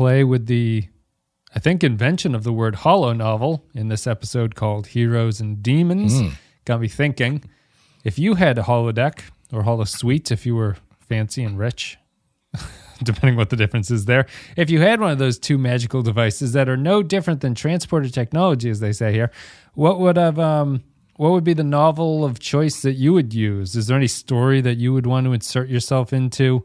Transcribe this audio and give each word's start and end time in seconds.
play 0.00 0.24
with 0.24 0.46
the, 0.46 0.88
I 1.54 1.58
think, 1.58 1.84
invention 1.84 2.34
of 2.34 2.42
the 2.42 2.54
word 2.54 2.76
holo 2.76 3.12
novel 3.12 3.66
in 3.74 3.88
this 3.88 4.06
episode 4.06 4.54
called 4.54 4.86
Heroes 4.86 5.42
and 5.42 5.62
Demons. 5.62 6.14
Got 6.64 6.80
me 6.80 6.88
thinking 6.88 7.44
if 8.02 8.18
you 8.18 8.36
had 8.36 8.56
a 8.56 8.62
holodeck 8.62 9.24
or 9.52 9.64
holo 9.64 9.84
suite, 9.84 10.32
if 10.32 10.46
you 10.46 10.54
were 10.56 10.78
fancy 11.00 11.44
and 11.44 11.58
rich, 11.58 11.98
depending 13.02 13.36
what 13.36 13.50
the 13.50 13.56
difference 13.56 13.90
is 13.90 14.06
there, 14.06 14.24
if 14.56 14.70
you 14.70 14.80
had 14.80 15.02
one 15.02 15.10
of 15.10 15.18
those 15.18 15.38
two 15.38 15.58
magical 15.58 16.00
devices 16.00 16.54
that 16.54 16.66
are 16.66 16.78
no 16.78 17.02
different 17.02 17.42
than 17.42 17.54
transporter 17.54 18.08
technology, 18.08 18.70
as 18.70 18.80
they 18.80 18.92
say 18.92 19.12
here, 19.12 19.30
what 19.74 20.00
would 20.00 20.16
have, 20.16 20.38
um, 20.38 20.82
what 21.16 21.30
would 21.32 21.44
be 21.44 21.52
the 21.52 21.62
novel 21.62 22.24
of 22.24 22.38
choice 22.38 22.80
that 22.80 22.94
you 22.94 23.12
would 23.12 23.34
use? 23.34 23.76
Is 23.76 23.88
there 23.88 23.98
any 23.98 24.08
story 24.08 24.62
that 24.62 24.78
you 24.78 24.94
would 24.94 25.04
want 25.04 25.26
to 25.26 25.34
insert 25.34 25.68
yourself 25.68 26.14
into? 26.14 26.64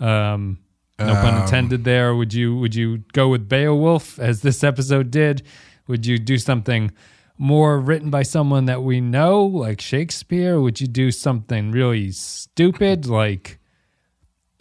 Um, 0.00 0.58
no 0.98 1.14
pun 1.14 1.42
intended. 1.42 1.84
There, 1.84 2.14
would 2.14 2.32
you 2.32 2.56
would 2.56 2.74
you 2.74 2.98
go 3.12 3.28
with 3.28 3.48
Beowulf 3.48 4.18
as 4.18 4.42
this 4.42 4.62
episode 4.62 5.10
did? 5.10 5.42
Would 5.86 6.06
you 6.06 6.18
do 6.18 6.38
something 6.38 6.92
more 7.36 7.80
written 7.80 8.10
by 8.10 8.22
someone 8.22 8.66
that 8.66 8.82
we 8.82 9.00
know, 9.00 9.44
like 9.44 9.80
Shakespeare? 9.80 10.60
Would 10.60 10.80
you 10.80 10.86
do 10.86 11.10
something 11.10 11.72
really 11.72 12.10
stupid, 12.12 13.06
like 13.06 13.58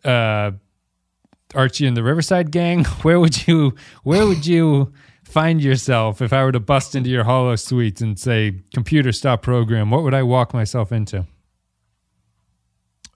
uh, 0.03 0.51
Archie 1.53 1.85
and 1.85 1.95
the 1.95 2.03
Riverside 2.03 2.51
Gang? 2.51 2.83
Where 3.03 3.19
would 3.19 3.47
you 3.47 3.75
Where 4.03 4.25
would 4.25 4.45
you 4.45 4.93
find 5.23 5.61
yourself 5.61 6.21
if 6.21 6.33
I 6.33 6.43
were 6.43 6.51
to 6.51 6.59
bust 6.59 6.95
into 6.95 7.09
your 7.09 7.23
holo 7.23 7.55
suite 7.55 8.01
and 8.01 8.17
say, 8.19 8.61
"Computer, 8.73 9.11
stop 9.11 9.43
program"? 9.43 9.91
What 9.91 10.03
would 10.03 10.13
I 10.13 10.23
walk 10.23 10.53
myself 10.53 10.91
into? 10.91 11.27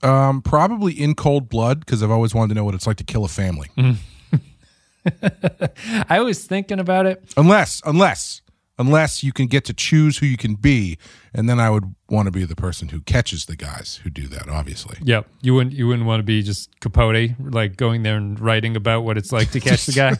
Um, 0.03 0.41
probably 0.41 0.93
in 0.93 1.15
cold 1.15 1.49
blood 1.49 1.79
because 1.79 2.03
I've 2.03 2.11
always 2.11 2.35
wanted 2.35 2.49
to 2.49 2.55
know 2.55 2.63
what 2.63 2.75
it's 2.75 2.85
like 2.85 2.97
to 2.97 3.03
kill 3.03 3.25
a 3.25 3.27
family. 3.27 3.69
I 6.09 6.19
was 6.19 6.45
thinking 6.45 6.79
about 6.79 7.05
it. 7.05 7.23
Unless, 7.35 7.81
unless, 7.85 8.41
unless 8.77 9.23
you 9.23 9.31
can 9.33 9.47
get 9.47 9.65
to 9.65 9.73
choose 9.73 10.17
who 10.19 10.25
you 10.25 10.37
can 10.37 10.55
be, 10.55 10.97
and 11.33 11.49
then 11.49 11.59
I 11.59 11.69
would 11.69 11.95
want 12.09 12.27
to 12.27 12.31
be 12.31 12.43
the 12.45 12.55
person 12.55 12.89
who 12.89 13.01
catches 13.01 13.45
the 13.45 13.55
guys 13.55 13.99
who 14.03 14.09
do 14.09 14.27
that. 14.27 14.47
Obviously, 14.49 14.97
Yep, 15.03 15.27
you 15.41 15.53
wouldn't 15.53 15.75
you 15.75 15.87
wouldn't 15.87 16.07
want 16.07 16.19
to 16.19 16.23
be 16.23 16.41
just 16.43 16.79
Capote, 16.79 17.35
like 17.39 17.77
going 17.77 18.03
there 18.03 18.17
and 18.17 18.39
writing 18.39 18.75
about 18.75 19.01
what 19.01 19.17
it's 19.17 19.31
like 19.31 19.51
to 19.51 19.59
catch 19.59 19.85
the 19.85 19.93
guy. 19.93 20.17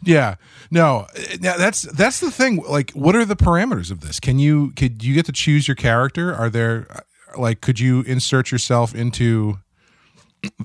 yeah. 0.04 0.36
No, 0.70 1.06
now 1.40 1.56
that's 1.56 1.82
that's 1.82 2.20
the 2.20 2.30
thing. 2.30 2.62
Like, 2.68 2.92
what 2.92 3.16
are 3.16 3.24
the 3.24 3.36
parameters 3.36 3.90
of 3.90 4.00
this? 4.00 4.20
Can 4.20 4.38
you 4.38 4.72
could 4.72 5.02
you 5.02 5.14
get 5.14 5.26
to 5.26 5.32
choose 5.32 5.66
your 5.66 5.74
character? 5.74 6.34
Are 6.34 6.50
there 6.50 6.86
like 7.36 7.60
could 7.60 7.80
you 7.80 8.02
insert 8.02 8.50
yourself 8.52 8.94
into 8.94 9.58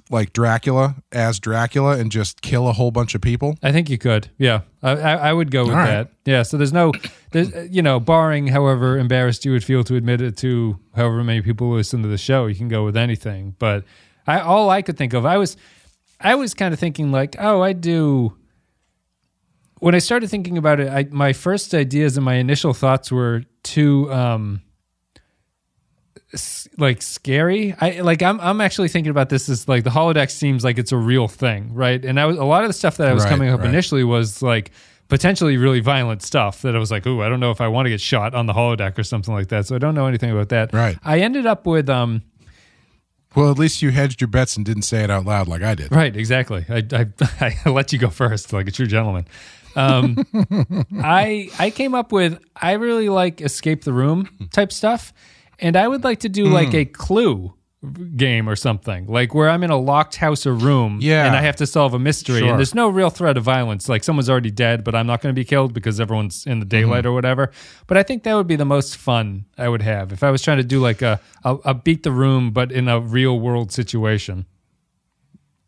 like 0.09 0.33
Dracula 0.33 0.95
as 1.11 1.39
Dracula 1.39 1.97
and 1.97 2.11
just 2.11 2.41
kill 2.41 2.67
a 2.67 2.73
whole 2.73 2.91
bunch 2.91 3.15
of 3.15 3.21
people? 3.21 3.57
I 3.61 3.71
think 3.71 3.89
you 3.89 3.97
could. 3.97 4.29
Yeah, 4.37 4.61
I, 4.81 4.91
I, 4.91 5.13
I 5.13 5.33
would 5.33 5.51
go 5.51 5.65
with 5.65 5.73
right. 5.73 5.87
that. 5.87 6.11
Yeah. 6.25 6.43
So 6.43 6.57
there's 6.57 6.73
no, 6.73 6.91
there's 7.31 7.51
you 7.69 7.81
know, 7.81 7.99
barring 7.99 8.47
however 8.47 8.97
embarrassed 8.97 9.45
you 9.45 9.51
would 9.51 9.63
feel 9.63 9.83
to 9.85 9.95
admit 9.95 10.21
it 10.21 10.37
to 10.37 10.79
however 10.95 11.23
many 11.23 11.41
people 11.41 11.71
listen 11.71 12.01
to 12.03 12.07
the 12.07 12.17
show, 12.17 12.45
you 12.45 12.55
can 12.55 12.67
go 12.67 12.85
with 12.85 12.97
anything. 12.97 13.55
But 13.59 13.83
I 14.27 14.39
all 14.39 14.69
I 14.69 14.81
could 14.81 14.97
think 14.97 15.13
of, 15.13 15.25
I 15.25 15.37
was, 15.37 15.57
I 16.19 16.35
was 16.35 16.53
kind 16.53 16.73
of 16.73 16.79
thinking 16.79 17.11
like, 17.11 17.35
oh, 17.39 17.61
I 17.61 17.73
do. 17.73 18.37
When 19.79 19.93
I 19.93 19.99
started 19.99 20.29
thinking 20.29 20.57
about 20.57 20.79
it, 20.79 20.87
I 20.87 21.07
my 21.11 21.33
first 21.33 21.73
ideas 21.73 22.17
and 22.17 22.25
my 22.25 22.35
initial 22.35 22.73
thoughts 22.73 23.11
were 23.11 23.43
too. 23.63 24.11
um 24.11 24.61
like 26.77 27.01
scary. 27.01 27.73
I 27.79 28.01
like 28.01 28.21
I'm 28.21 28.39
I'm 28.41 28.61
actually 28.61 28.87
thinking 28.89 29.11
about 29.11 29.29
this 29.29 29.49
as 29.49 29.67
like 29.67 29.83
the 29.83 29.89
holodeck 29.89 30.29
seems 30.31 30.63
like 30.63 30.77
it's 30.77 30.91
a 30.91 30.97
real 30.97 31.27
thing, 31.27 31.73
right? 31.73 32.03
And 32.03 32.19
I 32.19 32.25
was 32.25 32.37
a 32.37 32.43
lot 32.43 32.63
of 32.63 32.69
the 32.69 32.73
stuff 32.73 32.97
that 32.97 33.07
I 33.09 33.13
was 33.13 33.23
Right, 33.23 33.29
coming 33.29 33.49
up 33.49 33.59
right. 33.61 33.69
initially 33.69 34.03
was 34.03 34.41
like 34.41 34.71
potentially 35.07 35.55
really 35.57 35.79
violent 35.81 36.21
stuff 36.23 36.61
that 36.63 36.75
I 36.75 36.79
was 36.79 36.89
like, 36.91 37.05
"Ooh, 37.05 37.21
I 37.21 37.29
don't 37.29 37.39
know 37.39 37.51
if 37.51 37.61
I 37.61 37.67
want 37.67 37.85
to 37.85 37.89
get 37.89 38.01
shot 38.01 38.33
on 38.33 38.45
the 38.47 38.53
holodeck 38.53 38.97
or 38.97 39.03
something 39.03 39.33
like 39.33 39.49
that." 39.49 39.65
So 39.67 39.75
I 39.75 39.79
don't 39.79 39.95
know 39.95 40.07
anything 40.07 40.31
about 40.31 40.49
that. 40.49 40.73
Right. 40.73 40.97
I 41.03 41.19
ended 41.19 41.45
up 41.45 41.65
with 41.65 41.89
um 41.89 42.21
Well, 43.35 43.51
at 43.51 43.57
least 43.59 43.81
you 43.81 43.91
hedged 43.91 44.21
your 44.21 44.27
bets 44.29 44.55
and 44.57 44.65
didn't 44.65 44.83
say 44.83 45.03
it 45.03 45.09
out 45.11 45.25
loud 45.25 45.47
like 45.47 45.61
I 45.61 45.75
did. 45.75 45.91
Right, 45.91 46.15
exactly. 46.15 46.65
I, 46.69 46.83
I, 46.91 47.53
I 47.65 47.69
let 47.69 47.91
you 47.93 47.99
go 47.99 48.09
first, 48.09 48.51
like 48.53 48.67
a 48.67 48.71
true 48.71 48.87
gentleman. 48.87 49.27
Um, 49.75 50.25
I 51.03 51.49
I 51.59 51.69
came 51.69 51.93
up 51.95 52.11
with 52.13 52.39
I 52.55 52.73
really 52.73 53.09
like 53.09 53.41
escape 53.41 53.83
the 53.83 53.91
room 53.93 54.29
type 54.53 54.71
stuff, 54.71 55.11
and 55.59 55.75
I 55.75 55.87
would 55.87 56.03
like 56.03 56.19
to 56.21 56.29
do 56.29 56.45
like 56.45 56.69
Hmm. 56.71 56.75
a 56.77 56.85
clue 56.85 57.53
game 58.17 58.49
or 58.49 58.55
something 58.55 59.05
like 59.05 59.35
where 59.35 59.47
I'm 59.47 59.63
in 59.63 59.69
a 59.69 59.77
locked 59.77 60.15
house 60.15 60.47
or 60.47 60.55
room, 60.55 60.97
Yeah. 61.01 61.27
and 61.27 61.35
I 61.35 61.41
have 61.41 61.55
to 61.57 61.67
solve 61.67 61.93
a 61.93 61.99
mystery, 61.99 62.39
Sure. 62.39 62.49
and 62.49 62.57
there's 62.57 62.73
no 62.73 62.89
real 62.89 63.11
threat 63.11 63.37
of 63.37 63.43
violence. 63.43 63.87
Like 63.87 64.03
someone's 64.03 64.27
already 64.29 64.49
dead, 64.49 64.83
but 64.83 64.95
I'm 64.95 65.05
not 65.05 65.21
going 65.21 65.33
to 65.35 65.39
be 65.39 65.45
killed 65.45 65.71
because 65.71 65.99
everyone's 65.99 66.47
in 66.47 66.59
the 66.59 66.65
daylight 66.65 67.03
Mm-hmm. 67.03 67.09
or 67.09 67.13
whatever. 67.13 67.51
But 67.85 67.97
I 67.97 68.03
think 68.03 68.23
that 68.23 68.33
would 68.33 68.47
be 68.47 68.55
the 68.55 68.65
most 68.65 68.97
fun 68.97 69.45
I 69.55 69.69
would 69.69 69.83
have 69.83 70.11
if 70.11 70.23
I 70.23 70.31
was 70.31 70.41
trying 70.41 70.57
to 70.57 70.63
do 70.63 70.79
like 70.79 71.03
a 71.03 71.19
a, 71.43 71.57
a 71.63 71.73
beat 71.75 72.01
the 72.01 72.11
room, 72.11 72.49
but 72.51 72.71
in 72.71 72.87
a 72.87 72.99
real 72.99 73.39
world 73.39 73.71
situation. 73.71 74.45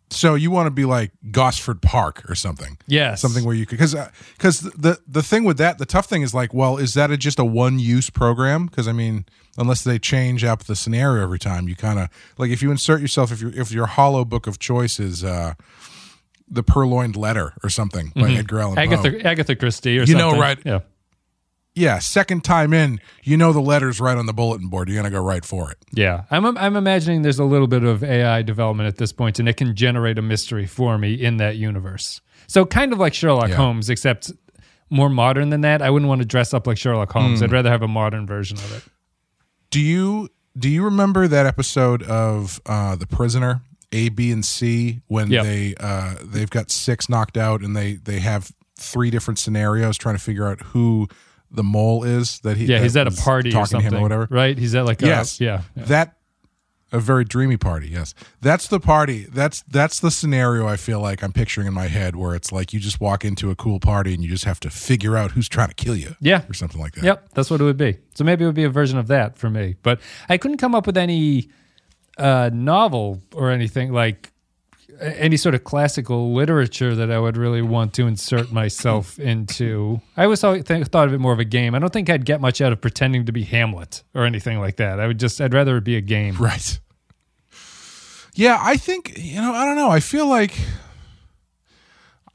So 0.09 0.35
you 0.35 0.51
want 0.51 0.67
to 0.67 0.71
be 0.71 0.85
like 0.85 1.11
Gosford 1.31 1.81
Park 1.81 2.29
or 2.29 2.35
something? 2.35 2.77
Yes. 2.87 3.21
something 3.21 3.43
where 3.43 3.55
you 3.55 3.65
could 3.65 3.77
because 3.77 3.95
because 4.37 4.61
the 4.61 4.99
the 5.07 5.21
thing 5.21 5.43
with 5.43 5.57
that 5.57 5.77
the 5.77 5.85
tough 5.85 6.05
thing 6.05 6.21
is 6.21 6.33
like 6.33 6.53
well 6.53 6.77
is 6.77 6.93
that 6.93 7.11
a, 7.11 7.17
just 7.17 7.39
a 7.39 7.45
one 7.45 7.77
use 7.79 8.09
program 8.09 8.67
because 8.67 8.87
I 8.87 8.93
mean 8.93 9.25
unless 9.57 9.83
they 9.83 9.99
change 9.99 10.43
up 10.43 10.63
the 10.63 10.75
scenario 10.75 11.23
every 11.23 11.39
time 11.39 11.67
you 11.67 11.75
kind 11.75 11.99
of 11.99 12.09
like 12.37 12.51
if 12.51 12.61
you 12.61 12.71
insert 12.71 13.01
yourself 13.01 13.31
if 13.31 13.41
your 13.41 13.51
if 13.51 13.71
your 13.71 13.87
holo 13.87 14.23
book 14.23 14.47
of 14.47 14.59
choice 14.59 14.99
is 14.99 15.23
uh 15.23 15.55
the 16.49 16.63
purloined 16.63 17.15
letter 17.15 17.53
or 17.63 17.69
something 17.69 18.11
by 18.15 18.31
Edgar 18.31 18.59
Allan 18.59 18.75
Poe. 18.75 18.81
Agatha 18.81 19.27
Agatha 19.27 19.55
Christie 19.55 19.99
or 19.99 20.03
You 20.03 20.15
know, 20.15 20.39
right. 20.39 20.57
Yeah. 20.65 20.79
Yeah 21.77 21.99
second 21.99 22.43
time 22.43 22.73
in 22.73 22.99
you 23.23 23.37
know 23.37 23.53
the 23.53 23.59
letter's 23.61 24.01
right 24.01 24.17
on 24.17 24.25
the 24.25 24.33
bulletin 24.33 24.67
board 24.67 24.89
you're 24.89 24.97
gonna 24.97 25.09
go 25.13 25.21
right 25.21 25.45
for 25.45 25.71
it 25.71 25.77
Yeah. 25.93 26.23
I'm 26.31 26.45
I'm 26.57 26.75
imagining 26.75 27.21
there's 27.21 27.39
a 27.39 27.45
little 27.45 27.67
bit 27.67 27.83
of 27.83 28.03
AI 28.03 28.41
development 28.41 28.87
at 28.87 28.97
this 28.97 29.13
point 29.13 29.39
and 29.39 29.47
it 29.47 29.57
can 29.57 29.75
generate 29.75 30.17
a 30.17 30.21
mystery 30.21 30.65
for 30.65 30.97
me 30.97 31.13
in 31.13 31.37
that 31.37 31.55
universe. 31.57 32.21
So 32.47 32.65
kind 32.65 32.91
of 32.93 32.99
like 32.99 33.13
Sherlock 33.13 33.49
Yeah. 33.49 33.55
Holmes 33.55 33.89
except 33.89 34.31
more 34.89 35.09
modern 35.09 35.49
than 35.49 35.61
that. 35.61 35.81
I 35.81 35.89
wouldn't 35.89 36.07
want 36.09 36.21
to 36.21 36.25
dress 36.27 36.53
up 36.53 36.65
like 36.65 36.77
Sherlock. 36.77 37.11
Holmes. 37.11 37.41
I'd 37.43 37.51
rather 37.51 37.69
have 37.69 37.81
a 37.83 37.87
modern 37.87 38.25
version 38.25 38.57
of 38.57 38.71
it. 38.77 38.83
do 39.69 39.79
you 39.81 40.29
do 40.57 40.69
you 40.69 40.83
remember 40.83 41.27
that 41.27 41.45
episode 41.45 42.01
of 42.03 42.59
uh 42.65 42.95
the 42.95 43.05
prisoner 43.07 43.61
a 43.91 44.09
b 44.09 44.31
and 44.31 44.43
c 44.45 45.01
when 45.07 45.29
Yep. 45.29 45.43
they 45.43 45.75
uh 45.79 46.15
they've 46.23 46.49
got 46.49 46.71
six 46.71 47.07
knocked 47.09 47.37
out 47.37 47.61
and 47.61 47.75
they 47.75 47.93
they 47.95 48.19
have 48.19 48.51
three 48.79 49.09
different 49.09 49.39
scenarios 49.39 49.97
trying 49.97 50.15
to 50.15 50.21
figure 50.21 50.47
out 50.47 50.59
who 50.61 51.07
the 51.51 51.63
mole 51.63 52.03
is 52.03 52.39
that 52.41 52.57
he 52.57 52.65
Yeah, 52.65 52.77
that 52.77 52.83
he's 52.83 52.97
at 52.97 53.07
a 53.07 53.11
party 53.11 53.49
or 53.49 53.53
talking 53.53 53.63
to 53.79 53.83
something. 53.83 53.91
him 53.93 53.99
or 53.99 54.01
whatever 54.01 54.27
Right? 54.29 54.57
He's 54.57 54.75
at 54.75 54.85
like 54.85 55.01
a 55.01 55.05
yes 55.07 55.39
yeah. 55.41 55.61
yeah. 55.75 55.83
that 55.85 56.13
a 56.93 56.99
very 57.01 57.25
dreamy 57.25 57.57
party 57.57 57.89
yes 57.89 58.13
that's 58.39 58.69
the 58.69 58.79
party 58.79 59.25
that's 59.33 59.61
that's 59.63 59.99
the 59.99 60.09
scenario 60.09 60.65
i 60.65 60.77
feel 60.77 61.01
like 61.01 61.21
i'm 61.21 61.33
picturing 61.33 61.67
in 61.67 61.73
my 61.73 61.87
head 61.87 62.15
where 62.15 62.33
it's 62.33 62.49
like 62.49 62.71
you 62.71 62.79
just 62.79 63.01
walk 63.01 63.25
into 63.25 63.51
a 63.51 63.55
cool 63.57 63.77
party 63.77 64.13
and 64.13 64.23
you 64.23 64.29
just 64.29 64.45
have 64.45 64.57
to 64.57 64.69
figure 64.69 65.17
out 65.17 65.31
who's 65.31 65.49
trying 65.49 65.67
to 65.67 65.73
kill 65.73 65.97
you 65.97 66.15
Yeah. 66.21 66.43
or 66.49 66.53
something 66.53 66.79
like 66.79 66.93
that 66.93 67.03
Yep, 67.03 67.29
that's 67.33 67.49
what 67.51 67.59
it 67.59 67.65
would 67.65 67.75
be. 67.75 67.97
So 68.15 68.23
maybe 68.23 68.45
it 68.45 68.47
would 68.47 68.55
be 68.55 68.63
a 68.63 68.69
version 68.69 68.97
of 68.97 69.07
that 69.07 69.37
for 69.37 69.49
me. 69.49 69.75
But 69.83 69.99
I 70.29 70.37
couldn't 70.37 70.59
come 70.59 70.73
up 70.73 70.87
with 70.87 70.95
any 70.97 71.49
uh, 72.17 72.49
novel 72.53 73.21
or 73.35 73.51
anything 73.51 73.91
like 73.91 74.27
a- 74.27 74.31
any 74.99 75.37
sort 75.37 75.53
of 75.55 75.63
classical 75.63 76.33
literature 76.33 76.95
that 76.95 77.11
I 77.11 77.19
would 77.19 77.37
really 77.37 77.61
want 77.61 77.93
to 77.95 78.07
insert 78.07 78.51
myself 78.51 79.19
into. 79.19 80.01
I 80.15 80.23
always 80.23 80.41
thought, 80.41 80.65
th- 80.65 80.87
thought 80.87 81.07
of 81.07 81.13
it 81.13 81.19
more 81.19 81.33
of 81.33 81.39
a 81.39 81.45
game. 81.45 81.75
I 81.75 81.79
don't 81.79 81.93
think 81.93 82.09
I'd 82.09 82.25
get 82.25 82.41
much 82.41 82.61
out 82.61 82.71
of 82.73 82.81
pretending 82.81 83.25
to 83.25 83.31
be 83.31 83.43
Hamlet 83.43 84.03
or 84.15 84.25
anything 84.25 84.59
like 84.59 84.77
that. 84.77 84.99
I 84.99 85.07
would 85.07 85.19
just, 85.19 85.39
I'd 85.41 85.53
rather 85.53 85.77
it 85.77 85.83
be 85.83 85.95
a 85.95 86.01
game. 86.01 86.35
Right. 86.39 86.79
Yeah, 88.33 88.59
I 88.61 88.77
think 88.77 89.13
you 89.17 89.41
know. 89.41 89.51
I 89.51 89.65
don't 89.65 89.75
know. 89.75 89.89
I 89.89 89.99
feel 89.99 90.27
like 90.27 90.53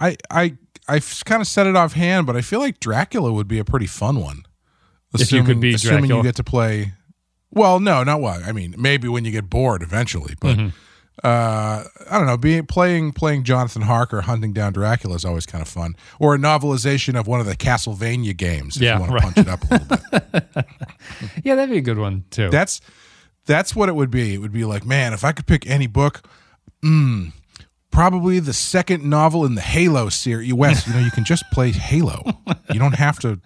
I 0.00 0.16
I 0.30 0.56
I 0.88 1.00
kind 1.24 1.40
of 1.40 1.46
set 1.46 1.66
it 1.68 1.76
offhand, 1.76 2.26
but 2.26 2.36
I 2.36 2.40
feel 2.40 2.58
like 2.58 2.80
Dracula 2.80 3.32
would 3.32 3.46
be 3.46 3.58
a 3.60 3.64
pretty 3.64 3.86
fun 3.86 4.20
one. 4.20 4.42
If 5.14 5.30
you 5.30 5.44
could 5.44 5.60
be 5.60 5.74
assuming 5.74 6.00
Dracula. 6.00 6.18
you 6.18 6.22
get 6.24 6.36
to 6.36 6.44
play. 6.44 6.94
Well, 7.50 7.78
no, 7.80 8.02
not 8.02 8.20
what 8.20 8.42
I 8.42 8.50
mean. 8.52 8.74
Maybe 8.78 9.06
when 9.08 9.24
you 9.24 9.30
get 9.30 9.48
bored 9.48 9.82
eventually, 9.82 10.34
but 10.40 10.56
Mm-hmm. 10.56 10.68
Uh, 11.22 11.84
I 12.10 12.18
don't 12.18 12.26
know. 12.26 12.36
Being 12.36 12.66
playing 12.66 13.12
playing 13.12 13.44
Jonathan 13.44 13.82
Harker 13.82 14.22
hunting 14.22 14.52
down 14.52 14.72
Dracula 14.72 15.14
is 15.14 15.24
always 15.24 15.46
kind 15.46 15.60
of 15.62 15.68
fun, 15.68 15.94
or 16.18 16.34
a 16.34 16.38
novelization 16.38 17.18
of 17.18 17.26
one 17.26 17.38
of 17.40 17.46
the 17.46 17.56
Castlevania 17.56 18.36
games. 18.36 18.76
If 18.76 18.82
Yeah, 18.82 18.94
you 18.94 19.00
want 19.00 19.12
to 19.12 19.18
punch 19.20 19.38
it 19.38 19.48
up 19.48 19.62
a 19.62 19.74
little 19.74 19.96
bit. 20.10 20.66
Yeah, 21.44 21.54
that'd 21.56 21.70
be 21.70 21.78
a 21.78 21.82
good 21.82 21.98
one 21.98 22.24
too. 22.30 22.48
That's 22.50 22.80
that's 23.46 23.76
what 23.76 23.88
it 23.88 23.94
would 23.94 24.10
be. 24.10 24.34
It 24.34 24.38
would 24.38 24.52
be 24.52 24.64
like, 24.64 24.84
man, 24.86 25.12
if 25.12 25.24
I 25.24 25.32
could 25.32 25.46
pick 25.46 25.66
any 25.66 25.86
book, 25.86 26.22
mm, 26.82 27.32
probably 27.90 28.38
the 28.38 28.52
second 28.52 29.04
novel 29.04 29.44
in 29.44 29.54
the 29.54 29.60
Halo 29.60 30.08
series. 30.08 30.52
Wes, 30.54 30.86
you 30.86 30.94
know, 30.94 31.00
you 31.00 31.10
can 31.10 31.24
just 31.24 31.44
play 31.52 31.70
Halo. 31.72 32.22
You 32.72 32.78
don't 32.78 32.94
have 32.94 33.18
to 33.20 33.40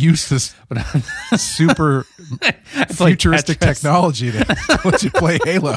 use 0.00 0.28
this 0.28 0.54
super 1.36 2.04
futuristic 2.88 3.58
technology 3.60 4.32
to 4.32 4.56
let 4.84 5.02
you 5.04 5.10
play 5.10 5.38
Halo. 5.44 5.76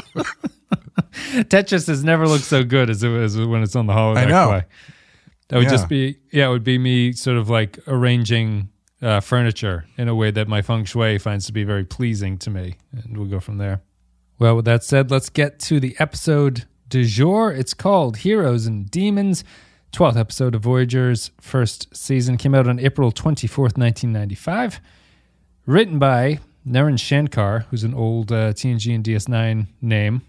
Tetris 1.12 1.86
has 1.86 2.02
never 2.04 2.26
looked 2.26 2.44
so 2.44 2.64
good 2.64 2.90
as 2.90 3.02
it 3.02 3.08
was 3.08 3.36
when 3.38 3.62
it's 3.62 3.76
on 3.76 3.86
the 3.86 3.92
holodeck. 3.92 4.18
I 4.18 4.24
know. 4.26 4.48
play. 4.48 4.64
That 5.48 5.56
would 5.58 5.64
Yeah. 5.64 5.70
just 5.70 5.88
be 5.88 6.18
yeah, 6.32 6.46
it 6.48 6.50
would 6.50 6.64
be 6.64 6.78
me 6.78 7.12
sort 7.12 7.36
of 7.36 7.48
like 7.50 7.78
arranging 7.86 8.70
uh, 9.02 9.20
furniture 9.20 9.84
in 9.98 10.08
a 10.08 10.14
way 10.14 10.30
that 10.30 10.48
my 10.48 10.62
feng 10.62 10.84
shui 10.84 11.18
finds 11.18 11.46
to 11.46 11.52
be 11.52 11.64
very 11.64 11.84
pleasing 11.84 12.38
to 12.38 12.50
me, 12.50 12.76
and 12.92 13.16
we'll 13.18 13.26
go 13.28 13.40
from 13.40 13.58
there. 13.58 13.82
Well, 14.38 14.56
with 14.56 14.64
that 14.64 14.82
said, 14.82 15.10
let's 15.10 15.28
get 15.28 15.58
to 15.60 15.78
the 15.78 15.94
episode 15.98 16.64
du 16.88 17.04
jour. 17.04 17.52
It's 17.52 17.74
called 17.74 18.18
Heroes 18.18 18.66
and 18.66 18.90
Demons. 18.90 19.44
12th 19.94 20.16
episode 20.16 20.56
of 20.56 20.62
Voyager's 20.62 21.30
first 21.40 21.94
season 21.96 22.36
came 22.36 22.52
out 22.52 22.66
on 22.66 22.80
April 22.80 23.12
24th, 23.12 23.78
1995. 23.78 24.80
Written 25.66 26.00
by 26.00 26.40
Naren 26.68 26.98
Shankar, 26.98 27.66
who's 27.70 27.84
an 27.84 27.94
old 27.94 28.32
uh, 28.32 28.52
TNG 28.52 28.92
and 28.92 29.04
DS9 29.04 29.68
name, 29.80 30.22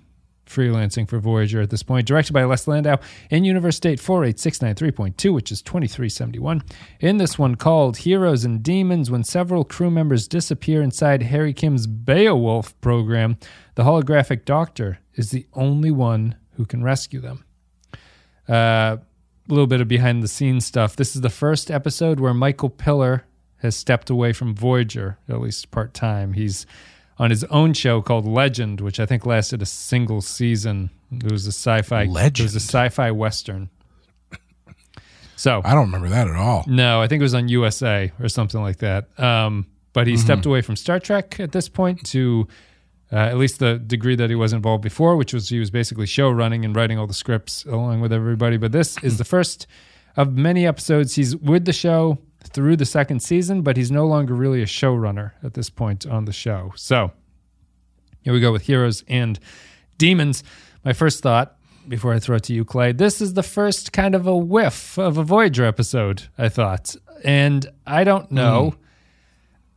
freelancing 0.45 1.09
for 1.09 1.17
Voyager 1.17 1.61
at 1.61 1.71
this 1.71 1.81
point. 1.81 2.05
Directed 2.05 2.31
by 2.31 2.43
Les 2.43 2.67
Landau 2.67 2.97
in 3.31 3.43
Universe 3.43 3.79
Date 3.79 3.99
48693.2, 3.99 5.33
which 5.33 5.51
is 5.51 5.63
2371. 5.63 6.61
In 6.99 7.17
this 7.17 7.39
one 7.39 7.55
called 7.55 7.97
Heroes 7.97 8.45
and 8.45 8.61
Demons, 8.61 9.09
when 9.09 9.23
several 9.23 9.63
crew 9.63 9.89
members 9.89 10.27
disappear 10.27 10.83
inside 10.83 11.23
Harry 11.23 11.53
Kim's 11.53 11.87
Beowulf 11.87 12.79
program, 12.81 13.37
the 13.73 13.83
holographic 13.83 14.45
doctor 14.45 14.99
is 15.15 15.31
the 15.31 15.47
only 15.53 15.89
one 15.89 16.35
who 16.51 16.67
can 16.67 16.83
rescue 16.83 17.19
them. 17.19 17.43
Uh, 18.47 18.97
little 19.47 19.67
bit 19.67 19.81
of 19.81 19.87
behind 19.87 20.23
the 20.23 20.27
scenes 20.27 20.65
stuff. 20.65 20.95
This 20.95 21.15
is 21.15 21.21
the 21.21 21.29
first 21.29 21.69
episode 21.69 22.19
where 22.19 22.33
Michael 22.33 22.69
Piller 22.69 23.25
has 23.57 23.75
stepped 23.75 24.09
away 24.09 24.33
from 24.33 24.55
Voyager, 24.55 25.17
at 25.29 25.39
least 25.39 25.71
part 25.71 25.93
time. 25.93 26.33
He's 26.33 26.65
on 27.17 27.29
his 27.29 27.43
own 27.45 27.73
show 27.73 28.01
called 28.01 28.25
Legend, 28.25 28.81
which 28.81 28.99
I 28.99 29.05
think 29.05 29.25
lasted 29.25 29.61
a 29.61 29.65
single 29.65 30.21
season. 30.21 30.89
It 31.11 31.31
was 31.31 31.45
a 31.47 31.51
sci-fi. 31.51 32.05
Legend. 32.05 32.39
It 32.39 32.43
was 32.43 32.55
a 32.55 32.59
sci-fi 32.59 33.11
western. 33.11 33.69
So 35.37 35.61
I 35.65 35.73
don't 35.73 35.87
remember 35.87 36.09
that 36.09 36.27
at 36.27 36.35
all. 36.35 36.63
no, 36.67 37.01
I 37.01 37.07
think 37.07 37.19
it 37.19 37.23
was 37.23 37.33
on 37.33 37.49
USA 37.49 38.11
or 38.21 38.29
something 38.29 38.61
like 38.61 38.77
that. 38.77 39.17
Um, 39.19 39.67
but 39.91 40.07
he 40.07 40.17
stepped 40.17 40.45
away 40.45 40.61
from 40.61 40.75
Star 40.75 40.99
Trek 40.99 41.39
at 41.39 41.51
this 41.51 41.69
point 41.69 42.05
to 42.07 42.47
uh, 43.11 43.17
at 43.17 43.37
least 43.37 43.59
the 43.59 43.77
degree 43.77 44.15
that 44.15 44.29
he 44.29 44.35
was 44.35 44.53
involved 44.53 44.83
before, 44.83 45.15
which 45.15 45.33
was 45.33 45.49
he 45.49 45.59
was 45.59 45.69
basically 45.69 46.05
show 46.05 46.29
running 46.29 46.65
and 46.65 46.75
writing 46.75 46.97
all 46.97 47.07
the 47.07 47.13
scripts 47.13 47.65
along 47.65 48.01
with 48.01 48.11
everybody. 48.11 48.57
But 48.57 48.71
this 48.71 48.97
is 49.03 49.17
the 49.17 49.25
first 49.25 49.67
of 50.17 50.33
many 50.35 50.65
episodes. 50.65 51.15
He's 51.15 51.35
with 51.35 51.65
the 51.65 51.73
show 51.73 52.17
through 52.43 52.77
the 52.77 52.85
second 52.85 53.21
season, 53.21 53.61
but 53.61 53.77
he's 53.77 53.91
no 53.91 54.05
longer 54.05 54.33
really 54.33 54.61
a 54.61 54.65
showrunner 54.65 55.31
at 55.43 55.53
this 55.53 55.69
point 55.69 56.05
on 56.05 56.25
the 56.25 56.33
show. 56.33 56.73
So 56.75 57.11
here 58.21 58.33
we 58.33 58.39
go 58.39 58.51
with 58.51 58.63
Heroes 58.63 59.03
and 59.07 59.39
Demons. 59.97 60.43
My 60.83 60.93
first 60.93 61.21
thought 61.21 61.57
before 61.87 62.13
I 62.13 62.19
throw 62.19 62.37
it 62.37 62.43
to 62.43 62.53
you, 62.53 62.65
Clay, 62.65 62.91
this 62.91 63.21
is 63.21 63.33
the 63.33 63.43
first 63.43 63.93
kind 63.93 64.15
of 64.15 64.25
a 64.25 64.35
whiff 64.35 64.97
of 64.97 65.17
a 65.17 65.23
Voyager 65.23 65.65
episode, 65.65 66.23
I 66.37 66.49
thought. 66.49 66.95
And 67.23 67.69
I 67.85 68.03
don't 68.03 68.31
know. 68.31 68.75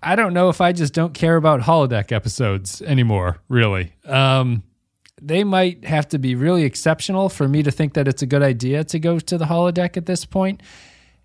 I 0.03 0.17
don't 0.17 0.33
know 0.33 0.49
if 0.49 0.61
I 0.61 0.73
just 0.73 0.95
don't 0.95 1.13
care 1.13 1.37
about 1.37 1.61
holodeck 1.61 2.13
episodes 2.13 2.81
anymore, 2.83 3.39
really. 3.49 3.93
Um, 4.05 4.63
they 5.21 5.43
might 5.43 5.85
have 5.85 6.09
to 6.11 6.19
be 6.19 6.35
really 6.35 6.63
exceptional 6.63 7.29
for 7.29 7.49
me 7.49 7.63
to 7.65 7.71
think 7.71 7.95
that 7.95 8.07
it's 8.07 8.23
a 8.23 8.27
good 8.27 8.43
idea 8.43 8.85
to 8.85 8.99
go 8.99 9.19
to 9.19 9.39
the 9.39 9.45
holodeck 9.45 9.97
at 9.97 10.07
this 10.07 10.25
point. 10.25 10.63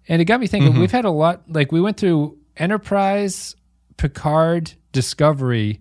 And 0.08 0.22
it 0.22 0.26
got 0.26 0.40
me 0.40 0.48
thinking, 0.48 0.80
we've 0.80 0.92
had 0.92 1.06
a 1.06 1.12
lot, 1.12 1.44
like 1.48 1.72
we 1.72 1.80
went 1.80 1.98
through 1.98 2.38
Enterprise, 2.58 3.56
Picard, 3.98 4.74
Discovery. 4.92 5.80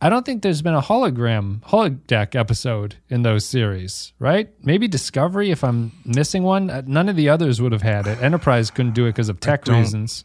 I 0.00 0.08
don't 0.08 0.24
think 0.24 0.42
there's 0.42 0.62
been 0.62 0.74
a 0.74 0.80
hologram, 0.80 1.60
holodeck 1.62 2.34
episode 2.34 2.96
in 3.10 3.22
those 3.22 3.44
series, 3.44 4.14
right? 4.18 4.48
Maybe 4.64 4.88
Discovery, 4.88 5.50
if 5.50 5.62
I'm 5.62 5.92
missing 6.06 6.42
one. 6.42 6.70
Uh, 6.70 6.82
None 6.86 7.08
of 7.08 7.16
the 7.16 7.28
others 7.28 7.60
would 7.60 7.72
have 7.72 7.82
had 7.82 8.06
it. 8.06 8.22
Enterprise 8.22 8.70
couldn't 8.70 8.94
do 8.94 9.04
it 9.04 9.10
because 9.10 9.28
of 9.28 9.40
tech 9.40 9.66
reasons. 9.66 10.24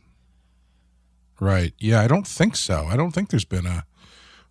Right. 1.39 1.73
Yeah, 1.79 2.01
I 2.01 2.07
don't 2.07 2.25
think 2.27 2.55
so. 2.55 2.85
I 2.85 2.95
don't 2.95 3.11
think 3.11 3.29
there's 3.29 3.45
been 3.45 3.65
a 3.65 3.85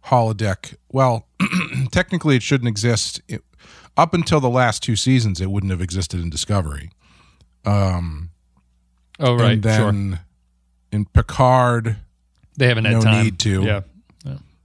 holodeck. 0.06 0.74
Well, 0.92 1.26
technically, 1.92 2.36
it 2.36 2.42
shouldn't 2.42 2.68
exist. 2.68 3.22
It, 3.28 3.42
up 3.96 4.12
until 4.12 4.40
the 4.40 4.50
last 4.50 4.82
two 4.82 4.96
seasons, 4.96 5.40
it 5.40 5.50
wouldn't 5.50 5.70
have 5.70 5.80
existed 5.80 6.20
in 6.20 6.30
Discovery. 6.30 6.90
Um, 7.64 8.30
Oh, 9.20 9.34
right. 9.36 9.52
and 9.52 9.62
sure. 9.62 9.72
then 9.92 10.20
in 10.90 11.04
Picard, 11.06 11.96
They 12.58 12.66
haven't 12.66 12.84
had 12.86 12.94
no 12.94 13.00
time. 13.00 13.24
need 13.24 13.38
to. 13.40 13.62
Yeah. 13.62 13.80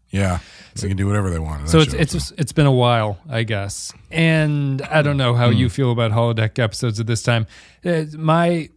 yeah, 0.09 0.39
they 0.75 0.87
can 0.87 0.97
do 0.97 1.05
whatever 1.05 1.29
they 1.29 1.37
want. 1.37 1.69
So 1.69 1.79
it's 1.81 1.91
show, 1.93 1.99
it's 1.99 2.31
it's 2.31 2.51
been 2.51 2.65
a 2.65 2.71
while, 2.71 3.19
I 3.29 3.43
guess, 3.43 3.93
and 4.09 4.81
I 4.81 5.03
don't 5.03 5.17
know 5.17 5.35
how 5.35 5.51
Hmm. 5.51 5.57
you 5.57 5.69
feel 5.69 5.91
about 5.91 6.11
holodeck 6.11 6.57
episodes 6.57 6.99
at 6.99 7.05
this 7.05 7.21
time. 7.21 7.45
Uh, 7.85 8.05
my 8.17 8.69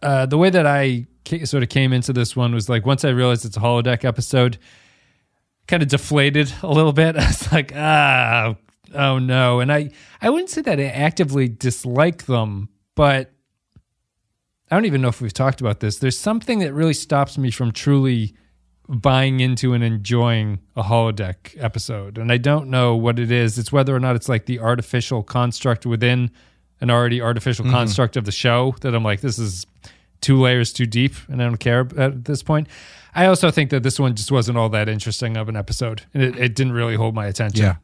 uh, 0.00 0.26
the 0.26 0.38
way 0.38 0.48
that 0.50 0.64
I 0.64 1.06
sort 1.44 1.62
of 1.62 1.68
came 1.68 1.92
into 1.92 2.12
this 2.12 2.34
one 2.36 2.54
was 2.54 2.68
like 2.68 2.86
once 2.86 3.04
I 3.04 3.10
realized 3.10 3.44
it's 3.44 3.56
a 3.56 3.60
holodeck 3.60 4.04
episode, 4.04 4.58
kind 5.66 5.82
of 5.82 5.88
deflated 5.88 6.52
a 6.62 6.68
little 6.68 6.92
bit. 6.92 7.16
I 7.18 7.26
was 7.26 7.52
like, 7.52 7.72
ah, 7.74 8.56
oh 8.94 9.18
no, 9.18 9.60
and 9.60 9.72
I 9.72 9.90
I 10.20 10.30
wouldn't 10.30 10.50
say 10.50 10.62
that 10.62 10.80
I 10.80 10.86
actively 10.86 11.48
dislike 11.48 12.26
them, 12.26 12.68
but 12.94 13.32
I 14.70 14.74
don't 14.74 14.84
even 14.84 15.00
know 15.00 15.08
if 15.08 15.20
we've 15.20 15.32
talked 15.32 15.60
about 15.60 15.80
this. 15.80 15.98
There's 15.98 16.18
something 16.18 16.58
that 16.58 16.74
really 16.74 16.94
stops 16.94 17.38
me 17.38 17.50
from 17.50 17.72
truly 17.72 18.34
buying 18.88 19.40
into 19.40 19.74
and 19.74 19.84
enjoying 19.84 20.60
a 20.74 20.82
holodeck 20.82 21.54
episode. 21.62 22.16
And 22.16 22.32
I 22.32 22.38
don't 22.38 22.68
know 22.68 22.96
what 22.96 23.18
it 23.18 23.30
is. 23.30 23.58
It's 23.58 23.70
whether 23.70 23.94
or 23.94 24.00
not 24.00 24.16
it's 24.16 24.28
like 24.28 24.46
the 24.46 24.60
artificial 24.60 25.22
construct 25.22 25.84
within 25.84 26.30
an 26.80 26.90
already 26.90 27.20
artificial 27.20 27.70
construct 27.70 28.16
of 28.16 28.24
the 28.24 28.32
show 28.32 28.74
that 28.80 28.94
I'm 28.94 29.02
like, 29.02 29.20
this 29.20 29.38
is 29.38 29.66
two 30.20 30.38
layers 30.40 30.72
too 30.72 30.86
deep 30.86 31.14
and 31.28 31.40
I 31.42 31.46
don't 31.46 31.58
care 31.58 31.86
at 31.96 32.24
this 32.24 32.42
point. 32.42 32.68
I 33.14 33.26
also 33.26 33.50
think 33.50 33.70
that 33.70 33.82
this 33.82 33.98
one 33.98 34.14
just 34.14 34.30
wasn't 34.30 34.58
all 34.58 34.68
that 34.70 34.88
interesting 34.88 35.36
of 35.36 35.48
an 35.48 35.56
episode. 35.56 36.02
And 36.14 36.22
it, 36.22 36.36
it 36.38 36.54
didn't 36.54 36.72
really 36.72 36.94
hold 36.94 37.14
my 37.14 37.26
attention. 37.26 37.64
Yeah. 37.64 37.76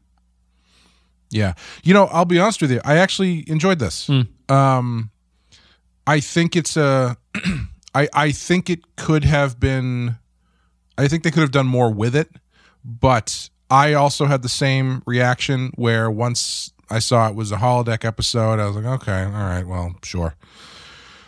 Yeah. 1.31 1.53
You 1.83 1.93
know, 1.93 2.05
I'll 2.05 2.25
be 2.25 2.39
honest 2.39 2.61
with 2.61 2.71
you. 2.71 2.81
I 2.85 2.97
actually 2.97 3.49
enjoyed 3.49 3.79
this. 3.79 4.09
Um 4.49 5.11
I 6.07 6.19
think 6.19 6.55
it's 6.55 6.77
a 6.77 7.17
I 7.95 8.07
I 8.13 8.31
think 8.31 8.69
it 8.69 8.95
could 8.95 9.23
have 9.23 9.59
been 9.59 10.17
I 10.97 11.07
think 11.07 11.23
they 11.23 11.31
could 11.31 11.41
have 11.41 11.51
done 11.51 11.67
more 11.67 11.91
with 11.91 12.15
it, 12.15 12.29
but 12.83 13.49
I 13.69 13.93
also 13.93 14.25
had 14.25 14.41
the 14.43 14.49
same 14.49 15.01
reaction 15.05 15.71
where 15.75 16.09
once 16.09 16.71
I 16.89 16.99
saw 16.99 17.27
it 17.27 17.35
was 17.35 17.51
a 17.51 17.57
holodeck 17.57 18.05
episode, 18.05 18.59
I 18.59 18.67
was 18.67 18.75
like, 18.75 18.85
okay, 18.85 19.23
all 19.23 19.31
right, 19.31 19.65
well, 19.65 19.95
sure. 20.03 20.35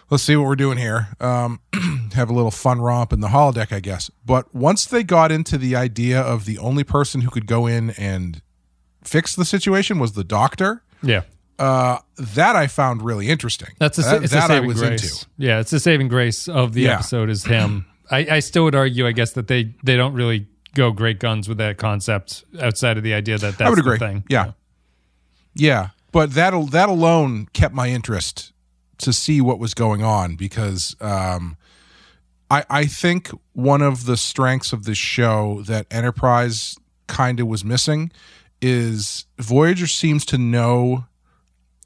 Let's 0.10 0.24
see 0.24 0.36
what 0.38 0.46
we're 0.48 0.56
doing 0.56 0.78
here. 0.78 1.10
Um, 1.20 1.60
have 2.14 2.30
a 2.30 2.34
little 2.34 2.52
fun 2.52 2.80
romp 2.80 3.12
in 3.12 3.20
the 3.20 3.28
holodeck, 3.28 3.74
I 3.74 3.80
guess. 3.82 4.10
But 4.26 4.54
once 4.56 4.86
they 4.86 5.04
got 5.04 5.32
into 5.32 5.58
the 5.58 5.76
idea 5.76 6.22
of 6.22 6.46
the 6.46 6.58
only 6.60 6.84
person 6.86 7.22
who 7.22 7.30
could 7.30 7.46
go 7.46 7.68
in 7.68 7.90
and 7.92 8.42
fix 9.04 9.36
the 9.36 9.44
situation 9.46 10.00
was 10.00 10.14
the 10.14 10.24
doctor, 10.24 10.82
Yeah. 11.04 11.24
uh, 11.60 12.00
that 12.18 12.56
I 12.56 12.68
found 12.68 13.02
really 13.02 13.28
interesting. 13.28 13.70
That's 13.80 13.98
a, 13.98 14.02
that, 14.04 14.24
it's 14.24 14.32
a 14.32 14.36
that 14.36 14.44
I 14.46 14.48
saving 14.56 14.68
was 14.70 14.80
grace. 14.80 15.04
into. 15.04 15.26
Yeah, 15.38 15.60
it's 15.60 15.74
a 15.74 15.80
saving 15.80 16.08
grace 16.08 16.48
of 16.48 16.74
the 16.74 16.84
Yeah. 16.84 16.96
episode 16.96 17.30
is 17.30 17.44
him. 17.44 17.86
I, 18.12 18.20
I 18.32 18.40
still 18.40 18.64
would 18.64 18.76
argue, 18.76 19.06
I 19.06 19.12
guess, 19.12 19.34
that 19.34 19.48
they 19.50 19.76
they 19.84 19.98
don't 19.98 20.14
really 20.14 20.48
go 20.74 20.92
great 20.92 21.20
guns 21.20 21.50
with 21.50 21.58
that 21.58 21.78
concept 21.78 22.46
outside 22.62 22.96
of 22.98 23.04
the 23.04 23.14
idea 23.14 23.38
that 23.38 23.58
that's 23.58 23.68
I 23.68 23.70
would 23.70 23.80
agree. 23.80 23.98
the 23.98 24.06
thing. 24.08 24.24
Yeah. 24.30 24.52
Yeah, 25.54 25.90
but 26.14 26.34
that 26.36 26.54
that 26.72 26.88
alone 26.88 27.48
kept 27.52 27.74
my 27.74 27.90
interest 27.90 28.54
to 29.00 29.14
see 29.14 29.42
what 29.42 29.60
was 29.60 29.74
going 29.74 30.04
on 30.04 30.36
because 30.36 30.96
um, 31.02 31.58
I 32.50 32.66
I 32.70 32.86
think 32.86 33.30
one 33.54 33.82
of 33.82 34.06
the 34.06 34.18
strengths 34.18 34.74
of 34.74 34.86
this 34.86 34.98
show 34.98 35.62
that 35.64 35.88
Enterprise 35.92 36.76
kind 37.08 37.40
of 37.40 37.48
was 37.48 37.64
missing 37.64 38.12
is 38.62 39.26
Voyager 39.38 39.88
seems 39.88 40.26
to 40.26 40.38
know 40.38 41.06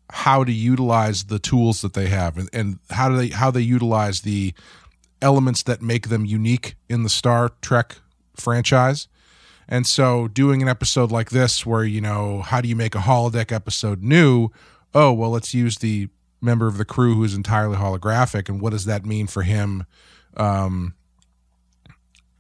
how 0.09 0.43
to 0.43 0.51
utilize 0.51 1.25
the 1.25 1.39
tools 1.39 1.81
that 1.81 1.93
they 1.93 2.07
have 2.07 2.37
and, 2.37 2.49
and 2.51 2.79
how 2.89 3.09
do 3.09 3.15
they 3.15 3.29
how 3.29 3.51
they 3.51 3.61
utilize 3.61 4.21
the 4.21 4.53
elements 5.21 5.63
that 5.63 5.81
make 5.81 6.09
them 6.09 6.25
unique 6.25 6.75
in 6.89 7.03
the 7.03 7.09
Star 7.09 7.51
Trek 7.61 7.97
franchise. 8.35 9.07
And 9.67 9.87
so 9.87 10.27
doing 10.27 10.61
an 10.61 10.67
episode 10.67 11.11
like 11.11 11.29
this 11.29 11.65
where, 11.65 11.85
you 11.85 12.01
know, 12.01 12.41
how 12.41 12.59
do 12.59 12.67
you 12.67 12.75
make 12.75 12.95
a 12.95 12.99
holodeck 12.99 13.51
episode 13.51 14.01
new? 14.03 14.49
Oh, 14.93 15.13
well, 15.13 15.29
let's 15.29 15.53
use 15.53 15.77
the 15.77 16.09
member 16.41 16.67
of 16.67 16.77
the 16.77 16.85
crew 16.85 17.15
who's 17.15 17.33
entirely 17.35 17.77
holographic 17.77 18.49
and 18.49 18.59
what 18.61 18.71
does 18.71 18.85
that 18.85 19.05
mean 19.05 19.27
for 19.27 19.43
him 19.43 19.85
um 20.37 20.93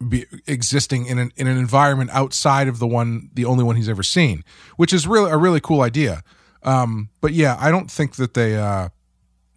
be 0.09 0.25
existing 0.47 1.05
in 1.05 1.19
an 1.19 1.31
in 1.35 1.47
an 1.47 1.57
environment 1.57 2.09
outside 2.11 2.67
of 2.67 2.79
the 2.79 2.87
one 2.87 3.29
the 3.33 3.45
only 3.45 3.63
one 3.63 3.75
he's 3.75 3.89
ever 3.89 4.03
seen, 4.03 4.43
which 4.75 4.93
is 4.93 5.05
really 5.05 5.29
a 5.29 5.37
really 5.37 5.59
cool 5.59 5.81
idea. 5.81 6.23
Um 6.63 7.09
but 7.21 7.33
yeah, 7.33 7.55
I 7.59 7.69
don't 7.69 7.89
think 7.89 8.15
that 8.15 8.33
they 8.33 8.57
uh 8.57 8.89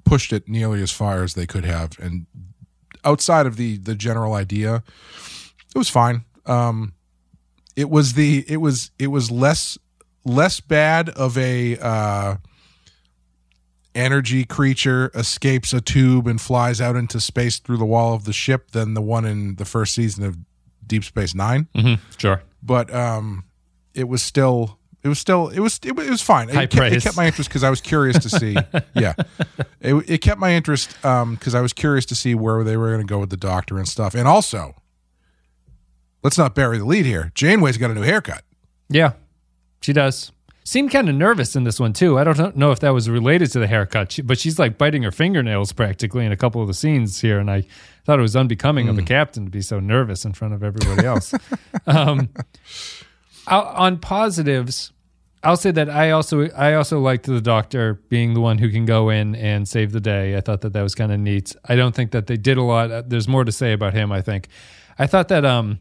pushed 0.04 0.32
it 0.32 0.48
nearly 0.48 0.82
as 0.82 0.90
far 0.90 1.22
as 1.22 1.34
they 1.34 1.46
could 1.46 1.64
have 1.64 1.98
and 1.98 2.26
outside 3.04 3.46
of 3.46 3.56
the 3.56 3.78
the 3.78 3.94
general 3.94 4.34
idea 4.34 4.82
it 5.74 5.78
was 5.78 5.88
fine 5.88 6.24
um 6.46 6.92
it 7.74 7.88
was 7.88 8.12
the 8.12 8.44
it 8.46 8.58
was 8.58 8.90
it 8.98 9.06
was 9.06 9.30
less 9.30 9.78
less 10.24 10.60
bad 10.60 11.08
of 11.10 11.36
a 11.38 11.78
uh 11.78 12.36
energy 13.94 14.44
creature 14.44 15.10
escapes 15.14 15.72
a 15.72 15.80
tube 15.80 16.26
and 16.26 16.40
flies 16.40 16.80
out 16.80 16.96
into 16.96 17.20
space 17.20 17.58
through 17.58 17.76
the 17.78 17.84
wall 17.84 18.14
of 18.14 18.24
the 18.24 18.32
ship 18.32 18.70
than 18.72 18.94
the 18.94 19.02
one 19.02 19.24
in 19.24 19.56
the 19.56 19.64
first 19.64 19.94
season 19.94 20.24
of 20.24 20.36
Deep 20.86 21.04
Space 21.04 21.34
9 21.34 21.68
Mm-hmm. 21.74 22.02
Sure. 22.18 22.42
but 22.62 22.92
um, 22.94 23.44
it 23.94 24.08
was 24.08 24.22
still 24.22 24.78
it 25.02 25.08
was 25.08 25.18
still 25.18 25.48
it 25.48 25.60
was 25.60 25.78
it, 25.84 25.94
was- 25.94 26.06
it 26.06 26.10
was 26.10 26.22
fine. 26.22 26.48
It, 26.50 26.70
kept, 26.70 26.92
it 26.92 27.02
kept 27.02 27.16
my 27.16 27.26
interest 27.26 27.50
because 27.50 27.62
I 27.62 27.70
was 27.70 27.80
curious 27.82 28.18
to 28.20 28.30
see. 28.30 28.56
yeah, 28.94 29.12
it, 29.80 29.94
it 30.08 30.18
kept 30.22 30.40
my 30.40 30.52
interest 30.54 30.96
because 31.02 31.54
I 31.54 31.60
was 31.60 31.72
curious 31.74 32.06
to 32.06 32.14
see 32.14 32.34
where 32.34 32.64
they 32.64 32.76
were 32.78 32.88
going 32.88 33.06
to 33.06 33.10
go 33.10 33.18
with 33.18 33.28
the 33.30 33.36
doctor 33.36 33.76
and 33.76 33.86
stuff. 33.86 34.14
And 34.14 34.26
also, 34.26 34.74
let's 36.22 36.38
not 36.38 36.54
bury 36.54 36.78
the 36.78 36.84
lead 36.86 37.04
here. 37.06 37.30
Janeway's 37.34 37.76
got 37.76 37.90
a 37.90 37.94
new 37.94 38.00
haircut. 38.02 38.44
Yeah, 38.88 39.12
she 39.82 39.92
does. 39.92 40.32
Seemed 40.66 40.90
kind 40.90 41.10
of 41.10 41.14
nervous 41.14 41.56
in 41.56 41.64
this 41.64 41.78
one 41.78 41.92
too. 41.92 42.18
I 42.18 42.24
don't 42.24 42.56
know 42.56 42.70
if 42.70 42.80
that 42.80 42.90
was 42.94 43.10
related 43.10 43.52
to 43.52 43.58
the 43.58 43.66
haircut, 43.66 44.18
but 44.24 44.38
she's 44.38 44.58
like 44.58 44.78
biting 44.78 45.02
her 45.02 45.10
fingernails 45.10 45.72
practically 45.72 46.24
in 46.24 46.32
a 46.32 46.38
couple 46.38 46.62
of 46.62 46.68
the 46.68 46.74
scenes 46.74 47.20
here, 47.20 47.38
and 47.38 47.50
I 47.50 47.64
thought 48.06 48.18
it 48.18 48.22
was 48.22 48.34
unbecoming 48.34 48.88
of 48.88 48.96
a 48.98 49.02
captain 49.02 49.44
to 49.44 49.50
be 49.50 49.60
so 49.60 49.78
nervous 49.78 50.24
in 50.24 50.32
front 50.32 50.54
of 50.54 50.62
everybody 50.62 51.06
else. 51.06 51.34
um, 51.86 52.30
on 53.46 53.98
positives, 53.98 54.90
I'll 55.42 55.58
say 55.58 55.70
that 55.70 55.90
I 55.90 56.12
also 56.12 56.48
I 56.52 56.72
also 56.72 56.98
liked 56.98 57.26
the 57.26 57.42
doctor 57.42 57.94
being 58.08 58.32
the 58.32 58.40
one 58.40 58.56
who 58.56 58.70
can 58.70 58.86
go 58.86 59.10
in 59.10 59.34
and 59.34 59.68
save 59.68 59.92
the 59.92 60.00
day. 60.00 60.34
I 60.34 60.40
thought 60.40 60.62
that 60.62 60.72
that 60.72 60.82
was 60.82 60.94
kind 60.94 61.12
of 61.12 61.20
neat. 61.20 61.54
I 61.66 61.76
don't 61.76 61.94
think 61.94 62.12
that 62.12 62.26
they 62.26 62.38
did 62.38 62.56
a 62.56 62.62
lot. 62.62 63.10
There's 63.10 63.28
more 63.28 63.44
to 63.44 63.52
say 63.52 63.74
about 63.74 63.92
him. 63.92 64.10
I 64.10 64.22
think. 64.22 64.48
I 64.98 65.06
thought 65.06 65.28
that 65.28 65.44
um, 65.44 65.80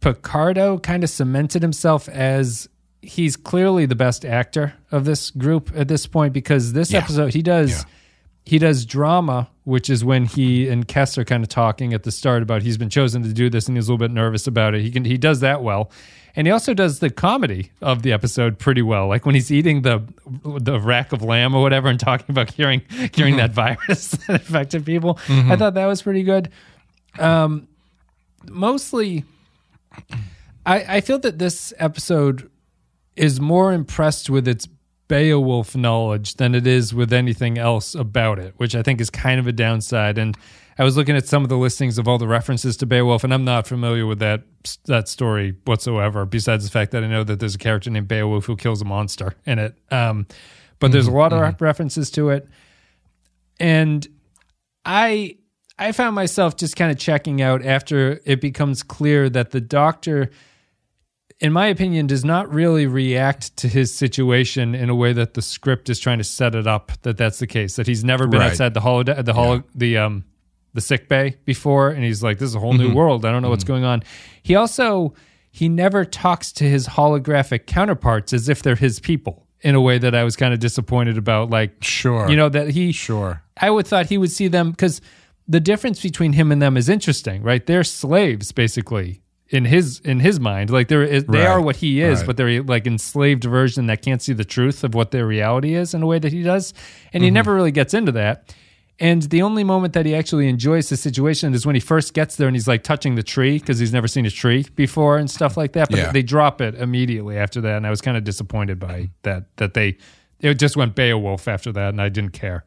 Picardo 0.00 0.78
kind 0.78 1.02
of 1.04 1.08
cemented 1.08 1.62
himself 1.62 2.06
as 2.10 2.68
he's 3.02 3.36
clearly 3.36 3.86
the 3.86 3.94
best 3.94 4.24
actor 4.24 4.74
of 4.90 5.04
this 5.04 5.30
group 5.30 5.70
at 5.74 5.88
this 5.88 6.06
point 6.06 6.32
because 6.32 6.72
this 6.72 6.90
Yeah. 6.90 6.98
episode 7.00 7.32
he 7.34 7.42
does 7.42 7.70
Yeah. 7.70 7.82
he 8.44 8.58
does 8.58 8.84
drama, 8.86 9.48
which 9.64 9.88
is 9.90 10.04
when 10.04 10.24
he 10.24 10.68
and 10.68 10.86
Kes 10.88 11.16
are 11.18 11.24
kind 11.24 11.42
of 11.44 11.48
talking 11.48 11.92
at 11.94 12.02
the 12.02 12.10
start 12.10 12.42
about 12.42 12.62
he's 12.62 12.76
been 12.78 12.90
chosen 12.90 13.22
to 13.22 13.32
do 13.32 13.48
this 13.50 13.68
and 13.68 13.76
he's 13.76 13.88
a 13.88 13.92
little 13.92 14.04
bit 14.06 14.12
nervous 14.12 14.46
about 14.46 14.74
it. 14.74 14.82
He 14.82 14.90
can 14.90 15.04
he 15.04 15.16
does 15.18 15.40
that 15.40 15.62
well. 15.62 15.90
And 16.36 16.46
he 16.46 16.52
also 16.52 16.72
does 16.72 17.00
the 17.00 17.10
comedy 17.10 17.72
of 17.82 18.02
the 18.02 18.12
episode 18.12 18.58
pretty 18.60 18.82
well. 18.82 19.08
Like 19.08 19.26
when 19.26 19.34
he's 19.34 19.50
eating 19.50 19.82
the 19.82 20.02
the 20.44 20.78
rack 20.80 21.12
of 21.12 21.22
lamb 21.22 21.54
or 21.54 21.62
whatever 21.62 21.88
and 21.88 21.98
talking 22.00 22.26
about 22.28 22.48
curing 22.48 22.80
curing 23.12 23.36
that 23.36 23.50
virus 23.52 24.10
that 24.26 24.36
affected 24.42 24.84
people. 24.86 25.18
I 25.28 25.56
thought 25.56 25.74
that 25.74 25.86
was 25.86 26.02
pretty 26.02 26.22
good. 26.22 26.50
Um 27.18 27.68
mostly 28.48 29.24
I, 30.66 30.96
I 30.96 31.00
feel 31.00 31.18
that 31.20 31.38
this 31.38 31.72
episode 31.78 32.50
is 33.18 33.40
more 33.40 33.72
impressed 33.72 34.30
with 34.30 34.46
its 34.46 34.68
Beowulf 35.08 35.74
knowledge 35.74 36.34
than 36.34 36.54
it 36.54 36.66
is 36.66 36.92
with 36.92 37.14
anything 37.14 37.56
else 37.56 37.94
about 37.94 38.38
it, 38.38 38.52
which 38.58 38.74
I 38.74 38.82
think 38.82 39.00
is 39.00 39.08
kind 39.08 39.40
of 39.40 39.46
a 39.46 39.52
downside. 39.52 40.18
And 40.18 40.36
I 40.78 40.84
was 40.84 40.98
looking 40.98 41.16
at 41.16 41.26
some 41.26 41.42
of 41.42 41.48
the 41.48 41.56
listings 41.56 41.96
of 41.96 42.06
all 42.06 42.18
the 42.18 42.28
references 42.28 42.76
to 42.76 42.86
Beowulf, 42.86 43.24
and 43.24 43.32
I'm 43.32 43.44
not 43.44 43.66
familiar 43.66 44.06
with 44.06 44.18
that 44.18 44.42
that 44.84 45.08
story 45.08 45.56
whatsoever. 45.64 46.26
Besides 46.26 46.64
the 46.64 46.70
fact 46.70 46.92
that 46.92 47.02
I 47.02 47.06
know 47.06 47.24
that 47.24 47.40
there's 47.40 47.54
a 47.54 47.58
character 47.58 47.90
named 47.90 48.06
Beowulf 48.06 48.44
who 48.44 48.54
kills 48.54 48.82
a 48.82 48.84
monster 48.84 49.34
in 49.46 49.58
it, 49.58 49.78
um, 49.90 50.26
but 50.78 50.92
there's 50.92 51.06
a 51.06 51.10
lot 51.10 51.32
of 51.32 51.40
re- 51.40 51.54
references 51.58 52.10
to 52.12 52.28
it, 52.28 52.46
and 53.58 54.06
I 54.84 55.38
I 55.78 55.92
found 55.92 56.14
myself 56.14 56.56
just 56.56 56.76
kind 56.76 56.92
of 56.92 56.98
checking 56.98 57.40
out 57.40 57.64
after 57.64 58.20
it 58.24 58.40
becomes 58.40 58.82
clear 58.82 59.30
that 59.30 59.52
the 59.52 59.60
doctor 59.60 60.30
in 61.40 61.52
my 61.52 61.66
opinion, 61.66 62.06
does 62.06 62.24
not 62.24 62.52
really 62.52 62.86
react 62.86 63.56
to 63.58 63.68
his 63.68 63.94
situation 63.94 64.74
in 64.74 64.90
a 64.90 64.94
way 64.94 65.12
that 65.12 65.34
the 65.34 65.42
script 65.42 65.88
is 65.88 65.98
trying 66.00 66.18
to 66.18 66.24
set 66.24 66.54
it 66.54 66.66
up 66.66 66.92
that 67.02 67.16
that's 67.16 67.38
the 67.38 67.46
case. 67.46 67.76
That 67.76 67.86
he's 67.86 68.02
never 68.04 68.26
been 68.26 68.40
Right. 68.40 68.50
outside 68.50 68.74
the 68.74 68.80
holo 68.80 69.02
the 69.04 69.32
holo 69.32 69.62
the 69.74 69.98
um 69.98 70.24
the 70.74 70.80
sick 70.80 71.08
bay 71.08 71.36
before, 71.44 71.90
and 71.90 72.04
he's 72.04 72.22
like, 72.22 72.38
"This 72.38 72.48
is 72.50 72.54
a 72.54 72.60
whole 72.60 72.74
new 72.74 72.92
world. 72.92 73.24
I 73.24 73.32
don't 73.32 73.42
know 73.42 73.50
what's 73.50 73.64
going 73.64 73.84
on." 73.84 74.02
He 74.42 74.54
also 74.54 75.14
he 75.50 75.68
never 75.68 76.04
talks 76.04 76.52
to 76.52 76.64
his 76.64 76.86
holographic 76.88 77.66
counterparts 77.66 78.32
as 78.32 78.48
if 78.48 78.62
they're 78.62 78.76
his 78.76 79.00
people 79.00 79.46
in 79.62 79.74
a 79.74 79.80
way 79.80 79.98
that 79.98 80.14
I 80.14 80.22
was 80.22 80.36
kind 80.36 80.52
of 80.54 80.60
disappointed 80.60 81.18
about. 81.18 81.50
Like, 81.50 81.82
Sure. 81.82 82.28
you 82.30 82.36
know 82.36 82.48
that 82.48 82.70
he 82.70 82.92
Sure. 82.92 83.42
I 83.60 83.70
would 83.70 83.86
thought 83.86 84.06
he 84.06 84.18
would 84.18 84.30
see 84.30 84.46
them 84.48 84.70
because 84.72 85.00
the 85.48 85.58
difference 85.58 86.00
between 86.02 86.34
him 86.34 86.52
and 86.52 86.60
them 86.62 86.76
is 86.76 86.88
interesting, 86.88 87.42
right? 87.42 87.64
They're 87.66 87.82
slaves 87.82 88.52
basically 88.52 89.22
in 89.50 89.64
his 89.64 90.00
in 90.00 90.20
his 90.20 90.38
mind. 90.38 90.70
Like 90.70 90.88
they're 90.88 91.06
they 91.06 91.38
Right. 91.38 91.46
are 91.46 91.60
what 91.60 91.76
he 91.76 92.00
is, 92.00 92.20
Right. 92.20 92.26
but 92.26 92.36
they're 92.36 92.62
like 92.62 92.86
enslaved 92.86 93.44
version 93.44 93.86
that 93.86 94.02
can't 94.02 94.20
see 94.20 94.32
the 94.32 94.44
truth 94.44 94.84
of 94.84 94.94
what 94.94 95.10
their 95.10 95.26
reality 95.26 95.74
is 95.74 95.94
in 95.94 96.02
a 96.02 96.06
way 96.06 96.18
that 96.18 96.32
he 96.32 96.42
does, 96.42 96.74
and 97.12 97.22
he 97.22 97.28
mm-hmm. 97.28 97.34
never 97.34 97.54
really 97.54 97.72
gets 97.72 97.94
into 97.94 98.12
that. 98.12 98.54
And 99.00 99.22
the 99.22 99.42
only 99.42 99.62
moment 99.62 99.94
that 99.94 100.06
he 100.06 100.14
actually 100.14 100.48
enjoys 100.48 100.88
the 100.88 100.96
situation 100.96 101.54
is 101.54 101.64
when 101.64 101.76
he 101.76 101.80
first 101.80 102.14
gets 102.14 102.34
there 102.34 102.48
and 102.48 102.56
he's 102.56 102.66
like 102.66 102.82
touching 102.82 103.14
the 103.14 103.22
tree 103.22 103.58
because 103.58 103.78
he's 103.78 103.92
never 103.92 104.08
seen 104.08 104.26
a 104.26 104.30
tree 104.30 104.66
before 104.74 105.18
and 105.18 105.30
stuff 105.30 105.56
like 105.56 105.72
that. 105.74 105.88
But 105.88 105.98
Yeah. 106.00 106.10
they 106.10 106.22
drop 106.22 106.60
it 106.60 106.74
immediately 106.74 107.38
after 107.38 107.60
that, 107.60 107.76
and 107.76 107.86
I 107.86 107.90
was 107.90 108.00
kind 108.00 108.16
of 108.16 108.24
disappointed 108.24 108.78
by 108.78 109.02
mm-hmm. 109.02 109.12
that. 109.22 109.56
That 109.56 109.74
they 109.74 109.98
it 110.40 110.54
just 110.54 110.76
went 110.76 110.94
Beowulf 110.94 111.48
after 111.48 111.72
that, 111.72 111.90
and 111.90 112.00
I 112.02 112.08
didn't 112.08 112.32
care. 112.32 112.64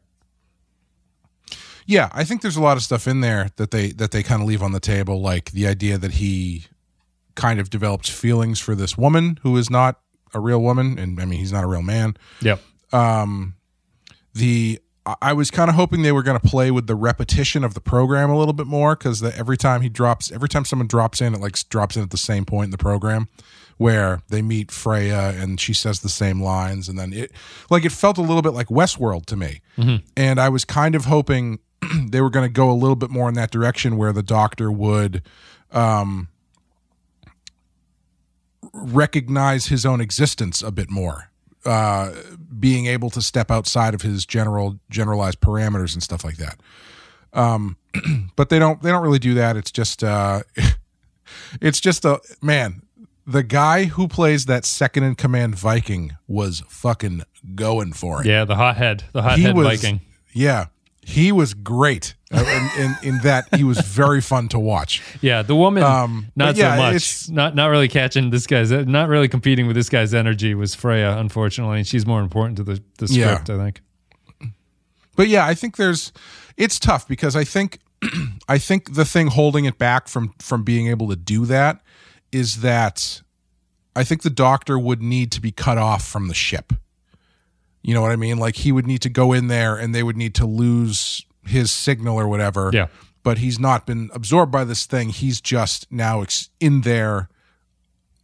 Yeah, 1.86 2.08
I 2.12 2.24
think 2.24 2.42
there's 2.42 2.56
a 2.56 2.62
lot 2.62 2.76
of 2.76 2.82
stuff 2.82 3.06
in 3.06 3.20
there 3.20 3.50
that 3.56 3.70
they 3.70 3.88
that 3.92 4.10
they 4.10 4.22
kind 4.22 4.42
of 4.42 4.48
leave 4.48 4.62
on 4.62 4.72
the 4.72 4.80
table, 4.80 5.20
like 5.20 5.52
the 5.52 5.66
idea 5.66 5.98
that 5.98 6.12
he 6.12 6.66
kind 7.34 7.60
of 7.60 7.70
develops 7.70 8.08
feelings 8.08 8.60
for 8.60 8.74
this 8.74 8.96
woman 8.96 9.38
who 9.42 9.56
is 9.56 9.70
not 9.70 10.00
a 10.34 10.40
real 10.40 10.60
woman, 10.60 10.98
and 10.98 11.20
I 11.20 11.24
mean 11.24 11.38
he's 11.38 11.52
not 11.52 11.64
a 11.64 11.66
real 11.66 11.82
man. 11.82 12.16
Yep. 12.40 12.60
Um, 12.92 13.54
the 14.34 14.80
I- 15.04 15.32
was 15.32 15.50
kind 15.50 15.68
of 15.68 15.74
hoping 15.74 16.02
they 16.02 16.12
were 16.12 16.22
going 16.22 16.38
to 16.38 16.46
play 16.48 16.70
with 16.70 16.86
the 16.86 16.94
repetition 16.94 17.64
of 17.64 17.74
the 17.74 17.80
program 17.80 18.30
a 18.30 18.38
little 18.38 18.52
bit 18.54 18.66
more 18.68 18.94
because 18.94 19.22
every 19.22 19.56
time 19.56 19.80
he 19.82 19.88
drops, 19.88 20.30
every 20.30 20.48
time 20.48 20.64
someone 20.64 20.86
drops 20.86 21.20
in, 21.20 21.34
it 21.34 21.40
like 21.40 21.56
drops 21.68 21.96
in 21.96 22.02
at 22.02 22.10
the 22.10 22.16
same 22.16 22.44
point 22.44 22.66
in 22.66 22.70
the 22.70 22.78
program 22.78 23.28
where 23.78 24.22
they 24.28 24.42
meet 24.42 24.70
Freya 24.70 25.34
and 25.36 25.58
she 25.58 25.72
says 25.74 26.00
the 26.00 26.08
same 26.08 26.40
lines, 26.40 26.88
and 26.88 26.96
then 26.98 27.12
it 27.12 27.32
like 27.68 27.84
it 27.84 27.90
felt 27.90 28.16
a 28.16 28.20
little 28.22 28.42
bit 28.42 28.52
like 28.52 28.68
Westworld 28.68 29.26
to 29.26 29.36
me, 29.36 29.60
and 30.16 30.38
I 30.38 30.48
was 30.48 30.64
kind 30.64 30.94
of 30.94 31.06
hoping 31.06 31.58
they 32.08 32.20
were 32.20 32.30
going 32.30 32.46
to 32.48 32.52
go 32.52 32.70
a 32.70 32.74
little 32.74 32.94
bit 32.94 33.10
more 33.10 33.28
in 33.28 33.34
that 33.34 33.50
direction 33.50 33.96
where 33.96 34.12
the 34.12 34.22
Doctor 34.22 34.70
would 34.70 35.22
um, 35.72 36.28
recognize 38.72 39.66
his 39.66 39.84
own 39.84 40.00
existence 40.00 40.62
a 40.62 40.70
bit 40.70 40.90
more 40.90 41.30
uh, 41.64 42.12
being 42.58 42.86
able 42.86 43.10
to 43.10 43.22
step 43.22 43.50
outside 43.50 43.94
of 43.94 44.02
his 44.02 44.26
general 44.26 44.78
generalized 44.90 45.40
parameters 45.40 45.94
and 45.94 46.02
stuff 46.02 46.24
like 46.24 46.36
that. 46.36 46.60
Um, 47.32 47.76
but 48.36 48.48
they 48.48 48.58
don't 48.58 48.82
they 48.82 48.90
don't 48.90 49.02
really 49.02 49.18
do 49.18 49.34
that. 49.34 49.56
It's 49.56 49.70
just 49.70 50.02
uh, 50.04 50.42
it's 51.60 51.80
just 51.80 52.04
a 52.04 52.20
man. 52.40 52.82
The 53.26 53.44
guy 53.44 53.84
who 53.84 54.08
plays 54.08 54.46
that 54.46 54.64
second 54.64 55.04
in 55.04 55.14
command 55.14 55.54
Viking 55.54 56.16
was 56.26 56.62
fucking 56.68 57.22
going 57.54 57.92
for 57.92 58.20
it. 58.20 58.26
Yeah, 58.26 58.44
the 58.44 58.56
hothead, 58.56 59.04
the 59.12 59.22
he 59.22 59.28
hothead 59.28 59.56
was 59.56 59.66
Viking. 59.68 60.00
yeah. 60.32 60.66
He 61.04 61.32
was 61.32 61.52
great 61.52 62.14
uh, 62.32 62.38
in, 62.76 62.84
in, 62.84 62.96
in 63.14 63.18
that 63.22 63.48
he 63.56 63.64
was 63.64 63.80
very 63.80 64.20
fun 64.20 64.48
to 64.50 64.58
watch. 64.60 65.02
Yeah, 65.20 65.42
the 65.42 65.56
woman, 65.56 65.82
Um, 65.82 66.28
not 66.36 66.54
yeah, 66.56 66.76
so 66.76 66.82
much. 66.92 67.28
Not 67.30 67.54
not 67.56 67.66
really 67.70 67.88
catching 67.88 68.30
this 68.30 68.46
guy's, 68.46 68.70
not 68.70 69.08
really 69.08 69.26
competing 69.28 69.66
with 69.66 69.74
this 69.74 69.88
guy's 69.88 70.14
energy 70.14 70.54
was 70.54 70.74
Freya. 70.76 71.18
Unfortunately, 71.18 71.78
and 71.78 71.86
she's 71.86 72.06
more 72.06 72.20
important 72.20 72.56
to 72.58 72.62
the 72.64 72.82
the 72.98 73.06
Yeah. 73.12 73.34
script. 73.34 73.50
I 73.50 73.56
think. 73.58 73.80
But 75.16 75.28
yeah, 75.28 75.44
I 75.46 75.54
think 75.54 75.76
there's 75.76 76.12
it's 76.56 76.78
tough 76.78 77.06
because 77.08 77.34
I 77.36 77.44
think 77.44 77.80
I 78.48 78.58
think 78.58 78.94
the 78.94 79.04
thing 79.04 79.26
holding 79.26 79.64
it 79.64 79.78
back 79.78 80.08
from 80.08 80.32
from 80.38 80.62
being 80.62 80.86
able 80.86 81.08
to 81.08 81.16
do 81.16 81.44
that 81.46 81.80
is 82.30 82.60
that 82.62 83.22
I 83.94 84.04
think 84.04 84.22
the 84.22 84.30
doctor 84.30 84.78
would 84.78 85.02
need 85.02 85.32
to 85.32 85.40
be 85.40 85.50
cut 85.52 85.78
off 85.78 86.06
from 86.06 86.28
the 86.28 86.34
ship. 86.34 86.72
You 87.82 87.94
know 87.94 88.00
what 88.00 88.12
I 88.12 88.16
mean? 88.16 88.38
Like 88.38 88.56
he 88.56 88.72
would 88.72 88.86
need 88.86 89.02
to 89.02 89.08
go 89.08 89.32
in 89.32 89.48
there 89.48 89.76
and 89.76 89.94
they 89.94 90.02
would 90.02 90.16
need 90.16 90.34
to 90.36 90.46
lose 90.46 91.24
his 91.44 91.70
signal 91.70 92.18
or 92.18 92.28
whatever. 92.28 92.70
Yeah. 92.72 92.86
But 93.24 93.38
he's 93.38 93.58
not 93.58 93.86
been 93.86 94.10
absorbed 94.14 94.50
by 94.52 94.64
this 94.64 94.86
thing. 94.86 95.08
He's 95.10 95.40
just 95.40 95.90
now 95.90 96.22
ex- 96.22 96.48
in 96.60 96.80
there 96.82 97.28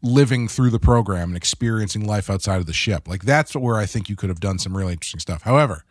living 0.03 0.47
through 0.49 0.71
the 0.71 0.79
program 0.79 1.31
and 1.31 1.37
experiencing 1.37 2.07
life 2.07 2.31
outside 2.31 2.57
of 2.61 2.67
the 2.67 2.73
ship. 2.73 3.09
Like 3.09 3.23
that's 3.23 3.55
where 3.57 3.77
I 3.77 3.87
think 3.87 4.09
you 4.09 4.17
could 4.17 4.29
have 4.29 4.41
done 4.41 4.59
some 4.59 4.77
really 4.77 4.93
interesting 4.93 5.21
stuff. 5.21 5.43
However, 5.43 5.85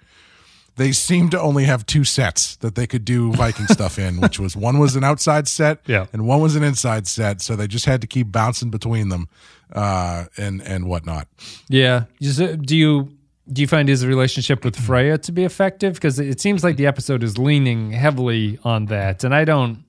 they 0.78 0.92
seem 0.92 1.30
to 1.32 1.42
only 1.42 1.66
have 1.66 1.86
two 1.86 2.04
sets 2.04 2.56
that 2.58 2.76
they 2.76 2.88
could 2.88 3.04
do 3.04 3.34
Viking 3.34 3.66
stuff 3.70 3.98
in, 4.00 4.22
which 4.22 4.40
was 4.40 4.56
one 4.56 4.78
was 4.80 4.96
an 4.96 5.04
outside 5.04 5.48
set 5.48 5.80
Yeah. 5.88 6.06
and 6.14 6.26
one 6.28 6.40
was 6.40 6.56
an 6.56 6.64
inside 6.64 7.08
set. 7.08 7.42
So 7.42 7.56
they 7.56 7.68
just 7.68 7.86
had 7.86 8.00
to 8.02 8.08
keep 8.08 8.32
bouncing 8.32 8.70
between 8.70 9.10
them 9.10 9.28
uh, 9.74 10.26
and 10.38 10.62
and 10.62 10.86
whatnot. 10.88 11.28
Yeah. 11.68 12.06
Is 12.22 12.40
it- 12.40 12.62
Do 12.62 12.78
you 12.78 13.17
do 13.52 13.62
you 13.62 13.68
find 13.68 13.88
his 13.88 14.06
relationship 14.06 14.64
with 14.66 14.76
Freya 14.76 15.18
to 15.20 15.32
be 15.32 15.44
effective? 15.44 15.94
Because 15.94 16.20
it 16.20 16.40
seems 16.42 16.64
like 16.64 16.76
the 16.78 16.86
episode 16.86 17.24
is 17.24 17.38
leaning 17.38 17.92
heavily 17.92 18.60
on 18.64 18.86
that, 18.88 19.24
and 19.24 19.34
I 19.34 19.46
don't. 19.46 19.84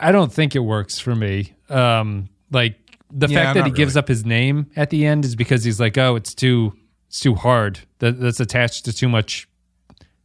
I 0.00 0.12
don't 0.12 0.32
think 0.32 0.54
it 0.54 0.60
works 0.60 0.98
for 0.98 1.14
me. 1.16 1.54
Um, 1.68 2.28
like 2.52 2.76
the 3.10 3.26
Yeah, 3.28 3.42
fact 3.44 3.54
that 3.54 3.64
he 3.64 3.70
not 3.70 3.76
gives 3.76 3.96
up 3.96 4.06
his 4.08 4.24
name 4.24 4.70
at 4.76 4.90
the 4.90 5.04
end 5.06 5.24
is 5.24 5.34
because 5.34 5.64
he's 5.64 5.80
like, 5.80 5.98
oh, 5.98 6.14
it's 6.16 6.34
too 6.34 6.72
it's 7.08 7.20
too 7.20 7.34
hard. 7.34 7.80
That 7.98 8.20
that's 8.20 8.38
attached 8.40 8.84
to 8.84 8.92
too 8.92 9.08
much 9.08 9.48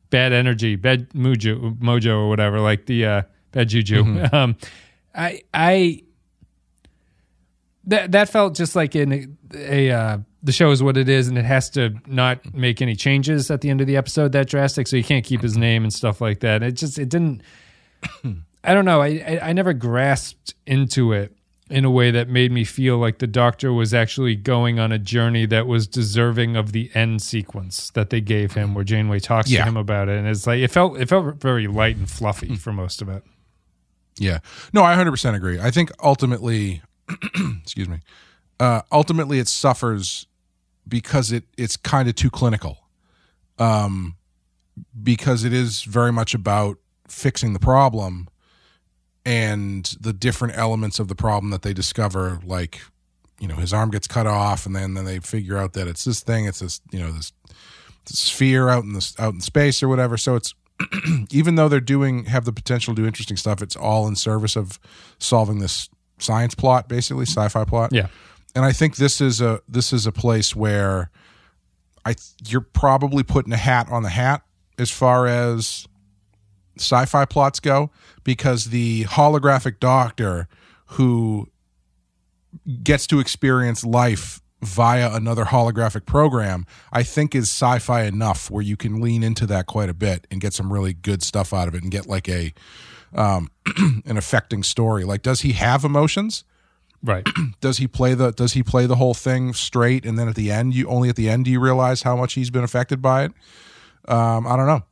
bad 0.10 0.32
energy, 0.32 0.76
bad 0.76 1.10
mojo, 1.12 1.76
mojo 1.80 2.18
or 2.18 2.30
whatever, 2.30 2.60
like 2.60 2.86
the 2.86 3.06
uh, 3.06 3.22
bad 3.52 3.70
juju. 3.70 4.04
Mm-hmm. 4.04 4.36
Um, 4.36 4.56
I 5.16 5.42
I 5.54 6.02
that 7.86 8.12
that 8.12 8.30
felt 8.30 8.56
just 8.56 8.76
like 8.76 8.96
in 8.96 9.38
a, 9.56 9.92
uh, 9.92 10.18
the 10.44 10.52
show 10.52 10.72
is 10.72 10.84
what 10.84 10.98
it 10.98 11.08
is, 11.10 11.28
and 11.30 11.38
it 11.38 11.46
has 11.46 11.70
to 11.72 11.96
not 12.06 12.54
make 12.54 12.82
any 12.82 12.96
changes 12.96 13.50
at 13.50 13.62
the 13.62 13.70
end 13.70 13.82
of 13.82 13.88
the 13.88 13.96
episode 13.98 14.34
that 14.34 14.48
drastic, 14.48 14.88
so 14.88 14.96
you 14.98 15.04
can't 15.04 15.24
keep 15.26 15.42
his 15.42 15.58
name 15.58 15.84
and 15.84 15.94
stuff 15.94 16.20
like 16.22 16.42
that. 16.42 16.62
It 16.62 16.74
just 16.74 17.00
it 17.00 17.10
didn't. 17.10 17.42
I 18.66 18.74
don't 18.74 18.86
know. 18.86 19.02
I, 19.02 19.08
I 19.28 19.40
I 19.50 19.54
never 19.54 19.74
grasped 19.74 20.54
into 20.66 21.12
it 21.14 21.36
in 21.70 21.86
a 21.86 21.90
way 21.90 22.12
that 22.12 22.28
made 22.30 22.52
me 22.52 22.64
feel 22.66 22.98
like 22.98 23.20
the 23.20 23.26
doctor 23.28 23.72
was 23.74 23.94
actually 23.94 24.36
going 24.36 24.80
on 24.80 24.92
a 24.92 25.00
journey 25.00 25.46
that 25.46 25.66
was 25.66 25.88
deserving 25.88 26.56
of 26.56 26.72
the 26.74 26.92
end 26.94 27.22
sequence 27.22 27.90
that 27.92 28.10
they 28.10 28.22
gave 28.22 28.54
him, 28.54 28.74
where 28.76 28.84
Janeway 28.84 29.20
talks 29.20 29.50
Yeah. 29.50 29.62
to 29.64 29.70
him 29.70 29.78
about 29.78 30.10
it, 30.10 30.18
and 30.18 30.28
it's 30.28 30.46
like 30.46 30.60
it 30.60 30.72
felt 30.72 31.00
it 31.00 31.08
felt 31.10 31.36
very 31.42 31.68
light 31.68 31.96
and 31.96 32.10
fluffy 32.10 32.56
for 32.56 32.72
most 32.74 33.02
of 33.02 33.10
it. 33.10 33.24
Yeah. 34.20 34.40
No, 34.74 34.84
I 34.84 34.96
100% 34.96 35.34
agree. 35.36 35.60
I 35.60 35.72
think 35.72 35.90
ultimately, 36.04 36.82
excuse 37.62 37.90
me, 37.90 38.00
uh, 38.60 38.82
ultimately 38.92 39.40
it 39.40 39.48
suffers 39.48 40.28
because 40.88 41.32
it 41.32 41.46
it's 41.58 41.78
kind 41.78 42.10
of 42.10 42.16
too 42.16 42.30
clinical. 42.30 42.80
Um, 43.60 44.16
because 45.02 45.44
it 45.44 45.54
is 45.54 45.84
very 45.84 46.12
much 46.12 46.34
about 46.34 46.78
fixing 47.08 47.54
the 47.54 47.60
problem 47.60 48.28
and 49.26 49.96
the 50.00 50.14
different 50.14 50.58
elements 50.58 51.00
of 51.00 51.08
the 51.08 51.16
problem 51.16 51.52
that 51.52 51.62
they 51.62 51.74
discover, 51.74 52.40
like, 52.44 52.82
you 53.40 53.48
know, 53.48 53.56
his 53.56 53.72
arm 53.74 53.90
gets 53.90 54.08
cut 54.08 54.28
off 54.28 54.66
and 54.66 54.76
then, 54.76 54.96
then 54.96 55.06
they 55.06 55.20
figure 55.20 55.58
out 55.58 55.74
that 55.74 55.88
it's 55.88 56.04
this 56.04 56.22
thing, 56.22 56.46
it's 56.46 56.60
this, 56.60 56.82
you 56.92 57.00
know, 57.00 57.12
this, 57.12 57.32
this 58.06 58.20
sphere 58.20 58.70
out 58.70 58.84
in 58.84 58.94
this 58.94 59.18
out 59.20 59.34
in 59.34 59.42
space 59.42 59.82
or 59.82 59.88
whatever. 59.88 60.18
So 60.18 60.36
it's 60.36 60.54
even 61.32 61.56
though 61.56 61.70
they're 61.70 61.80
doing 61.80 62.26
have 62.26 62.46
the 62.46 62.54
potential 62.54 62.96
to 62.96 63.02
do 63.02 63.08
interesting 63.08 63.38
stuff, 63.38 63.62
it's 63.62 63.76
all 63.76 64.08
in 64.08 64.16
service 64.16 64.56
of 64.56 64.80
solving 65.20 65.60
this 65.60 65.90
science 66.20 66.56
plot, 66.56 66.90
basically 66.90 67.26
sci-fi 67.26 67.64
plot. 67.64 67.92
Yeah. 67.94 68.08
And 68.56 68.64
I 68.66 68.72
think 68.72 68.98
this 68.98 69.20
is 69.20 69.42
a 69.42 69.62
this 69.68 69.94
is 69.94 70.06
a 70.06 70.12
place 70.12 70.56
where 70.56 71.10
I 72.06 72.16
you're 72.46 72.62
probably 72.62 73.24
putting 73.24 73.54
a 73.54 73.58
hat 73.58 73.88
on 73.90 74.04
the 74.04 74.10
hat 74.10 74.44
as 74.78 74.92
far 74.92 75.28
as 75.28 75.88
sci-fi 76.78 77.26
plots 77.26 77.60
go 77.60 77.92
because 78.24 78.66
the 78.66 79.04
holographic 79.06 79.80
doctor 79.80 80.48
who 80.88 81.48
gets 82.84 83.08
to 83.08 83.20
experience 83.20 83.84
life 83.84 84.42
via 84.62 85.14
another 85.14 85.46
holographic 85.46 86.06
program, 86.06 86.66
I 86.92 87.04
think 87.04 87.36
is 87.36 87.50
sci-fi 87.50 88.04
enough 88.04 88.50
where 88.50 88.64
you 88.64 88.78
can 88.78 89.02
lean 89.02 89.24
into 89.24 89.46
that 89.48 89.66
quite 89.66 89.90
a 89.90 89.94
bit 89.94 90.26
and 90.32 90.40
get 90.40 90.54
some 90.54 90.72
really 90.72 90.94
good 90.94 91.22
stuff 91.22 91.54
out 91.54 91.68
of 91.68 91.76
it 91.76 91.84
and 91.84 91.92
get 91.92 92.08
like 92.08 92.30
a 92.30 92.54
um 93.16 93.50
an 94.06 94.18
affecting 94.18 94.64
story. 94.64 95.04
Like 95.04 95.22
does 95.22 95.42
he 95.42 95.54
have 95.54 95.84
emotions? 95.84 96.44
Right. 97.04 97.28
Does 97.62 97.78
he 97.78 97.88
play 97.88 98.14
the 98.14 98.32
does 98.32 98.54
he 98.54 98.64
play 98.64 98.86
the 98.86 98.96
whole 98.96 99.14
thing 99.14 99.54
straight 99.54 100.06
and 100.06 100.18
then 100.18 100.30
at 100.30 100.36
the 100.36 100.52
end 100.52 100.74
you 100.74 100.88
only 100.88 101.10
at 101.10 101.18
the 101.18 101.30
end 101.30 101.46
do 101.46 101.52
you 101.52 101.60
realize 101.60 102.04
how 102.04 102.16
much 102.16 102.34
he's 102.34 102.50
been 102.50 102.64
affected 102.64 103.02
by 103.02 103.26
it? 103.26 103.34
Um 104.08 104.48
I 104.48 104.56
don't 104.56 104.68
know. 104.68 104.84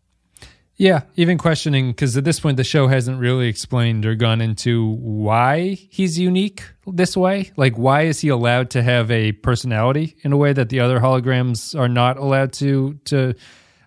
Yeah, 0.81 1.03
even 1.15 1.37
questioning 1.37 1.91
because 1.91 2.17
at 2.17 2.23
this 2.23 2.39
point 2.39 2.57
the 2.57 2.63
show 2.63 2.87
hasn't 2.87 3.19
really 3.19 3.47
explained 3.47 4.03
or 4.03 4.15
gone 4.15 4.41
into 4.41 4.93
why 4.95 5.77
he's 5.91 6.17
unique 6.17 6.63
this 6.87 7.15
way. 7.15 7.51
Like, 7.55 7.75
why 7.75 8.03
is 8.03 8.21
he 8.21 8.29
allowed 8.29 8.71
to 8.71 8.81
have 8.81 9.11
a 9.11 9.33
personality 9.33 10.15
in 10.23 10.33
a 10.33 10.37
way 10.37 10.53
that 10.53 10.69
the 10.69 10.79
other 10.79 10.99
holograms 10.99 11.79
are 11.79 11.87
not 11.87 12.17
allowed 12.17 12.53
to 12.53 12.99
to, 13.05 13.35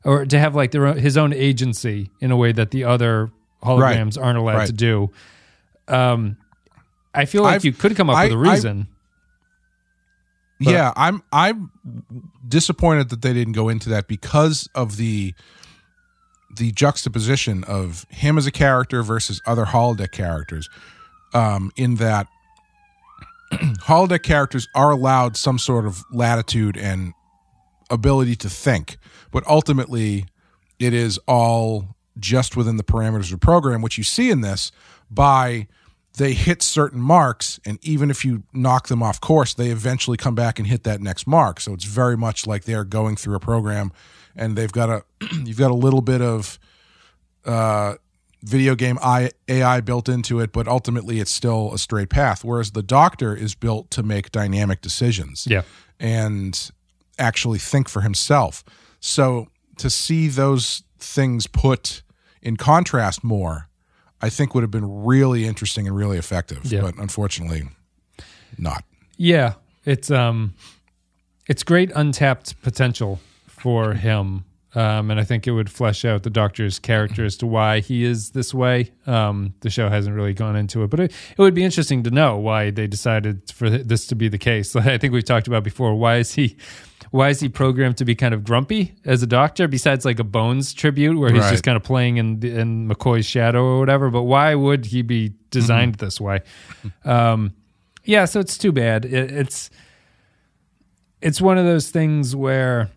or 0.04 0.24
to 0.24 0.38
have 0.38 0.54
like 0.54 0.70
their 0.70 0.86
own, 0.86 0.96
his 0.96 1.16
own 1.16 1.32
agency 1.32 2.12
in 2.20 2.30
a 2.30 2.36
way 2.36 2.52
that 2.52 2.70
the 2.70 2.84
other 2.84 3.32
holograms 3.60 4.16
aren't 4.22 4.38
allowed 4.38 4.58
right. 4.58 4.66
to 4.68 4.72
do. 4.72 5.10
Um, 5.88 6.36
I 7.14 7.24
feel 7.26 7.42
like 7.42 7.56
I've- 7.56 7.68
you 7.68 7.72
could 7.72 7.96
come 7.96 8.10
up 8.10 8.16
I- 8.16 8.24
with 8.24 8.32
a 8.32 8.38
reason. 8.38 8.88
But- 10.60 10.70
yeah, 10.70 10.92
I'm 10.96 11.22
I'm 11.32 11.70
disappointed 12.46 13.08
that 13.10 13.22
they 13.22 13.32
didn't 13.32 13.54
go 13.54 13.68
into 13.68 13.88
that 13.90 14.06
because 14.08 14.68
of 14.74 14.96
the 14.96 15.34
the 16.56 16.70
juxtaposition 16.70 17.64
of 17.64 18.06
him 18.10 18.38
as 18.38 18.46
a 18.46 18.52
character 18.52 19.02
versus 19.02 19.42
other 19.46 19.64
holodeck 19.66 20.12
characters. 20.12 20.68
Um, 21.34 21.72
in 21.76 21.96
that 21.96 22.28
holodeck 23.52 24.22
characters 24.22 24.68
are 24.74 24.90
allowed 24.92 25.36
some 25.36 25.58
sort 25.58 25.84
of 25.86 26.04
latitude 26.12 26.76
and 26.76 27.12
ability 27.90 28.36
to 28.36 28.48
think, 28.48 28.96
but 29.32 29.44
ultimately 29.48 30.26
it 30.78 30.94
is 30.94 31.18
all 31.26 31.96
just 32.18 32.56
within 32.56 32.76
the 32.76 32.84
parameters 32.84 33.24
of 33.24 33.30
the 33.30 33.38
program, 33.38 33.82
which 33.82 33.98
you 33.98 34.04
see 34.04 34.30
in 34.30 34.40
this 34.40 34.70
by 35.10 35.66
they 36.16 36.32
hit 36.32 36.62
certain 36.62 37.00
marks, 37.00 37.58
and 37.64 37.78
even 37.82 38.10
if 38.10 38.24
you 38.24 38.44
knock 38.52 38.86
them 38.88 39.02
off 39.02 39.20
course, 39.20 39.52
they 39.54 39.70
eventually 39.70 40.16
come 40.16 40.34
back 40.34 40.58
and 40.58 40.68
hit 40.68 40.84
that 40.84 41.00
next 41.00 41.26
mark. 41.26 41.60
So 41.60 41.72
it's 41.74 41.84
very 41.84 42.16
much 42.16 42.46
like 42.46 42.64
they're 42.64 42.84
going 42.84 43.16
through 43.16 43.34
a 43.34 43.40
program, 43.40 43.90
and 44.36 44.56
they've 44.56 44.70
got 44.72 44.88
a 44.90 45.04
you've 45.44 45.58
got 45.58 45.70
a 45.70 45.74
little 45.74 46.00
bit 46.02 46.20
of 46.22 46.58
uh, 47.44 47.94
video 48.42 48.74
game 48.74 48.98
AI 49.02 49.80
built 49.80 50.08
into 50.08 50.40
it, 50.40 50.52
but 50.52 50.68
ultimately 50.68 51.18
it's 51.20 51.30
still 51.30 51.72
a 51.74 51.78
straight 51.78 52.10
path. 52.10 52.44
Whereas 52.44 52.72
the 52.72 52.82
Doctor 52.82 53.34
is 53.34 53.54
built 53.54 53.90
to 53.92 54.02
make 54.02 54.30
dynamic 54.30 54.80
decisions 54.82 55.46
Yeah. 55.48 55.62
and 55.98 56.70
actually 57.18 57.58
think 57.58 57.88
for 57.88 58.02
himself. 58.02 58.62
So 59.00 59.48
to 59.78 59.88
see 59.90 60.28
those 60.28 60.82
things 60.98 61.46
put 61.46 62.02
in 62.42 62.56
contrast 62.56 63.24
more, 63.24 63.68
I 64.24 64.30
think 64.30 64.54
would 64.54 64.62
have 64.62 64.70
been 64.70 65.04
really 65.04 65.44
interesting 65.44 65.86
and 65.86 65.94
really 65.94 66.16
effective. 66.16 66.64
Yeah. 66.64 66.80
But 66.80 66.96
unfortunately, 66.96 67.64
not. 68.56 68.82
Yeah, 69.18 69.54
it's 69.84 70.10
um, 70.10 70.54
it's 71.46 71.62
great 71.62 71.92
untapped 71.94 72.60
potential 72.62 73.20
for 73.46 73.92
him, 73.92 74.46
um, 74.74 75.10
and 75.10 75.20
I 75.20 75.24
think 75.24 75.46
it 75.46 75.50
would 75.50 75.70
flesh 75.70 76.06
out 76.06 76.22
the 76.22 76.30
Doctor's 76.30 76.78
character 76.78 77.22
as 77.22 77.36
to 77.36 77.46
why 77.46 77.80
he 77.80 78.02
is 78.02 78.30
this 78.30 78.54
way. 78.54 78.92
Um, 79.06 79.52
the 79.60 79.68
show 79.68 79.90
hasn't 79.90 80.16
really 80.16 80.32
gone 80.32 80.56
into 80.56 80.82
it, 80.84 80.88
but 80.88 81.00
it, 81.00 81.12
it 81.12 81.38
would 81.38 81.54
be 81.54 81.62
interesting 81.62 82.02
to 82.04 82.10
know 82.10 82.38
why 82.38 82.70
they 82.70 82.86
decided 82.86 83.50
for 83.52 83.68
this 83.68 84.06
to 84.06 84.14
be 84.14 84.28
the 84.28 84.38
case. 84.38 84.74
I 84.76 84.96
think 84.96 85.12
we've 85.12 85.22
talked 85.22 85.48
about 85.48 85.64
before. 85.64 85.94
Why 85.96 86.16
is 86.16 86.32
he? 86.32 86.56
Why 87.14 87.28
is 87.28 87.38
he 87.38 87.48
programmed 87.48 87.96
to 87.98 88.04
be 88.04 88.16
kind 88.16 88.34
of 88.34 88.42
grumpy 88.42 88.92
as 89.04 89.22
a 89.22 89.26
doctor? 89.28 89.68
Besides, 89.68 90.04
like 90.04 90.18
a 90.18 90.24
Bones 90.24 90.74
tribute, 90.74 91.16
where 91.16 91.32
he's 91.32 91.42
Right. 91.42 91.50
just 91.52 91.62
kind 91.62 91.76
of 91.76 91.84
playing 91.84 92.16
in 92.16 92.42
in 92.44 92.88
McCoy's 92.88 93.24
shadow 93.24 93.62
or 93.62 93.78
whatever. 93.78 94.10
But 94.10 94.22
why 94.24 94.56
would 94.56 94.86
he 94.86 95.02
be 95.02 95.32
designed 95.50 95.94
this 95.94 96.20
way? 96.20 96.40
Um, 97.04 97.52
yeah, 98.02 98.24
so 98.24 98.40
it's 98.40 98.58
too 98.58 98.72
bad. 98.72 99.04
It, 99.04 99.30
it's 99.30 99.70
it's 101.22 101.40
one 101.40 101.56
of 101.56 101.64
those 101.64 101.88
things 101.88 102.34
where 102.34 102.90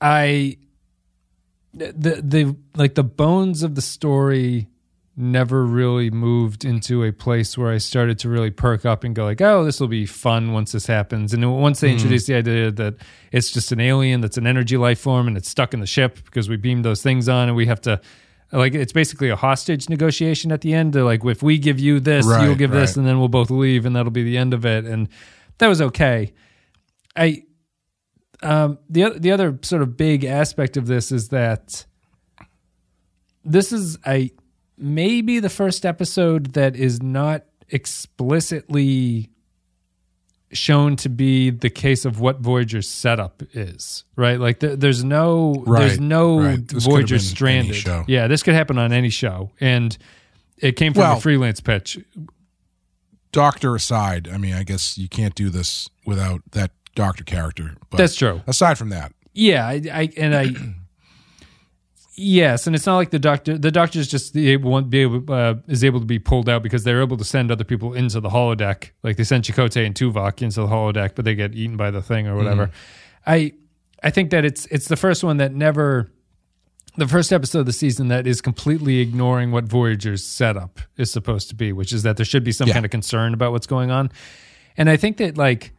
I 0.00 0.58
the 1.74 2.22
the 2.22 2.56
like 2.76 2.94
the 2.94 3.02
bones 3.02 3.64
of 3.64 3.74
the 3.74 3.82
story 3.82 4.68
never 5.18 5.66
really 5.66 6.10
moved 6.10 6.64
into 6.64 7.04
a 7.04 7.12
place 7.12 7.58
where 7.58 7.70
I 7.72 7.78
started 7.78 8.18
to 8.20 8.28
really 8.28 8.50
perk 8.50 8.86
up 8.86 9.04
and 9.04 9.14
go 9.14 9.24
like, 9.24 9.40
oh, 9.40 9.64
this 9.64 9.80
will 9.80 9.88
be 9.88 10.06
fun 10.06 10.52
once 10.52 10.72
this 10.72 10.86
happens. 10.86 11.34
And 11.34 11.60
once 11.60 11.80
they 11.80 11.90
introduced 11.90 12.26
the 12.28 12.34
idea 12.34 12.70
that 12.70 12.94
it's 13.32 13.50
just 13.50 13.72
an 13.72 13.80
alien 13.80 14.20
that's 14.20 14.36
an 14.36 14.46
energy 14.46 14.76
life 14.76 15.00
form 15.00 15.26
and 15.26 15.36
it's 15.36 15.48
stuck 15.48 15.74
in 15.74 15.80
the 15.80 15.86
ship 15.86 16.18
because 16.24 16.48
we 16.48 16.56
beamed 16.56 16.84
those 16.84 17.02
things 17.02 17.28
on 17.28 17.48
and 17.48 17.56
we 17.56 17.66
have 17.66 17.80
to 17.82 18.00
like 18.52 18.74
it's 18.74 18.92
basically 18.92 19.28
a 19.28 19.36
hostage 19.36 19.88
negotiation 19.88 20.52
at 20.52 20.62
the 20.62 20.72
end. 20.72 20.92
They're 20.92 21.02
like, 21.02 21.24
if 21.24 21.42
we 21.42 21.58
give 21.58 21.78
you 21.78 22.00
this, 22.00 22.26
Right, 22.26 22.44
you'll 22.44 22.54
give 22.54 22.70
this, 22.70 22.96
and 22.96 23.06
then 23.06 23.18
we'll 23.18 23.28
both 23.28 23.50
leave, 23.50 23.84
and 23.84 23.94
that'll 23.94 24.10
be 24.10 24.22
the 24.22 24.38
end 24.38 24.54
of 24.54 24.64
it. 24.64 24.86
And 24.86 25.08
that 25.58 25.66
was 25.66 25.82
okay. 25.82 26.32
I 27.14 27.42
um, 28.42 28.78
the 28.88 29.10
the 29.18 29.32
other 29.32 29.58
sort 29.62 29.82
of 29.82 29.96
big 29.96 30.24
aspect 30.24 30.76
of 30.76 30.86
this 30.86 31.12
is 31.12 31.28
that 31.28 31.84
this 33.44 33.72
is 33.72 33.98
a 34.06 34.30
maybe 34.78 35.40
the 35.40 35.50
first 35.50 35.84
episode 35.86 36.52
that 36.54 36.76
is 36.76 37.02
not 37.02 37.44
explicitly 37.70 39.30
shown 40.52 40.96
to 40.96 41.08
be 41.10 41.50
the 41.50 41.68
case 41.68 42.04
of 42.06 42.20
what 42.20 42.40
Voyager's 42.40 42.88
setup 42.88 43.42
is, 43.52 44.04
right? 44.16 44.40
Like 44.40 44.60
th- 44.60 44.78
there's 44.78 45.04
no 45.04 45.62
there's 45.66 46.00
no 46.00 46.40
right. 46.40 46.56
This 46.56 46.68
could 46.68 46.82
have 46.84 46.84
Voyager 46.92 47.18
stranded. 47.18 47.74
show. 47.76 48.04
Yeah, 48.08 48.28
this 48.28 48.42
could 48.42 48.54
happen 48.54 48.78
on 48.78 48.92
any 48.92 49.10
show, 49.10 49.50
and 49.60 49.96
it 50.56 50.72
came 50.76 50.94
from 50.94 51.02
Well- 51.02 51.18
a 51.18 51.20
freelance 51.20 51.60
pitch. 51.60 51.98
Doctor 53.30 53.74
aside, 53.74 54.26
I 54.32 54.38
mean, 54.38 54.54
I 54.54 54.62
guess 54.62 54.96
you 54.96 55.06
can't 55.06 55.34
do 55.34 55.50
this 55.50 55.88
without 56.06 56.40
that 56.52 56.70
Doctor 56.94 57.24
character. 57.24 57.74
But 57.90 57.98
That's 57.98 58.16
true. 58.16 58.40
aside 58.46 58.78
from 58.78 58.88
that, 58.88 59.12
Yeah, 59.34 59.66
I, 59.68 59.82
I 59.92 60.08
and 60.16 60.34
I 60.34 60.46
Yes, 62.20 62.66
and 62.66 62.74
it's 62.74 62.84
not 62.84 62.96
like 62.96 63.10
the 63.10 63.18
doctor. 63.20 63.56
The 63.56 63.70
doctor 63.70 64.00
is 64.00 64.08
just 64.08 64.32
the 64.34 64.50
able 64.50 64.82
be 64.82 64.98
able 65.02 65.32
uh, 65.32 65.54
is 65.68 65.84
able 65.84 66.00
to 66.00 66.06
be 66.06 66.18
pulled 66.18 66.48
out 66.48 66.64
because 66.64 66.82
they're 66.82 67.00
able 67.00 67.16
to 67.16 67.24
send 67.24 67.52
other 67.52 67.62
people 67.62 67.94
into 67.94 68.18
the 68.18 68.30
holodeck. 68.30 68.90
Like 69.04 69.16
they 69.16 69.22
sent 69.24 69.44
Chakotay 69.44 69.86
and 69.86 69.94
Tuvok 69.94 70.42
into 70.42 70.60
the 70.62 70.66
holodeck, 70.66 71.14
but 71.14 71.24
they 71.24 71.36
get 71.36 71.54
eaten 71.54 71.76
by 71.76 71.92
the 71.92 72.02
thing 72.02 72.26
or 72.26 72.34
whatever. 72.34 72.70
I 73.24 73.52
I 74.02 74.10
think 74.10 74.30
that 74.30 74.44
it's 74.44 74.66
it's 74.66 74.88
the 74.88 74.96
first 74.96 75.22
one 75.22 75.36
that 75.36 75.52
never 75.52 76.10
the 76.96 77.06
first 77.06 77.32
episode 77.32 77.60
of 77.60 77.66
the 77.66 77.72
season 77.72 78.08
that 78.08 78.26
is 78.26 78.40
completely 78.40 78.98
ignoring 78.98 79.52
what 79.52 79.64
Voyager's 79.66 80.24
setup 80.24 80.80
is 80.96 81.12
supposed 81.12 81.48
to 81.50 81.54
be, 81.54 81.72
which 81.72 81.92
is 81.92 82.02
that 82.02 82.16
there 82.16 82.26
should 82.26 82.42
be 82.42 82.50
some 82.50 82.66
Yeah. 82.66 82.74
kind 82.74 82.84
of 82.84 82.90
concern 82.90 83.32
about 83.32 83.52
what's 83.52 83.68
going 83.68 83.92
on. 83.92 84.10
And 84.76 84.90
I 84.90 84.96
think 84.96 85.18
that 85.18 85.38
like 85.38 85.72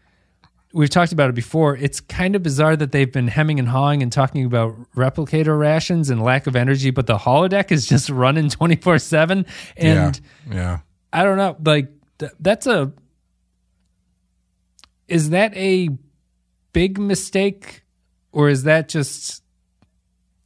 we've 0.73 0.89
talked 0.89 1.11
about 1.11 1.29
it 1.29 1.35
before, 1.35 1.75
it's 1.75 1.99
kind 1.99 2.35
of 2.35 2.43
bizarre 2.43 2.75
that 2.75 2.91
they've 2.91 3.11
been 3.11 3.27
hemming 3.27 3.59
and 3.59 3.67
hawing 3.67 4.03
and 4.03 4.11
talking 4.11 4.45
about 4.45 4.75
replicator 4.95 5.57
rations 5.57 6.09
and 6.09 6.21
lack 6.21 6.47
of 6.47 6.55
energy, 6.55 6.91
but 6.91 7.07
the 7.07 7.17
holodeck 7.17 7.71
is 7.71 7.87
just 7.87 8.09
running 8.09 8.49
24 8.49 8.99
7. 8.99 9.45
And 9.77 10.21
yeah, 10.49 10.55
yeah. 10.55 10.79
I 11.11 11.23
don't 11.23 11.37
know, 11.37 11.57
like 11.63 11.89
th- 12.19 12.31
that's 12.39 12.67
a 12.67 12.91
is 15.07 15.31
that 15.31 15.55
a 15.57 15.89
big 16.71 16.99
mistake 16.99 17.83
or 18.31 18.47
is 18.49 18.63
that 18.63 18.89
just 18.89 19.43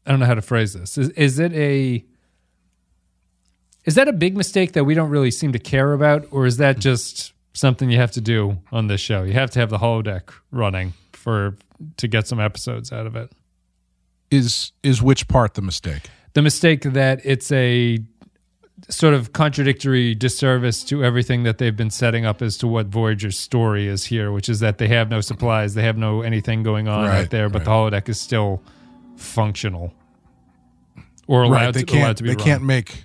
I 0.06 0.12
don't 0.12 0.20
know 0.20 0.26
how 0.26 0.36
to 0.36 0.42
phrase 0.42 0.74
this. 0.74 0.98
Is 0.98 1.10
is 1.10 1.40
it 1.40 1.54
a 1.54 2.06
is 3.84 3.96
that 3.96 4.08
a 4.08 4.14
big 4.14 4.38
mistake 4.38 4.72
that 4.74 4.86
we 4.86 4.94
don't 4.94 5.10
really 5.10 5.32
seem 5.32 5.52
to 5.52 5.60
care 5.60 5.92
about 5.92 6.26
or 6.32 6.46
is 6.46 6.58
that 6.58 6.80
just 6.80 7.33
something 7.54 7.90
you 7.92 7.98
have 7.98 8.12
to 8.12 8.22
do 8.22 8.58
on 8.72 8.88
this 8.88 9.02
show? 9.02 9.24
You 9.24 9.34
have 9.34 9.50
to 9.52 9.60
have 9.60 9.70
the 9.70 9.78
holodeck 9.80 10.34
running 10.52 10.94
for 11.12 11.56
to 11.98 12.08
get 12.08 12.28
some 12.28 12.40
episodes 12.40 12.92
out 12.92 13.06
of 13.06 13.16
it. 13.16 13.32
Is 14.32 14.72
is 14.82 15.02
which 15.02 15.28
part 15.28 15.54
the 15.54 15.62
mistake? 15.62 16.10
the 16.34 16.42
mistake 16.42 16.82
that 16.82 17.22
it's 17.24 17.52
a 17.52 18.00
sort 18.90 19.14
of 19.14 19.34
contradictory 19.34 20.16
disservice 20.16 20.84
to 20.84 21.04
everything 21.04 21.44
that 21.44 21.60
they've 21.60 21.78
been 21.78 21.92
setting 21.92 22.26
up 22.26 22.42
as 22.42 22.58
to 22.58 22.68
what 22.68 22.88
Voyager's 22.88 23.38
story 23.38 23.88
is 23.88 24.06
here, 24.06 24.32
which 24.32 24.50
is 24.50 24.60
that 24.60 24.80
they 24.80 24.88
have 24.88 25.12
no 25.12 25.22
supplies, 25.22 25.76
they 25.76 25.84
have 25.84 25.96
no 25.96 26.24
anything 26.24 26.64
going 26.64 26.88
on 26.88 27.06
Right, 27.06 27.22
out 27.26 27.30
there, 27.30 27.50
but 27.50 27.60
right. 27.60 27.66
the 27.92 27.98
holodeck 27.98 28.10
is 28.10 28.20
still 28.20 28.64
functional 29.16 29.94
or 31.28 31.44
allowed, 31.44 31.66
right, 31.66 31.74
they 31.76 31.84
to, 31.84 31.94
allowed 31.94 32.06
can't. 32.06 32.18
to 32.18 32.24
be 32.24 32.30
They 32.30 32.36
run. 32.36 32.44
can't 32.46 32.64
make. 32.64 33.04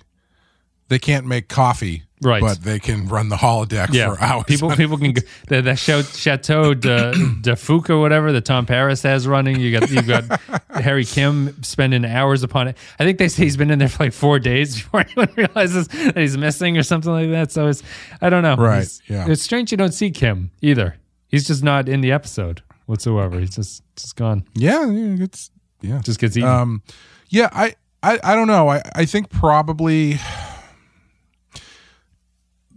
They 0.89 0.99
can't 0.99 1.25
make 1.25 1.47
coffee. 1.47 2.03
Right. 2.21 2.41
but 2.41 2.61
they 2.61 2.79
can 2.79 3.07
run 3.07 3.29
the 3.29 3.37
holodeck 3.37 3.93
yeah, 3.93 4.13
for 4.13 4.21
hours. 4.21 4.43
people 4.45 4.75
people 4.75 4.97
can 4.97 5.13
go, 5.13 5.21
the, 5.47 5.61
the 5.61 5.75
Chateau 5.77 6.73
de, 6.73 7.13
de 7.41 7.55
Foucault 7.55 7.95
or 7.95 8.01
whatever 8.01 8.33
that 8.33 8.43
Tom 8.43 8.65
Paris 8.65 9.01
has 9.03 9.25
running. 9.25 9.57
You 9.61 9.79
got 9.79 9.89
you 9.89 10.01
got 10.01 10.41
Harry 10.71 11.05
Kim 11.05 11.63
spending 11.63 12.03
hours 12.03 12.43
upon 12.43 12.67
it. 12.67 12.77
I 12.99 13.05
think 13.05 13.19
they 13.19 13.29
say 13.29 13.43
he's 13.43 13.55
been 13.55 13.71
in 13.71 13.79
there 13.79 13.87
for 13.87 14.03
like 14.03 14.11
four 14.11 14.37
days 14.37 14.75
before 14.81 14.99
anyone 14.99 15.29
realizes 15.37 15.87
that 15.87 16.17
he's 16.17 16.37
missing 16.37 16.77
or 16.77 16.83
something 16.83 17.09
like 17.09 17.29
that. 17.29 17.53
So 17.53 17.67
it's 17.67 17.83
I 18.21 18.29
don't 18.29 18.43
know. 18.43 18.57
Right, 18.57 18.79
He's- 18.79 19.01
yeah. 19.07 19.25
It's 19.29 19.41
strange 19.41 19.71
you 19.71 19.77
don't 19.77 19.93
see 19.93 20.11
Kim 20.11 20.51
either. 20.61 20.97
He's 21.29 21.47
just 21.47 21.63
not 21.63 21.87
in 21.87 22.01
the 22.01 22.11
episode 22.11 22.61
whatsoever. 22.85 23.39
He's 23.39 23.55
just 23.55 23.81
just 23.95 24.17
gone. 24.17 24.43
yeah, 24.55 24.85
yeah, 24.91 25.23
it's 25.23 25.51
yeah. 25.79 26.01
Just 26.03 26.19
gets 26.19 26.35
eaten. 26.35 26.49
Um, 26.49 26.83
yeah, 27.29 27.47
I, 27.53 27.75
I, 28.03 28.19
I 28.21 28.35
don't 28.35 28.47
know. 28.47 28.67
I, 28.67 28.81
I 28.93 29.05
think 29.05 29.29
probably 29.29 30.19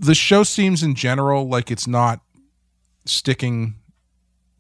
the 0.03 0.15
show 0.15 0.43
seems 0.43 0.83
in 0.83 0.95
general 0.95 1.49
like 1.49 1.71
it's 1.71 1.87
not 1.87 2.21
sticking 3.07 3.77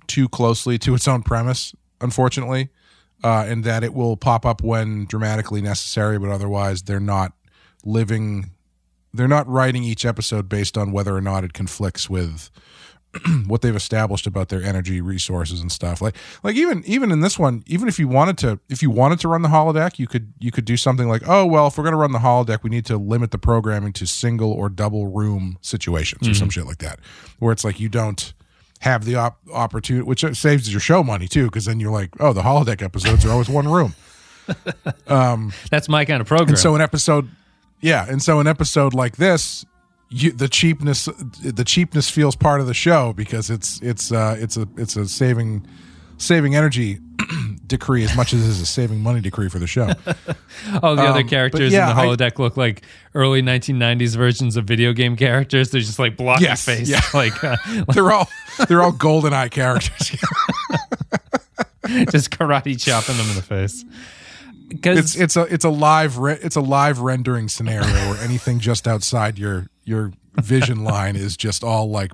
too 0.06 0.28
closely 0.28 0.78
to 0.78 0.94
its 0.94 1.08
own 1.08 1.22
premise, 1.22 1.74
unfortunately, 2.00 2.68
uh, 3.24 3.44
and 3.48 3.64
that 3.64 3.82
it 3.82 3.92
will 3.92 4.16
pop 4.16 4.46
up 4.46 4.62
when 4.62 5.04
dramatically 5.04 5.60
necessary, 5.60 6.18
but 6.18 6.30
otherwise 6.30 6.82
they're 6.82 7.00
not 7.00 7.32
living. 7.84 8.50
They're 9.12 9.28
not 9.28 9.46
writing 9.48 9.84
each 9.84 10.06
episode 10.06 10.48
based 10.48 10.78
on 10.78 10.92
whether 10.92 11.14
or 11.14 11.20
not 11.20 11.44
it 11.44 11.52
conflicts 11.52 12.08
with 12.08 12.48
what 13.46 13.60
they've 13.62 13.76
established 13.76 14.26
about 14.26 14.48
their 14.48 14.62
energy 14.62 15.00
resources 15.00 15.60
and 15.60 15.70
stuff. 15.70 16.00
Like 16.00 16.16
like 16.42 16.56
even 16.56 16.82
even 16.86 17.12
in 17.12 17.20
this 17.20 17.38
one, 17.38 17.62
even 17.66 17.88
if 17.88 17.98
you 17.98 18.08
wanted 18.08 18.38
to 18.38 18.58
if 18.68 18.82
you 18.82 18.90
wanted 18.90 19.20
to 19.20 19.28
run 19.28 19.42
the 19.42 19.48
holodeck, 19.48 19.98
you 19.98 20.06
could 20.06 20.32
you 20.38 20.50
could 20.50 20.64
do 20.64 20.76
something 20.76 21.08
like, 21.08 21.22
"Oh, 21.26 21.44
well, 21.44 21.66
if 21.66 21.76
we're 21.76 21.84
going 21.84 21.92
to 21.92 21.98
run 21.98 22.12
the 22.12 22.20
holodeck, 22.20 22.62
we 22.62 22.70
need 22.70 22.86
to 22.86 22.96
limit 22.96 23.30
the 23.30 23.38
programming 23.38 23.92
to 23.94 24.06
single 24.06 24.50
or 24.50 24.68
double 24.68 25.08
room 25.08 25.58
situations 25.60 26.26
or 26.28 26.34
some 26.34 26.48
shit 26.50 26.64
like 26.66 26.78
that." 26.78 27.00
Where 27.38 27.52
it's 27.52 27.64
like 27.64 27.78
you 27.80 27.88
don't 27.88 28.32
have 28.80 29.04
the 29.04 29.14
op- 29.14 29.38
opportunity 29.52 30.04
which 30.04 30.24
saves 30.36 30.72
your 30.72 30.80
show 30.80 31.04
money 31.04 31.28
too 31.28 31.46
because 31.46 31.66
then 31.66 31.80
you're 31.80 31.92
like, 31.92 32.10
"Oh, 32.18 32.32
the 32.32 32.42
holodeck 32.42 32.82
episodes 32.82 33.24
are 33.26 33.30
always 33.30 33.48
one 33.48 33.68
room." 33.68 33.94
Um, 35.06 35.52
That's 35.70 35.88
my 35.88 36.04
kind 36.04 36.20
of 36.20 36.26
program. 36.26 36.50
And 36.50 36.58
so 36.58 36.74
an 36.74 36.80
episode, 36.80 37.28
yeah, 37.80 38.06
and 38.08 38.20
so 38.22 38.40
an 38.40 38.46
episode 38.46 38.92
like 38.92 39.16
this, 39.16 39.64
you, 40.12 40.32
the 40.32 40.48
cheapness, 40.48 41.06
the 41.42 41.64
cheapness 41.64 42.10
feels 42.10 42.36
part 42.36 42.60
of 42.60 42.66
the 42.66 42.74
show 42.74 43.12
because 43.12 43.50
it's 43.50 43.80
it's 43.82 44.12
uh, 44.12 44.36
it's 44.38 44.56
a 44.56 44.68
it's 44.76 44.96
a 44.96 45.06
saving 45.08 45.66
saving 46.18 46.54
energy 46.54 46.98
decree 47.66 48.04
as 48.04 48.14
much 48.16 48.32
as 48.32 48.44
it 48.44 48.48
is 48.48 48.60
a 48.60 48.66
saving 48.66 49.00
money 49.02 49.20
decree 49.20 49.48
for 49.48 49.58
the 49.58 49.66
show. 49.66 49.88
All 50.82 50.94
the 50.94 51.02
other 51.02 51.20
Um, 51.20 51.22
but 51.24 51.28
characters 51.30 51.72
yeah, 51.72 51.90
in 51.90 51.96
the 51.96 52.02
I- 52.02 52.06
holodeck 52.06 52.38
look 52.38 52.56
like 52.56 52.82
early 53.14 53.42
1990s 53.42 54.14
versions 54.16 54.56
of 54.56 54.64
video 54.64 54.92
game 54.92 55.16
characters. 55.16 55.70
They're 55.70 55.80
just 55.80 55.98
like 55.98 56.16
blocky 56.16 56.44
Yes, 56.44 56.64
face, 56.64 56.88
yeah. 56.88 57.00
like 57.14 57.42
uh, 57.42 57.56
they're 57.92 58.12
all 58.12 58.28
they're 58.68 58.82
all 58.82 58.92
GoldenEye 58.92 59.50
characters. 59.50 60.10
just 62.10 62.30
karate 62.30 62.80
chopping 62.80 63.16
them 63.16 63.28
in 63.28 63.34
the 63.34 63.42
face. 63.42 63.84
Because 64.74 64.98
it's 64.98 65.16
it's 65.16 65.36
a 65.36 65.42
it's 65.52 65.64
a 65.64 65.70
live 65.70 66.18
re- 66.18 66.38
it's 66.42 66.56
a 66.56 66.60
live 66.60 66.98
rendering 67.00 67.48
scenario 67.48 67.86
where 68.10 68.16
anything 68.22 68.58
just 68.60 68.86
outside 68.88 69.38
your 69.38 69.66
your 69.84 70.12
vision 70.36 70.82
line 70.84 71.16
is 71.16 71.36
just 71.36 71.62
all 71.64 71.90
like 71.90 72.12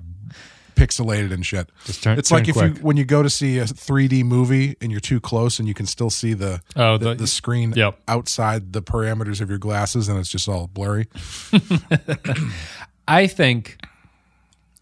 pixelated 0.75 1.33
and 1.33 1.45
shit. 1.45 1.69
Just 1.85 2.01
turn- 2.03 2.17
it's 2.17 2.29
turn 2.29 2.37
like 2.39 2.47
if 2.47 2.55
quick. 2.55 2.77
you 2.77 2.81
when 2.81 2.95
you 2.97 3.03
go 3.03 3.21
to 3.21 3.29
see 3.29 3.57
a 3.59 3.65
3D 3.65 4.23
movie 4.23 4.77
and 4.81 4.91
you're 4.91 5.01
too 5.01 5.19
close 5.19 5.59
and 5.59 5.67
you 5.67 5.73
can 5.73 5.85
still 5.85 6.09
see 6.09 6.33
the 6.33 6.61
Oh, 6.75 6.97
the, 6.97 7.09
the- 7.09 7.15
the 7.15 7.27
screen 7.27 7.73
Yep. 7.75 7.99
outside 8.07 8.71
the 8.73 8.81
parameters 8.81 9.41
of 9.41 9.49
your 9.49 9.57
glasses 9.59 10.07
and 10.07 10.17
it's 10.17 10.29
just 10.29 10.47
all 10.47 10.67
blurry. 10.67 11.07
I 13.07 13.27
think, 13.27 13.77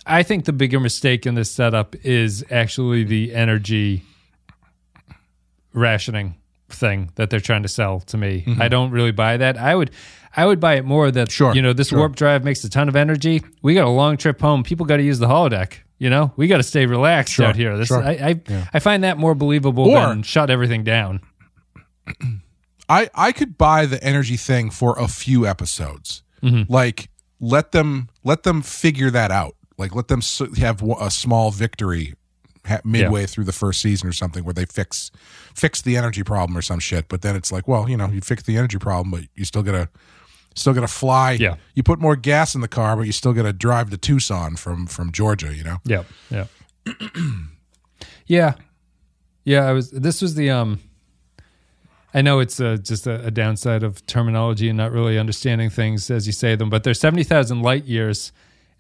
I 0.05 0.21
think 0.23 0.45
the 0.45 0.53
bigger 0.53 0.79
mistake 0.79 1.25
in 1.25 1.33
this 1.35 1.49
setup 1.49 1.95
is 2.05 2.43
actually 2.51 3.03
the 3.03 3.33
energy 3.33 4.03
rationing 5.73 6.35
thing 6.69 7.12
that 7.15 7.30
they're 7.30 7.39
trying 7.39 7.63
to 7.63 7.69
sell 7.69 7.99
to 8.01 8.17
me. 8.17 8.45
I 8.60 8.67
don't 8.67 8.91
really 8.91 9.12
buy 9.12 9.38
that. 9.38 9.58
I 9.58 9.75
would, 9.75 9.91
I 10.36 10.45
would 10.45 10.60
buy 10.60 10.75
it 10.75 10.86
more 10.86 11.10
that 11.12 11.32
Sure, 11.32 11.53
you 11.56 11.62
know 11.62 11.73
this 11.73 11.89
sure. 11.89 11.99
warp 11.99 12.15
drive 12.15 12.43
makes 12.43 12.63
a 12.63 12.69
ton 12.69 12.88
of 12.89 12.95
energy. 12.95 13.41
We 13.62 13.73
got 13.73 13.86
a 13.86 13.89
long 13.89 14.17
trip 14.17 14.39
home. 14.41 14.63
People 14.63 14.86
got 14.86 14.97
to 14.97 15.03
use 15.03 15.19
the 15.19 15.27
holodeck. 15.27 15.73
You 15.99 16.10
know, 16.12 16.32
we 16.36 16.47
got 16.47 16.58
to 16.58 16.63
stay 16.63 16.86
relaxed 16.86 17.34
Sure, 17.34 17.45
out 17.47 17.56
here. 17.56 17.75
This, 17.77 17.88
sure. 17.88 18.03
I, 18.03 18.39
I, 18.47 18.67
I 18.73 18.80
find 18.80 19.03
that 19.03 19.17
more 19.17 19.34
believable 19.34 19.89
Or- 19.89 20.08
than 20.10 20.21
shut 20.23 20.49
everything 20.49 20.84
down. 20.84 21.21
I 22.89 23.10
I 23.13 23.32
could 23.32 23.58
buy 23.58 23.86
the 23.86 24.01
energy 24.03 24.38
thing 24.38 24.69
for 24.69 24.97
a 24.97 25.08
few 25.08 25.45
episodes. 25.45 26.23
Mm-hmm. 26.41 26.71
Like 26.71 27.10
let 27.39 27.71
them 27.71 28.10
let 28.23 28.43
them 28.43 28.62
figure 28.62 29.10
that 29.12 29.32
out. 29.32 29.56
Like 29.77 29.93
let 29.95 30.08
them 30.08 30.21
have 30.58 30.82
a 30.82 31.12
small 31.12 31.51
victory 31.51 32.13
midway 32.84 33.25
through 33.25 33.45
the 33.45 33.51
first 33.51 33.82
season 33.82 34.08
or 34.08 34.13
something 34.13 34.43
where 34.43 34.53
they 34.53 34.65
fix 34.65 35.12
fix 35.53 35.82
the 35.82 35.97
energy 35.97 36.23
problem 36.23 36.58
or 36.58 36.62
some 36.62 36.80
shit. 36.80 37.10
But 37.10 37.21
then 37.21 37.36
it's 37.36 37.51
like, 37.51 37.67
well, 37.67 37.89
you 37.89 37.97
know, 37.97 38.08
you 38.08 38.21
fix 38.21 38.43
the 38.43 38.58
energy 38.58 38.77
problem, 38.77 39.12
but 39.12 39.30
you 39.36 39.45
still 39.45 39.63
gotta 39.63 39.89
still 40.56 40.73
gotta 40.73 40.88
fly. 40.88 41.34
Yeah. 41.34 41.56
You 41.75 41.84
put 41.84 41.99
more 41.99 42.15
gas 42.15 42.56
in 42.56 42.62
the 42.62 42.67
car, 42.67 42.95
but 42.95 43.03
you 43.03 43.12
still 43.12 43.34
gotta 43.34 43.53
drive 43.53 43.89
to 43.91 43.97
Tucson 43.97 44.56
from 44.56 44.88
from 44.88 45.12
Georgia. 45.12 45.56
You 45.56 45.63
know. 45.63 45.77
Yep. 45.86 46.06
Yeah. 46.30 46.45
yeah. 48.25 48.53
Yeah. 49.43 49.65
I 49.65 49.71
was. 49.71 49.91
This 49.91 50.21
was 50.21 50.36
the. 50.36 50.49
Um. 50.49 50.80
I 52.13 52.21
know 52.21 52.39
it's 52.39 52.60
uh, 52.60 52.77
just 52.82 53.06
a, 53.06 53.25
a 53.25 53.32
downside 53.32 53.84
of 53.84 54.03
terminology 54.08 54.69
and 54.69 54.77
not 54.77 54.91
really 54.91 55.19
understanding 55.19 55.69
things 55.69 56.10
as 56.10 56.25
you 56.25 56.34
say 56.34 56.56
them, 56.56 56.69
but 56.69 56.84
there's 56.84 56.99
seventy 56.99 57.23
thousand 57.23 57.62
light 57.62 57.86
years, 57.86 58.32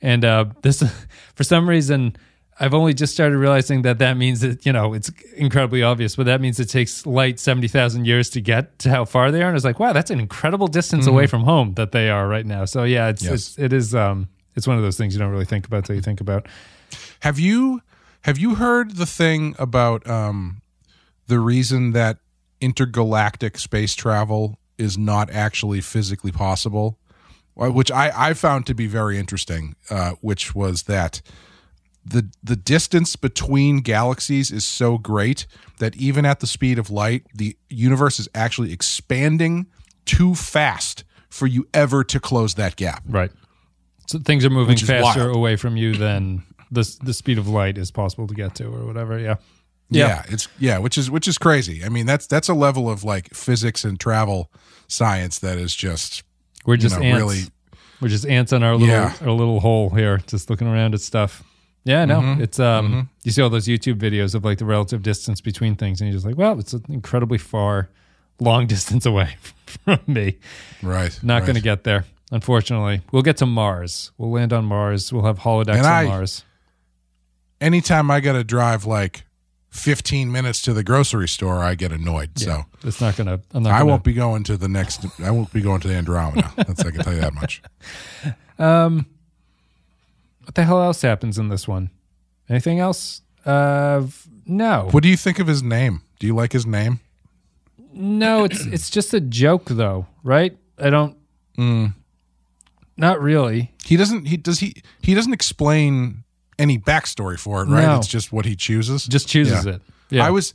and 0.01 0.25
uh, 0.25 0.45
this 0.61 0.83
for 1.35 1.43
some 1.43 1.69
reason 1.69 2.15
I've 2.59 2.73
only 2.73 2.93
just 2.93 3.13
started 3.13 3.37
realizing 3.37 3.83
that 3.83 3.99
that 3.99 4.17
means 4.17 4.41
that 4.41 4.65
you 4.65 4.73
know 4.73 4.93
it's 4.93 5.11
incredibly 5.35 5.83
obvious, 5.83 6.15
but 6.15 6.25
that 6.25 6.41
means 6.41 6.59
it 6.59 6.69
takes 6.69 7.05
light 7.05 7.39
seventy 7.39 7.67
thousand 7.67 8.05
years 8.05 8.29
to 8.31 8.41
get 8.41 8.79
to 8.79 8.89
how 8.89 9.05
far 9.05 9.31
they 9.31 9.43
are, 9.43 9.47
and 9.47 9.55
it's 9.55 9.65
like 9.65 9.79
wow, 9.79 9.93
that's 9.93 10.09
an 10.11 10.19
incredible 10.19 10.67
distance 10.67 11.05
away 11.07 11.27
from 11.27 11.43
home 11.43 11.73
that 11.75 11.91
they 11.91 12.09
are 12.09 12.27
right 12.27 12.45
now. 12.45 12.65
So 12.65 12.83
yeah, 12.83 13.09
it's, 13.09 13.23
Yes. 13.23 13.33
it's 13.33 13.59
it 13.59 13.73
is 13.73 13.93
um 13.95 14.27
it's 14.55 14.67
one 14.67 14.75
of 14.77 14.83
those 14.83 14.97
things 14.97 15.13
you 15.13 15.19
don't 15.19 15.31
really 15.31 15.45
think 15.45 15.67
about 15.67 15.85
till 15.85 15.95
you 15.95 16.01
think 16.01 16.19
about. 16.19 16.47
Have 17.21 17.37
you 17.39 17.81
have 18.21 18.37
you 18.37 18.55
heard 18.55 18.95
the 18.97 19.05
thing 19.05 19.55
about 19.59 20.07
um, 20.09 20.61
the 21.27 21.39
reason 21.39 21.91
that 21.91 22.17
intergalactic 22.59 23.57
space 23.57 23.93
travel 23.95 24.57
is 24.77 24.97
not 24.97 25.29
actually 25.29 25.81
physically 25.81 26.31
possible? 26.31 26.97
Which 27.55 27.91
I, 27.91 28.11
I 28.29 28.33
found 28.33 28.65
to 28.67 28.75
be 28.75 28.85
very 28.85 29.17
interesting, 29.17 29.75
uh, 29.89 30.11
which 30.21 30.53
was 30.53 30.83
that 30.83 31.21
the 32.09 32.29
the 32.43 32.55
distance 32.55 33.15
between 33.15 33.81
galaxies 33.81 34.51
is 34.51 34.65
so 34.65 34.97
great 34.97 35.45
that 35.79 35.95
even 35.97 36.25
at 36.25 36.39
the 36.39 36.47
speed 36.47 36.79
of 36.79 36.89
light, 36.89 37.23
the 37.33 37.57
universe 37.69 38.19
is 38.19 38.27
actually 38.33 38.71
expanding 38.73 39.67
too 40.05 40.33
fast 40.35 41.03
for 41.29 41.45
you 41.47 41.67
ever 41.73 42.03
to 42.05 42.19
close 42.19 42.55
that 42.55 42.75
gap. 42.77 43.03
Right. 43.07 43.31
So 44.07 44.19
things 44.19 44.45
are 44.45 44.49
moving 44.49 44.77
faster 44.77 45.23
wild. 45.25 45.35
away 45.35 45.55
from 45.57 45.75
you 45.77 45.93
than 45.95 46.43
the 46.71 46.83
the 47.03 47.13
speed 47.13 47.37
of 47.37 47.47
light 47.47 47.77
is 47.77 47.91
possible 47.91 48.27
to 48.27 48.33
get 48.33 48.55
to, 48.55 48.65
or 48.65 48.85
whatever. 48.85 49.19
Yeah. 49.19 49.35
Yeah. 49.89 50.23
it's 50.27 50.47
yeah, 50.59 50.77
which 50.79 50.97
is 50.97 51.11
which 51.11 51.27
is 51.27 51.37
crazy. 51.37 51.83
I 51.83 51.89
mean, 51.89 52.05
that's 52.05 52.27
that's 52.27 52.49
a 52.49 52.53
level 52.53 52.89
of 52.89 53.03
like 53.03 53.33
physics 53.33 53.83
and 53.85 53.99
travel 53.99 54.51
science 54.87 55.39
that 55.39 55.57
is 55.57 55.75
just 55.75 56.23
We're 56.65 56.75
you 56.75 56.81
just 56.81 56.97
know, 56.97 57.03
ants. 57.05 57.17
really 57.17 57.39
We're 58.01 58.07
just 58.09 58.25
ants 58.25 58.51
on 58.53 58.63
our 58.63 58.73
little 58.75 58.87
Yeah. 58.95 59.13
our 59.21 59.31
little 59.31 59.59
hole 59.59 59.89
here, 59.89 60.19
just 60.27 60.49
looking 60.49 60.67
around 60.67 60.93
at 60.93 61.01
stuff. 61.01 61.43
Yeah, 61.87 62.05
no, 62.05 62.19
Mm-hmm. 62.19 62.41
it's 62.43 62.59
um. 62.59 63.09
You 63.23 63.31
see 63.31 63.41
all 63.41 63.49
those 63.49 63.65
YouTube 63.67 63.95
videos 63.97 64.35
of 64.35 64.43
like 64.45 64.57
the 64.57 64.65
relative 64.65 65.01
distance 65.01 65.41
between 65.41 65.75
things, 65.75 66.01
and 66.01 66.09
you're 66.09 66.15
just 66.17 66.25
like, 66.25 66.37
well, 66.37 66.59
it's 66.59 66.73
an 66.73 66.83
incredibly 66.89 67.37
far, 67.37 67.89
long 68.39 68.67
distance 68.75 69.05
away 69.05 69.37
from 69.65 69.99
me. 70.07 70.37
right. 70.83 71.17
Not 71.23 71.35
right. 71.39 71.45
going 71.45 71.55
to 71.55 71.61
get 71.61 71.83
there, 71.85 72.05
unfortunately. 72.31 73.01
We'll 73.11 73.21
get 73.23 73.37
to 73.37 73.45
Mars. 73.45 74.11
We'll 74.17 74.31
land 74.31 74.53
on 74.53 74.65
Mars. 74.65 75.11
We'll 75.13 75.23
have 75.25 75.39
holodecks 75.39 75.83
on 75.83 76.05
Mars. 76.07 76.43
anytime 77.61 78.11
I 78.11 78.19
got 78.19 78.33
to 78.33 78.43
drive 78.43 78.85
like 78.85 79.23
15 79.71 80.31
minutes 80.31 80.61
to 80.63 80.73
the 80.73 80.83
grocery 80.83 81.27
store, 81.27 81.57
I 81.63 81.75
get 81.75 81.91
annoyed. 81.91 82.37
So 82.39 82.63
It's 82.83 82.99
not 83.01 83.15
going 83.15 83.27
to. 83.27 83.41
I 83.53 83.59
gonna, 83.61 83.85
won't 83.85 84.03
be 84.03 84.13
going 84.13 84.43
to 84.43 84.57
the 84.57 84.67
next. 84.67 85.05
I 85.23 85.31
won't 85.31 85.51
be 85.53 85.61
going 85.61 85.81
to 85.81 85.87
the 85.87 85.95
Andromeda. 85.95 86.51
That's 86.57 86.83
I 86.85 86.91
can 86.91 87.01
tell 87.01 87.13
you 87.13 87.21
that 87.21 87.33
much. 87.33 87.61
What 90.47 90.55
the 90.55 90.63
hell 90.63 90.81
else 90.81 91.01
happens 91.01 91.37
in 91.37 91.49
this 91.49 91.67
one? 91.67 91.89
Anything 92.47 92.79
else? 92.79 93.21
Uh, 93.45 94.03
no. 94.45 94.87
What 94.91 95.03
do 95.03 95.09
you 95.09 95.17
think 95.17 95.39
of 95.39 95.47
his 95.47 95.61
name? 95.61 96.03
Do 96.19 96.25
you 96.27 96.33
like 96.33 96.53
his 96.53 96.65
name? 96.65 97.01
No, 97.91 98.43
it's 98.45 98.65
it's 98.65 98.89
just 98.89 99.13
a 99.13 99.19
joke 99.19 99.65
though, 99.65 100.07
right? 100.23 100.57
I 100.79 100.89
don't. 100.89 101.17
Mm. 101.57 101.93
Not 102.95 103.19
really. 103.21 103.73
He 103.83 103.97
doesn't. 103.97 104.25
He 104.25 104.37
does. 104.37 104.59
He 104.59 104.81
he 105.01 105.13
doesn't 105.13 105.33
explain 105.33 106.23
any 106.57 106.79
backstory 106.79 107.37
for 107.37 107.61
it, 107.61 107.65
right? 107.65 107.83
No. 107.85 107.97
It's 107.97 108.07
just 108.07 108.31
what 108.31 108.45
he 108.45 108.55
chooses. 108.55 109.03
Just 109.03 109.27
chooses 109.27 109.65
Yeah. 109.65 109.73
it. 109.73 109.81
Yeah. 110.11 110.25
I 110.25 110.29
was 110.29 110.53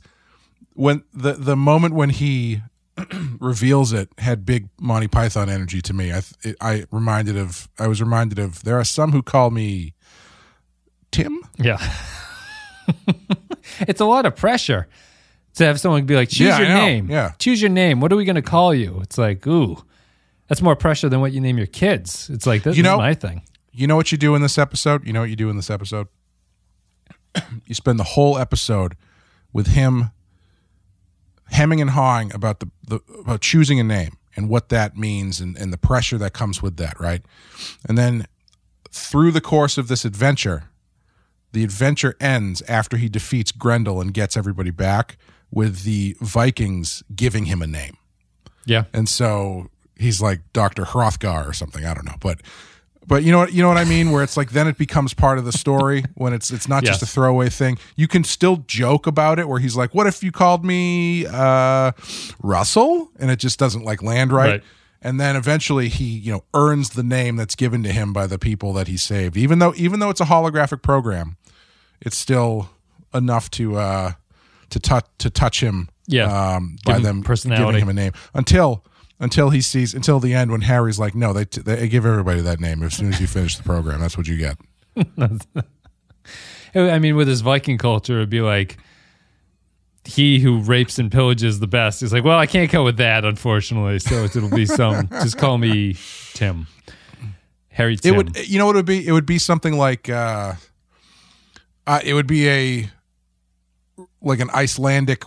when 0.73 1.03
the 1.13 1.33
the 1.33 1.55
moment 1.55 1.93
when 1.93 2.09
he 2.09 2.63
reveals 3.39 3.91
it 3.93 4.09
had 4.19 4.45
big 4.45 4.69
Monty 4.79 5.07
Python 5.07 5.49
energy 5.49 5.81
to 5.81 5.93
me. 5.93 6.11
I 6.11 6.21
it, 6.43 6.55
I 6.61 6.85
reminded 6.91 7.37
of. 7.37 7.67
I 7.79 7.87
was 7.87 8.01
reminded 8.01 8.39
of. 8.39 8.63
There 8.63 8.79
are 8.79 8.83
some 8.83 9.11
who 9.11 9.21
call 9.21 9.49
me 9.49 9.93
Tim. 11.11 11.39
Yeah. 11.57 11.77
it's 13.81 14.01
a 14.01 14.05
lot 14.05 14.25
of 14.25 14.35
pressure 14.35 14.87
to 15.55 15.65
have 15.65 15.79
someone 15.79 16.05
be 16.05 16.15
like, 16.15 16.29
choose 16.29 16.47
Yeah, 16.47 16.59
your 16.59 16.69
name. 16.69 17.09
Yeah. 17.09 17.31
Choose 17.39 17.61
your 17.61 17.69
name. 17.69 17.99
What 17.99 18.11
are 18.11 18.15
we 18.15 18.25
going 18.25 18.35
to 18.35 18.41
call 18.41 18.73
you? 18.73 18.99
It's 19.01 19.17
like, 19.17 19.45
ooh, 19.47 19.77
that's 20.47 20.61
more 20.61 20.75
pressure 20.75 21.09
than 21.09 21.21
what 21.21 21.31
you 21.31 21.39
name 21.41 21.57
your 21.57 21.67
kids. 21.67 22.29
It's 22.29 22.45
like, 22.45 22.63
this 22.63 22.75
You 22.75 22.83
is 22.83 22.97
my 22.97 23.13
thing. 23.13 23.43
You 23.71 23.87
know 23.87 23.95
what 23.95 24.11
you 24.11 24.17
do 24.17 24.35
in 24.35 24.41
this 24.41 24.57
episode? 24.57 25.05
You 25.05 25.13
know 25.13 25.21
what 25.21 25.29
you 25.29 25.35
do 25.35 25.49
in 25.49 25.55
this 25.55 25.69
episode? 25.69 26.07
you 27.65 27.75
spend 27.75 27.99
the 27.99 28.03
whole 28.03 28.37
episode 28.37 28.95
with 29.51 29.67
him 29.67 30.11
hemming 31.53 31.79
and 31.79 31.91
hawing 31.91 32.33
about 32.33 32.59
the, 32.59 32.69
the 32.87 32.99
about 33.21 33.41
choosing 33.41 33.79
a 33.79 33.83
name 33.83 34.17
and 34.35 34.49
what 34.49 34.69
that 34.69 34.97
means 34.97 35.39
and, 35.39 35.55
and 35.57 35.71
the 35.71 35.77
pressure 35.77 36.17
that 36.17 36.33
comes 36.33 36.61
with 36.61 36.77
that, 36.77 36.99
right? 36.99 37.21
And 37.87 37.97
then 37.97 38.27
through 38.89 39.31
the 39.31 39.41
course 39.41 39.77
of 39.77 39.87
this 39.87 40.03
adventure, 40.03 40.69
the 41.51 41.63
adventure 41.63 42.15
ends 42.19 42.61
after 42.67 42.97
he 42.97 43.07
defeats 43.07 43.51
Grendel 43.51 44.01
and 44.01 44.13
gets 44.13 44.35
everybody 44.35 44.71
back 44.71 45.17
with 45.51 45.83
the 45.83 46.17
Vikings 46.19 47.03
giving 47.15 47.45
him 47.45 47.61
a 47.61 47.67
name. 47.67 47.97
Yeah. 48.65 48.85
And 48.91 49.07
so 49.07 49.69
he's 49.95 50.21
like 50.21 50.41
Dr. 50.53 50.83
Hrothgar 50.83 51.47
or 51.47 51.53
something. 51.53 51.85
I 51.85 51.93
don't 51.93 52.05
know. 52.05 52.17
But 52.19 52.41
but 53.07 53.23
you 53.23 53.31
know 53.31 53.39
what 53.39 53.53
you 53.53 53.61
know 53.61 53.67
what 53.67 53.77
I 53.77 53.85
mean? 53.85 54.11
Where 54.11 54.23
it's 54.23 54.37
like 54.37 54.51
then 54.51 54.67
it 54.67 54.77
becomes 54.77 55.13
part 55.13 55.37
of 55.37 55.45
the 55.45 55.51
story 55.51 56.03
when 56.15 56.33
it's 56.33 56.51
it's 56.51 56.67
not 56.67 56.83
just 56.83 57.01
a 57.01 57.05
throwaway 57.05 57.49
thing. 57.49 57.77
You 57.95 58.07
can 58.07 58.23
still 58.23 58.57
joke 58.67 59.07
about 59.07 59.39
it 59.39 59.47
where 59.47 59.59
he's 59.59 59.75
like, 59.75 59.93
What 59.93 60.07
if 60.07 60.23
you 60.23 60.31
called 60.31 60.63
me 60.65 61.25
uh 61.25 61.91
Russell? 62.41 63.11
And 63.19 63.31
it 63.31 63.37
just 63.37 63.59
doesn't 63.59 63.83
like 63.83 64.01
land 64.01 64.31
right. 64.31 64.49
Right. 64.51 64.63
And 65.01 65.19
then 65.19 65.35
eventually 65.35 65.89
he, 65.89 66.05
you 66.05 66.31
know, 66.31 66.43
earns 66.53 66.91
the 66.91 67.03
name 67.03 67.35
that's 67.35 67.55
given 67.55 67.83
to 67.83 67.91
him 67.91 68.13
by 68.13 68.25
the 68.25 68.39
people 68.39 68.71
that 68.73 68.87
he 68.87 68.95
saved. 68.97 69.35
Even 69.37 69.59
though 69.59 69.73
even 69.75 69.99
though 69.99 70.09
it's 70.09 70.21
a 70.21 70.25
holographic 70.25 70.81
program, 70.81 71.35
it's 72.01 72.17
still 72.17 72.69
enough 73.13 73.49
to 73.51 73.75
uh 73.77 74.11
to 74.69 74.79
touch 74.79 75.05
to 75.19 75.29
touch 75.29 75.61
him 75.61 75.89
Yeah. 76.07 76.55
um, 76.55 76.77
by 76.85 76.99
them 76.99 77.21
personality. 77.21 77.65
giving 77.65 77.81
him 77.83 77.89
a 77.89 77.93
name 77.93 78.13
until 78.33 78.83
until 79.19 79.49
he 79.49 79.61
sees 79.61 79.93
until 79.93 80.19
the 80.19 80.33
end 80.33 80.51
when 80.51 80.61
Harry's 80.61 80.99
like, 80.99 81.15
no, 81.15 81.33
they 81.33 81.45
they 81.45 81.87
give 81.87 82.05
everybody 82.05 82.41
that 82.41 82.59
name 82.59 82.83
as 82.83 82.95
soon 82.95 83.09
as 83.09 83.19
you 83.19 83.27
finish 83.27 83.57
the 83.57 83.63
program. 83.63 83.99
That's 83.99 84.17
what 84.17 84.27
you 84.27 84.37
get. 84.37 84.57
I 86.75 86.99
mean, 86.99 87.15
with 87.15 87.27
his 87.27 87.41
Viking 87.41 87.77
culture, 87.77 88.17
it'd 88.17 88.29
be 88.29 88.41
like, 88.41 88.77
he 90.05 90.39
who 90.39 90.59
rapes 90.59 90.99
and 90.99 91.11
pillages 91.11 91.59
the 91.59 91.67
best. 91.67 92.01
He's 92.01 92.11
like, 92.11 92.23
well, 92.23 92.37
I 92.37 92.45
can't 92.45 92.71
go 92.71 92.83
with 92.83 92.97
that, 92.97 93.25
unfortunately. 93.25 93.99
So 93.99 94.23
it'll 94.23 94.49
be 94.49 94.65
some, 94.65 95.07
just 95.11 95.37
call 95.37 95.57
me 95.57 95.95
Tim. 96.33 96.67
Harry 97.69 97.97
It 98.03 98.11
would, 98.11 98.47
you 98.47 98.59
know, 98.59 98.65
what 98.65 98.75
it 98.75 98.79
would 98.79 98.85
be. 98.85 99.07
It 99.07 99.11
would 99.11 99.25
be 99.25 99.39
something 99.39 99.77
like, 99.77 100.09
uh, 100.09 100.53
uh, 101.87 101.99
it 102.03 102.13
would 102.13 102.27
be 102.27 102.49
a 102.49 102.89
like 104.21 104.39
an 104.39 104.49
Icelandic 104.51 105.23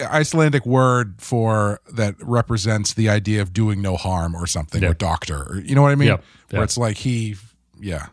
Icelandic 0.00 0.66
word 0.66 1.14
for 1.18 1.80
that 1.92 2.14
represents 2.20 2.94
the 2.94 3.08
idea 3.08 3.42
of 3.42 3.52
doing 3.52 3.80
no 3.82 3.96
harm 3.96 4.34
or 4.34 4.46
something 4.46 4.82
Yeah. 4.82 4.90
or 4.90 4.94
doctor. 4.94 5.42
Or, 5.50 5.60
you 5.60 5.74
know 5.74 5.82
what 5.82 5.92
I 5.92 5.94
mean? 5.96 6.08
Yep. 6.08 6.24
Where 6.50 6.62
it's 6.64 6.76
like 6.78 6.96
he, 6.98 7.36
yeah. 7.80 8.06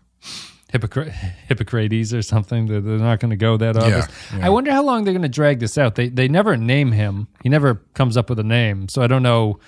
Hippocra- 0.74 1.10
Hippocrates 1.48 2.14
or 2.14 2.22
something. 2.22 2.68
They're, 2.68 2.80
they're 2.82 2.98
not 3.00 3.20
going 3.20 3.32
to 3.32 3.36
go 3.38 3.58
that 3.58 3.76
obvious. 3.76 4.08
yeah. 4.36 4.46
I 4.46 4.50
wonder 4.50 4.72
how 4.72 4.84
long 4.84 5.04
they're 5.04 5.14
going 5.14 5.24
to 5.24 5.28
drag 5.30 5.60
this 5.60 5.78
out. 5.80 5.96
They 5.96 6.10
they 6.10 6.28
never 6.28 6.56
name 6.56 6.92
him. 6.92 7.28
He 7.42 7.50
never 7.50 7.82
comes 7.96 8.16
up 8.18 8.30
with 8.30 8.38
a 8.40 8.44
name. 8.44 8.88
So 8.88 9.02
I 9.02 9.08
don't 9.08 9.24
know. 9.24 9.60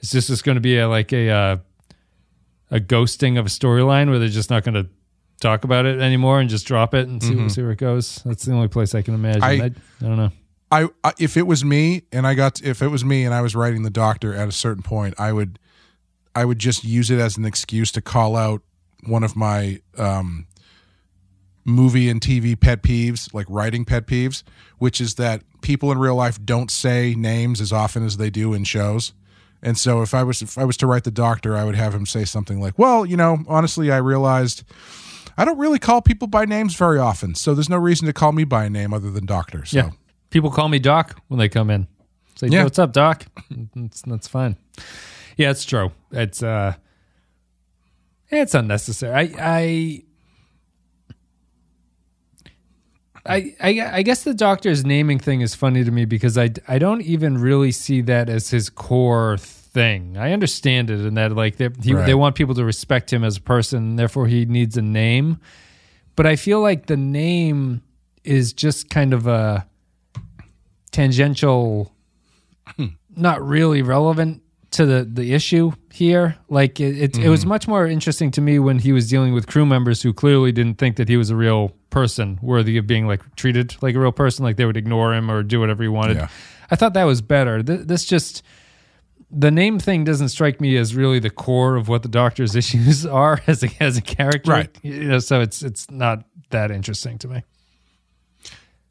Is 0.00 0.10
this 0.10 0.26
just 0.26 0.44
going 0.44 0.56
to 0.56 0.60
be 0.60 0.76
a, 0.78 0.86
like 0.88 1.10
a 1.14 1.30
uh, 1.30 1.56
a 2.70 2.80
ghosting 2.80 3.38
of 3.38 3.46
a 3.46 3.48
storyline 3.48 4.10
where 4.10 4.18
they're 4.18 4.28
just 4.28 4.50
not 4.50 4.62
going 4.62 4.74
to 4.74 4.86
talk 5.40 5.64
about 5.64 5.86
it 5.86 6.00
anymore 6.00 6.38
and 6.38 6.50
just 6.50 6.66
drop 6.66 6.92
it 6.92 7.08
and 7.08 7.22
see, 7.22 7.48
see 7.48 7.62
where 7.62 7.70
it 7.72 7.78
goes? 7.78 8.16
That's 8.26 8.44
the 8.44 8.52
only 8.52 8.68
place 8.68 8.94
I 8.94 9.00
can 9.00 9.14
imagine. 9.14 9.42
I, 9.42 9.52
I- 9.52 9.62
I, 9.64 9.70
don't 10.00 10.16
know. 10.18 10.30
I, 10.70 10.88
I 11.04 11.12
if 11.18 11.36
it 11.36 11.46
was 11.46 11.64
me 11.64 12.02
and 12.12 12.26
I 12.26 12.34
got 12.34 12.62
if 12.62 12.82
it 12.82 12.88
was 12.88 13.04
me 13.04 13.24
and 13.24 13.32
I 13.32 13.40
was 13.40 13.54
writing 13.54 13.82
the 13.82 13.90
doctor 13.90 14.34
at 14.34 14.48
a 14.48 14.52
certain 14.52 14.82
point, 14.82 15.14
I 15.18 15.32
would 15.32 15.58
I 16.34 16.44
would 16.44 16.58
just 16.58 16.84
use 16.84 17.10
it 17.10 17.18
as 17.18 17.36
an 17.36 17.44
excuse 17.44 17.92
to 17.92 18.00
call 18.00 18.36
out 18.36 18.62
one 19.04 19.24
of 19.24 19.36
my 19.36 19.80
um, 19.96 20.46
movie 21.64 22.08
and 22.08 22.20
TV 22.20 22.58
pet 22.58 22.82
peeves, 22.82 23.32
like 23.32 23.46
writing 23.48 23.84
pet 23.84 24.06
peeves, 24.06 24.42
which 24.78 25.00
is 25.00 25.14
that 25.14 25.42
people 25.60 25.90
in 25.92 25.98
real 25.98 26.14
life 26.14 26.38
don't 26.44 26.70
say 26.70 27.14
names 27.14 27.60
as 27.60 27.72
often 27.72 28.04
as 28.04 28.16
they 28.16 28.30
do 28.30 28.54
in 28.54 28.64
shows. 28.64 29.12
And 29.62 29.78
so 29.78 30.02
if 30.02 30.14
I 30.14 30.22
was 30.22 30.42
if 30.42 30.58
I 30.58 30.64
was 30.64 30.76
to 30.78 30.86
write 30.86 31.04
the 31.04 31.10
doctor, 31.10 31.56
I 31.56 31.64
would 31.64 31.74
have 31.74 31.94
him 31.94 32.06
say 32.06 32.24
something 32.24 32.60
like, 32.60 32.78
"Well, 32.78 33.06
you 33.06 33.16
know, 33.16 33.38
honestly, 33.48 33.90
I 33.90 33.96
realized 33.96 34.62
I 35.36 35.44
don't 35.44 35.58
really 35.58 35.78
call 35.78 36.02
people 36.02 36.28
by 36.28 36.44
names 36.44 36.74
very 36.76 36.98
often, 36.98 37.34
so 37.34 37.54
there's 37.54 37.68
no 37.68 37.78
reason 37.78 38.06
to 38.06 38.12
call 38.12 38.32
me 38.32 38.44
by 38.44 38.64
a 38.64 38.70
name 38.70 38.92
other 38.92 39.10
than 39.10 39.26
doctor." 39.26 39.64
So 39.64 39.76
Yeah. 39.78 39.90
People 40.36 40.50
call 40.50 40.68
me 40.68 40.78
Doc 40.78 41.18
when 41.28 41.38
they 41.38 41.48
come 41.48 41.70
in. 41.70 41.86
Say, 42.34 42.48
Yeah. 42.48 42.64
what's 42.64 42.78
up, 42.78 42.92
Doc? 42.92 43.24
That's, 43.74 44.02
that's 44.02 44.28
fine. 44.28 44.56
Yeah, 45.38 45.48
it's 45.50 45.64
true. 45.64 45.92
It's 46.12 46.42
uh 46.42 46.74
it's 48.28 48.52
unnecessary. 48.54 49.14
I 49.14 49.32
I 49.38 50.02
I, 53.24 53.54
I, 53.62 53.90
I 53.94 54.02
guess 54.02 54.24
the 54.24 54.34
doctor's 54.34 54.84
naming 54.84 55.18
thing 55.18 55.40
is 55.40 55.54
funny 55.54 55.84
to 55.84 55.90
me 55.90 56.04
because 56.04 56.36
I, 56.36 56.50
I 56.68 56.78
don't 56.78 57.00
even 57.00 57.38
really 57.38 57.72
see 57.72 58.02
that 58.02 58.28
as 58.28 58.50
his 58.50 58.68
core 58.68 59.38
thing. 59.38 60.18
I 60.18 60.32
understand 60.32 60.90
it 60.90 61.00
in 61.00 61.14
that 61.14 61.32
like 61.32 61.56
they 61.56 61.70
he, 61.82 61.94
Right. 61.94 62.04
they 62.04 62.14
want 62.14 62.36
people 62.36 62.54
to 62.56 62.64
respect 62.64 63.10
him 63.10 63.24
as 63.24 63.38
a 63.38 63.40
person, 63.40 63.78
and 63.78 63.98
therefore 63.98 64.26
he 64.26 64.44
needs 64.44 64.76
a 64.76 64.82
name. 64.82 65.40
But 66.14 66.26
I 66.26 66.36
feel 66.36 66.60
like 66.60 66.86
the 66.88 66.96
name 66.98 67.80
is 68.22 68.52
just 68.52 68.90
kind 68.90 69.14
of 69.14 69.26
a 69.26 69.66
tangential, 70.96 71.92
hmm. 72.76 72.86
not 73.14 73.46
really 73.46 73.82
relevant 73.82 74.42
to 74.72 74.86
the 74.86 75.04
the 75.04 75.34
issue 75.34 75.72
here. 75.92 76.36
Like 76.48 76.80
it, 76.80 76.96
it, 76.98 77.18
it 77.18 77.28
was 77.28 77.40
mm-hmm. 77.40 77.50
much 77.50 77.68
more 77.68 77.86
interesting 77.86 78.30
to 78.32 78.40
me 78.40 78.58
when 78.58 78.78
he 78.78 78.92
was 78.92 79.08
dealing 79.08 79.34
with 79.34 79.46
crew 79.46 79.66
members 79.66 80.02
who 80.02 80.12
clearly 80.12 80.52
didn't 80.52 80.78
think 80.78 80.96
that 80.96 81.08
he 81.08 81.16
was 81.16 81.28
a 81.30 81.36
real 81.36 81.72
person, 81.90 82.38
worthy 82.40 82.78
of 82.78 82.86
being 82.86 83.06
like 83.06 83.22
treated 83.36 83.76
like 83.82 83.94
a 83.94 84.00
real 84.00 84.12
person, 84.12 84.44
like 84.44 84.56
they 84.56 84.64
would 84.64 84.76
ignore 84.76 85.14
him 85.14 85.30
or 85.30 85.42
do 85.42 85.60
whatever 85.60 85.82
he 85.82 85.88
wanted. 85.88 86.16
Yeah. 86.16 86.28
I 86.70 86.76
thought 86.76 86.94
that 86.94 87.04
was 87.04 87.20
better. 87.20 87.62
Th- 87.62 87.80
this 87.80 88.04
just 88.04 88.42
the 89.30 89.50
name 89.50 89.78
thing 89.78 90.04
doesn't 90.04 90.30
strike 90.30 90.60
me 90.60 90.76
as 90.76 90.94
really 90.94 91.18
the 91.18 91.30
core 91.30 91.76
of 91.76 91.88
what 91.88 92.02
the 92.02 92.08
Doctor's 92.08 92.56
issues 92.62 93.04
are 93.04 93.42
as 93.46 93.62
a 93.62 93.68
as 93.80 93.98
a 93.98 94.02
character. 94.02 94.50
Right. 94.50 94.78
You 94.82 95.04
know, 95.04 95.18
so 95.18 95.42
it's 95.42 95.62
it's 95.62 95.90
not 95.90 96.24
that 96.50 96.70
interesting 96.70 97.18
to 97.18 97.28
me. 97.28 97.42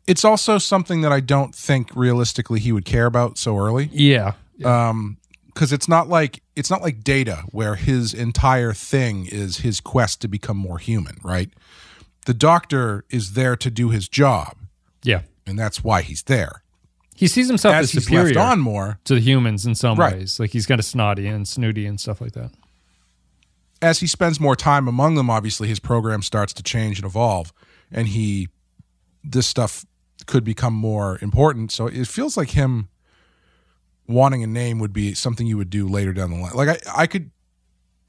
It's 0.08 0.24
also 0.24 0.58
something 0.58 1.02
that 1.02 1.12
I 1.12 1.20
don't 1.20 1.54
think 1.56 1.96
realistically 1.96 2.60
he 2.60 2.72
would 2.72 2.86
care 2.86 3.06
about 3.08 3.38
so 3.38 3.58
early. 3.58 3.90
Yeah. 3.92 4.34
Um, 4.64 5.18
because 5.48 5.72
it's 5.72 5.88
not 5.88 6.10
like 6.10 6.42
it's 6.58 6.70
not 6.70 6.82
like 6.82 7.02
Data 7.04 7.44
where 7.52 7.76
his 7.76 8.14
entire 8.14 8.74
thing 8.74 9.26
is 9.26 9.58
his 9.60 9.80
quest 9.80 10.22
to 10.22 10.28
become 10.28 10.58
more 10.58 10.78
human, 10.80 11.18
right? 11.24 11.50
The 12.26 12.34
Doctor 12.34 13.06
is 13.10 13.34
there 13.34 13.56
to 13.56 13.72
do 13.72 13.90
his 13.90 14.10
job, 14.10 14.58
Yeah. 15.04 15.22
and 15.48 15.58
that's 15.58 15.82
why 15.84 16.02
he's 16.02 16.24
there. 16.24 16.62
He 17.16 17.28
sees 17.28 17.48
himself 17.48 17.74
as, 17.76 17.86
As 17.86 17.92
he's 17.94 18.04
superior 18.04 18.38
on 18.40 18.60
more, 18.60 19.00
to 19.06 19.14
the 19.16 19.22
humans 19.22 19.66
in 19.66 19.76
some 19.76 19.98
Right. 19.98 20.14
ways. 20.18 20.40
Like 20.42 20.50
he's 20.52 20.66
kind 20.66 20.80
of 20.80 20.86
snotty 20.86 21.28
and 21.28 21.48
snooty 21.48 21.86
and 21.86 22.00
stuff 22.00 22.20
like 22.20 22.34
that. 22.34 22.52
as 23.82 24.00
he 24.00 24.08
spends 24.08 24.40
more 24.40 24.56
time 24.56 24.88
among 24.88 25.16
them, 25.16 25.30
obviously 25.30 25.68
his 25.68 25.80
program 25.80 26.22
starts 26.22 26.52
to 26.54 26.64
change 26.64 26.98
and 26.98 27.06
evolve, 27.06 27.54
and 27.92 28.10
he 28.10 28.50
this 29.24 29.48
stuff 29.48 29.86
could 30.26 30.44
become 30.44 30.74
more 30.74 31.20
important. 31.22 31.72
So 31.72 31.88
it 31.88 32.08
feels 32.08 32.38
like 32.38 32.52
him 32.52 32.90
wanting 34.08 34.44
a 34.44 34.48
name 34.48 34.80
would 34.80 34.94
be 34.94 35.14
something 35.14 35.48
you 35.48 35.58
would 35.58 35.70
do 35.70 35.88
later 35.88 36.14
down 36.14 36.32
the 36.32 36.38
line. 36.38 36.54
Like 36.54 36.70
I, 36.70 37.04
I 37.04 37.08
could, 37.08 37.32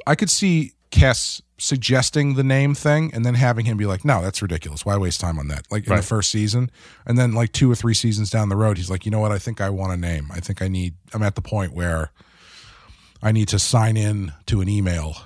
I 0.07 0.15
could 0.15 0.31
see 0.31 0.73
Kes 0.91 1.41
suggesting 1.59 2.35
the 2.35 2.45
name 2.45 2.75
thing 2.75 3.11
and 3.15 3.25
then 3.25 3.35
having 3.35 3.65
him 3.65 3.77
be 3.77 3.87
like, 3.87 4.05
"No, 4.05 4.23
that's 4.23 4.43
ridiculous. 4.43 4.85
Why 4.85 4.97
waste 4.97 5.21
time 5.21 5.39
on 5.39 5.49
that?" 5.49 5.67
Like 5.71 5.87
in 5.87 5.97
the 5.97 6.03
first 6.03 6.31
season, 6.31 6.71
and 7.07 7.19
then 7.19 7.33
like 7.33 7.53
two 7.53 7.71
or 7.71 7.75
three 7.75 7.95
seasons 7.95 8.31
down 8.31 8.49
the 8.49 8.57
road, 8.57 8.77
he's 8.77 8.91
like, 8.91 9.05
"You 9.05 9.11
know 9.11 9.21
what? 9.21 9.33
I 9.33 9.39
think 9.39 9.61
I 9.61 9.71
want 9.71 9.93
a 9.93 9.97
name. 9.97 10.29
I 10.33 10.41
think 10.41 10.63
I 10.63 10.69
need. 10.69 10.95
I'm 11.15 11.23
at 11.23 11.35
the 11.35 11.43
point 11.43 11.73
where." 11.73 12.11
I 13.23 13.33
need 13.33 13.49
to 13.49 13.59
sign 13.59 13.97
in 13.97 14.35
to 14.45 14.61
an 14.61 14.69
email 14.69 15.17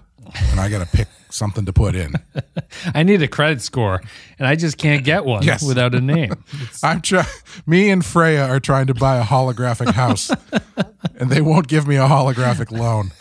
and 0.51 0.61
I 0.61 0.69
got 0.69 0.79
to 0.79 0.97
pick 0.97 1.09
something 1.31 1.65
to 1.67 1.73
put 1.73 1.95
in. 1.95 2.15
I 2.95 3.03
need 3.03 3.23
a 3.23 3.29
credit 3.29 3.63
score, 3.63 4.01
and 4.39 4.47
I 4.49 4.57
just 4.57 4.79
can't 4.79 5.05
get 5.05 5.25
one 5.25 5.43
Yes. 5.43 5.63
without 5.63 5.95
a 5.95 6.01
name. 6.01 6.35
I'm 6.83 7.01
trying. 7.01 7.27
Me 7.67 7.91
and 7.91 8.05
Freya 8.05 8.47
are 8.49 8.61
trying 8.61 8.87
to 8.89 8.95
buy 8.95 9.19
a 9.19 9.23
holographic 9.25 9.93
house, 9.93 10.31
and 11.19 11.31
they 11.31 11.41
won't 11.41 11.69
give 11.69 11.87
me 11.87 11.97
a 11.97 12.07
holographic 12.09 12.71
loan. 12.71 13.13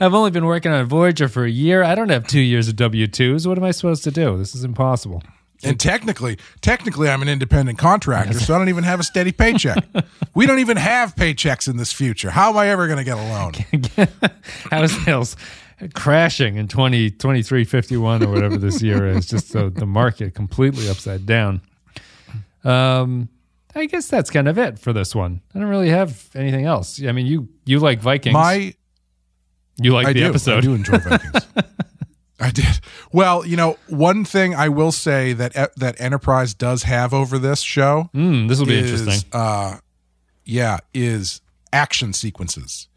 I've 0.00 0.14
only 0.14 0.30
been 0.30 0.44
working 0.46 0.70
on 0.72 0.84
Voyager 0.86 1.28
for 1.28 1.44
a 1.44 1.50
year. 1.50 1.82
I 1.82 1.94
don't 1.94 2.08
have 2.10 2.26
two 2.26 2.40
years 2.40 2.68
of 2.68 2.76
W 2.76 3.06
twos. 3.06 3.46
What 3.48 3.58
am 3.58 3.64
I 3.64 3.70
supposed 3.72 4.04
to 4.04 4.10
do? 4.10 4.36
This 4.36 4.54
is 4.54 4.64
impossible. 4.64 5.22
And 5.62 5.80
technically, 5.80 6.36
technically, 6.60 7.08
I'm 7.08 7.22
an 7.22 7.28
independent 7.28 7.78
contractor, 7.78 8.38
so 8.38 8.54
I 8.54 8.58
don't 8.58 8.68
even 8.68 8.84
have 8.84 9.00
a 9.00 9.02
steady 9.02 9.32
paycheck. 9.32 9.82
we 10.34 10.44
don't 10.46 10.58
even 10.58 10.76
have 10.76 11.14
paychecks 11.16 11.68
in 11.68 11.78
this 11.78 11.90
future. 11.90 12.30
How 12.30 12.50
am 12.50 12.58
I 12.58 12.68
ever 12.68 12.86
going 12.86 12.98
to 12.98 13.04
get 13.04 13.16
a 13.16 13.22
loan? 13.22 13.52
House 14.70 14.92
sales 15.04 15.36
crashing 15.94 16.56
in 16.56 16.68
20, 16.68 17.10
2351 17.10 18.22
or 18.22 18.28
whatever 18.30 18.56
this 18.56 18.82
year 18.82 19.06
is. 19.06 19.26
Just 19.30 19.52
the, 19.52 19.70
the 19.70 19.86
market 19.86 20.34
completely 20.34 20.88
upside 20.88 21.26
down. 21.26 21.60
Um, 22.64 23.28
I 23.74 23.86
guess 23.86 24.06
that's 24.08 24.30
kind 24.30 24.48
of 24.48 24.56
it 24.58 24.78
for 24.78 24.92
this 24.92 25.14
one. 25.14 25.40
I 25.54 25.58
don't 25.58 25.68
really 25.68 25.88
have 25.90 26.28
anything 26.34 26.64
else. 26.64 27.02
I 27.02 27.12
mean, 27.12 27.26
you 27.26 27.48
you 27.64 27.80
like 27.80 28.00
Vikings. 28.00 28.32
My 28.32 28.74
you 29.76 29.92
like 29.92 30.06
I 30.06 30.12
the 30.12 30.20
do. 30.20 30.26
episode. 30.26 30.58
I 30.58 30.60
do 30.60 30.74
enjoy 30.74 30.98
Vikings. 30.98 31.46
I 32.40 32.50
did. 32.50 32.80
Well, 33.12 33.44
you 33.46 33.56
know, 33.56 33.76
one 33.88 34.24
thing 34.24 34.54
I 34.54 34.68
will 34.68 34.92
say 34.92 35.32
that 35.32 35.52
that 35.76 36.00
Enterprise 36.00 36.54
does 36.54 36.84
have 36.84 37.12
over 37.12 37.38
this 37.38 37.60
show 37.60 38.10
Mm, 38.14 38.48
this 38.48 38.58
will 38.58 38.66
be 38.66 38.78
is, 38.78 39.00
interesting. 39.00 39.28
Uh, 39.32 39.78
yeah, 40.44 40.78
is 40.92 41.40
action 41.72 42.12
sequences. 42.12 42.88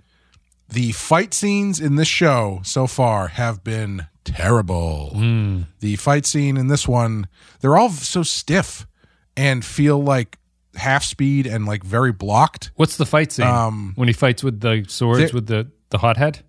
The 0.69 0.91
fight 0.91 1.33
scenes 1.33 1.79
in 1.79 1.95
this 1.95 2.07
show 2.07 2.59
so 2.63 2.87
far 2.87 3.29
have 3.29 3.63
been 3.63 4.07
terrible. 4.25 5.11
Hmm. 5.13 5.61
The 5.79 5.95
fight 5.95 6.25
scene 6.25 6.57
in 6.57 6.67
this 6.67 6.87
one, 6.87 7.27
they're 7.61 7.77
all 7.77 7.89
so 7.89 8.23
stiff 8.23 8.85
and 9.37 9.63
feel 9.63 10.01
like 10.01 10.37
half 10.75 11.03
speed 11.03 11.47
and 11.47 11.65
like 11.65 11.83
very 11.83 12.11
blocked. 12.11 12.71
What's 12.75 12.97
the 12.97 13.05
fight 13.05 13.31
scene 13.31 13.47
um, 13.47 13.93
when 13.95 14.07
he 14.07 14.13
fights 14.13 14.43
with 14.43 14.59
the 14.59 14.85
swords 14.87 15.33
with 15.33 15.47
the 15.47 15.71
the 15.89 15.99
hothead? 15.99 16.43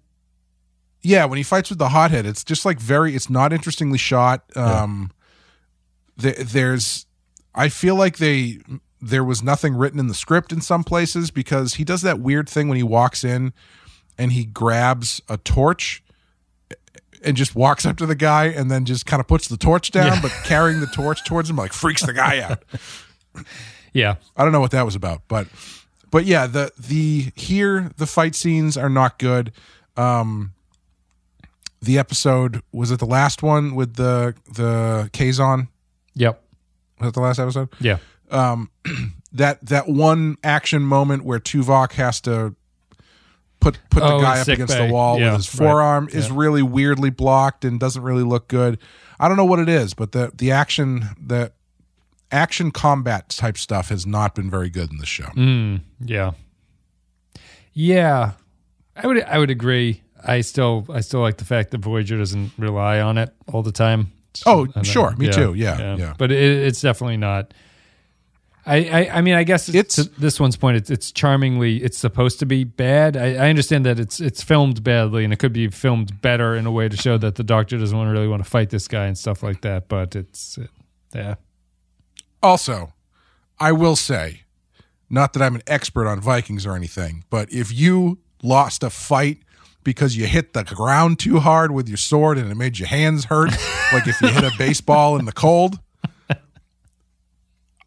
Yeah, 1.03 1.27
when 1.27 1.37
he 1.37 1.45
fights 1.45 1.71
with 1.71 1.79
the 1.79 1.91
hothead, 1.91 2.27
it's 2.27 2.43
just 2.43 2.65
like 2.65 2.81
very. 2.81 3.15
It's 3.15 3.31
not 3.31 3.53
interestingly 3.53 3.99
shot. 3.99 4.45
Um, 4.57 5.13
there, 6.17 6.35
there's, 6.35 7.07
I 7.55 7.69
feel 7.69 7.95
like 7.95 8.19
they 8.19 8.59
there 9.01 9.23
was 9.23 9.43
nothing 9.43 9.77
written 9.77 10.01
in 10.01 10.09
the 10.09 10.15
script 10.15 10.53
in 10.53 10.61
some 10.61 10.83
places 10.83 11.31
because 11.31 11.75
he 11.75 11.85
does 11.85 12.03
that 12.03 12.19
weird 12.19 12.49
thing 12.49 12.69
when 12.69 12.77
he 12.77 12.83
walks 12.83 13.23
in 13.23 13.53
and 14.19 14.33
he 14.33 14.45
grabs 14.45 15.21
a 15.29 15.37
torch 15.39 16.03
and 17.25 17.37
just 17.37 17.55
walks 17.55 17.87
up 17.87 17.97
to 17.97 18.07
the 18.07 18.15
guy 18.15 18.45
and 18.47 18.71
then 18.71 18.85
just 18.85 19.07
kind 19.07 19.21
of 19.21 19.27
puts 19.27 19.49
the 19.49 19.57
torch 19.57 19.91
down, 19.91 20.07
Yeah. 20.07 20.21
but 20.23 20.31
carrying 20.45 20.81
the 20.81 20.87
torch 20.89 21.25
towards 21.25 21.49
him 21.51 21.57
like 21.57 21.73
freaks 21.73 22.03
the 22.05 22.13
guy 22.13 22.41
out. 22.41 22.63
Yeah, 23.93 24.17
I 24.37 24.45
don't 24.45 24.53
know 24.53 24.61
what 24.61 24.71
that 24.73 24.85
was 24.85 24.95
about, 24.95 25.23
but 25.29 25.47
but 26.11 26.25
yeah, 26.25 26.47
the 26.47 26.73
the 26.79 27.33
here 27.35 27.91
the 27.97 28.07
fight 28.07 28.35
scenes 28.35 28.77
are 28.77 28.89
not 28.91 29.19
good. 29.19 29.53
Um 29.97 30.53
the 31.81 31.99
episode 31.99 32.63
was 32.73 32.91
it 32.91 32.99
the 32.99 33.07
last 33.07 33.43
one 33.43 33.75
with 33.75 33.95
the 33.95 34.35
the 34.53 35.09
Kazon? 35.13 35.69
yep, 36.15 36.43
Was 37.01 37.09
that 37.09 37.15
the 37.15 37.21
last 37.21 37.39
episode? 37.39 37.69
yeah, 37.81 37.99
Um 38.31 38.71
That 39.33 39.65
that 39.67 39.87
one 39.89 40.39
action 40.43 40.83
moment 40.83 41.23
where 41.25 41.39
Tuvok 41.39 41.93
has 41.93 42.21
to 42.23 42.55
put 43.61 43.79
put 43.91 44.01
the 44.01 44.07
Oh, 44.13 44.21
guy 44.21 44.41
up 44.41 44.49
against 44.49 44.77
bay. 44.77 44.87
the 44.87 44.93
wall 44.93 45.19
Yeah, 45.19 45.33
with 45.33 45.47
his 45.47 45.55
right. 45.61 45.67
forearm 45.69 46.09
is 46.13 46.31
really 46.31 46.63
weirdly 46.63 47.11
blocked 47.11 47.65
and 47.65 47.79
doesn't 47.81 48.03
really 48.03 48.23
look 48.23 48.49
good. 48.49 48.79
I 49.21 49.29
don't 49.29 49.37
know 49.37 49.45
what 49.45 49.59
it 49.59 49.69
is, 49.69 49.95
but 49.95 50.13
the 50.13 50.31
the 50.35 50.51
action 50.53 51.09
the 51.21 51.53
action 52.31 52.71
combat 52.71 53.31
type 53.31 53.57
stuff 53.59 53.89
has 53.89 54.07
not 54.07 54.35
been 54.35 54.51
very 54.51 54.71
good 54.71 54.91
in 54.91 54.99
the 54.99 55.07
show. 55.07 55.25
Mm, 55.37 55.81
yeah, 56.05 56.33
yeah. 57.73 58.33
I 58.97 59.07
would 59.07 59.23
I 59.25 59.39
would 59.39 59.51
agree. 59.51 60.03
I 60.25 60.41
still 60.41 60.87
I 60.93 61.01
still 61.01 61.21
like 61.21 61.37
the 61.39 61.45
fact 61.45 61.71
that 61.71 61.79
Voyager 61.79 62.19
doesn't 62.19 62.53
rely 62.59 63.01
on 63.01 63.19
it 63.19 63.31
all 63.53 63.63
the 63.63 63.73
time. 63.73 64.13
Oh, 64.47 64.67
sure. 64.83 65.15
Me 65.17 65.29
too. 65.31 65.55
Yeah, 65.55 65.97
yeah. 65.97 66.15
But 66.17 66.31
it, 66.31 66.39
it's 66.67 66.81
definitely 66.81 67.17
not. 67.17 67.55
I, 68.69 68.77
I, 68.77 69.11
I 69.19 69.21
mean, 69.23 69.35
I 69.35 69.45
guess 69.45 69.69
it's, 69.69 69.99
It's- 69.99 70.15
to 70.15 70.21
this 70.21 70.39
one's 70.39 70.57
point. 70.57 70.77
It's, 70.77 70.91
it's 70.91 71.11
charmingly. 71.11 71.83
It's 71.83 71.97
supposed 71.99 72.39
to 72.41 72.47
be 72.47 72.65
bad. 72.65 73.17
I, 73.17 73.35
I 73.35 73.49
understand 73.49 73.87
that 73.87 73.99
it's 73.99 74.21
it's 74.21 74.43
filmed 74.43 74.85
badly, 74.85 75.25
and 75.25 75.33
it 75.33 75.39
could 75.39 75.53
be 75.53 75.69
filmed 75.69 76.21
better 76.21 76.55
in 76.55 76.67
a 76.67 76.71
way 76.71 76.89
to 76.89 76.97
show 76.97 77.17
that 77.19 77.37
the 77.37 77.45
Doctor 77.45 77.79
doesn't 77.79 77.97
want 77.97 78.11
really 78.11 78.29
want 78.29 78.45
to 78.45 78.49
fight 78.49 78.71
this 78.71 78.87
guy 78.87 79.07
and 79.07 79.17
stuff 79.17 79.43
like 79.43 79.63
that. 79.63 79.89
But 79.89 80.15
it's, 80.15 80.59
it, 80.59 80.71
yeah, 81.15 81.37
Also, 82.43 82.93
I 83.59 83.73
will 83.73 83.97
say, 83.97 84.43
not 85.11 85.33
that 85.33 85.43
I'm 85.43 85.55
an 85.55 85.63
expert 85.67 86.07
on 86.07 86.21
Vikings 86.21 86.67
or 86.67 86.77
anything, 86.77 87.25
but 87.31 87.51
if 87.53 87.73
you 87.73 88.19
lost 88.43 88.83
a 88.85 88.91
fight 88.91 89.39
because 89.83 90.17
you 90.17 90.27
hit 90.27 90.53
the 90.53 90.65
ground 90.65 91.19
too 91.19 91.39
hard 91.41 91.71
with 91.71 91.89
your 91.89 91.97
sword 91.97 92.37
and 92.37 92.51
it 92.53 92.55
made 92.57 92.79
your 92.79 92.89
hands 92.89 93.25
hurt, 93.25 93.51
like 93.93 94.07
if 94.07 94.21
you 94.21 94.29
hit 94.29 94.45
a 94.45 94.53
baseball 94.59 95.17
in 95.17 95.25
the 95.25 95.33
cold, 95.33 95.79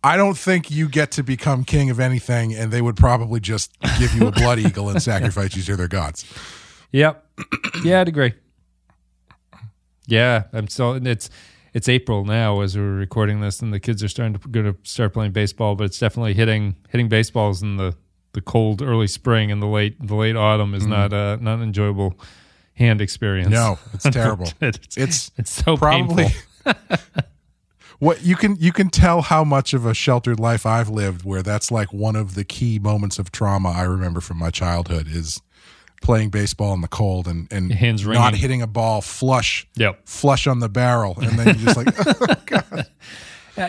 I 0.03 0.17
don't 0.17 0.37
think 0.37 0.71
you 0.71 0.89
get 0.89 1.11
to 1.11 1.23
become 1.23 1.63
king 1.63 1.89
of 1.89 1.99
anything, 1.99 2.55
and 2.55 2.71
they 2.71 2.81
would 2.81 2.95
probably 2.95 3.39
just 3.39 3.71
give 3.99 4.13
you 4.15 4.27
a 4.27 4.31
blood 4.31 4.59
eagle 4.59 4.89
and 4.89 5.01
sacrifice 5.01 5.55
you 5.55 5.61
to 5.63 5.75
their 5.75 5.87
gods. 5.87 6.25
Yep. 6.91 7.25
yeah, 7.83 8.01
I'd 8.01 8.07
agree. 8.07 8.33
Yeah, 10.07 10.43
I'm 10.53 10.67
still. 10.67 10.93
It's 11.05 11.29
it's 11.73 11.87
April 11.87 12.25
now 12.25 12.61
as 12.61 12.75
we're 12.75 12.95
recording 12.95 13.41
this, 13.41 13.61
and 13.61 13.71
the 13.71 13.79
kids 13.79 14.03
are 14.03 14.07
starting 14.07 14.33
to 14.37 14.47
going 14.47 14.73
to 14.73 14.77
start 14.83 15.13
playing 15.13 15.31
baseball. 15.31 15.75
But 15.75 15.85
it's 15.85 15.99
definitely 15.99 16.33
hitting 16.33 16.75
hitting 16.89 17.07
baseballs 17.07 17.61
in 17.61 17.77
the 17.77 17.95
the 18.33 18.41
cold 18.41 18.81
early 18.81 19.07
spring 19.07 19.51
and 19.51 19.61
the 19.61 19.67
late 19.67 19.95
the 20.05 20.15
late 20.15 20.35
autumn 20.35 20.73
is 20.73 20.85
not 20.85 21.13
uh, 21.13 21.37
not 21.39 21.55
an 21.55 21.63
enjoyable 21.63 22.19
hand 22.73 23.01
experience. 23.01 23.51
No, 23.51 23.77
it's 23.93 24.09
terrible. 24.09 24.47
it's 24.61 24.97
It's 24.97 25.31
it's 25.37 25.51
so 25.51 25.77
probably 25.77 26.25
painful. 26.65 26.73
what 28.01 28.23
you 28.25 28.35
can 28.35 28.55
you 28.59 28.71
can 28.73 28.89
tell 28.89 29.21
how 29.21 29.43
much 29.43 29.73
of 29.73 29.85
a 29.85 29.93
sheltered 29.93 30.39
life 30.39 30.65
I've 30.65 30.89
lived 30.89 31.23
where 31.23 31.41
that's 31.43 31.71
like 31.71 31.93
one 31.93 32.15
of 32.15 32.35
the 32.35 32.43
key 32.43 32.79
moments 32.79 33.17
of 33.19 33.31
trauma 33.31 33.69
I 33.69 33.83
remember 33.83 34.19
from 34.21 34.37
my 34.37 34.49
childhood 34.49 35.07
is 35.07 35.39
playing 36.01 36.29
baseball 36.31 36.73
in 36.73 36.81
the 36.81 36.87
cold 36.87 37.27
and 37.27 37.47
and 37.51 37.71
hands 37.71 38.05
not 38.05 38.33
hitting 38.35 38.61
a 38.61 38.67
ball 38.67 39.01
flush 39.01 39.67
Yep. 39.75 40.01
flush 40.05 40.47
on 40.47 40.59
the 40.59 40.67
barrel 40.69 41.15
and 41.21 41.37
then 41.37 41.45
you're 41.59 41.73
just 41.73 41.77
like 41.77 41.87
oh 42.29 42.35
god. 42.47 42.87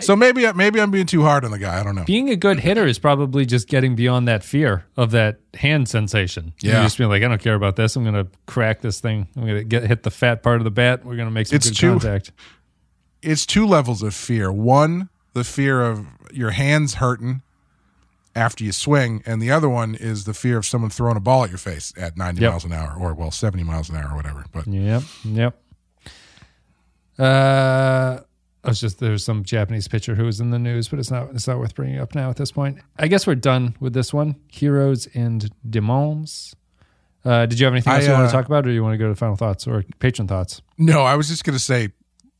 So 0.01 0.15
maybe 0.15 0.51
maybe 0.53 0.79
I'm 0.81 0.89
being 0.91 1.05
too 1.05 1.21
hard 1.23 1.43
on 1.45 1.51
the 1.51 1.59
guy. 1.59 1.79
I 1.79 1.83
don't 1.83 1.93
know. 1.93 2.05
Being 2.05 2.29
a 2.29 2.37
good 2.37 2.59
hitter 2.61 2.87
is 2.87 2.97
probably 2.97 3.45
just 3.45 3.67
getting 3.67 3.95
beyond 3.95 4.27
that 4.29 4.41
fear 4.43 4.85
of 4.95 5.11
that 5.11 5.39
hand 5.53 5.87
sensation. 5.89 6.53
Yeah. 6.61 6.77
You 6.77 6.85
just 6.85 6.97
being 6.97 7.09
like, 7.09 7.21
I 7.21 7.27
don't 7.27 7.41
care 7.41 7.53
about 7.53 7.75
this. 7.75 7.95
I'm 7.97 8.03
going 8.03 8.15
to 8.15 8.31
crack 8.47 8.79
this 8.81 9.01
thing. 9.01 9.27
I'm 9.35 9.43
going 9.43 9.57
to 9.57 9.63
get 9.65 9.83
hit 9.83 10.01
the 10.03 10.09
fat 10.09 10.41
part 10.41 10.61
of 10.61 10.63
the 10.63 10.71
bat. 10.71 11.05
We're 11.05 11.17
going 11.17 11.27
to 11.27 11.33
make 11.33 11.47
some 11.47 11.57
It's 11.57 11.67
good 11.69 11.75
too- 11.75 11.89
contact. 11.91 12.31
It's 13.23 13.45
two 13.45 13.65
levels 13.65 14.03
of 14.03 14.13
fear. 14.13 14.51
One, 14.51 15.09
the 15.33 15.43
fear 15.43 15.81
of 15.81 16.05
your 16.31 16.51
hands 16.51 16.95
hurting 16.95 17.41
after 18.35 18.63
you 18.63 18.71
swing, 18.71 19.21
and 19.25 19.41
the 19.41 19.51
other 19.51 19.69
one 19.69 19.95
is 19.95 20.25
the 20.25 20.33
fear 20.33 20.57
of 20.57 20.65
someone 20.65 20.89
throwing 20.89 21.17
a 21.17 21.19
ball 21.19 21.43
at 21.43 21.49
your 21.49 21.59
face 21.59 21.93
at 21.97 22.17
90 22.17 22.41
Yep. 22.41 22.51
miles 22.51 22.65
an 22.65 22.73
hour, 22.73 22.95
or 22.99 23.13
well, 23.13 23.31
70 23.31 23.63
miles 23.63 23.89
an 23.89 23.95
hour, 23.95 24.11
or 24.11 24.15
whatever. 24.15 24.45
But 24.51 24.67
Yep. 24.67 25.03
Yep. 25.23 25.59
Uh, 27.19 28.19
I 28.63 28.67
was 28.67 28.79
just 28.79 28.99
there's 28.99 29.23
some 29.23 29.43
Japanese 29.43 29.87
pitcher 29.87 30.15
who 30.15 30.23
was 30.25 30.39
in 30.39 30.49
the 30.49 30.59
news, 30.59 30.87
but 30.87 30.97
it's 30.99 31.11
not 31.11 31.29
it's 31.33 31.47
not 31.47 31.59
worth 31.59 31.75
bringing 31.75 31.99
up 31.99 32.15
now 32.15 32.29
at 32.29 32.37
this 32.37 32.51
point. 32.51 32.79
I 32.97 33.07
guess 33.07 33.27
we're 33.27 33.35
done 33.35 33.75
with 33.79 33.93
this 33.93 34.13
one. 34.13 34.35
Heroes 34.47 35.07
and 35.13 35.49
Demons. 35.69 36.55
Uh, 37.25 37.45
did 37.45 37.59
you 37.59 37.65
have 37.65 37.73
anything 37.73 37.93
I, 37.93 37.97
else 37.97 38.05
you 38.05 38.11
want 38.13 38.23
uh, 38.23 38.27
to 38.27 38.31
talk 38.33 38.45
about, 38.47 38.65
or 38.65 38.71
you 38.71 38.81
want 38.83 38.93
to 38.93 38.97
go 38.97 39.07
to 39.07 39.15
final 39.15 39.35
thoughts 39.35 39.67
or 39.67 39.83
patron 39.99 40.27
thoughts? 40.27 40.61
No, 40.77 41.03
I 41.03 41.15
was 41.15 41.29
just 41.29 41.43
going 41.45 41.53
to 41.57 41.63
say, 41.63 41.89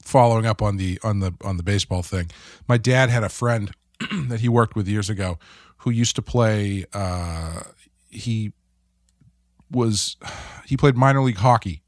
following 0.04 0.46
up 0.46 0.62
on 0.62 0.78
the 0.78 1.00
on 1.04 1.20
the 1.20 1.34
on 1.44 1.58
the 1.58 1.64
baseball 1.64 2.04
thing. 2.04 2.30
My 2.68 2.78
dad 2.78 3.10
had 3.10 3.24
a 3.24 3.30
friend 3.30 3.72
that 4.28 4.42
he 4.42 4.50
worked 4.50 4.76
with 4.76 4.88
years 4.88 5.10
ago 5.10 5.40
who 5.78 5.90
used 5.90 6.16
to 6.16 6.22
play. 6.22 6.86
Uh, 6.94 7.62
he 8.10 8.54
was 9.72 10.18
he 10.66 10.78
played 10.78 10.96
minor 10.96 11.22
league 11.22 11.38
hockey, 11.38 11.82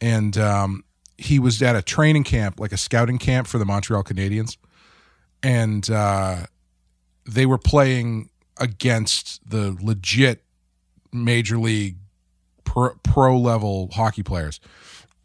and 0.00 0.36
um, 0.38 0.84
he 1.18 1.38
was 1.38 1.60
at 1.62 1.76
a 1.76 1.82
training 1.82 2.24
camp, 2.24 2.58
like 2.60 2.72
a 2.72 2.76
scouting 2.76 3.18
camp 3.18 3.46
for 3.46 3.58
the 3.58 3.64
Montreal 3.64 4.04
Canadiens, 4.04 4.56
and 5.42 5.90
uh, 5.90 6.46
they 7.26 7.46
were 7.46 7.58
playing 7.58 8.30
against 8.58 9.48
the 9.48 9.76
legit 9.80 10.44
major 11.12 11.58
league 11.58 11.96
pro, 12.64 12.94
pro 13.02 13.38
level 13.38 13.88
hockey 13.92 14.22
players 14.22 14.60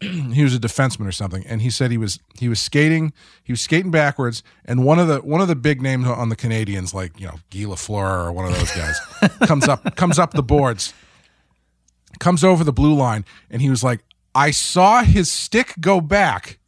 he 0.00 0.44
was 0.44 0.54
a 0.54 0.58
defenseman 0.58 1.06
or 1.06 1.12
something 1.12 1.44
and 1.46 1.60
he 1.62 1.70
said 1.70 1.90
he 1.90 1.98
was 1.98 2.20
he 2.38 2.48
was 2.48 2.60
skating 2.60 3.12
he 3.42 3.52
was 3.52 3.60
skating 3.60 3.90
backwards 3.90 4.42
and 4.64 4.84
one 4.84 4.98
of 4.98 5.08
the 5.08 5.18
one 5.18 5.40
of 5.40 5.48
the 5.48 5.56
big 5.56 5.82
names 5.82 6.06
on 6.06 6.28
the 6.28 6.36
Canadians 6.36 6.94
like 6.94 7.18
you 7.18 7.26
know 7.26 7.34
Guy 7.50 7.60
Lafleur 7.60 8.26
or 8.26 8.32
one 8.32 8.44
of 8.46 8.56
those 8.56 8.70
guys 8.72 8.98
comes 9.46 9.66
up 9.66 9.96
comes 9.96 10.18
up 10.18 10.32
the 10.32 10.42
boards 10.42 10.94
comes 12.20 12.42
over 12.44 12.64
the 12.64 12.72
blue 12.72 12.94
line 12.94 13.24
and 13.50 13.60
he 13.62 13.70
was 13.70 13.82
like 13.84 14.00
I 14.34 14.50
saw 14.52 15.02
his 15.02 15.30
stick 15.32 15.74
go 15.80 16.00
back 16.00 16.58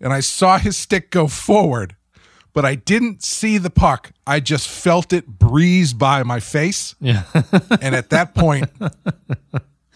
and 0.00 0.12
I 0.12 0.20
saw 0.20 0.58
his 0.58 0.76
stick 0.76 1.10
go 1.10 1.26
forward 1.26 1.96
but 2.54 2.64
I 2.64 2.74
didn't 2.74 3.22
see 3.24 3.58
the 3.58 3.70
puck 3.70 4.12
I 4.26 4.38
just 4.40 4.68
felt 4.68 5.12
it 5.12 5.26
breeze 5.26 5.92
by 5.94 6.22
my 6.22 6.38
face 6.38 6.94
Yeah. 7.00 7.24
and 7.80 7.94
at 7.94 8.10
that 8.10 8.34
point 8.34 8.70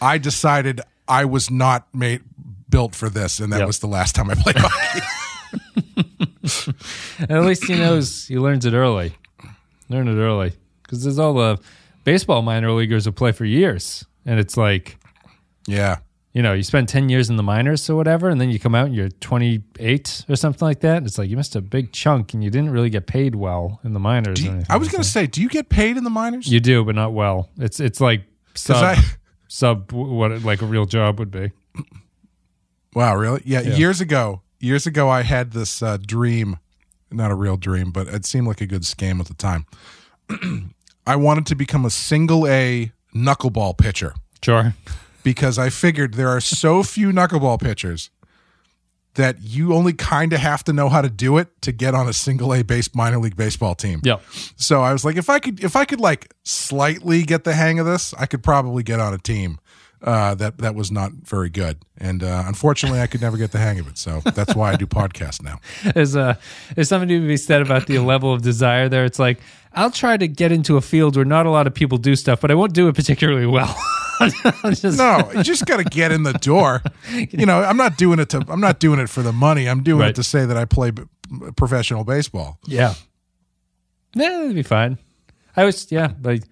I 0.01 0.19
decided 0.19 0.81
I 1.09 1.25
was 1.25 1.51
not 1.51 1.87
made 1.95 2.23
built 2.77 2.95
for 2.95 3.09
this 3.09 3.41
and 3.41 3.51
that 3.53 3.61
Yep. 3.61 3.67
was 3.67 3.79
the 3.79 3.87
last 3.87 4.15
time 4.15 4.29
I 4.31 4.35
played 4.35 4.57
hockey. 4.59 5.01
at 7.33 7.43
least 7.45 7.65
he 7.65 7.75
knows 7.75 8.27
he 8.27 8.39
learns 8.39 8.65
it 8.67 8.75
early. 8.75 9.15
Learn 9.89 10.09
it 10.09 10.17
early 10.21 10.53
because 10.83 11.03
there's 11.03 11.19
all 11.19 11.35
the 11.35 11.59
baseball 12.05 12.43
minor 12.43 12.71
leaguers 12.73 13.05
who 13.07 13.13
play 13.13 13.33
for 13.33 13.45
years, 13.45 14.05
and 14.27 14.39
it's 14.39 14.57
like 14.57 14.99
yeah. 15.67 15.97
you 16.33 16.43
know, 16.43 16.53
you 16.53 16.63
spend 16.63 16.89
10 16.89 17.09
years 17.09 17.31
in 17.31 17.37
the 17.37 17.43
minors 17.43 17.89
or 17.89 17.97
whatever, 17.97 18.29
and 18.29 18.41
then 18.41 18.51
you 18.51 18.59
come 18.61 18.75
out 18.75 18.87
and 18.87 18.95
you're 18.95 19.09
28 19.09 20.25
or 20.29 20.37
something 20.37 20.67
like 20.67 20.81
that. 20.81 21.03
It's 21.05 21.19
like 21.19 21.31
you 21.31 21.37
missed 21.37 21.57
a 21.57 21.61
big 21.63 21.93
chunk 21.93 22.35
and 22.35 22.45
you 22.45 22.51
didn't 22.51 22.71
really 22.71 22.91
get 22.91 23.07
paid 23.07 23.35
well 23.35 23.81
in 23.85 23.93
the 23.95 24.01
minors. 24.01 24.43
You- 24.45 24.51
anything 24.51 24.67
I 24.69 24.77
was 24.77 24.89
going 24.89 25.03
to 25.03 25.09
say, 25.09 25.27
do 25.27 25.41
you 25.41 25.49
get 25.49 25.69
paid 25.71 25.97
in 25.97 26.05
the 26.05 26.11
minors? 26.11 26.47
You 26.47 26.61
do, 26.61 26.85
but 26.85 26.95
not 26.95 27.13
well. 27.15 27.49
It's 27.59 27.81
it's 27.81 28.01
like 28.01 28.23
sub, 28.55 28.77
I- 28.77 29.03
sub 29.49 29.93
what 29.93 30.43
like 30.43 30.61
a 30.63 30.67
real 30.67 30.85
job 30.85 31.19
would 31.19 31.31
be. 31.31 31.51
wow, 32.97 33.15
really? 33.15 33.43
Yeah, 33.45 33.61
Yeah. 33.61 33.77
Years 33.77 34.01
ago, 34.01 34.41
years 34.59 34.87
ago, 34.87 35.09
I 35.09 35.23
had 35.23 35.53
this 35.53 35.83
uh, 35.83 35.99
dream, 35.99 36.59
not 37.13 37.31
a 37.31 37.35
real 37.35 37.57
dream, 37.59 37.93
but 37.93 38.09
it 38.09 38.25
seemed 38.25 38.47
like 38.49 38.61
a 38.63 38.67
good 38.67 38.83
scam 38.83 39.21
at 39.21 39.27
the 39.27 39.35
time. 39.35 39.67
I 41.07 41.15
wanted 41.15 41.47
to 41.47 41.55
become 41.55 41.85
a 41.85 41.91
single 41.91 42.49
A 42.49 42.91
knuckleball 43.15 43.79
pitcher. 43.79 44.15
Sure. 44.43 44.75
because 45.23 45.59
I 45.59 45.71
figured 45.71 46.15
there 46.15 46.29
are 46.29 46.41
so 46.41 46.83
few 46.95 47.11
knuckleball 47.11 47.61
pitchers 47.61 48.11
that 49.15 49.37
you 49.43 49.75
only 49.75 49.93
kind 49.93 50.33
of 50.33 50.41
have 50.41 50.63
to 50.65 50.73
know 50.73 50.89
how 50.89 51.01
to 51.01 51.09
do 51.09 51.39
it 51.39 51.49
to 51.63 51.73
get 51.73 51.95
on 51.95 52.07
a 52.09 52.13
single 52.13 52.53
A 52.55 52.63
base 52.63 52.95
minor 52.95 53.19
league 53.19 53.37
baseball 53.37 53.75
team. 53.75 54.01
Yeah. 54.05 54.19
So 54.57 54.83
I 54.83 54.93
was 54.93 55.05
like, 55.05 55.17
if 55.17 55.29
I 55.31 55.39
could, 55.39 55.65
if 55.65 55.75
I 55.75 55.85
could 55.85 56.01
like 56.01 56.33
slightly 56.45 57.23
get 57.25 57.45
the 57.45 57.55
hang 57.55 57.79
of 57.79 57.87
this, 57.87 58.15
I 58.15 58.27
could 58.27 58.43
probably 58.43 58.83
get 58.83 59.01
on 59.01 59.15
a 59.15 59.19
team 59.19 59.59
uh, 60.03 60.35
that 60.37 60.59
that 60.59 60.75
was 60.75 60.91
not 60.93 61.13
very 61.13 61.49
good. 61.51 61.79
And 61.99 62.23
uh, 62.23 62.45
unfortunately, 62.47 63.01
I 63.01 63.07
could 63.07 63.21
never 63.21 63.37
get 63.37 63.53
the 63.53 63.59
hang 63.59 63.79
of 63.81 63.89
it. 63.89 63.99
So 63.99 64.21
that's 64.21 64.55
why 64.55 64.73
I 64.73 64.77
do 64.77 64.87
podcasts 64.87 65.43
now. 65.43 65.61
There's 65.95 66.15
uh 66.17 66.35
there's 66.75 66.89
something 66.89 67.09
to 67.09 67.27
be 67.27 67.37
said 67.37 67.63
about 67.63 67.87
the 67.87 67.99
level 67.99 68.33
of 68.33 68.43
desire 68.43 68.89
there. 68.89 69.05
It's 69.05 69.19
like 69.19 69.41
I'll 69.73 69.91
try 69.91 70.17
to 70.17 70.29
get 70.29 70.53
into 70.53 70.77
a 70.77 70.81
field 70.81 71.17
where 71.17 71.25
not 71.25 71.47
a 71.47 71.51
lot 71.51 71.67
of 71.67 71.75
people 71.75 71.99
do 71.99 72.15
stuff, 72.17 72.41
but 72.41 72.51
I 72.51 72.55
won't 72.55 72.73
do 72.73 72.89
it 72.89 72.95
particularly 72.95 73.47
well. 73.47 73.75
Just- 74.73 74.97
No, 74.99 75.31
you 75.35 75.43
just 75.43 75.67
got 75.67 75.77
to 75.77 75.85
get 75.85 76.11
in 76.13 76.23
the 76.23 76.33
door. 76.35 76.83
You 77.13 77.45
know, 77.47 77.61
I'm 77.63 77.77
not 77.77 77.97
doing 77.99 78.19
it 78.19 78.29
to. 78.31 78.43
I'm 78.49 78.61
not 78.61 78.79
doing 78.81 78.99
it 79.01 79.09
for 79.11 79.23
the 79.23 79.33
money. 79.33 79.69
I'm 79.69 79.83
doing 79.83 80.01
Right. 80.01 80.11
it 80.11 80.17
to 80.17 80.23
say 80.25 80.45
that 80.47 80.57
I 80.57 80.65
play 80.65 80.91
b- 80.91 81.03
professional 81.57 82.05
baseball. 82.05 82.59
Yeah. 82.67 82.95
Yeah, 84.15 84.31
that'd 84.31 84.55
be 84.55 84.63
fine. 84.63 84.99
I 85.57 85.65
was 85.65 85.91
yeah, 85.93 86.13
like 86.23 86.43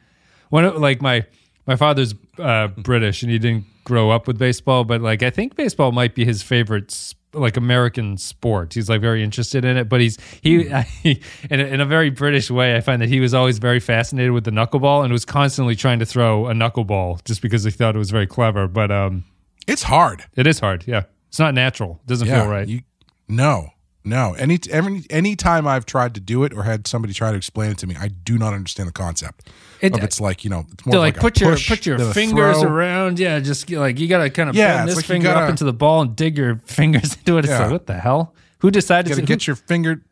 one 0.50 0.64
of 0.64 0.76
like 0.76 1.00
my 1.02 1.24
my 1.66 1.76
father's 1.76 2.14
uh 2.38 2.68
British 2.68 3.22
and 3.22 3.30
he 3.30 3.38
didn't 3.38 3.64
grow 3.84 4.10
up 4.10 4.26
with 4.26 4.38
baseball, 4.38 4.84
but 4.84 5.00
like 5.00 5.22
I 5.22 5.30
think 5.30 5.56
baseball 5.56 5.92
might 5.92 6.14
be 6.14 6.24
his 6.24 6.42
favorite 6.42 7.14
like 7.32 7.56
American 7.56 8.16
sport. 8.16 8.74
He's 8.74 8.88
like 8.88 9.00
very 9.00 9.22
interested 9.22 9.64
in 9.64 9.76
it, 9.76 9.88
but 9.88 10.00
he's 10.00 10.18
he, 10.40 10.64
he 11.02 11.20
in, 11.50 11.60
a, 11.60 11.64
in 11.64 11.80
a 11.80 11.84
very 11.84 12.08
British 12.10 12.50
way. 12.50 12.76
I 12.76 12.80
find 12.80 13.02
that 13.02 13.08
he 13.08 13.20
was 13.20 13.34
always 13.34 13.58
very 13.58 13.80
fascinated 13.80 14.32
with 14.32 14.44
the 14.44 14.50
knuckleball 14.52 15.02
and 15.04 15.12
was 15.12 15.24
constantly 15.24 15.74
trying 15.74 15.98
to 15.98 16.06
throw 16.06 16.46
a 16.46 16.52
knuckleball 16.54 17.24
just 17.24 17.42
because 17.42 17.64
he 17.64 17.70
thought 17.70 17.94
it 17.94 17.98
was 17.98 18.10
very 18.10 18.26
clever. 18.26 18.68
But 18.68 18.90
um, 18.92 19.24
It's 19.66 19.82
hard. 19.82 20.24
it 20.36 20.46
is 20.46 20.60
hard. 20.60 20.84
Yeah, 20.86 21.02
it's 21.28 21.38
not 21.38 21.54
natural. 21.54 22.00
It 22.04 22.08
doesn't 22.08 22.28
feel 22.28 22.46
right. 22.46 22.68
You, 22.68 22.82
no, 23.28 23.70
no. 24.04 24.34
Any 24.34 24.58
every 24.70 25.04
any 25.10 25.34
time 25.34 25.66
I've 25.66 25.86
tried 25.86 26.14
to 26.14 26.20
do 26.20 26.44
it 26.44 26.54
or 26.54 26.62
had 26.62 26.86
somebody 26.86 27.12
try 27.14 27.32
to 27.32 27.36
explain 27.36 27.70
it 27.72 27.78
to 27.78 27.86
me, 27.86 27.96
I 27.98 28.08
do 28.08 28.38
not 28.38 28.54
understand 28.54 28.88
the 28.88 28.92
concept. 28.92 29.50
It- 29.84 29.94
of 29.98 30.02
it's 30.04 30.20
like 30.20 30.44
you 30.44 30.50
know, 30.50 30.66
it's 30.72 30.84
more 30.86 30.92
to 30.94 30.98
like, 30.98 31.14
like, 31.14 31.20
put 31.20 31.40
your 31.40 31.50
push 31.52 31.68
put 31.68 31.86
your 31.86 31.98
fingers 32.12 32.60
throw. 32.60 32.70
around. 32.70 33.18
Yeah, 33.18 33.38
just 33.40 33.70
like 33.70 33.98
you 33.98 34.08
gotta 34.08 34.30
kind 34.30 34.48
of 34.48 34.56
Yeah, 34.56 34.76
bend 34.78 34.88
this 34.88 34.96
like 34.96 35.04
finger 35.04 35.28
up 35.28 35.34
gotta- 35.36 35.50
into 35.50 35.64
the 35.64 35.72
ball 35.72 36.02
and 36.02 36.16
dig 36.16 36.36
your 36.38 36.56
fingers 36.66 37.14
into 37.16 37.36
it. 37.36 37.44
It's 37.44 37.48
Yeah. 37.50 37.60
like 37.62 37.70
what 37.70 37.86
the 37.86 37.94
hell? 37.98 38.34
Who 38.58 38.70
decided 38.70 39.10
to 39.10 39.20
to 39.20 39.26
get 39.26 39.46
your 39.46 39.56
finger 39.56 40.02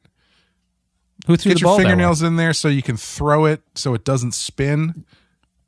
who, 1.27 1.33
who 1.33 1.37
threw 1.37 1.51
get 1.53 1.61
the 1.61 1.66
your 1.66 1.77
fingernails 1.79 2.20
in 2.23 2.37
there 2.37 2.53
so 2.53 2.68
you 2.68 2.83
can 2.83 2.97
throw 2.97 3.45
it 3.47 3.62
so 3.75 3.95
it 3.95 4.05
doesn't 4.05 4.33
spin. 4.35 5.05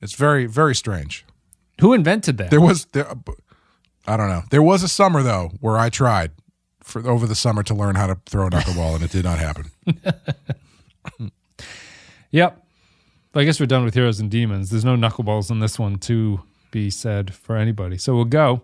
It's 0.03 0.15
very 0.15 0.47
very 0.47 0.75
strange. 0.75 1.25
Who 1.81 1.93
invented 1.93 2.37
that? 2.39 2.51
There 2.51 2.61
was 2.61 2.85
there, 2.93 3.07
I 4.07 4.17
don't 4.17 4.29
know. 4.29 4.43
There 4.51 4.63
was 4.63 4.83
a 4.83 4.89
summer 4.89 5.23
though 5.23 5.53
where 5.61 5.79
I 5.79 5.89
tried 5.89 6.33
for 6.83 7.07
over 7.09 7.27
the 7.27 7.35
summer 7.35 7.63
to 7.63 7.75
learn 7.75 7.95
how 7.95 8.07
to 8.09 8.19
throw 8.27 8.47
a 8.47 8.51
knuckleball 8.51 8.97
and 8.97 9.03
it 9.05 9.11
did 9.11 9.25
not 9.25 9.39
happen. 9.39 9.71
Yep. 12.31 12.64
I 13.37 13.45
guess 13.45 13.59
we're 13.59 13.67
done 13.67 13.85
with 13.85 13.95
heroes 13.95 14.21
and 14.21 14.31
demons. 14.31 14.71
There's 14.71 14.85
no 14.85 14.95
knuckleballs 14.95 15.51
in 15.51 15.59
this 15.59 15.79
one 15.79 15.99
to 16.01 16.41
be 16.71 16.89
said 16.89 17.35
for 17.35 17.57
anybody. 17.57 17.99
So 17.99 18.15
we'll 18.15 18.27
go 18.27 18.63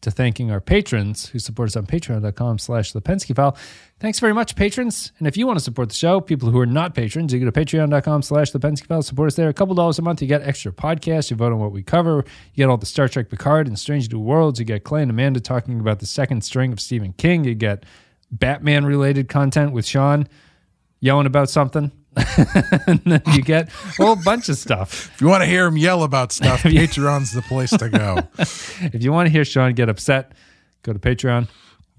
to 0.00 0.10
thanking 0.10 0.50
our 0.50 0.60
patrons 0.60 1.28
who 1.28 1.38
support 1.38 1.68
us 1.68 1.76
on 1.76 1.86
patreon.com 1.86 2.58
slash 2.58 2.92
the 2.92 3.00
Pensky 3.00 3.34
file. 3.34 3.56
Thanks 4.00 4.20
very 4.20 4.32
much, 4.32 4.54
patrons. 4.54 5.12
And 5.18 5.26
if 5.26 5.36
you 5.36 5.46
want 5.46 5.58
to 5.58 5.64
support 5.64 5.88
the 5.88 5.94
show, 5.94 6.20
people 6.20 6.50
who 6.50 6.58
are 6.58 6.66
not 6.66 6.94
patrons, 6.94 7.32
you 7.32 7.40
go 7.40 7.46
to 7.48 7.52
patreon.com 7.52 8.22
slash 8.22 8.50
the 8.50 8.60
Pensky 8.60 8.86
file. 8.86 9.02
Support 9.02 9.28
us 9.28 9.34
there. 9.34 9.48
A 9.48 9.54
couple 9.54 9.74
dollars 9.74 9.98
a 9.98 10.02
month, 10.02 10.22
you 10.22 10.28
get 10.28 10.42
extra 10.42 10.72
podcasts. 10.72 11.30
You 11.30 11.36
vote 11.36 11.52
on 11.52 11.58
what 11.58 11.72
we 11.72 11.82
cover. 11.82 12.24
You 12.54 12.64
get 12.64 12.68
all 12.68 12.76
the 12.76 12.86
Star 12.86 13.08
Trek 13.08 13.28
Picard 13.28 13.66
and 13.66 13.78
Strange 13.78 14.12
New 14.12 14.20
Worlds. 14.20 14.58
You 14.58 14.64
get 14.64 14.84
Clay 14.84 15.02
and 15.02 15.10
Amanda 15.10 15.40
talking 15.40 15.80
about 15.80 16.00
the 16.00 16.06
second 16.06 16.42
string 16.42 16.72
of 16.72 16.80
Stephen 16.80 17.12
King. 17.12 17.44
You 17.44 17.54
get 17.54 17.84
Batman 18.30 18.84
related 18.86 19.28
content 19.28 19.72
with 19.72 19.86
Sean 19.86 20.28
yelling 21.00 21.26
about 21.26 21.50
something. 21.50 21.92
and 22.86 23.00
then 23.04 23.22
you 23.32 23.42
get 23.42 23.68
a 23.68 24.02
whole 24.02 24.16
bunch 24.16 24.48
of 24.48 24.56
stuff. 24.56 25.10
If 25.14 25.20
you 25.20 25.28
want 25.28 25.42
to 25.42 25.46
hear 25.46 25.66
him 25.66 25.76
yell 25.76 26.02
about 26.02 26.32
stuff, 26.32 26.62
Patreon's 26.64 27.32
the 27.32 27.42
place 27.42 27.70
to 27.70 27.88
go. 27.88 28.18
If 28.92 29.02
you 29.02 29.12
want 29.12 29.26
to 29.26 29.30
hear 29.30 29.44
Sean 29.44 29.74
get 29.74 29.88
upset, 29.88 30.32
go 30.82 30.92
to 30.92 30.98
Patreon. 30.98 31.48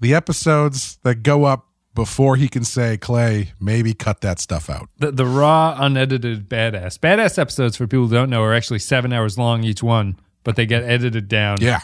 the 0.00 0.14
episodes 0.14 0.98
that 1.02 1.22
go 1.22 1.44
up 1.44 1.66
before 1.94 2.36
he 2.36 2.48
can 2.48 2.64
say, 2.64 2.96
Clay, 2.96 3.52
maybe 3.60 3.92
cut 3.94 4.20
that 4.22 4.38
stuff 4.38 4.70
out. 4.70 4.88
The, 4.98 5.10
the 5.10 5.26
raw, 5.26 5.76
unedited 5.78 6.48
badass. 6.48 6.98
Badass 6.98 7.38
episodes, 7.38 7.76
for 7.76 7.86
people 7.86 8.06
who 8.06 8.14
don't 8.14 8.30
know, 8.30 8.42
are 8.42 8.54
actually 8.54 8.78
seven 8.78 9.12
hours 9.12 9.36
long 9.36 9.64
each 9.64 9.82
one, 9.82 10.16
but 10.44 10.56
they 10.56 10.66
get 10.66 10.82
edited 10.84 11.28
down. 11.28 11.58
Yeah. 11.60 11.80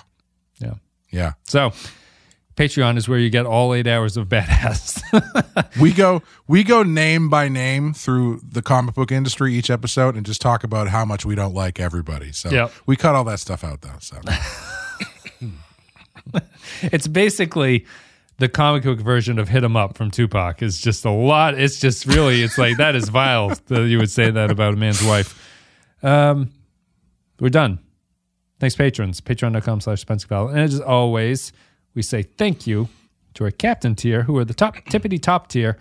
Yeah. 0.59 0.75
Yeah. 1.11 1.33
So 1.45 1.73
Patreon 2.57 2.97
is 2.97 3.07
where 3.09 3.19
you 3.19 3.29
get 3.31 3.45
all 3.47 3.75
eight 3.75 3.87
hours 3.87 4.17
of 4.17 4.29
badass. 4.29 5.03
We 5.81 5.93
go 5.93 6.23
we 6.49 6.65
go 6.65 6.83
name 6.83 7.29
by 7.29 7.49
name 7.49 7.93
through 7.93 8.41
the 8.43 8.63
comic 8.63 8.95
book 8.95 9.13
industry 9.13 9.55
each 9.55 9.69
episode 9.69 10.17
and 10.17 10.25
just 10.25 10.41
talk 10.41 10.65
about 10.65 10.89
how 10.89 11.05
much 11.05 11.27
we 11.27 11.35
don't 11.35 11.55
like 11.55 11.79
everybody. 11.79 12.33
So 12.33 12.49
Yep. 12.51 12.73
we 12.87 12.97
cut 12.97 13.15
all 13.15 13.25
that 13.25 13.41
stuff 13.41 13.63
out 13.63 13.83
though. 13.83 13.99
So 14.01 14.17
it's 16.83 17.07
basically 17.07 17.85
the 18.39 18.49
comic 18.49 18.83
book 18.85 19.01
version 19.01 19.39
of 19.39 19.49
"Hit 19.49 19.65
'Em 19.65 19.77
Up" 19.77 19.97
from 19.97 20.11
Tupac 20.11 20.63
is 20.63 20.81
just 20.81 21.05
a 21.05 21.11
lot. 21.11 21.59
It's 21.59 21.79
just 21.79 22.07
really, 22.07 22.43
it's 22.43 22.59
like 22.59 22.77
that 22.79 22.95
is 22.95 23.09
vile 23.09 23.49
that 23.67 23.87
you 23.87 23.99
would 23.99 24.11
say 24.11 24.31
that 24.31 24.51
about 24.51 24.75
a 24.75 24.77
man's 24.77 25.03
wife. 25.03 25.39
Um, 26.03 26.53
we're 27.41 27.49
done. 27.51 27.79
Thanks, 28.61 28.75
patrons. 28.77 29.21
Patreon.com 29.21 29.81
slash 29.83 30.01
Spencer 30.01 30.27
And 30.35 30.59
as 30.61 30.81
always, 30.81 31.53
we 31.97 32.03
say 32.03 32.23
thank 32.23 32.67
you 32.67 32.89
to 33.35 33.45
our 33.45 33.51
captain 33.51 33.97
tier, 33.97 34.23
who 34.23 34.39
are 34.39 34.45
the 34.45 34.55
top 34.55 34.77
tippity 34.91 35.21
top 35.21 35.49
tier. 35.49 35.77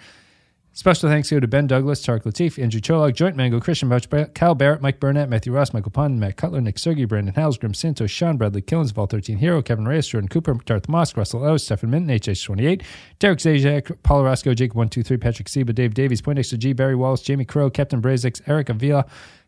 Special 0.73 1.07
thanks 1.07 1.29
go 1.31 1.39
to 1.39 1.47
Ben 1.47 1.67
Douglas, 1.67 2.05
Tarek 2.05 2.23
Latif, 2.23 2.61
Andrew 2.61 2.81
Cholak, 2.81 3.13
Joint 3.15 3.37
Mango, 3.37 3.61
Christian 3.61 3.87
Bouch, 3.87 4.33
Cal 4.33 4.55
Barrett, 4.55 4.81
Mike 4.81 4.99
Burnett, 4.99 5.29
Matthew 5.29 5.53
Ross, 5.53 5.73
Michael 5.73 5.91
Pond, 5.91 6.19
Matt 6.19 6.35
Cutler, 6.35 6.59
Nick 6.59 6.77
Sergey, 6.77 7.05
Brandon 7.05 7.33
Howes, 7.33 7.57
Grim 7.57 7.73
Santos, 7.73 8.11
Sean 8.11 8.35
Bradley 8.35 8.61
Killens, 8.61 8.93
Vol 8.93 9.07
13 9.07 9.37
Hero, 9.37 9.61
Kevin 9.61 9.87
Reyes, 9.87 10.05
Jordan 10.05 10.27
Cooper, 10.27 10.55
Darth 10.65 10.87
Mosk, 10.87 11.15
Russell 11.15 11.45
O, 11.45 11.55
Stephen 11.55 11.91
Minton, 11.91 12.13
HH28, 12.13 12.83
Derek 13.19 13.39
Zajac, 13.39 14.03
Paul 14.03 14.25
Roscoe, 14.25 14.53
Jake123, 14.53 15.21
Patrick 15.21 15.47
Seba, 15.47 15.71
Dave 15.71 15.93
Davies, 15.93 16.21
Poindexter 16.21 16.57
G, 16.57 16.73
Barry 16.73 16.95
Wallace, 16.95 17.21
Jamie 17.21 17.45
Crow, 17.45 17.69
Captain 17.69 18.01
Brazix, 18.01 18.41
Eric 18.45 18.67
Avila, 18.67 19.05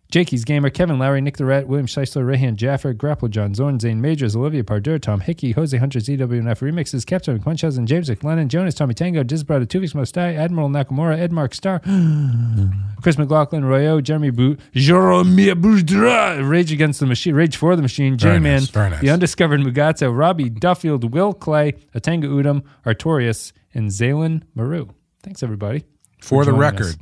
Jakey's 0.09 0.45
Gamer, 0.45 0.69
Kevin 0.69 0.99
Lowry, 0.99 1.19
Nick 1.19 1.35
the 1.35 1.43
Rat, 1.43 1.67
William 1.67 1.85
Scheisler, 1.85 2.23
Rayhan 2.25 2.55
Jaffer, 2.55 2.93
Grapple 2.93 3.27
John 3.27 3.53
Zorn, 3.53 3.77
Zane 3.79 3.99
Majors, 3.99 4.37
Olivia 4.37 4.63
Pardur, 4.63 5.01
Tom 5.01 5.19
Hickey, 5.19 5.51
Jose 5.51 5.75
Hunter, 5.75 5.99
ZWNF 5.99 6.59
Remixes, 6.61 7.05
Captain 7.05 7.37
McQuenchas, 7.37 7.77
and 7.77 7.87
James 7.89 8.09
McLennan, 8.09 8.47
Jonas, 8.47 8.73
Tommy 8.73 8.93
Tango, 8.93 9.23
Disbrada, 9.23 9.65
Tuvix 9.65 9.93
Mostai, 9.93 10.37
Admiral 10.37 10.69
Nakamura, 10.69 11.19
Ed 11.19 11.33
Mark 11.33 11.53
Star, 11.53 11.79
Chris 13.01 13.17
McLaughlin, 13.17 13.63
Royo, 13.63 14.01
Jeremy 14.01 14.29
Boot, 14.29 14.61
Jeremy 14.73 15.47
Boudra, 15.47 16.47
Rage 16.47 16.71
Against 16.71 17.01
the 17.01 17.05
Machine, 17.05 17.35
Rage 17.35 17.57
for 17.57 17.75
the 17.75 17.81
Machine, 17.81 18.17
Very 18.17 18.37
J-Man, 18.37 18.61
nice, 18.61 18.75
nice. 18.75 19.01
The 19.01 19.09
Undiscovered 19.09 19.59
Mugato, 19.59 20.17
Robbie 20.17 20.49
Duffield, 20.49 21.11
Will 21.13 21.33
Clay, 21.33 21.73
Atanga 21.93 22.25
Udom, 22.25 22.63
Artorius, 22.85 23.51
and 23.73 23.89
Zaylen 23.89 24.43
Maru. 24.55 24.87
Thanks, 25.21 25.43
everybody. 25.43 25.83
For 26.21 26.45
the 26.45 26.53
record, 26.53 26.87
us. 26.87 26.97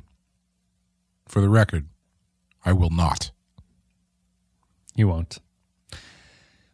for 1.27 1.41
the 1.41 1.49
record, 1.49 1.87
I 2.65 2.73
will 2.73 2.89
not. 2.89 3.31
He 4.95 5.03
won't. 5.03 5.39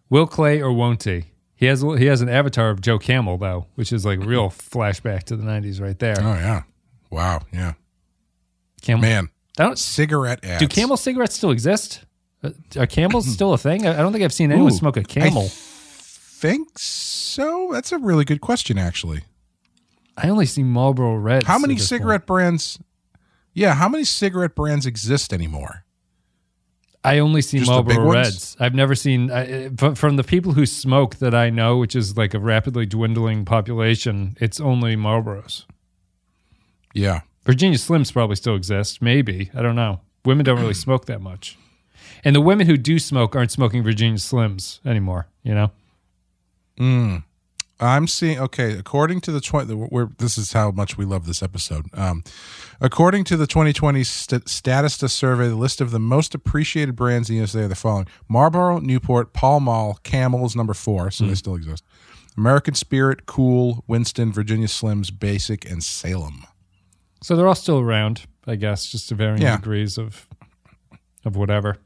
Will 0.09 0.27
Clay 0.27 0.61
or 0.61 0.71
won't 0.71 1.03
he? 1.03 1.25
He 1.55 1.67
has 1.67 1.81
he 1.81 2.05
has 2.05 2.21
an 2.21 2.29
avatar 2.29 2.69
of 2.69 2.81
Joe 2.81 2.97
Camel 2.97 3.37
though, 3.37 3.67
which 3.75 3.93
is 3.93 4.05
like 4.05 4.19
real 4.19 4.49
flashback 4.49 5.23
to 5.25 5.35
the 5.35 5.43
'90s 5.43 5.79
right 5.81 5.97
there. 5.99 6.15
Oh 6.19 6.33
yeah, 6.33 6.63
wow, 7.09 7.41
yeah, 7.53 7.73
Camel, 8.81 9.01
man. 9.01 9.29
I 9.59 9.63
don't, 9.65 9.77
Cigarette 9.77 10.43
ads. 10.43 10.59
do 10.59 10.67
Camel 10.67 10.97
cigarettes 10.97 11.35
still 11.35 11.51
exist? 11.51 12.05
Uh, 12.43 12.51
Are 12.77 12.87
Camels 12.87 13.27
still 13.31 13.53
a 13.53 13.57
thing? 13.57 13.85
I 13.85 13.93
I 13.93 13.97
don't 13.97 14.11
think 14.11 14.23
I've 14.23 14.33
seen 14.33 14.51
anyone 14.51 14.71
Ooh, 14.71 14.75
smoke 14.75 14.97
a 14.97 15.03
Camel. 15.03 15.49
think 15.49 16.79
so. 16.79 17.69
That's 17.71 17.91
a 17.91 17.99
really 17.99 18.25
good 18.25 18.41
question, 18.41 18.79
actually. 18.79 19.21
I, 20.17 20.29
only 20.29 20.45
see 20.45 20.63
Marlboro 20.63 21.15
Reds. 21.15 21.45
How 21.45 21.59
many 21.59 21.77
cigarette 21.77 22.25
brands? 22.25 22.79
Yeah, 23.53 23.73
how 23.75 23.89
many 23.89 24.03
cigarette 24.03 24.55
brands 24.55 24.85
exist 24.85 25.33
anymore? 25.33 25.83
I 27.03 27.17
only 27.19 27.41
see 27.41 27.57
Just 27.59 27.69
Marlboro? 27.71 28.11
Reds. 28.11 28.55
I've 28.59 28.75
never 28.75 28.93
seen 28.93 29.31
I- 29.31 29.65
uh, 29.65 29.95
from 29.95 30.17
the 30.17 30.23
people 30.23 30.53
who 30.53 30.65
smoke 30.65 31.15
that 31.15 31.33
I 31.33 31.49
know, 31.49 31.77
which 31.77 31.95
is 31.95 32.15
like 32.15 32.33
a 32.33 32.39
rapidly 32.39 32.85
dwindling 32.85 33.43
population. 33.43 34.37
It's 34.39 34.59
only 34.61 34.95
Marlboros. 34.95 35.65
Yeah, 36.93 37.21
Virginia 37.43 37.77
Slims 37.79 38.13
probably 38.13 38.35
still 38.35 38.55
exist. 38.55 39.01
Maybe. 39.01 39.49
I 39.55 39.61
don't 39.63 39.75
know. 39.75 40.01
Women 40.25 40.45
don't 40.45 40.59
really 40.59 40.75
smoke 40.75 41.05
that 41.07 41.21
much. 41.21 41.57
And 42.23 42.35
the 42.35 42.41
women 42.41 42.67
who 42.67 42.77
do 42.77 42.99
smoke 42.99 43.35
aren't 43.35 43.51
smoking 43.51 43.81
Virginia 43.83 44.19
Slims 44.19 44.79
anymore, 44.85 45.27
you 45.41 45.55
know? 45.55 45.71
I'm 47.81 48.07
seeing. 48.07 48.39
Okay, 48.39 48.73
according 48.77 49.21
to 49.21 49.31
the 49.31 49.41
twenty, 49.41 49.73
we're, 49.73 50.09
this 50.17 50.37
is 50.37 50.53
how 50.53 50.71
much 50.71 50.97
we 50.97 51.05
love 51.05 51.25
this 51.25 51.41
episode. 51.41 51.87
Um, 51.93 52.23
according 52.79 53.23
to 53.25 53.37
the 53.37 53.47
2020 53.47 54.03
st- 54.03 54.45
Statista 54.45 55.09
survey, 55.09 55.47
the 55.47 55.55
list 55.55 55.81
of 55.81 55.91
the 55.91 55.99
most 55.99 56.35
appreciated 56.35 56.95
brands 56.95 57.29
in 57.29 57.35
the 57.35 57.37
USA 57.39 57.63
are 57.63 57.67
the 57.67 57.75
following: 57.75 58.07
Marlboro, 58.29 58.79
Newport, 58.79 59.33
Pall 59.33 59.59
Mall, 59.59 59.99
Camels, 60.03 60.55
number 60.55 60.73
four, 60.73 61.09
so 61.11 61.25
they 61.25 61.35
still 61.35 61.55
exist. 61.55 61.83
American 62.37 62.75
Spirit, 62.75 63.25
Kool, 63.25 63.83
Winston, 63.87 64.31
Virginia 64.31 64.67
Slims, 64.67 65.11
Basic, 65.17 65.69
and 65.69 65.83
Salem. 65.83 66.45
So 67.21 67.35
they're 67.35 67.47
all 67.47 67.55
still 67.55 67.79
around, 67.79 68.25
I 68.47 68.55
guess, 68.55 68.85
just 68.89 69.09
to 69.09 69.15
varying 69.15 69.41
Yeah. 69.41 69.57
degrees 69.57 69.97
of 69.97 70.27
of 71.25 71.35
whatever. 71.35 71.77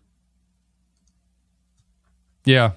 Yeah. 2.45 2.71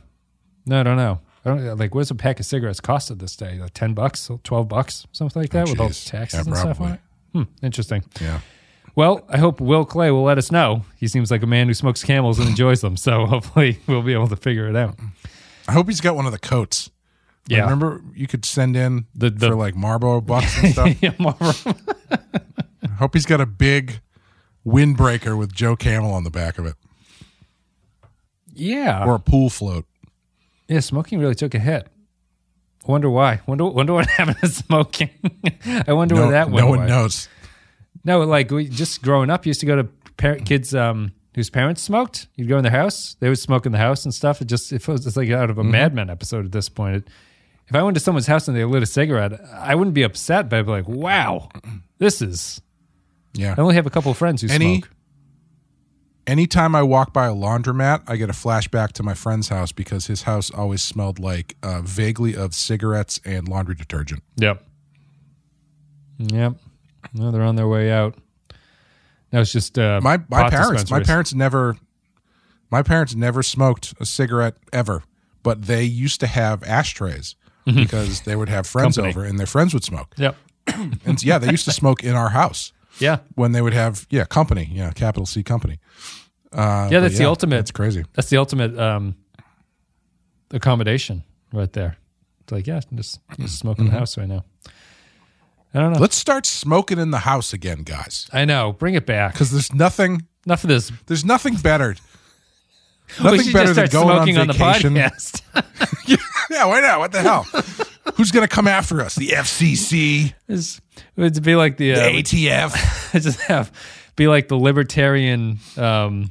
No, 0.67 0.81
I 0.81 0.83
don't 0.83 0.97
know. 0.97 1.21
I 1.49 1.57
don't 1.57 1.79
like 1.79 1.95
what 1.95 2.03
does 2.03 2.11
a 2.11 2.15
pack 2.15 2.41
of 2.41 2.47
cigarettes 2.47 2.81
cost 2.81 3.11
at 3.11 3.19
this 3.19 3.37
day? 3.37 3.59
Like 3.59 3.75
ten 3.75 3.95
bucks, 3.95 4.31
twelve 4.45 4.69
bucks, 4.69 5.07
something 5.13 5.41
like 5.43 5.51
that, 5.53 5.69
with 5.69 5.81
all 5.81 5.89
the 5.89 5.95
taxes 5.95 6.47
Yeah, 6.47 6.51
and 6.53 6.57
stuff 6.57 6.81
on 6.81 6.93
it. 6.93 7.01
Hmm, 7.33 7.43
interesting. 7.63 8.05
Yeah. 8.21 8.41
Well, 8.95 9.25
I 9.29 9.39
hope 9.39 9.61
Will 9.61 9.85
Clay 9.85 10.11
will 10.11 10.25
let 10.25 10.39
us 10.39 10.51
know. 10.51 10.85
He 10.97 11.07
seems 11.07 11.31
like 11.31 11.43
a 11.43 11.47
man 11.47 11.69
who 11.69 11.75
smokes 11.75 12.03
camels 12.03 12.39
and 12.41 12.49
enjoys 12.49 12.81
them, 12.81 12.97
so 12.97 13.27
hopefully 13.35 13.79
we'll 13.87 14.03
be 14.03 14.13
able 14.13 14.29
to 14.29 14.37
figure 14.37 14.67
it 14.69 14.75
out. 14.77 14.99
I 15.69 15.73
hope 15.73 15.87
he's 15.87 16.01
got 16.01 16.17
one 16.17 16.27
of 16.27 16.33
the 16.33 16.39
coats. 16.39 16.91
Like, 17.49 17.59
Yeah. 17.59 17.63
remember 17.65 18.03
you 18.15 18.27
could 18.27 18.45
send 18.45 18.77
in 18.77 19.07
The- 19.15 19.31
the- 19.31 19.49
for 19.49 19.55
like 19.55 19.77
Marlboro 19.77 20.21
bucks 20.21 20.59
and 20.63 20.73
stuff. 20.73 21.03
yeah, 21.03 21.13
Marlboro. 21.19 21.53
I 22.11 22.87
hope 22.99 23.15
he's 23.15 23.27
got 23.27 23.41
a 23.41 23.47
big 23.47 24.01
windbreaker 24.67 25.39
with 25.39 25.53
Joe 25.55 25.77
Camel 25.77 26.13
on 26.13 26.25
the 26.25 26.31
back 26.31 26.59
of 26.59 26.67
it, 26.67 26.75
yeah. 28.53 29.05
or 29.05 29.15
a 29.15 29.21
pool 29.21 29.51
float. 29.51 29.85
Yeah, 30.69 30.81
smoking 30.81 31.19
really 31.19 31.35
took 31.35 31.55
a 31.55 31.59
hit. 31.59 31.89
Wonder 32.87 33.11
why. 33.11 33.41
Wonder 33.47 33.67
wonder 33.67 33.93
what 33.95 34.07
happened 34.19 34.39
to 34.41 34.49
smoking. 34.49 35.11
I 35.87 35.93
wonder 35.93 36.15
No, 36.15 36.23
where 36.23 36.31
that 36.33 36.51
went. 36.51 36.65
no 36.65 36.71
one 36.71 36.79
away. 36.81 36.89
knows. 36.89 37.29
No, 38.05 38.21
like 38.21 38.51
we 38.51 38.69
just 38.69 39.03
growing 39.03 39.29
up, 39.31 39.45
used 39.47 39.61
to 39.61 39.67
go 39.67 39.77
to 39.77 39.85
par- 40.17 40.37
kids 40.37 40.75
um, 40.75 41.13
whose 41.35 41.51
parents 41.51 41.83
smoked. 41.83 42.29
You'd 42.37 42.49
go 42.49 42.57
in 42.57 42.63
their 42.63 42.73
house; 42.73 43.17
they 43.21 43.29
would 43.29 43.39
smoke 43.39 43.67
in 43.67 43.73
the 43.73 43.79
house 43.79 44.05
and 44.05 44.15
stuff. 44.15 44.41
It 44.41 44.47
just 44.47 44.73
it 44.73 44.87
was 44.87 45.07
it's 45.07 45.17
like 45.17 45.31
out 45.31 45.51
of 45.51 45.59
a 45.59 45.65
Mad 45.65 45.93
Men 45.95 46.09
episode 46.09 46.45
at 46.47 46.53
this 46.53 46.69
point. 46.69 46.97
It, 46.97 47.09
if 47.67 47.75
I 47.75 47.83
went 47.83 47.97
to 47.97 48.01
someone's 48.01 48.27
house 48.27 48.49
and 48.49 48.57
they 48.57 48.65
lit 48.65 48.83
a 48.83 48.87
cigarette, 48.87 49.39
I 49.53 49.75
wouldn't 49.75 49.93
be 49.95 50.03
upset, 50.03 50.49
but 50.49 50.59
I'd 50.61 50.65
be 50.67 50.71
like, 50.71 50.89
"Wow, 50.89 51.49
this 51.99 52.23
is." 52.23 52.63
Yeah. 53.35 53.55
I 53.59 53.61
only 53.61 53.75
have 53.75 53.87
a 53.87 53.91
couple 53.91 54.11
of 54.11 54.17
friends 54.17 54.41
who 54.43 54.49
Any- 54.49 54.81
smoke. 54.81 54.91
Anytime 56.29 56.75
I 56.75 56.83
walk 56.83 57.15
by 57.15 57.27
a 57.27 57.33
laundromat, 57.33 58.03
I 58.07 58.17
get 58.17 58.29
a 58.29 58.35
flashback 58.35 58.93
to 58.93 59.03
my 59.03 59.15
friend's 59.15 59.49
house 59.49 59.73
because 59.73 60.09
his 60.09 60.25
house 60.25 60.51
always 60.51 60.83
smelled 60.83 61.19
like 61.19 61.57
uh, 61.63 61.81
vaguely 61.81 62.37
of 62.37 62.55
cigarettes 62.55 63.19
and 63.25 63.49
laundry 63.49 63.75
detergent. 63.75 64.23
Yep. 64.37 64.63
Yep. 66.19 66.57
No, 67.15 67.31
they're 67.31 67.43
on 67.43 67.57
their 67.57 67.67
way 67.67 67.91
out. 67.91 68.15
Now 69.33 69.41
it's 69.41 69.53
just 69.53 69.79
uh, 69.79 70.01
My 70.03 70.19
my 70.29 70.51
parents, 70.51 70.91
my 70.91 71.03
parents 71.03 71.33
never, 71.33 71.79
my 72.71 72.83
parents 72.83 73.15
never 73.15 73.43
smoked 73.43 73.95
a 73.99 74.05
cigarette 74.05 74.57
ever, 74.71 75.05
but 75.43 75.63
they 75.63 75.85
used 75.85 76.21
to 76.21 76.27
have 76.27 76.63
ashtrays 76.63 77.37
because 77.65 78.23
they 78.23 78.37
would 78.37 78.51
have 78.51 78.67
friends 78.67 78.97
Company. 78.97 79.15
over 79.15 79.25
and 79.25 79.39
their 79.39 79.47
friends 79.47 79.73
would 79.73 79.85
smoke. 79.85 80.15
Yep. 80.19 80.37
And 81.07 81.23
yeah, 81.25 81.39
they 81.39 81.51
used 81.51 81.65
to 81.65 81.73
smoke 81.73 82.05
in 82.05 82.15
our 82.15 82.29
house 82.29 82.75
Yeah. 82.99 83.19
when 83.35 83.53
they 83.53 83.61
would 83.63 83.75
have 83.75 84.07
yeah 84.11 84.25
company, 84.25 84.69
yeah 84.73 84.91
capital 84.93 85.27
C 85.27 85.43
company. 85.43 85.79
Uh, 86.53 86.89
Yeah, 86.91 87.01
that's 87.01 87.19
the 87.19 87.27
ultimate. 87.27 87.57
That's 87.57 87.71
crazy. 87.71 88.05
That's 88.15 88.31
the 88.31 88.39
ultimate 88.39 88.79
um, 88.79 89.15
accommodation 90.51 91.25
right 91.53 91.73
there. 91.73 91.97
It's 92.43 92.53
like, 92.53 92.67
yeah, 92.67 92.81
just, 92.95 93.21
just 93.39 93.59
smoke 93.59 93.79
in 93.79 93.85
Mm-hmm. 93.85 93.93
the 93.95 93.99
house 93.99 94.17
right 94.19 94.29
now. 94.29 94.45
I 95.75 95.81
don't 95.81 95.93
know. 95.93 95.99
Let's 96.01 96.17
start 96.17 96.47
smoking 96.47 96.99
in 96.99 97.11
the 97.11 97.19
house 97.19 97.53
again, 97.53 97.83
guys, 97.83 98.27
I 98.33 98.45
know. 98.47 98.73
Bring 98.73 98.95
it 98.95 99.05
back. 99.05 99.35
because 99.35 99.51
there's 99.51 99.73
nothing 99.75 100.27
of 100.49 100.63
this. 100.63 100.91
there's 101.07 101.25
nothing 101.27 101.57
better. 101.57 101.95
We 103.19 103.25
Nothing 103.25 103.41
should 103.43 103.53
better 103.53 103.75
just 103.75 103.93
than 103.93 104.03
going 104.03 104.17
smoking 104.17 104.37
on 104.37 104.41
on, 104.43 104.47
the 104.49 104.53
vacation. 104.53 104.95
podcast. 104.95 105.43
yeah, 106.51 106.65
why 106.67 106.81
not? 106.81 106.99
What 106.99 107.13
the 107.13 107.21
hell? 107.23 107.43
Who's 108.17 108.31
gonna 108.31 108.49
come 108.49 108.67
after 108.69 109.01
us? 109.01 109.15
The 109.15 109.29
FCC, 109.29 110.33
It's- 110.49 110.81
it 111.17 111.21
would 111.21 111.43
be 111.43 111.55
like 111.57 111.77
the, 111.77 111.93
the 111.93 112.03
uh, 112.03 112.11
ATF. 112.11 113.13
just 113.23 113.41
have 113.43 113.71
be 114.17 114.27
like 114.29 114.49
the 114.49 114.57
libertarian 114.57 115.59
um, 115.77 116.31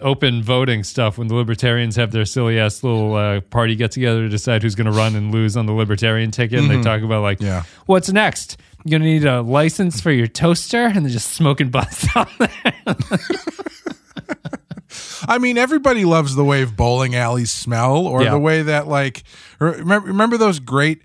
open 0.00 0.42
voting 0.42 0.84
stuff 0.84 1.18
when 1.18 1.26
the 1.26 1.34
libertarians 1.34 1.96
have 1.96 2.12
their 2.12 2.24
silly 2.24 2.58
ass 2.60 2.84
little 2.84 3.14
uh, 3.14 3.40
party 3.40 3.74
get 3.74 3.90
together 3.90 4.20
to 4.22 4.28
decide 4.28 4.62
who's 4.62 4.74
going 4.76 4.84
to 4.90 4.92
run 4.96 5.16
and 5.16 5.32
lose 5.32 5.56
on 5.56 5.66
the 5.66 5.72
libertarian 5.72 6.30
ticket. 6.30 6.60
And 6.60 6.70
they 6.70 6.80
talk 6.82 7.02
about 7.02 7.22
like, 7.22 7.40
Yeah. 7.40 7.64
what's 7.86 8.10
next? 8.12 8.58
You're 8.84 9.00
gonna 9.00 9.10
need 9.10 9.24
a 9.24 9.40
license 9.42 10.00
for 10.00 10.12
your 10.12 10.28
toaster, 10.28 10.84
and 10.84 11.04
they're 11.04 11.12
just 11.12 11.32
smoking 11.32 11.70
butts 11.70 12.06
on 12.16 12.28
there. 12.38 12.74
I 15.26 15.38
mean, 15.38 15.58
everybody 15.58 16.04
loves 16.04 16.34
the 16.34 16.44
way 16.44 16.64
bowling 16.64 17.14
alleys 17.14 17.52
smell, 17.52 18.06
or 18.06 18.22
Yeah. 18.22 18.30
the 18.30 18.38
way 18.38 18.62
that 18.62 18.86
like 18.88 19.22
remember, 19.58 20.06
remember 20.08 20.36
those 20.36 20.58
great 20.58 21.02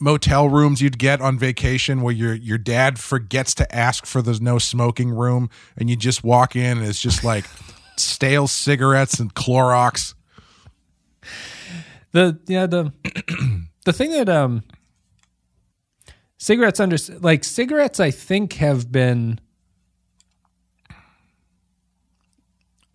motel 0.00 0.48
rooms 0.48 0.80
you'd 0.80 0.98
get 0.98 1.20
on 1.20 1.38
vacation 1.38 2.02
where 2.02 2.14
your 2.14 2.34
your 2.34 2.58
dad 2.58 2.98
forgets 2.98 3.54
to 3.54 3.74
ask 3.74 4.06
for 4.06 4.22
the 4.22 4.38
no 4.40 4.58
smoking 4.58 5.10
room, 5.10 5.50
and 5.76 5.90
you 5.90 5.96
just 5.96 6.22
walk 6.22 6.54
in 6.54 6.78
and 6.78 6.86
it's 6.86 7.00
just 7.00 7.24
like 7.24 7.44
stale 7.96 8.46
cigarettes 8.46 9.18
and 9.18 9.34
Clorox. 9.34 10.14
the 12.12 12.38
yeah 12.46 12.66
the 12.66 12.92
the 13.84 13.92
thing 13.92 14.12
that 14.12 14.28
um 14.28 14.62
cigarettes 16.38 16.78
under 16.80 16.96
like 17.20 17.42
cigarettes 17.44 17.98
i 18.00 18.10
think 18.10 18.54
have 18.54 18.90
been 18.92 19.40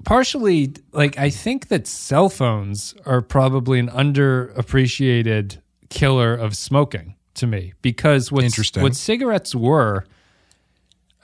partially 0.03 0.73
like 0.91 1.17
i 1.17 1.29
think 1.29 1.67
that 1.69 1.87
cell 1.87 2.29
phones 2.29 2.93
are 3.05 3.21
probably 3.21 3.79
an 3.79 3.89
underappreciated 3.89 5.59
killer 5.89 6.33
of 6.33 6.55
smoking 6.55 7.15
to 7.35 7.47
me 7.47 7.73
because 7.81 8.31
what 8.31 8.43
what 8.77 8.95
cigarettes 8.95 9.55
were 9.55 10.05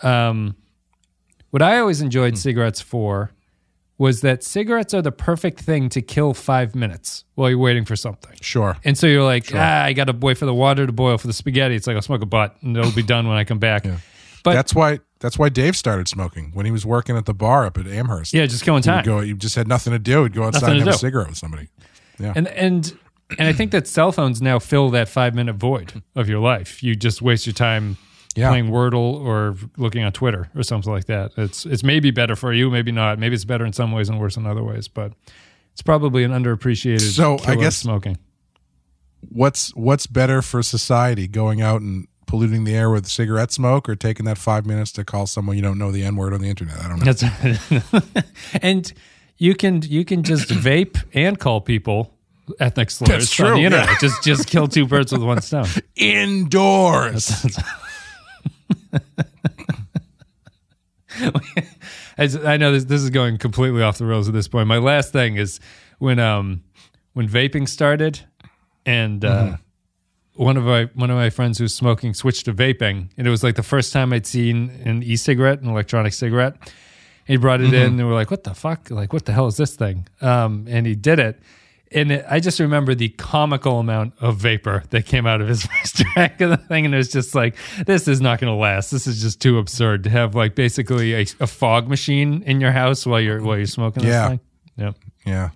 um 0.01 0.55
what 1.51 1.61
i 1.61 1.77
always 1.79 2.01
enjoyed 2.01 2.37
cigarettes 2.37 2.81
for 2.81 3.31
was 3.97 4.21
that 4.21 4.43
cigarettes 4.43 4.93
are 4.93 5.01
the 5.01 5.11
perfect 5.11 5.59
thing 5.59 5.89
to 5.89 6.01
kill 6.01 6.33
5 6.33 6.73
minutes 6.73 7.25
while 7.35 7.49
you're 7.49 7.59
waiting 7.59 7.83
for 7.83 7.97
something 7.97 8.31
Sure. 8.39 8.77
and 8.85 8.97
so 8.97 9.07
you're 9.07 9.23
like, 9.25 9.51
ah, 9.53 9.83
I 9.83 9.91
got 9.91 10.05
to 10.05 10.13
wait 10.17 10.37
for 10.37 10.45
the 10.45 10.53
water 10.53 10.85
to 10.87 10.93
boil 10.93 11.17
for 11.17 11.27
the 11.27 11.33
spaghetti. 11.33 11.75
It's 11.75 11.85
like 11.85 11.97
I'll 11.97 12.01
smoke 12.01 12.21
a 12.21 12.25
butt 12.25 12.55
and 12.61 12.77
it'll 12.77 12.93
be 12.93 13.03
done 13.15 13.27
when 13.27 13.35
I 13.35 13.43
come 13.43 13.59
back. 13.59 13.85
But 14.43 14.53
that's 14.53 14.73
why 14.73 14.99
that's 15.19 15.37
why 15.37 15.49
Dave 15.49 15.75
started 15.75 16.07
smoking 16.07 16.51
when 16.53 16.65
he 16.65 16.71
was 16.71 16.85
working 16.85 17.17
at 17.17 17.25
the 17.25 17.33
bar 17.33 17.65
up 17.65 17.77
at 17.77 17.87
Amherst. 17.87 18.33
yeah, 18.33 18.45
just 18.45 18.63
killing 18.63 18.81
time. 18.81 19.03
go. 19.03 19.19
You 19.19 19.35
just 19.35 19.55
had 19.55 19.67
nothing 19.67 19.91
to 19.91 19.99
do. 19.99 20.23
He'd 20.23 20.33
go 20.33 20.43
outside 20.43 20.71
and 20.71 20.79
have 20.79 20.95
a 20.95 20.97
cigarette 20.97 21.27
with 21.29 21.37
somebody. 21.37 21.67
Yeah. 22.19 22.33
And 22.35 22.47
and 22.49 22.97
and 23.37 23.47
I 23.47 23.53
think 23.53 23.71
that 23.71 23.87
cell 23.87 24.11
phones 24.11 24.41
now 24.41 24.59
fill 24.59 24.89
that 24.91 25.07
five 25.09 25.35
minute 25.35 25.55
void 25.55 26.01
of 26.15 26.27
your 26.29 26.39
life. 26.39 26.81
You 26.81 26.95
just 26.95 27.21
waste 27.21 27.45
your 27.45 27.53
time 27.53 27.97
Yeah. 28.35 28.49
playing 28.49 28.67
Wordle 28.69 29.23
or 29.25 29.55
looking 29.77 30.03
on 30.03 30.11
Twitter 30.13 30.49
or 30.55 30.63
something 30.63 30.91
like 30.91 31.05
that. 31.05 31.31
It's 31.37 31.65
it's 31.65 31.83
maybe 31.83 32.11
better 32.11 32.35
for 32.35 32.53
you, 32.53 32.69
maybe 32.69 32.91
not. 32.91 33.19
Maybe 33.19 33.35
it's 33.35 33.45
better 33.45 33.65
in 33.65 33.73
some 33.73 33.91
ways 33.91 34.09
and 34.09 34.19
worse 34.19 34.37
in 34.37 34.45
other 34.45 34.63
ways, 34.63 34.87
but 34.87 35.13
it's 35.73 35.81
probably 35.81 36.23
an 36.23 36.31
underappreciated. 36.31 37.01
So, 37.13 37.37
I 37.45 37.55
guess- 37.55 37.77
smoking. 37.77 38.17
what's 39.29 39.75
what's 39.75 40.07
better 40.07 40.41
for 40.41 40.63
society? 40.63 41.27
Going 41.27 41.61
out 41.61 41.81
and 41.81 42.07
polluting 42.29 42.63
the 42.63 42.75
air 42.75 42.91
with 42.91 43.07
cigarette 43.07 43.51
smoke, 43.51 43.89
or 43.89 43.95
taking 43.95 44.25
that 44.25 44.37
five 44.37 44.65
minutes 44.65 44.91
to 44.93 45.03
call 45.03 45.25
someone 45.25 45.55
you 45.55 45.63
don't 45.63 45.79
know 45.79 45.91
the 45.91 46.03
n 46.03 46.15
word 46.15 46.31
on 46.33 46.41
the 46.41 46.47
internet? 46.47 46.79
I 46.79 46.87
don't 46.87 46.99
know. 46.99 47.11
That's 47.11 48.23
and 48.61 48.93
you 49.37 49.55
can 49.55 49.81
you 49.81 50.05
can 50.05 50.21
just 50.21 50.49
vape 50.49 51.03
and 51.13 51.39
call 51.39 51.59
people 51.59 52.13
ethnic 52.59 52.91
slurs 52.91 53.39
on 53.39 53.55
the 53.55 53.63
internet. 53.63 53.89
yeah. 53.89 53.97
Just 53.99 54.23
just 54.23 54.47
kill 54.47 54.67
two 54.67 54.85
birds 54.85 55.11
with 55.11 55.23
one 55.23 55.41
stone. 55.41 55.65
Indoors. 55.95 57.45
As, 62.17 62.35
I 62.45 62.57
know 62.57 62.71
this 62.71 62.85
this 62.85 63.01
is 63.01 63.09
going 63.09 63.39
completely 63.39 63.81
off 63.81 63.97
the 63.97 64.05
rails 64.05 64.27
at 64.27 64.35
this 64.35 64.47
point. 64.47 64.67
My 64.67 64.77
last 64.77 65.11
thing 65.11 65.35
is 65.35 65.59
when 65.97 66.19
um 66.19 66.63
when 67.13 67.27
vaping 67.27 67.67
started 67.67 68.19
and 68.85 69.25
uh 69.25 69.57
one 70.39 70.55
of 70.57 70.63
my 70.63 70.85
one 70.93 71.09
of 71.09 71.17
my 71.17 71.29
friends 71.29 71.57
who's 71.57 71.73
smoking 71.75 72.13
switched 72.13 72.45
to 72.45 72.53
vaping 72.53 73.09
and 73.17 73.27
it 73.27 73.29
was 73.29 73.43
like 73.43 73.55
the 73.55 73.63
first 73.63 73.91
time 73.91 74.13
I'd 74.13 74.25
seen 74.25 74.69
an 74.85 75.03
e-cigarette, 75.03 75.59
an 75.61 75.67
electronic 75.67 76.13
cigarette. 76.13 76.55
He 77.25 77.35
brought 77.37 77.61
it 77.61 77.73
in 77.73 77.99
and 77.99 78.07
we're 78.07 78.13
like, 78.13 78.31
what 78.31 78.43
the 78.45 78.53
fuck? 78.55 78.89
Like, 78.89 79.11
what 79.13 79.25
the 79.25 79.33
hell 79.33 79.47
is 79.47 79.57
this 79.57 79.75
thing? 79.75 80.07
Um, 80.21 80.65
and 80.69 80.87
he 80.87 80.95
did 80.95 81.19
it. 81.19 81.39
And 81.91 82.11
it, 82.11 82.25
I 82.29 82.39
just 82.39 82.59
remember 82.59 82.95
the 82.95 83.09
comical 83.09 83.79
amount 83.79 84.13
of 84.21 84.37
vapor 84.37 84.83
that 84.91 85.05
came 85.05 85.27
out 85.27 85.41
of 85.41 85.47
his 85.47 85.63
first 85.67 85.97
track 85.97 86.39
of 86.41 86.49
the 86.51 86.57
thing. 86.57 86.85
And 86.85 86.93
it 86.93 86.97
was 86.97 87.09
just 87.11 87.35
like, 87.35 87.55
this 87.85 88.07
is 88.07 88.19
not 88.21 88.39
going 88.39 88.51
to 88.51 88.57
last. 88.59 88.89
This 88.91 89.05
is 89.07 89.21
just 89.21 89.41
too 89.41 89.57
absurd 89.59 90.05
to 90.05 90.09
have 90.09 90.33
like 90.35 90.55
basically 90.55 91.13
a, 91.15 91.25
a 91.39 91.47
fog 91.47 91.87
machine 91.87 92.41
in 92.43 92.61
your 92.61 92.71
house 92.71 93.05
while 93.05 93.19
you're, 93.19 93.41
while 93.43 93.57
you're 93.57 93.65
smoking 93.67 94.03
this 94.03 94.11
Yeah. 94.11 94.27
thing. 94.29 94.39
Yep. 94.77 94.95
Yeah. 95.25 95.49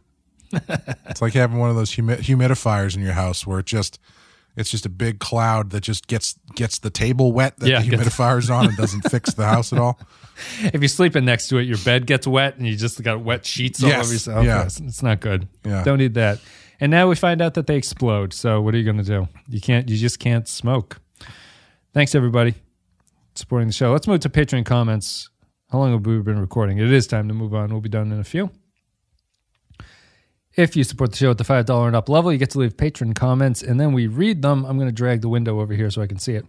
it's 1.10 1.22
like 1.22 1.34
having 1.34 1.58
one 1.58 1.70
of 1.70 1.76
those 1.76 1.92
humi- 1.92 2.18
humidifiers 2.18 2.96
in 2.96 3.02
your 3.02 3.14
house 3.14 3.48
where 3.48 3.60
it 3.60 3.66
just 3.66 3.98
it's 4.56 4.70
just 4.70 4.86
a 4.86 4.90
big 4.90 5.20
cloud 5.20 5.72
that 5.72 5.82
just 5.82 6.08
gets 6.08 6.38
gets 6.56 6.80
the 6.80 6.90
table 6.90 7.32
wet 7.32 7.58
that 7.60 7.68
Yeah, 7.70 7.82
the 7.82 7.88
humidifier's 7.98 8.50
on 8.50 8.68
and 8.68 8.78
doesn't 8.78 9.02
fix 9.10 9.34
the 9.34 9.46
house 9.46 9.74
at 9.74 9.80
all. 9.80 10.00
If 10.64 10.82
you're 10.82 10.88
sleeping 10.88 11.26
next 11.26 11.48
to 11.50 11.58
it, 11.58 11.64
your 11.64 11.78
bed 11.78 12.08
gets 12.08 12.26
wet 12.26 12.58
and 12.58 12.66
you 12.66 12.76
just 12.76 13.02
got 13.04 13.22
wet 13.22 13.46
sheets 13.46 13.84
all 13.84 13.90
Yes, 13.90 14.06
over 14.06 14.14
yourself. 14.14 14.46
yeah. 14.46 14.64
It's, 14.64 14.80
it's 14.80 15.04
not 15.04 15.20
good. 15.20 15.48
Yeah. 15.64 15.84
Don't 15.84 16.00
need 16.00 16.16
that. 16.16 16.40
And 16.80 16.90
now 16.90 17.08
we 17.08 17.16
find 17.16 17.40
out 17.40 17.54
that 17.54 17.68
they 17.68 17.76
explode. 17.76 18.34
So 18.34 18.60
what 18.60 18.74
are 18.74 18.78
you 18.80 18.84
going 18.84 18.98
to 18.98 19.04
do? 19.04 19.28
You 19.48 19.62
can't. 19.62 19.88
You 19.88 19.96
just 19.96 20.18
can't 20.20 20.48
smoke. 20.48 21.00
Thanks 21.94 22.16
everybody 22.16 22.56
supporting 23.36 23.68
the 23.68 23.74
show. 23.74 23.92
Let's 23.92 24.08
move 24.08 24.22
to 24.22 24.30
Patreon 24.30 24.66
comments. 24.66 25.30
How 25.72 25.78
long 25.78 25.92
have 25.92 26.04
we 26.06 26.20
been 26.22 26.40
recording? 26.40 26.80
It 26.80 26.92
is 26.92 27.06
time 27.06 27.28
to 27.28 27.34
move 27.36 27.54
on. 27.54 27.70
We'll 27.72 27.80
be 27.82 27.90
done 27.90 28.12
in 28.12 28.20
a 28.20 28.24
few. 28.24 28.50
If 30.56 30.76
you 30.76 30.84
support 30.84 31.12
the 31.12 31.18
show 31.18 31.32
at 31.32 31.40
the 31.40 31.44
$5 31.44 31.88
and 31.88 31.96
up 31.96 32.10
level, 32.10 32.32
you 32.32 32.38
get 32.38 32.52
to 32.52 32.60
leave 32.60 32.78
patron 32.78 33.14
comments 33.14 33.64
and 33.64 33.80
then 33.80 33.92
we 33.92 34.06
read 34.06 34.44
them. 34.44 34.66
I'm 34.66 34.78
going 34.78 34.88
to 34.88 34.94
drag 34.94 35.22
the 35.22 35.30
window 35.30 35.60
over 35.60 35.74
here 35.74 35.90
so 35.90 36.02
I 36.02 36.08
can 36.08 36.20
see 36.20 36.34
it. 36.34 36.46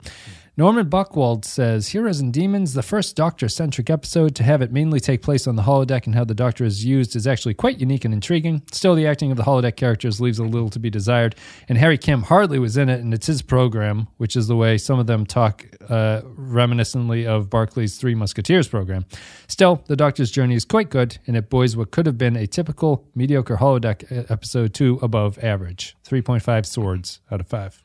Norman 0.57 0.88
Buckwald 0.88 1.44
says 1.44 1.88
Heroes 1.88 2.20
and 2.20 2.32
Demons, 2.32 2.74
the 2.74 2.82
first 2.84 3.16
Doctor 3.16 3.48
centric 3.48 3.90
episode, 3.90 4.36
to 4.36 4.44
have 4.44 4.62
it 4.62 4.70
mainly 4.70 5.00
take 5.00 5.20
place 5.20 5.48
on 5.48 5.57
the 5.57 5.62
holodeck 5.62 6.07
and 6.07 6.14
how 6.14 6.22
the 6.22 6.32
Doctor 6.32 6.64
is 6.64 6.84
used 6.84 7.16
is 7.16 7.26
actually 7.26 7.55
quite 7.55 7.80
unique 7.80 8.05
and 8.05 8.14
intriguing. 8.14 8.62
Still, 8.70 8.94
the 8.94 9.05
acting 9.05 9.32
of 9.32 9.36
the 9.36 9.42
holodeck 9.42 9.74
characters 9.74 10.20
leaves 10.20 10.38
a 10.38 10.44
little 10.44 10.68
to 10.68 10.78
be 10.78 10.90
desired, 10.90 11.34
and 11.68 11.76
Harry 11.76 11.98
Kim 11.98 12.22
hardly 12.22 12.61
was 12.61 12.76
in 12.76 12.88
it, 12.88 13.00
and 13.00 13.12
it's 13.12 13.26
his 13.26 13.42
program, 13.42 14.07
which 14.18 14.36
is 14.36 14.46
the 14.46 14.55
way 14.55 14.78
some 14.78 15.00
of 15.00 15.09
them 15.09 15.26
talk 15.26 15.66
uh, 15.88 16.20
reminiscently 16.38 17.26
of 17.26 17.50
Barclay's 17.50 17.96
Three 17.96 18.14
Musketeers 18.14 18.68
program. 18.68 19.07
Still, 19.48 19.82
the 19.88 19.96
Doctor's 19.96 20.30
journey 20.30 20.55
is 20.55 20.64
quite 20.64 20.88
good, 20.88 21.18
and 21.26 21.36
it 21.36 21.50
buoys 21.50 21.76
what 21.76 21.90
could 21.90 22.07
have 22.07 22.16
been 22.16 22.36
a 22.36 22.46
typical 22.46 23.09
mediocre 23.16 23.57
holodeck 23.57 24.05
uh, 24.12 24.32
episode 24.32 24.72
to 24.74 25.00
above 25.02 25.36
average. 25.42 25.96
3.5 26.07 26.64
swords 26.64 27.18
out 27.32 27.40
of 27.40 27.48
5. 27.48 27.82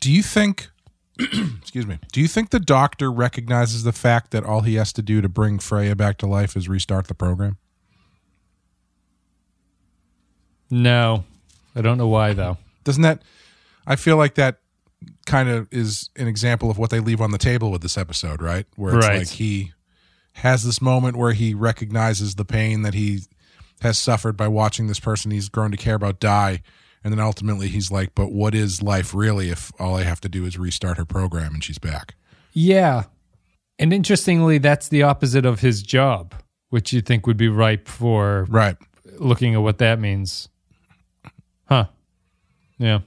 Do 0.00 0.10
you 0.10 0.24
think 0.24 0.68
excuse 1.60 1.86
me. 1.86 1.98
Do 2.12 2.20
you 2.20 2.28
think 2.28 2.50
the 2.50 2.60
doctor 2.60 3.10
recognizes 3.12 3.82
the 3.82 3.92
fact 3.92 4.30
that 4.30 4.44
all 4.44 4.62
he 4.62 4.74
has 4.76 4.92
to 4.94 5.02
do 5.02 5.20
to 5.20 5.28
bring 5.28 5.58
Freya 5.58 5.94
back 5.96 6.18
to 6.18 6.26
life 6.26 6.56
is 6.56 6.68
restart 6.68 7.08
the 7.08 7.14
program? 7.14 7.58
No, 10.70 11.24
I 11.74 11.82
don't 11.82 11.98
know 11.98 12.08
why, 12.08 12.32
though. 12.32 12.58
Doesn't 12.84 13.02
that 13.02 13.22
I 13.86 13.96
feel 13.96 14.16
like 14.16 14.34
that 14.36 14.58
kind 15.26 15.48
of 15.48 15.68
is 15.72 16.10
an 16.16 16.28
example 16.28 16.70
of 16.70 16.78
what 16.78 16.90
they 16.90 17.00
leave 17.00 17.20
on 17.20 17.30
the 17.30 17.38
table 17.38 17.70
with 17.70 17.82
this 17.82 17.96
episode, 17.98 18.42
right? 18.42 18.66
Where 18.76 18.96
it's 18.96 19.06
Right. 19.06 19.18
like 19.20 19.28
he 19.28 19.72
has 20.34 20.64
this 20.64 20.80
moment 20.80 21.16
where 21.16 21.32
he 21.32 21.54
recognizes 21.54 22.34
the 22.36 22.44
pain 22.44 22.82
that 22.82 22.94
he 22.94 23.20
has 23.80 23.98
suffered 23.98 24.36
by 24.36 24.46
watching 24.48 24.86
this 24.86 25.00
person 25.00 25.30
he's 25.30 25.48
grown 25.48 25.70
to 25.70 25.76
care 25.76 25.94
about 25.94 26.20
die. 26.20 26.62
And 27.02 27.12
then 27.12 27.20
ultimately 27.20 27.68
he's 27.68 27.90
like, 27.90 28.14
but 28.14 28.30
what 28.30 28.54
is 28.54 28.82
life 28.82 29.14
really 29.14 29.48
if 29.50 29.72
all 29.80 29.96
I 29.96 30.02
have 30.02 30.20
to 30.20 30.28
do 30.28 30.44
is 30.44 30.58
restart 30.58 30.98
her 30.98 31.04
program 31.06 31.54
and 31.54 31.64
she's 31.64 31.78
back? 31.78 32.14
Yeah. 32.52 33.04
And 33.78 33.92
interestingly, 33.92 34.58
that's 34.58 34.88
the 34.88 35.02
opposite 35.02 35.46
of 35.46 35.60
his 35.60 35.82
job, 35.82 36.34
which 36.68 36.92
you 36.92 37.00
think 37.00 37.26
would 37.26 37.38
be 37.38 37.48
ripe 37.48 37.88
for 37.88 38.46
Right. 38.50 38.76
looking 39.18 39.54
at 39.54 39.62
what 39.62 39.78
that 39.78 39.98
means. 39.98 40.48
Huh. 41.66 41.86
Yeah. 42.78 43.00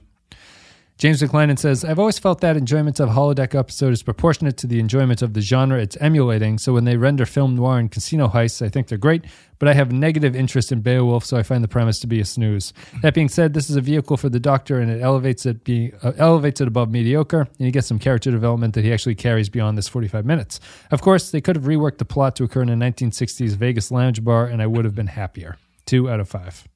James 1.04 1.20
McLennan 1.20 1.58
says, 1.58 1.84
I've 1.84 1.98
always 1.98 2.18
felt 2.18 2.40
that 2.40 2.56
enjoyment 2.56 2.98
of 2.98 3.10
holodeck 3.10 3.54
episode 3.54 3.92
is 3.92 4.02
proportionate 4.02 4.56
to 4.56 4.66
the 4.66 4.80
enjoyment 4.80 5.20
of 5.20 5.34
the 5.34 5.42
genre 5.42 5.78
it's 5.78 5.98
emulating. 5.98 6.56
So 6.56 6.72
when 6.72 6.86
they 6.86 6.96
render 6.96 7.26
film 7.26 7.54
noir 7.56 7.78
and 7.78 7.90
casino 7.90 8.26
heists, 8.26 8.64
I 8.64 8.70
think 8.70 8.88
they're 8.88 8.96
great, 8.96 9.26
but 9.58 9.68
I 9.68 9.74
have 9.74 9.92
negative 9.92 10.34
interest 10.34 10.72
in 10.72 10.80
Beowulf, 10.80 11.26
so 11.26 11.36
I 11.36 11.42
find 11.42 11.62
the 11.62 11.68
premise 11.68 12.00
to 12.00 12.06
be 12.06 12.20
a 12.20 12.24
snooze. 12.24 12.72
That 13.02 13.12
being 13.12 13.28
said, 13.28 13.52
this 13.52 13.68
is 13.68 13.76
a 13.76 13.82
vehicle 13.82 14.16
for 14.16 14.30
the 14.30 14.40
Doctor, 14.40 14.80
and 14.80 14.90
it 14.90 15.02
elevates 15.02 15.44
it 15.44 15.68
uh, 16.02 16.12
elevates 16.16 16.62
it 16.62 16.68
above 16.68 16.90
mediocre, 16.90 17.40
and 17.40 17.66
you 17.66 17.70
get 17.70 17.84
some 17.84 17.98
character 17.98 18.30
development 18.30 18.72
that 18.72 18.82
he 18.82 18.90
actually 18.90 19.14
carries 19.14 19.50
beyond 19.50 19.76
this 19.76 19.88
45 19.88 20.24
minutes. 20.24 20.58
Of 20.90 21.02
course, 21.02 21.32
they 21.32 21.42
could 21.42 21.56
have 21.56 21.66
reworked 21.66 21.98
the 21.98 22.06
plot 22.06 22.34
to 22.36 22.44
occur 22.44 22.62
in 22.62 22.70
a 22.70 22.76
1960s 22.76 23.56
Vegas 23.56 23.90
lounge 23.90 24.24
bar, 24.24 24.46
and 24.46 24.62
I 24.62 24.66
would 24.66 24.86
have 24.86 24.94
been 24.94 25.08
happier. 25.08 25.58
Two 25.84 26.08
out 26.08 26.20
of 26.20 26.30
five. 26.30 26.66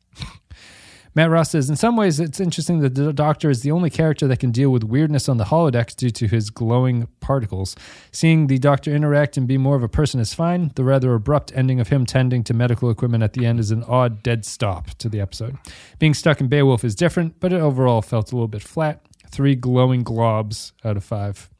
Matt 1.18 1.30
Ross 1.30 1.50
says, 1.50 1.68
in 1.68 1.74
some 1.74 1.96
ways, 1.96 2.20
it's 2.20 2.38
interesting 2.38 2.78
that 2.78 2.94
the 2.94 3.12
Doctor 3.12 3.50
is 3.50 3.62
the 3.62 3.72
only 3.72 3.90
character 3.90 4.28
that 4.28 4.38
can 4.38 4.52
deal 4.52 4.70
with 4.70 4.84
weirdness 4.84 5.28
on 5.28 5.36
the 5.36 5.46
holodeck 5.46 5.96
due 5.96 6.10
to 6.10 6.28
his 6.28 6.48
glowing 6.48 7.08
particles. 7.18 7.74
Seeing 8.12 8.46
the 8.46 8.58
Doctor 8.58 8.94
interact 8.94 9.36
and 9.36 9.48
be 9.48 9.58
more 9.58 9.74
of 9.74 9.82
a 9.82 9.88
person 9.88 10.20
is 10.20 10.32
fine. 10.32 10.70
The 10.76 10.84
rather 10.84 11.12
abrupt 11.14 11.50
ending 11.56 11.80
of 11.80 11.88
him 11.88 12.06
tending 12.06 12.44
to 12.44 12.54
medical 12.54 12.88
equipment 12.88 13.24
at 13.24 13.32
the 13.32 13.46
end 13.46 13.58
is 13.58 13.72
an 13.72 13.82
odd 13.82 14.22
dead 14.22 14.44
stop 14.44 14.90
to 14.98 15.08
the 15.08 15.20
episode. 15.20 15.56
Being 15.98 16.14
stuck 16.14 16.40
in 16.40 16.46
Beowulf 16.46 16.84
is 16.84 16.94
different, 16.94 17.40
but 17.40 17.52
it 17.52 17.60
overall 17.60 18.00
felt 18.00 18.30
a 18.30 18.36
little 18.36 18.46
bit 18.46 18.62
flat. 18.62 19.04
Three 19.28 19.56
glowing 19.56 20.04
globs 20.04 20.70
out 20.84 20.96
of 20.96 21.02
five. 21.02 21.50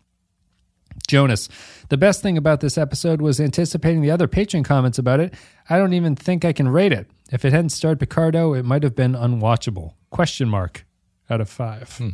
Jonas, 1.08 1.48
the 1.88 1.96
best 1.96 2.22
thing 2.22 2.38
about 2.38 2.60
this 2.60 2.78
episode 2.78 3.20
was 3.20 3.40
anticipating 3.40 4.02
the 4.02 4.10
other 4.10 4.28
patron 4.28 4.62
comments 4.62 4.98
about 4.98 5.20
it. 5.20 5.34
I 5.68 5.78
don't 5.78 5.94
even 5.94 6.14
think 6.14 6.44
I 6.44 6.52
can 6.52 6.68
rate 6.68 6.92
it. 6.92 7.10
If 7.32 7.44
it 7.44 7.52
hadn't 7.52 7.70
starred 7.70 7.98
Picardo, 7.98 8.54
it 8.54 8.64
might 8.64 8.82
have 8.82 8.94
been 8.94 9.14
unwatchable. 9.14 9.94
Question 10.10 10.48
mark 10.48 10.86
out 11.28 11.40
of 11.40 11.48
five. 11.48 11.96
Hmm. 11.96 12.10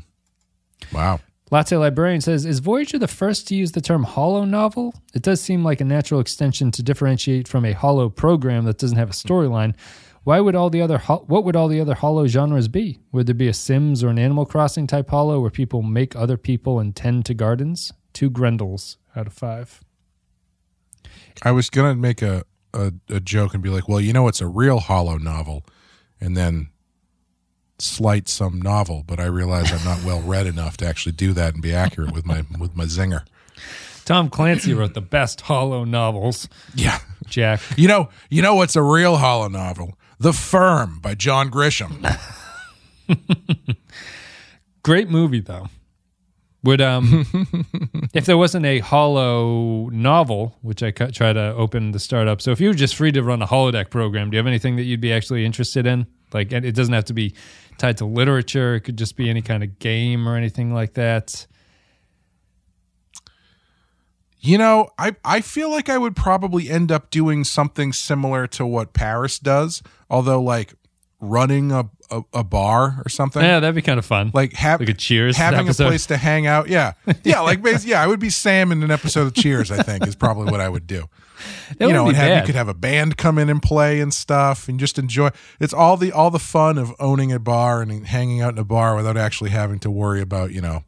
Wow. 0.92 1.20
Latte 1.50 1.76
Librarian 1.76 2.20
says, 2.20 2.46
Is 2.46 2.60
Voyager 2.60 2.98
the 2.98 3.06
first 3.06 3.46
to 3.48 3.54
use 3.54 3.72
the 3.72 3.80
term 3.80 4.04
holo 4.04 4.44
novel? 4.44 4.94
It 5.14 5.22
does 5.22 5.40
seem 5.40 5.62
like 5.62 5.80
a 5.80 5.84
natural 5.84 6.20
extension 6.20 6.70
to 6.72 6.82
differentiate 6.82 7.46
from 7.46 7.64
a 7.64 7.72
holo 7.72 8.08
program 8.08 8.64
that 8.64 8.78
doesn't 8.78 8.96
have 8.96 9.10
a 9.10 9.12
storyline. 9.12 9.74
Why 10.22 10.40
would 10.40 10.54
all 10.54 10.70
the 10.70 10.80
other 10.80 10.98
ho- 10.98 11.24
what 11.26 11.44
would 11.44 11.54
all 11.54 11.68
the 11.68 11.80
other 11.80 11.94
holo 11.94 12.26
genres 12.26 12.68
be? 12.68 12.98
Would 13.12 13.26
there 13.26 13.34
be 13.34 13.48
a 13.48 13.52
Sims 13.52 14.02
or 14.02 14.08
an 14.08 14.18
Animal 14.18 14.46
Crossing 14.46 14.86
type 14.86 15.10
holo 15.10 15.38
where 15.40 15.50
people 15.50 15.82
make 15.82 16.16
other 16.16 16.38
people 16.38 16.80
and 16.80 16.96
tend 16.96 17.26
to 17.26 17.34
gardens? 17.34 17.92
Two 18.14 18.30
Grendels 18.30 18.96
out 19.14 19.26
of 19.26 19.34
five. 19.34 19.80
I 21.42 21.50
was 21.50 21.68
gonna 21.68 21.94
make 21.94 22.22
a, 22.22 22.44
a 22.72 22.92
a 23.10 23.20
joke 23.20 23.52
and 23.52 23.62
be 23.62 23.68
like, 23.68 23.88
well, 23.88 24.00
you 24.00 24.12
know, 24.12 24.28
it's 24.28 24.40
a 24.40 24.46
real 24.46 24.80
holo 24.80 25.18
novel, 25.18 25.64
and 26.20 26.36
then 26.36 26.70
slight 27.78 28.28
some 28.28 28.62
novel, 28.62 29.04
but 29.06 29.20
I 29.20 29.26
realize 29.26 29.72
I'm 29.72 29.84
not 29.84 30.04
well 30.04 30.20
read 30.22 30.46
enough 30.46 30.76
to 30.78 30.86
actually 30.86 31.12
do 31.12 31.32
that 31.34 31.54
and 31.54 31.62
be 31.62 31.74
accurate 31.74 32.12
with 32.12 32.24
my 32.24 32.44
with 32.58 32.74
my 32.74 32.84
zinger. 32.84 33.24
Tom 34.04 34.28
Clancy 34.28 34.74
wrote 34.74 34.94
the 34.94 35.00
best 35.00 35.42
holo 35.42 35.84
novels. 35.84 36.48
Yeah. 36.74 36.98
Jack. 37.26 37.60
You 37.76 37.88
know, 37.88 38.10
you 38.28 38.42
know 38.42 38.54
what's 38.54 38.76
a 38.76 38.82
real 38.82 39.16
holo 39.16 39.48
novel? 39.48 39.98
The 40.18 40.32
Firm 40.32 40.98
by 41.00 41.14
John 41.14 41.50
Grisham. 41.50 42.18
Great 44.82 45.08
movie 45.08 45.40
though. 45.40 45.68
Would 46.64 46.80
um 46.80 47.26
if 48.14 48.24
there 48.24 48.38
wasn't 48.38 48.64
a 48.64 48.78
holo 48.78 49.90
novel, 49.90 50.56
which 50.62 50.82
I 50.82 50.90
cu- 50.90 51.10
try 51.10 51.32
to 51.32 51.54
open 51.54 51.92
the 51.92 51.98
startup. 51.98 52.40
So 52.40 52.52
if 52.52 52.60
you 52.60 52.68
were 52.68 52.74
just 52.74 52.96
free 52.96 53.12
to 53.12 53.22
run 53.22 53.42
a 53.42 53.46
holodeck 53.46 53.90
program, 53.90 54.30
do 54.30 54.36
you 54.36 54.38
have 54.38 54.46
anything 54.46 54.76
that 54.76 54.84
you'd 54.84 55.00
be 55.00 55.12
actually 55.12 55.44
interested 55.44 55.86
in? 55.86 56.06
Like 56.32 56.52
and 56.52 56.64
it 56.64 56.74
doesn't 56.74 56.94
have 56.94 57.04
to 57.06 57.12
be 57.14 57.34
tied 57.76 57.98
to 57.98 58.06
literature. 58.06 58.76
It 58.76 58.80
could 58.80 58.96
just 58.96 59.16
be 59.16 59.28
any 59.28 59.42
kind 59.42 59.62
of 59.62 59.78
game 59.78 60.26
or 60.28 60.36
anything 60.36 60.72
like 60.72 60.94
that. 60.94 61.46
You 64.40 64.58
know, 64.58 64.88
I 64.98 65.16
I 65.24 65.40
feel 65.42 65.70
like 65.70 65.88
I 65.88 65.98
would 65.98 66.16
probably 66.16 66.68
end 66.68 66.90
up 66.90 67.10
doing 67.10 67.44
something 67.44 67.92
similar 67.92 68.46
to 68.48 68.66
what 68.66 68.92
Paris 68.92 69.38
does, 69.38 69.82
although 70.10 70.42
like 70.42 70.74
running 71.20 71.72
a 71.72 71.88
a, 72.10 72.22
a 72.34 72.44
bar 72.44 73.00
or 73.04 73.08
something. 73.08 73.42
Yeah, 73.42 73.60
that'd 73.60 73.74
be 73.74 73.80
kind 73.82 73.98
of 73.98 74.04
fun. 74.04 74.30
Like 74.34 74.52
have 74.54 74.80
Like 74.80 74.90
a 74.90 74.94
Cheers 74.94 75.36
having 75.36 75.60
episode. 75.60 75.84
a 75.84 75.88
place 75.88 76.06
to 76.06 76.16
hang 76.16 76.46
out. 76.46 76.68
Yeah, 76.68 76.92
yeah, 77.24 77.40
like 77.40 77.60
yeah, 77.84 78.02
I 78.02 78.06
would 78.06 78.20
be 78.20 78.30
Sam 78.30 78.70
in 78.72 78.82
an 78.82 78.90
episode 78.90 79.26
of 79.26 79.34
Cheers. 79.34 79.70
I 79.70 79.82
think 79.82 80.06
is 80.06 80.14
probably 80.14 80.50
what 80.50 80.60
I 80.60 80.68
would 80.68 80.86
do. 80.86 81.04
That 81.78 81.88
you 81.88 81.92
know, 81.92 82.06
and 82.06 82.16
have, 82.16 82.38
you 82.38 82.46
could 82.46 82.54
have 82.54 82.68
a 82.68 82.74
band 82.74 83.16
come 83.18 83.38
in 83.38 83.50
and 83.50 83.60
play 83.60 84.00
and 84.00 84.14
stuff, 84.14 84.68
and 84.68 84.78
just 84.78 84.98
enjoy. 84.98 85.30
It's 85.60 85.74
all 85.74 85.96
the 85.96 86.12
all 86.12 86.30
the 86.30 86.38
fun 86.38 86.78
of 86.78 86.94
owning 87.00 87.32
a 87.32 87.38
bar 87.38 87.82
and 87.82 88.06
hanging 88.06 88.40
out 88.40 88.52
in 88.52 88.58
a 88.58 88.64
bar 88.64 88.94
without 88.96 89.16
actually 89.16 89.50
having 89.50 89.78
to 89.80 89.90
worry 89.90 90.20
about 90.22 90.52
you 90.52 90.60
know 90.62 90.84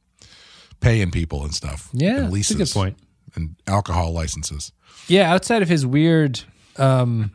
paying 0.80 1.10
people 1.10 1.42
and 1.44 1.52
stuff. 1.52 1.90
Yeah, 1.92 2.08
and 2.10 2.18
that's 2.18 2.28
a 2.28 2.32
leases 2.32 2.56
good 2.56 2.78
point. 2.78 2.96
and 3.34 3.56
alcohol 3.66 4.12
licenses. 4.12 4.72
Yeah, 5.08 5.30
outside 5.32 5.62
of 5.62 5.68
his 5.68 5.84
weird 5.84 6.40
um, 6.78 7.32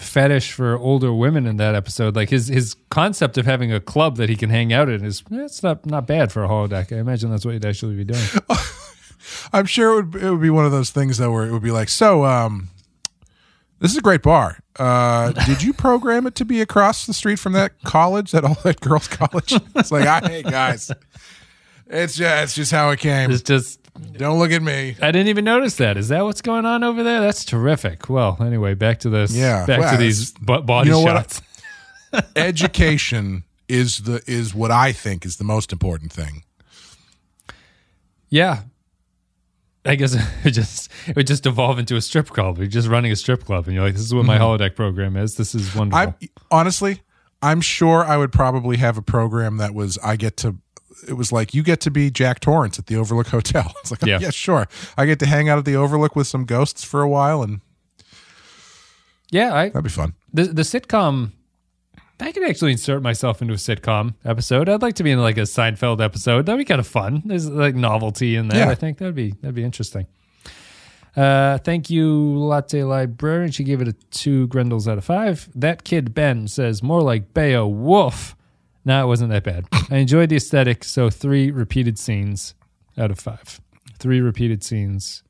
fetish 0.00 0.52
for 0.52 0.76
older 0.78 1.12
women 1.12 1.46
in 1.46 1.56
that 1.56 1.74
episode, 1.74 2.16
like 2.16 2.30
his 2.30 2.48
his 2.48 2.74
concept 2.90 3.38
of 3.38 3.46
having 3.46 3.72
a 3.72 3.80
club 3.80 4.16
that 4.16 4.28
he 4.28 4.36
can 4.36 4.50
hang 4.50 4.72
out 4.72 4.88
in 4.88 5.04
is 5.04 5.22
it's 5.30 5.62
not 5.62 5.84
not 5.86 6.06
bad 6.06 6.32
for 6.32 6.44
a 6.44 6.48
holodeck. 6.48 6.94
I 6.94 7.00
imagine 7.00 7.30
that's 7.30 7.44
what 7.44 7.52
you'd 7.52 7.64
actually 7.64 7.96
be 7.96 8.04
doing. 8.04 8.24
I'm 9.52 9.66
sure 9.66 10.00
it 10.00 10.06
would 10.06 10.22
it 10.22 10.30
would 10.30 10.40
be 10.40 10.50
one 10.50 10.64
of 10.64 10.72
those 10.72 10.90
things 10.90 11.18
though 11.18 11.32
where 11.32 11.46
it 11.46 11.52
would 11.52 11.62
be 11.62 11.70
like, 11.70 11.88
so 11.88 12.24
um, 12.24 12.68
this 13.80 13.92
is 13.92 13.98
a 13.98 14.02
great 14.02 14.22
bar. 14.22 14.58
Uh, 14.76 15.32
did 15.46 15.62
you 15.62 15.72
program 15.72 16.26
it 16.26 16.34
to 16.36 16.44
be 16.44 16.60
across 16.60 17.06
the 17.06 17.14
street 17.14 17.38
from 17.38 17.52
that 17.52 17.80
college, 17.84 18.32
that 18.32 18.44
all 18.44 18.56
that 18.64 18.80
girls' 18.80 19.08
college? 19.08 19.54
It's 19.76 19.92
like, 19.92 20.06
I, 20.06 20.26
hey 20.26 20.42
guys, 20.42 20.90
it's 21.88 22.16
just 22.16 22.44
it's 22.44 22.54
just 22.54 22.72
how 22.72 22.90
it 22.90 23.00
came. 23.00 23.30
It's 23.30 23.42
just 23.42 23.80
Don't 24.14 24.38
look 24.38 24.52
at 24.52 24.62
me. 24.62 24.96
I 25.00 25.10
didn't 25.10 25.28
even 25.28 25.44
notice 25.44 25.76
that. 25.76 25.96
Is 25.96 26.08
that 26.08 26.24
what's 26.24 26.42
going 26.42 26.66
on 26.66 26.84
over 26.84 27.02
there? 27.02 27.20
That's 27.20 27.44
terrific. 27.44 28.08
Well, 28.08 28.36
anyway, 28.40 28.74
back 28.74 29.00
to 29.00 29.10
this. 29.10 29.34
Yeah, 29.34 29.66
back 29.66 29.80
well, 29.80 29.92
to 29.92 29.96
these 29.96 30.32
body 30.32 30.88
you 30.88 30.94
know 30.94 31.00
what? 31.00 31.14
shots. 31.14 31.42
Education 32.36 33.44
is 33.68 33.98
the 33.98 34.22
is 34.26 34.54
what 34.54 34.70
I 34.70 34.92
think 34.92 35.26
is 35.26 35.36
the 35.36 35.44
most 35.44 35.72
important 35.72 36.12
thing. 36.12 36.44
Yeah. 38.28 38.62
I 39.84 39.94
guess 39.94 40.14
it 40.44 40.50
just 40.50 40.90
it 41.06 41.16
would 41.16 41.26
just 41.26 41.46
evolve 41.46 41.78
into 41.78 41.96
a 41.96 42.00
strip 42.00 42.28
club. 42.28 42.58
You're 42.58 42.66
just 42.66 42.88
running 42.88 43.12
a 43.12 43.16
strip 43.16 43.44
club, 43.44 43.66
and 43.66 43.74
you're 43.74 43.84
like, 43.84 43.94
"This 43.94 44.02
is 44.02 44.14
what 44.14 44.24
my 44.24 44.36
mm-hmm. 44.36 44.44
holodeck 44.62 44.76
program 44.76 45.16
is. 45.16 45.36
This 45.36 45.54
is 45.54 45.74
wonderful." 45.74 46.14
I 46.20 46.28
honestly, 46.50 47.02
I'm 47.42 47.60
sure 47.60 48.04
I 48.04 48.16
would 48.16 48.32
probably 48.32 48.76
have 48.78 48.98
a 48.98 49.02
program 49.02 49.56
that 49.58 49.74
was 49.74 49.98
I 49.98 50.16
get 50.16 50.36
to. 50.38 50.56
It 51.08 51.12
was 51.14 51.30
like 51.32 51.54
you 51.54 51.62
get 51.62 51.80
to 51.82 51.90
be 51.90 52.10
Jack 52.10 52.40
Torrance 52.40 52.78
at 52.78 52.86
the 52.86 52.96
Overlook 52.96 53.28
Hotel. 53.28 53.72
It's 53.80 53.90
like, 53.90 54.02
Yeah. 54.04 54.18
yeah, 54.20 54.30
sure. 54.30 54.66
I 54.96 55.06
get 55.06 55.18
to 55.20 55.26
hang 55.26 55.48
out 55.48 55.58
at 55.58 55.64
the 55.64 55.76
Overlook 55.76 56.16
with 56.16 56.26
some 56.26 56.44
ghosts 56.44 56.82
for 56.84 57.02
a 57.02 57.08
while, 57.08 57.42
and 57.42 57.60
yeah, 59.30 59.54
I 59.54 59.68
that'd 59.68 59.84
be 59.84 59.90
fun. 59.90 60.14
the 60.32 60.44
the 60.44 60.62
sitcom 60.62 61.32
I 62.20 62.32
could 62.32 62.42
actually 62.48 62.72
insert 62.72 63.00
myself 63.00 63.40
into 63.42 63.54
a 63.54 63.58
sitcom 63.58 64.14
episode. 64.24 64.68
I'd 64.68 64.82
like 64.82 64.94
to 64.96 65.04
be 65.04 65.12
in 65.12 65.20
like 65.20 65.38
a 65.38 65.42
Seinfeld 65.42 66.00
episode. 66.02 66.46
That'd 66.46 66.58
be 66.58 66.64
kind 66.64 66.80
of 66.80 66.86
fun. 66.86 67.22
There's 67.24 67.48
like 67.48 67.76
novelty 67.76 68.34
in 68.34 68.48
that. 68.48 68.56
Yeah. 68.56 68.68
I 68.70 68.74
think 68.74 68.98
that'd 68.98 69.14
be 69.14 69.32
that'd 69.40 69.54
be 69.54 69.62
interesting. 69.62 70.06
Uh, 71.16 71.58
thank 71.58 71.90
you, 71.90 72.38
Latte 72.38 72.82
Librarian. 72.84 73.50
She 73.50 73.64
gave 73.64 73.80
it 73.80 73.88
a 73.88 73.92
two 74.10 74.46
Grendels 74.48 74.86
out 74.88 74.98
of 74.98 75.04
five. 75.04 75.48
That 75.54 75.84
kid 75.84 76.14
Ben 76.14 76.48
says 76.48 76.82
more 76.82 77.02
like 77.02 77.34
Beowulf. 77.34 78.34
No, 78.88 79.04
it 79.04 79.06
wasn't 79.06 79.30
that 79.32 79.44
bad. 79.44 79.66
I 79.90 79.98
enjoyed 79.98 80.30
the 80.30 80.36
aesthetic, 80.36 80.82
so 80.82 81.10
three 81.10 81.50
repeated 81.50 81.98
scenes 81.98 82.54
out 82.96 83.10
of 83.10 83.18
five. 83.18 83.60
Three 83.98 84.22
repeated 84.22 84.64
scenes 84.64 85.22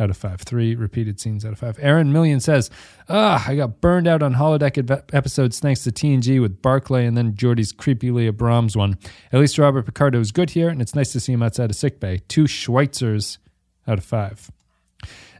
out 0.00 0.10
of 0.10 0.16
five. 0.16 0.40
Three 0.40 0.74
repeated 0.74 1.20
scenes 1.20 1.44
out 1.44 1.52
of 1.52 1.60
five. 1.60 1.78
Aaron 1.80 2.12
Million 2.12 2.40
says, 2.40 2.70
Ah, 3.08 3.44
I 3.48 3.54
got 3.54 3.80
burned 3.80 4.08
out 4.08 4.24
on 4.24 4.34
holodeck 4.34 4.90
ep- 4.90 5.14
episodes 5.14 5.60
thanks 5.60 5.84
to 5.84 5.92
TNG 5.92 6.40
with 6.40 6.60
Barclay 6.60 7.06
and 7.06 7.16
then 7.16 7.34
Geordi's 7.34 7.70
creepy 7.70 8.10
Leah 8.10 8.32
Brahms 8.32 8.76
one. 8.76 8.98
At 9.32 9.38
least 9.38 9.58
Robert 9.58 9.86
Picardo 9.86 10.18
is 10.18 10.32
good 10.32 10.50
here, 10.50 10.68
and 10.68 10.82
it's 10.82 10.96
nice 10.96 11.12
to 11.12 11.20
see 11.20 11.32
him 11.34 11.42
outside 11.44 11.70
of 11.70 11.76
sickbay. 11.76 12.18
Two 12.26 12.44
Schweitzers 12.44 13.38
out 13.86 13.98
of 13.98 14.04
five. 14.04 14.50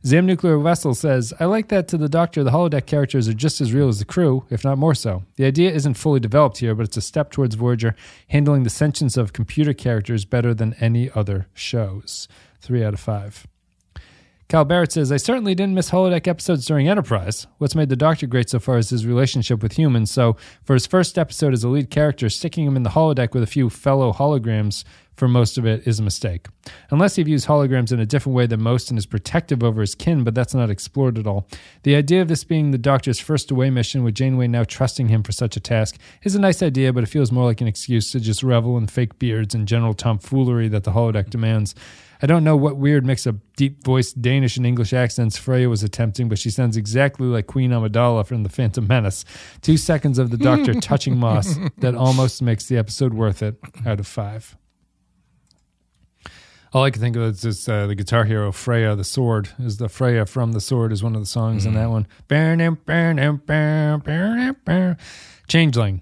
Zam 0.06 0.26
Nuclear 0.26 0.58
Vessel 0.58 0.94
says, 0.94 1.32
I 1.40 1.46
like 1.46 1.68
that 1.68 1.88
to 1.88 1.96
the 1.96 2.10
Doctor, 2.10 2.44
the 2.44 2.50
holodeck 2.50 2.84
characters 2.84 3.26
are 3.26 3.32
just 3.32 3.62
as 3.62 3.72
real 3.72 3.88
as 3.88 4.00
the 4.00 4.04
crew, 4.04 4.44
if 4.50 4.62
not 4.62 4.76
more 4.76 4.94
so. 4.94 5.22
The 5.36 5.46
idea 5.46 5.70
isn't 5.70 5.94
fully 5.94 6.20
developed 6.20 6.58
here, 6.58 6.74
but 6.74 6.82
it's 6.82 6.98
a 6.98 7.00
step 7.00 7.30
towards 7.30 7.54
Voyager 7.54 7.96
handling 8.28 8.64
the 8.64 8.70
sentience 8.70 9.16
of 9.16 9.32
computer 9.32 9.72
characters 9.72 10.26
better 10.26 10.52
than 10.52 10.74
any 10.74 11.10
other 11.14 11.46
shows. 11.54 12.28
Three 12.60 12.84
out 12.84 12.92
of 12.92 13.00
five. 13.00 13.46
Cal 14.48 14.64
Barrett 14.64 14.92
says, 14.92 15.10
I 15.10 15.16
certainly 15.16 15.54
didn't 15.54 15.74
miss 15.74 15.90
holodeck 15.90 16.28
episodes 16.28 16.66
during 16.66 16.88
Enterprise. 16.88 17.46
What's 17.58 17.74
made 17.74 17.88
the 17.88 17.96
Doctor 17.96 18.26
great 18.26 18.50
so 18.50 18.60
far 18.60 18.76
is 18.76 18.90
his 18.90 19.06
relationship 19.06 19.62
with 19.62 19.78
humans. 19.78 20.10
So, 20.10 20.36
for 20.64 20.74
his 20.74 20.86
first 20.86 21.18
episode 21.18 21.54
as 21.54 21.64
a 21.64 21.68
lead 21.68 21.90
character, 21.90 22.28
sticking 22.28 22.66
him 22.66 22.76
in 22.76 22.82
the 22.82 22.90
holodeck 22.90 23.32
with 23.32 23.42
a 23.42 23.46
few 23.46 23.70
fellow 23.70 24.12
holograms 24.12 24.84
for 25.16 25.28
most 25.28 25.58
of 25.58 25.64
it 25.64 25.86
is 25.86 26.00
a 26.00 26.02
mistake. 26.02 26.46
Unless 26.90 27.16
he 27.16 27.22
views 27.22 27.46
holograms 27.46 27.92
in 27.92 28.00
a 28.00 28.06
different 28.06 28.34
way 28.34 28.46
than 28.46 28.62
most 28.62 28.90
and 28.90 28.98
is 28.98 29.06
protective 29.06 29.62
over 29.62 29.80
his 29.80 29.94
kin, 29.94 30.24
but 30.24 30.34
that's 30.34 30.54
not 30.54 30.70
explored 30.70 31.18
at 31.18 31.26
all. 31.26 31.46
The 31.84 31.94
idea 31.94 32.20
of 32.20 32.28
this 32.28 32.44
being 32.44 32.70
the 32.70 32.78
Doctor's 32.78 33.20
first 33.20 33.50
away 33.50 33.70
mission, 33.70 34.02
with 34.02 34.14
Janeway 34.14 34.48
now 34.48 34.64
trusting 34.64 35.08
him 35.08 35.22
for 35.22 35.32
such 35.32 35.56
a 35.56 35.60
task, 35.60 35.96
is 36.24 36.34
a 36.34 36.40
nice 36.40 36.62
idea, 36.62 36.92
but 36.92 37.04
it 37.04 37.08
feels 37.08 37.30
more 37.30 37.44
like 37.44 37.60
an 37.60 37.68
excuse 37.68 38.10
to 38.12 38.20
just 38.20 38.42
revel 38.42 38.76
in 38.76 38.86
fake 38.86 39.18
beards 39.18 39.54
and 39.54 39.68
general 39.68 39.94
tomfoolery 39.94 40.68
that 40.68 40.84
the 40.84 40.92
holodeck 40.92 41.30
demands. 41.30 41.74
I 42.24 42.26
don't 42.26 42.42
know 42.42 42.56
what 42.56 42.78
weird 42.78 43.04
mix 43.04 43.26
of 43.26 43.38
deep 43.54 43.84
voiced 43.84 44.22
Danish 44.22 44.56
and 44.56 44.64
English 44.64 44.94
accents 44.94 45.36
Freya 45.36 45.68
was 45.68 45.82
attempting, 45.82 46.30
but 46.30 46.38
she 46.38 46.48
sounds 46.48 46.74
exactly 46.74 47.26
like 47.26 47.46
Queen 47.46 47.70
Amidala 47.70 48.26
from 48.26 48.44
The 48.44 48.48
Phantom 48.48 48.86
Menace. 48.86 49.26
Two 49.60 49.76
seconds 49.76 50.18
of 50.18 50.30
the 50.30 50.38
Doctor 50.38 50.72
touching 50.80 51.18
Moss 51.18 51.58
that 51.80 51.94
almost 51.94 52.40
makes 52.40 52.64
the 52.64 52.78
episode 52.78 53.12
worth 53.12 53.42
it 53.42 53.56
out 53.84 54.00
of 54.00 54.06
five. 54.06 54.56
All 56.72 56.82
I 56.82 56.90
can 56.90 57.02
think 57.02 57.14
of 57.16 57.24
is 57.24 57.42
just, 57.42 57.68
uh, 57.68 57.86
the 57.88 57.94
guitar 57.94 58.24
hero 58.24 58.52
Freya, 58.52 58.96
the 58.96 59.04
sword 59.04 59.50
is 59.58 59.76
the 59.76 59.90
Freya 59.90 60.24
from 60.24 60.52
the 60.52 60.62
sword 60.62 60.92
is 60.92 61.02
one 61.02 61.14
of 61.14 61.20
the 61.20 61.26
songs 61.26 61.66
in 61.66 61.74
that 61.74 61.90
one. 61.90 62.06
Changeling. 65.46 66.00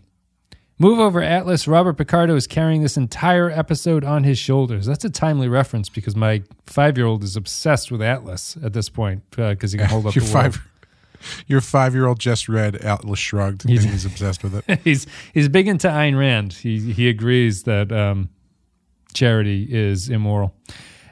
Move 0.83 0.99
over 0.99 1.23
Atlas. 1.23 1.69
Robert 1.69 1.93
Picardo 1.93 2.35
is 2.35 2.49
carrying 2.49 2.83
this 2.83 2.97
entire 2.97 3.49
episode 3.49 4.03
on 4.03 4.25
his 4.25 4.37
shoulders. 4.37 4.85
That's 4.85 5.05
a 5.05 5.11
timely 5.11 5.47
reference 5.47 5.89
because 5.89 6.17
my 6.17 6.43
five 6.67 6.99
year 6.99 7.07
old 7.07 7.23
is 7.23 7.37
obsessed 7.37 7.93
with 7.93 8.03
Atlas 8.03 8.57
at 8.65 8.73
this 8.73 8.89
point 8.89 9.23
because 9.31 9.71
he 9.71 9.79
can 9.79 9.87
hold 9.87 10.07
up 10.09 10.17
Your 10.17 10.25
the 10.25 10.35
world. 10.35 10.55
five, 10.55 10.69
your 11.47 11.61
five 11.61 11.95
year 11.95 12.07
old 12.07 12.19
just 12.19 12.49
read 12.49 12.75
Atlas 12.75 13.21
Shrugged, 13.21 13.65
and 13.65 13.79
he's 13.79 14.05
obsessed 14.05 14.43
with 14.43 14.57
it. 14.57 14.81
he's 14.85 15.07
he's 15.33 15.49
big 15.49 15.69
into 15.69 15.87
Ayn 15.87 16.19
Rand. 16.19 16.55
He 16.55 16.93
he 16.93 17.09
agrees 17.09 17.63
that 17.63 17.93
um, 17.93 18.31
charity 19.15 19.69
is 19.71 20.09
immoral. 20.09 20.53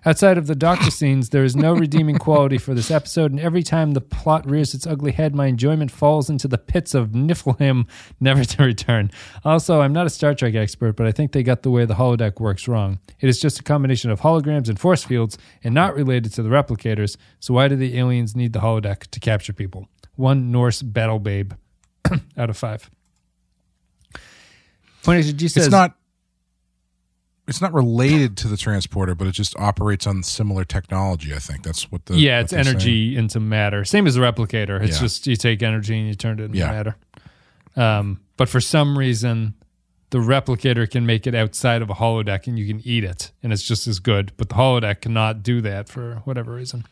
Outside 0.05 0.38
of 0.38 0.46
the 0.46 0.55
doctor 0.55 0.90
scenes, 0.90 1.28
there 1.28 1.44
is 1.44 1.55
no 1.55 1.74
redeeming 1.74 2.16
quality 2.16 2.59
for 2.59 2.74
this 2.74 2.90
episode, 2.90 3.30
and 3.30 3.40
every 3.40 3.62
time 3.62 3.92
the 3.92 4.01
plot 4.01 4.48
rears 4.48 4.74
its 4.74 4.86
ugly 4.86 5.12
head, 5.12 5.34
my 5.34 5.46
enjoyment 5.46 5.90
falls 5.90 6.30
into 6.30 6.48
the 6.48 6.59
pits 6.59 6.94
of 6.94 7.11
Niflheim, 7.11 7.86
never 8.20 8.44
to 8.44 8.62
return. 8.62 9.11
Also, 9.44 9.80
I'm 9.80 9.92
not 9.92 10.07
a 10.07 10.11
Star 10.11 10.34
Trek 10.34 10.55
expert, 10.55 10.96
but 10.96 11.07
I 11.07 11.12
think 11.12 11.32
they 11.32 11.42
got 11.42 11.62
the 11.62 11.70
way 11.70 11.84
the 11.84 11.94
holodeck 11.94 12.40
works 12.40 12.66
wrong. 12.66 12.98
It 13.20 13.28
is 13.28 13.40
just 13.40 13.61
a 13.61 13.62
combination 13.62 14.11
of 14.11 14.20
holograms 14.20 14.68
and 14.68 14.78
force 14.78 15.05
fields, 15.05 15.36
and 15.62 15.74
not 15.74 15.94
related 15.94 16.32
to 16.34 16.42
the 16.42 16.48
replicators. 16.48 17.16
So 17.38 17.55
why 17.55 17.68
do 17.68 17.76
the 17.76 17.98
aliens 17.98 18.34
need 18.34 18.53
the 18.53 18.61
holodeck 18.61 19.09
to 19.11 19.20
capture 19.20 19.53
people? 19.53 19.88
One 20.16 20.51
Norse 20.51 20.82
battle 20.82 21.18
babe 21.18 21.53
out 22.36 22.51
of 22.51 22.57
five. 22.57 22.90
Point 25.03 25.24
G 25.36 25.48
says 25.48 25.66
it's 25.66 25.72
not 25.72 25.96
it's 27.51 27.61
not 27.61 27.74
related 27.74 28.36
to 28.38 28.48
the 28.48 28.57
transporter, 28.57 29.14
but 29.14 29.26
it 29.26 29.32
just 29.32 29.55
operates 29.59 30.07
on 30.07 30.22
similar 30.22 30.64
technology. 30.64 31.34
I 31.34 31.38
think 31.40 31.62
that's 31.64 31.90
what 31.92 32.07
the 32.07 32.16
yeah, 32.16 32.40
it's 32.40 32.53
they're 32.53 32.62
saying. 32.64 32.76
energy 32.76 33.16
into 33.16 33.40
matter. 33.40 33.84
Same 33.84 34.07
as 34.07 34.14
the 34.14 34.20
replicator. 34.22 34.80
It's 34.80 34.96
Yeah. 34.96 35.03
just 35.03 35.26
you 35.26 35.36
take 35.36 35.62
energy 35.62 35.98
and 35.98 36.09
you 36.09 36.14
turn 36.14 36.38
it 36.40 36.44
into 36.44 36.59
Yeah. 36.59 36.70
matter. 36.70 36.96
Um, 37.76 38.20
but 38.36 38.48
for 38.48 38.61
some 38.61 38.96
reason, 38.96 39.55
the 40.11 40.18
replicator 40.18 40.90
can 40.90 41.05
make 41.07 41.26
it 41.26 41.34
outside 41.34 41.82
of 41.82 41.90
a 41.90 41.94
holodeck 41.94 42.46
and 42.46 42.59
you 42.59 42.66
can 42.66 42.80
eat 42.86 43.05
it, 43.05 43.30
and 43.42 43.53
it's 43.53 43.62
just 43.62 43.86
as 43.86 43.98
good. 43.98 44.32
But 44.36 44.48
the 44.48 44.55
holodeck 44.55 45.03
cannot 45.03 45.42
do 45.42 45.61
that 45.61 45.88
for 45.88 46.16
whatever 46.24 46.55
reason. 46.55 46.84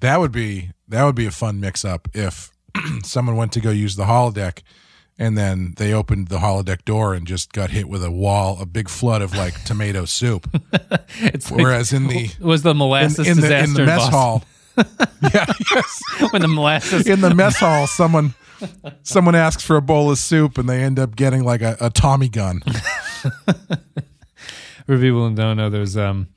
That 0.00 0.18
would 0.18 0.32
be 0.32 0.70
that 0.88 1.04
would 1.04 1.14
be 1.14 1.26
a 1.26 1.30
fun 1.30 1.60
mix 1.60 1.84
up 1.84 2.08
if 2.14 2.50
someone 3.04 3.36
went 3.36 3.52
to 3.52 3.60
go 3.60 3.70
use 3.70 3.94
the 3.96 4.04
holodeck 4.06 4.62
and 5.18 5.36
then 5.36 5.74
they 5.76 5.92
opened 5.92 6.28
the 6.28 6.38
holodeck 6.38 6.84
door 6.84 7.14
and 7.14 7.26
just 7.26 7.52
got 7.52 7.70
hit 7.70 7.88
with 7.88 8.02
a 8.04 8.10
wall, 8.10 8.58
a 8.60 8.66
big 8.66 8.88
flood 8.88 9.22
of 9.22 9.34
like 9.34 9.62
tomato 9.64 10.04
soup. 10.04 10.48
It's 11.20 11.50
like, 11.50 11.60
Whereas 11.62 11.92
in 11.92 12.08
the 12.08 12.30
was 12.40 12.62
the 12.62 12.74
molasses 12.74 13.26
in 13.26 13.36
the 13.36 13.42
disaster 13.42 13.64
in 13.64 13.74
the 13.74 13.86
mess 13.86 14.10
Boston. 14.10 14.12
hall, 14.12 14.44
yeah, 15.34 15.46
yes, 15.74 16.02
when 16.30 16.42
the 16.42 16.48
molasses 16.48 17.06
in 17.06 17.20
the 17.20 17.34
mess 17.34 17.58
hall, 17.58 17.86
someone 17.86 18.34
someone 19.02 19.34
asks 19.34 19.64
for 19.64 19.76
a 19.76 19.82
bowl 19.82 20.10
of 20.10 20.18
soup 20.18 20.56
and 20.56 20.68
they 20.68 20.82
end 20.82 20.98
up 20.98 21.16
getting 21.16 21.44
like 21.44 21.62
a, 21.62 21.76
a 21.80 21.90
Tommy 21.90 22.28
gun. 22.28 22.62
who 24.86 25.34
don't 25.34 25.56
know, 25.56 25.68
there's 25.68 25.96
um 25.96 26.28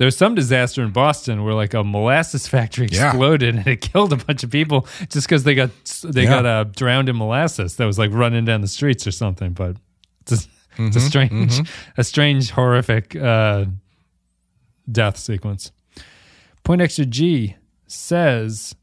there's 0.00 0.16
some 0.16 0.34
disaster 0.34 0.82
in 0.82 0.92
Boston 0.92 1.44
where 1.44 1.52
like 1.52 1.74
a 1.74 1.84
molasses 1.84 2.48
factory 2.48 2.88
Yeah. 2.90 3.08
exploded 3.08 3.54
and 3.54 3.66
it 3.66 3.82
killed 3.82 4.14
a 4.14 4.16
bunch 4.16 4.42
of 4.42 4.50
people 4.50 4.86
just 5.10 5.28
because 5.28 5.44
they 5.44 5.54
got 5.54 5.70
they 6.02 6.22
Yeah. 6.22 6.30
got 6.30 6.46
uh, 6.46 6.64
drowned 6.64 7.10
in 7.10 7.16
molasses 7.16 7.76
that 7.76 7.84
was 7.84 7.98
like 7.98 8.10
running 8.10 8.46
down 8.46 8.62
the 8.62 8.68
streets 8.68 9.06
or 9.06 9.10
something. 9.10 9.52
But 9.52 9.76
it's 10.22 10.32
a, 10.32 10.48
Mm-hmm, 10.78 10.96
a 10.96 11.00
strange, 11.00 11.60
a 11.98 12.04
strange, 12.04 12.50
horrific 12.52 13.14
uh, 13.14 13.66
death 14.90 15.18
sequence. 15.18 15.72
Poindexter 16.64 17.04
G 17.04 17.56
says. 17.86 18.74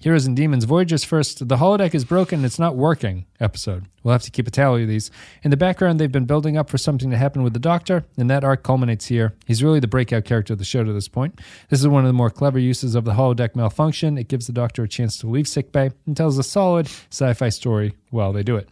Heroes 0.00 0.26
and 0.26 0.36
Demons, 0.36 0.64
Voyager's 0.64 1.02
first, 1.02 1.48
the 1.48 1.56
holodeck 1.56 1.94
is 1.94 2.04
broken, 2.04 2.44
it's 2.44 2.58
not 2.58 2.76
working 2.76 3.24
episode. 3.40 3.86
We'll 4.02 4.12
have 4.12 4.22
to 4.24 4.30
keep 4.30 4.46
a 4.46 4.50
tally 4.50 4.82
of 4.82 4.88
these. 4.88 5.10
In 5.42 5.50
the 5.50 5.56
background, 5.56 5.98
they've 5.98 6.12
been 6.12 6.26
building 6.26 6.58
up 6.58 6.68
for 6.68 6.76
something 6.76 7.10
to 7.10 7.16
happen 7.16 7.42
with 7.42 7.54
the 7.54 7.58
Doctor, 7.58 8.04
and 8.18 8.28
that 8.28 8.44
arc 8.44 8.62
culminates 8.62 9.06
here. 9.06 9.34
He's 9.46 9.62
really 9.62 9.80
the 9.80 9.88
breakout 9.88 10.26
character 10.26 10.52
of 10.52 10.58
the 10.58 10.64
show 10.64 10.84
to 10.84 10.92
this 10.92 11.08
point. 11.08 11.40
This 11.70 11.80
is 11.80 11.88
one 11.88 12.04
of 12.04 12.08
the 12.08 12.12
more 12.12 12.28
clever 12.28 12.58
uses 12.58 12.94
of 12.94 13.04
the 13.04 13.14
holodeck 13.14 13.56
malfunction. 13.56 14.18
It 14.18 14.28
gives 14.28 14.46
the 14.46 14.52
Doctor 14.52 14.82
a 14.82 14.88
chance 14.88 15.16
to 15.18 15.26
leave 15.26 15.48
sickbay 15.48 15.90
and 16.06 16.14
tells 16.14 16.36
a 16.36 16.42
solid 16.42 16.86
sci 17.10 17.32
fi 17.32 17.48
story 17.48 17.94
while 18.10 18.34
they 18.34 18.42
do 18.42 18.56
it. 18.56 18.68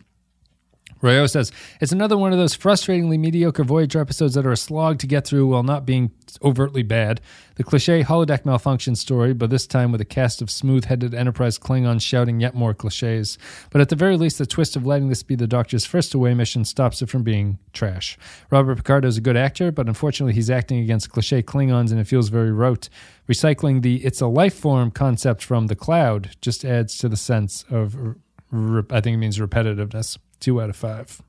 Royo 1.02 1.28
says, 1.28 1.50
It's 1.80 1.90
another 1.90 2.16
one 2.16 2.32
of 2.32 2.38
those 2.38 2.56
frustratingly 2.56 3.18
mediocre 3.18 3.64
Voyager 3.64 4.00
episodes 4.00 4.34
that 4.34 4.46
are 4.46 4.52
a 4.52 4.56
slog 4.56 4.98
to 5.00 5.06
get 5.08 5.26
through 5.26 5.48
while 5.48 5.64
not 5.64 5.84
being 5.84 6.12
overtly 6.42 6.84
bad. 6.84 7.20
The 7.56 7.64
cliche 7.64 8.04
holodeck 8.04 8.44
malfunction 8.44 8.94
story, 8.94 9.34
but 9.34 9.50
this 9.50 9.66
time 9.66 9.90
with 9.90 10.00
a 10.00 10.06
cast 10.06 10.40
of 10.40 10.50
smooth 10.50 10.84
headed 10.84 11.12
Enterprise 11.12 11.58
Klingons 11.58 12.02
shouting 12.02 12.38
yet 12.38 12.54
more 12.54 12.72
cliches. 12.72 13.36
But 13.70 13.80
at 13.80 13.88
the 13.88 13.96
very 13.96 14.16
least, 14.16 14.38
the 14.38 14.46
twist 14.46 14.76
of 14.76 14.86
letting 14.86 15.08
this 15.08 15.24
be 15.24 15.34
the 15.34 15.48
Doctor's 15.48 15.84
first 15.84 16.14
away 16.14 16.34
mission 16.34 16.64
stops 16.64 17.02
it 17.02 17.10
from 17.10 17.24
being 17.24 17.58
trash. 17.72 18.16
Robert 18.50 18.76
Picardo 18.76 19.08
is 19.08 19.18
a 19.18 19.20
good 19.20 19.36
actor, 19.36 19.72
but 19.72 19.88
unfortunately, 19.88 20.34
he's 20.34 20.50
acting 20.50 20.78
against 20.78 21.10
cliche 21.10 21.42
Klingons 21.42 21.90
and 21.90 21.98
it 21.98 22.06
feels 22.06 22.28
very 22.28 22.52
rote. 22.52 22.88
Recycling 23.28 23.82
the 23.82 24.04
it's 24.04 24.20
a 24.20 24.28
life 24.28 24.54
form 24.54 24.92
concept 24.92 25.42
from 25.42 25.66
The 25.66 25.76
Cloud 25.76 26.36
just 26.40 26.64
adds 26.64 26.96
to 26.98 27.08
the 27.08 27.16
sense 27.16 27.64
of, 27.70 27.96
I 28.52 29.00
think 29.00 29.14
it 29.14 29.18
means 29.18 29.38
repetitiveness. 29.38 30.16
Two 30.42 30.60
out 30.60 30.68
of 30.70 30.76
five. 30.76 31.22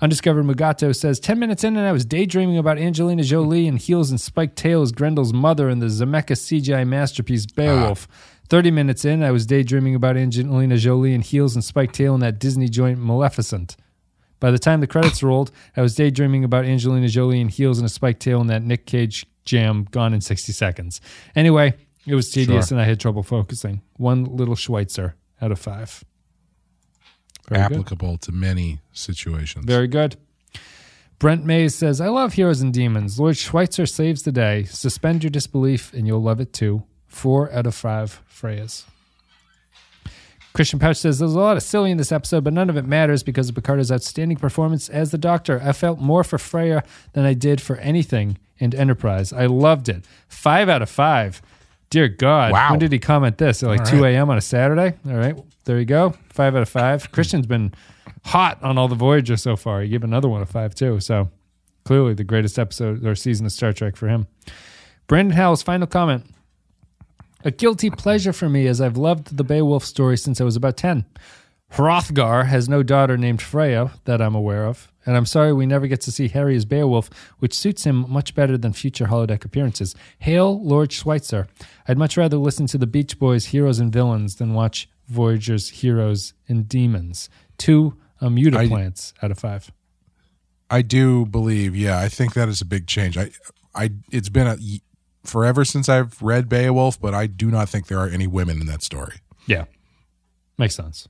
Undiscovered 0.00 0.44
Mugato 0.44 0.94
says 0.94 1.18
10 1.20 1.38
minutes 1.38 1.64
in 1.64 1.76
and 1.76 1.86
I 1.86 1.92
was 1.92 2.04
daydreaming 2.04 2.56
about 2.56 2.78
Angelina 2.78 3.22
Jolie 3.24 3.66
and 3.68 3.78
heels 3.78 4.10
and 4.10 4.20
spiked 4.20 4.56
tails, 4.56 4.92
Grendel's 4.92 5.32
mother, 5.32 5.68
and 5.68 5.82
the 5.82 5.86
Zemeckis 5.86 6.40
CGI 6.40 6.86
masterpiece 6.86 7.46
Beowulf. 7.46 8.06
Ah. 8.10 8.14
30 8.48 8.70
minutes 8.70 9.04
in, 9.04 9.22
I 9.24 9.32
was 9.32 9.44
daydreaming 9.46 9.94
about 9.96 10.16
Angelina 10.16 10.76
Jolie 10.76 11.14
and 11.14 11.24
heels 11.24 11.54
and 11.56 11.64
spiked 11.64 11.94
tail 11.96 12.14
in 12.14 12.20
that 12.20 12.38
Disney 12.38 12.68
joint 12.68 12.98
Maleficent. 13.00 13.76
By 14.40 14.50
the 14.52 14.58
time 14.58 14.80
the 14.80 14.86
credits 14.86 15.20
rolled, 15.22 15.50
I 15.76 15.82
was 15.82 15.94
daydreaming 15.96 16.44
about 16.44 16.64
Angelina 16.64 17.08
Jolie 17.08 17.40
and 17.40 17.50
heels 17.50 17.78
and 17.78 17.86
a 17.86 17.88
spiked 17.88 18.22
tail 18.22 18.40
in 18.40 18.46
that 18.48 18.62
Nick 18.62 18.86
Cage 18.86 19.26
jam 19.44 19.86
gone 19.90 20.14
in 20.14 20.20
60 20.20 20.52
seconds. 20.52 21.00
Anyway, 21.34 21.74
it 22.06 22.14
was 22.14 22.30
tedious 22.30 22.68
Sure. 22.68 22.76
and 22.76 22.82
I 22.82 22.88
had 22.88 23.00
trouble 23.00 23.24
focusing. 23.24 23.82
One 23.96 24.24
little 24.24 24.54
Schweitzer 24.56 25.14
out 25.40 25.50
of 25.52 25.58
five. 25.60 26.04
Very 27.48 27.62
good. 27.68 27.72
applicable 27.72 28.18
to 28.18 28.32
many 28.32 28.80
situations. 28.92 29.64
Very 29.64 29.88
good. 29.88 30.16
Brent 31.18 31.44
Mays 31.44 31.74
says, 31.74 32.00
I 32.00 32.08
love 32.08 32.32
Heroes 32.32 32.60
and 32.62 32.72
Demons. 32.74 33.20
Lord 33.20 33.36
Schweitzer 33.36 33.86
saves 33.86 34.22
the 34.22 34.32
day. 34.32 34.64
Suspend 34.64 35.22
your 35.22 35.30
disbelief 35.30 35.92
and 35.92 36.06
you'll 36.06 36.22
love 36.22 36.40
it 36.40 36.52
too. 36.52 36.82
Four 37.06 37.52
out 37.52 37.66
of 37.66 37.74
five 37.74 38.20
Freyas. 38.26 38.84
Christian 40.52 40.78
Pouch 40.78 40.96
says, 40.96 41.18
There's 41.18 41.32
a 41.32 41.38
lot 41.38 41.56
of 41.56 41.62
silly 41.62 41.90
in 41.90 41.96
this 41.96 42.12
episode, 42.12 42.44
but 42.44 42.52
none 42.52 42.68
of 42.68 42.76
it 42.76 42.84
matters 42.84 43.22
because 43.22 43.48
of 43.48 43.54
Picardo's 43.54 43.90
outstanding 43.90 44.36
performance 44.36 44.88
as 44.88 45.10
the 45.10 45.18
Doctor. 45.18 45.60
I 45.62 45.72
felt 45.72 45.98
more 45.98 46.24
for 46.24 46.38
Freya 46.38 46.82
than 47.12 47.24
I 47.24 47.34
did 47.34 47.60
for 47.60 47.76
anything 47.76 48.38
in 48.58 48.74
Enterprise. 48.74 49.32
I 49.32 49.46
loved 49.46 49.88
it. 49.88 50.04
Five 50.28 50.68
out 50.68 50.82
of 50.82 50.90
five. 50.90 51.40
Dear 51.88 52.08
God. 52.08 52.52
Wow. 52.52 52.70
When 52.70 52.78
did 52.80 52.92
he 52.92 52.98
comment 52.98 53.38
this? 53.38 53.62
At 53.62 53.68
like 53.68 53.80
All 53.80 53.86
2 53.86 54.04
a.m. 54.06 54.28
on 54.30 54.38
a 54.38 54.42
Saturday? 54.42 54.94
All 55.06 55.14
right. 55.14 55.38
There 55.64 55.78
you 55.78 55.84
go. 55.84 56.14
Five 56.30 56.56
out 56.56 56.62
of 56.62 56.68
five. 56.68 57.10
Christian's 57.12 57.46
been 57.46 57.74
hot 58.24 58.62
on 58.62 58.78
all 58.78 58.88
the 58.88 58.94
Voyager 58.94 59.36
so 59.36 59.56
far. 59.56 59.82
He 59.82 59.88
gave 59.88 60.04
another 60.04 60.28
one 60.28 60.42
a 60.42 60.46
five, 60.46 60.74
too. 60.74 61.00
So 61.00 61.30
clearly 61.84 62.14
the 62.14 62.24
greatest 62.24 62.58
episode 62.58 63.04
or 63.04 63.14
season 63.14 63.46
of 63.46 63.52
Star 63.52 63.72
Trek 63.72 63.96
for 63.96 64.08
him. 64.08 64.26
Brandon 65.06 65.36
Howell's 65.36 65.62
final 65.62 65.86
comment. 65.86 66.26
A 67.44 67.50
guilty 67.50 67.90
pleasure 67.90 68.32
for 68.32 68.48
me 68.48 68.66
as 68.68 68.80
I've 68.80 68.96
loved 68.96 69.36
the 69.36 69.44
Beowulf 69.44 69.84
story 69.84 70.16
since 70.16 70.40
I 70.40 70.44
was 70.44 70.54
about 70.54 70.76
10. 70.76 71.04
Hrothgar 71.72 72.46
has 72.46 72.68
no 72.68 72.82
daughter 72.82 73.16
named 73.16 73.40
Freya 73.40 73.92
that 74.04 74.20
I'm 74.20 74.34
aware 74.34 74.66
of, 74.66 74.92
and 75.06 75.16
I'm 75.16 75.24
sorry 75.24 75.54
we 75.54 75.64
never 75.64 75.86
get 75.86 76.02
to 76.02 76.12
see 76.12 76.28
Harry 76.28 76.54
as 76.54 76.66
Beowulf, 76.66 77.08
which 77.38 77.54
suits 77.54 77.84
him 77.84 78.04
much 78.08 78.34
better 78.34 78.58
than 78.58 78.74
future 78.74 79.06
holodeck 79.06 79.44
appearances. 79.44 79.94
Hail 80.18 80.62
Lord 80.62 80.92
Schweitzer. 80.92 81.48
I'd 81.88 81.96
much 81.96 82.18
rather 82.18 82.36
listen 82.36 82.66
to 82.68 82.78
the 82.78 82.86
Beach 82.86 83.18
Boys' 83.18 83.46
Heroes 83.46 83.80
and 83.80 83.90
Villains 83.90 84.36
than 84.36 84.52
watch 84.52 84.88
Voyager's 85.08 85.68
Heroes 85.68 86.34
and 86.48 86.68
Demons. 86.68 87.28
Two 87.58 87.96
immutoplants 88.20 89.12
out 89.22 89.30
of 89.30 89.38
five. 89.38 89.70
I 90.70 90.82
do 90.82 91.26
believe, 91.26 91.76
yeah, 91.76 91.98
I 91.98 92.08
think 92.08 92.34
that 92.34 92.48
is 92.48 92.60
a 92.60 92.64
big 92.64 92.86
change. 92.86 93.18
I, 93.18 93.30
I, 93.74 93.90
it's 94.10 94.28
been 94.30 94.46
a 94.46 94.56
forever 95.24 95.64
since 95.64 95.88
I've 95.88 96.20
read 96.22 96.48
Beowulf, 96.48 97.00
but 97.00 97.14
I 97.14 97.26
do 97.26 97.50
not 97.50 97.68
think 97.68 97.88
there 97.88 97.98
are 97.98 98.08
any 98.08 98.26
women 98.26 98.60
in 98.60 98.66
that 98.66 98.82
story. 98.82 99.16
Yeah. 99.46 99.64
Makes 100.58 100.76
sense. 100.76 101.08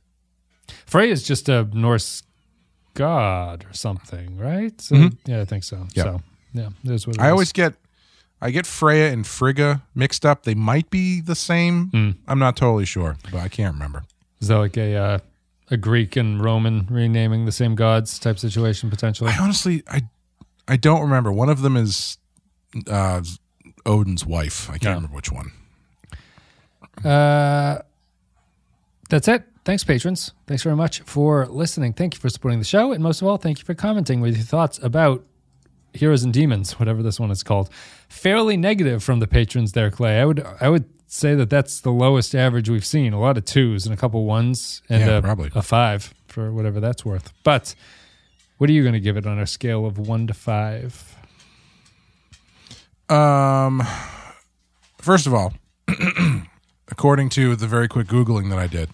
Frey 0.87 1.11
is 1.11 1.23
just 1.23 1.49
a 1.49 1.65
Norse 1.73 2.23
god 2.95 3.65
or 3.69 3.73
something, 3.73 4.37
right? 4.37 4.79
So, 4.81 5.11
Yeah, 5.27 5.41
I 5.41 5.45
think 5.45 5.65
so. 5.65 5.77
Mm-hmm. 5.77 5.89
Yeah. 5.95 6.03
So, 6.03 6.21
yeah, 6.55 6.69
there's 6.85 7.07
what 7.07 7.17
it 7.17 7.23
I 7.23 7.27
is. 7.27 7.31
always 7.31 7.53
get, 7.53 7.75
I 8.45 8.51
get 8.51 8.67
Freya 8.67 9.13
and 9.13 9.25
Frigga 9.25 9.83
mixed 9.95 10.27
up. 10.27 10.43
They 10.43 10.55
might 10.55 10.91
be 10.91 11.21
the 11.21 11.37
same. 11.37 11.87
Hmm. 11.91 12.11
I'm 12.27 12.39
not 12.41 12.57
totally 12.57 12.85
sure, 12.85 13.17
but 13.31 13.41
I 13.41 13.49
can't 13.49 13.73
remember. 13.75 14.03
Is 14.41 14.49
that 14.49 14.59
like 14.59 14.77
a 14.77 14.97
uh, 14.97 15.19
a 15.71 15.77
Greek 15.77 16.17
and 16.17 16.43
Roman 16.43 16.87
renaming 16.91 17.47
the 17.47 17.53
same 17.53 17.77
gods 17.77 18.19
type 18.19 18.39
situation 18.41 18.91
potentially? 18.91 19.31
I 19.31 19.39
honestly, 19.41 19.85
I, 19.89 20.03
I 20.67 20.77
don't 20.77 21.01
remember. 21.03 21.31
One 21.31 21.49
of 21.49 21.63
them 21.63 21.77
is 21.77 22.19
uh, 22.91 23.23
Odin's 23.87 24.27
wife. 24.27 24.69
I 24.69 24.73
can't 24.73 24.83
Yeah. 24.83 24.95
remember 24.95 25.15
which 25.15 25.31
one. 25.31 25.53
Uh, 27.05 27.79
that's 29.09 29.29
it. 29.29 29.45
Thanks, 29.65 29.85
patrons. 29.85 30.33
Thanks 30.49 30.65
very 30.65 30.75
much 30.75 31.01
for 31.03 31.47
listening. 31.47 31.93
Thank 31.93 32.15
you 32.15 32.21
for 32.21 32.29
supporting 32.29 32.59
the 32.59 32.65
show, 32.65 32.93
and 32.93 33.03
most 33.03 33.23
of 33.23 33.29
all, 33.29 33.37
thank 33.37 33.61
you 33.61 33.65
for 33.65 33.75
commenting 33.75 34.21
with 34.21 34.35
your 34.37 34.45
thoughts 34.45 34.81
about 34.83 35.25
Heroes 35.95 36.23
and 36.23 36.33
Demons, 36.33 36.79
whatever 36.79 37.03
this 37.03 37.21
one 37.21 37.31
is 37.31 37.43
called. 37.43 37.69
Fairly 38.09 38.57
negative 38.57 39.03
from 39.03 39.21
the 39.21 39.27
patrons 39.27 39.73
there, 39.73 39.91
Clay. 39.91 40.21
I 40.21 40.25
would 40.25 40.47
I 40.61 40.69
would 40.69 40.85
say 41.07 41.35
that 41.35 41.51
that's 41.51 41.81
the 41.81 41.91
lowest 41.93 42.35
average 42.35 42.71
we've 42.71 42.85
seen. 42.87 43.13
A 43.13 43.21
lot 43.21 43.37
of 43.37 43.45
twos 43.45 43.85
and 43.85 43.93
a 43.93 43.97
couple 43.99 44.25
ones, 44.25 44.83
and 44.89 45.01
Yeah, 45.03 45.19
a, 45.19 45.23
probably. 45.23 45.51
a 45.55 45.61
five 45.63 46.15
for 46.27 46.51
whatever 46.53 46.81
that's 46.81 47.05
worth. 47.05 47.33
But 47.45 47.75
what 48.59 48.71
are 48.71 48.73
you 48.73 48.83
going 48.83 48.95
to 48.95 49.01
give 49.01 49.17
it 49.19 49.27
on 49.27 49.39
a 49.39 49.47
scale 49.47 49.85
of 49.85 49.99
one 49.99 50.27
to 50.29 50.35
five? 50.35 51.15
Um, 53.09 53.83
first 54.99 55.27
of 55.27 55.35
all, 55.35 55.53
according 56.91 57.29
to 57.31 57.57
the 57.57 57.67
very 57.67 57.89
quick 57.89 58.07
googling 58.07 58.49
that 58.51 58.59
I 58.59 58.67
did, 58.67 58.89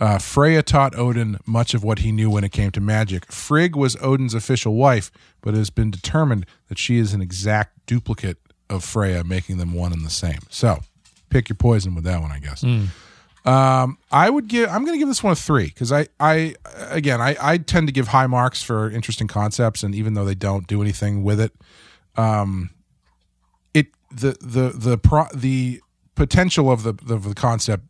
uh, 0.00 0.18
Freya 0.18 0.62
taught 0.62 0.96
Odin 0.96 1.38
much 1.46 1.74
of 1.74 1.84
what 1.84 2.00
he 2.00 2.12
knew 2.12 2.30
when 2.30 2.44
it 2.44 2.52
came 2.52 2.70
to 2.72 2.80
magic. 2.80 3.30
Frigg 3.30 3.76
was 3.76 3.96
Odin's 4.00 4.34
official 4.34 4.74
wife, 4.74 5.10
but 5.40 5.54
it 5.54 5.58
has 5.58 5.70
been 5.70 5.90
determined 5.90 6.46
that 6.68 6.78
she 6.78 6.98
is 6.98 7.14
an 7.14 7.20
exact 7.22 7.86
duplicate 7.86 8.38
of 8.68 8.82
Freya, 8.84 9.24
making 9.24 9.58
them 9.58 9.72
one 9.72 9.92
and 9.92 10.04
the 10.04 10.10
same. 10.10 10.40
So, 10.50 10.80
pick 11.30 11.48
your 11.48 11.56
poison 11.56 11.94
with 11.94 12.04
that 12.04 12.20
one, 12.20 12.32
I 12.32 12.38
guess. 12.38 12.64
Um, 13.44 13.98
I 14.10 14.30
would 14.30 14.48
give. 14.48 14.70
I'm 14.70 14.84
going 14.84 14.94
to 14.94 14.98
give 14.98 15.08
this 15.08 15.22
one 15.22 15.32
a 15.34 15.36
three 15.36 15.66
because 15.66 15.92
I, 15.92 16.08
I, 16.18 16.54
again, 16.88 17.20
I, 17.20 17.36
I 17.38 17.58
tend 17.58 17.88
to 17.88 17.92
give 17.92 18.08
high 18.08 18.26
marks 18.26 18.62
for 18.62 18.90
interesting 18.90 19.28
concepts, 19.28 19.82
and 19.82 19.94
even 19.94 20.14
though 20.14 20.24
they 20.24 20.34
don't 20.34 20.66
do 20.66 20.80
anything 20.80 21.22
with 21.22 21.38
it, 21.40 21.52
um, 22.16 22.70
it 23.74 23.88
the 24.10 24.36
the 24.40 24.70
the 24.74 24.96
pro 24.96 25.26
the 25.34 25.82
potential 26.14 26.70
of 26.70 26.84
the 26.84 26.94
the, 26.94 27.18
the 27.18 27.34
concept 27.34 27.84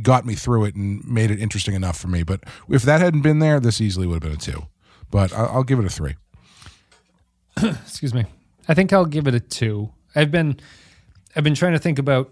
got 0.00 0.24
me 0.24 0.34
through 0.34 0.64
it 0.64 0.74
and 0.74 1.04
made 1.06 1.30
it 1.30 1.40
interesting 1.40 1.74
enough 1.74 1.98
for 1.98 2.08
me. 2.08 2.22
But 2.22 2.44
if 2.68 2.82
that 2.82 3.00
hadn't 3.00 3.22
been 3.22 3.40
there, 3.40 3.60
this 3.60 3.80
easily 3.80 4.06
would 4.06 4.22
have 4.22 4.22
been 4.22 4.32
a 4.32 4.36
two. 4.36 4.66
But 5.10 5.32
I'll, 5.32 5.56
I'll 5.56 5.64
give 5.64 5.78
it 5.78 5.84
a 5.84 5.90
three. 5.90 6.14
Excuse 7.62 8.14
me. 8.14 8.24
I 8.68 8.74
think 8.74 8.92
I'll 8.92 9.04
give 9.04 9.26
it 9.26 9.34
a 9.34 9.40
two. 9.40 9.92
I've 10.14 10.30
been 10.30 10.58
I've 11.34 11.44
been 11.44 11.54
trying 11.54 11.72
to 11.72 11.78
think 11.78 11.98
about 11.98 12.30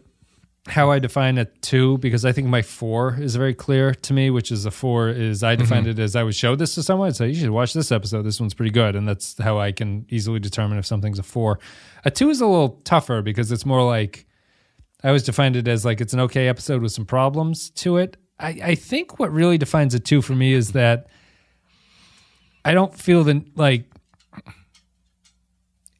how 0.66 0.90
I 0.90 0.98
define 0.98 1.38
a 1.38 1.46
two 1.46 1.98
because 1.98 2.24
I 2.24 2.32
think 2.32 2.46
my 2.46 2.62
four 2.62 3.16
is 3.18 3.34
very 3.34 3.54
clear 3.54 3.94
to 3.94 4.12
me, 4.12 4.30
which 4.30 4.52
is 4.52 4.66
a 4.66 4.70
four 4.70 5.08
is 5.08 5.42
I 5.42 5.54
mm-hmm. 5.54 5.62
defined 5.62 5.86
it 5.86 5.98
as 5.98 6.14
I 6.14 6.22
would 6.22 6.34
show 6.34 6.54
this 6.54 6.74
to 6.74 6.82
someone. 6.82 7.14
So 7.14 7.24
you 7.24 7.34
should 7.34 7.50
watch 7.50 7.72
this 7.72 7.90
episode. 7.90 8.22
This 8.22 8.40
one's 8.40 8.54
pretty 8.54 8.70
good. 8.70 8.94
And 8.94 9.08
that's 9.08 9.38
how 9.38 9.58
I 9.58 9.72
can 9.72 10.06
easily 10.11 10.38
determine 10.38 10.78
if 10.78 10.86
something's 10.86 11.18
a 11.18 11.22
four. 11.22 11.58
A 12.04 12.11
two 12.11 12.28
is 12.30 12.40
a 12.40 12.46
little 12.46 12.80
tougher 12.84 13.22
because 13.22 13.50
it's 13.50 13.64
more 13.64 13.84
like 13.84 14.26
I 15.03 15.09
always 15.09 15.22
defined 15.22 15.57
it 15.57 15.66
as 15.68 15.84
like 15.84 16.01
it's 16.01 16.12
an 16.12 16.20
okay 16.20 16.48
episode 16.48 16.82
with 16.82 16.92
some 16.92 17.07
problems 17.07 17.70
to 17.70 17.96
it. 17.96 18.16
I, 18.38 18.48
I 18.62 18.74
think 18.74 19.18
what 19.18 19.32
really 19.32 19.59
defines 19.59 19.94
a 19.94 20.01
two 20.01 20.22
for 20.22 20.34
me 20.34 20.53
is 20.53 20.72
that 20.72 21.07
I 22.64 22.72
don't 22.74 22.94
feel 22.94 23.24
the 23.24 23.44
like 23.55 23.84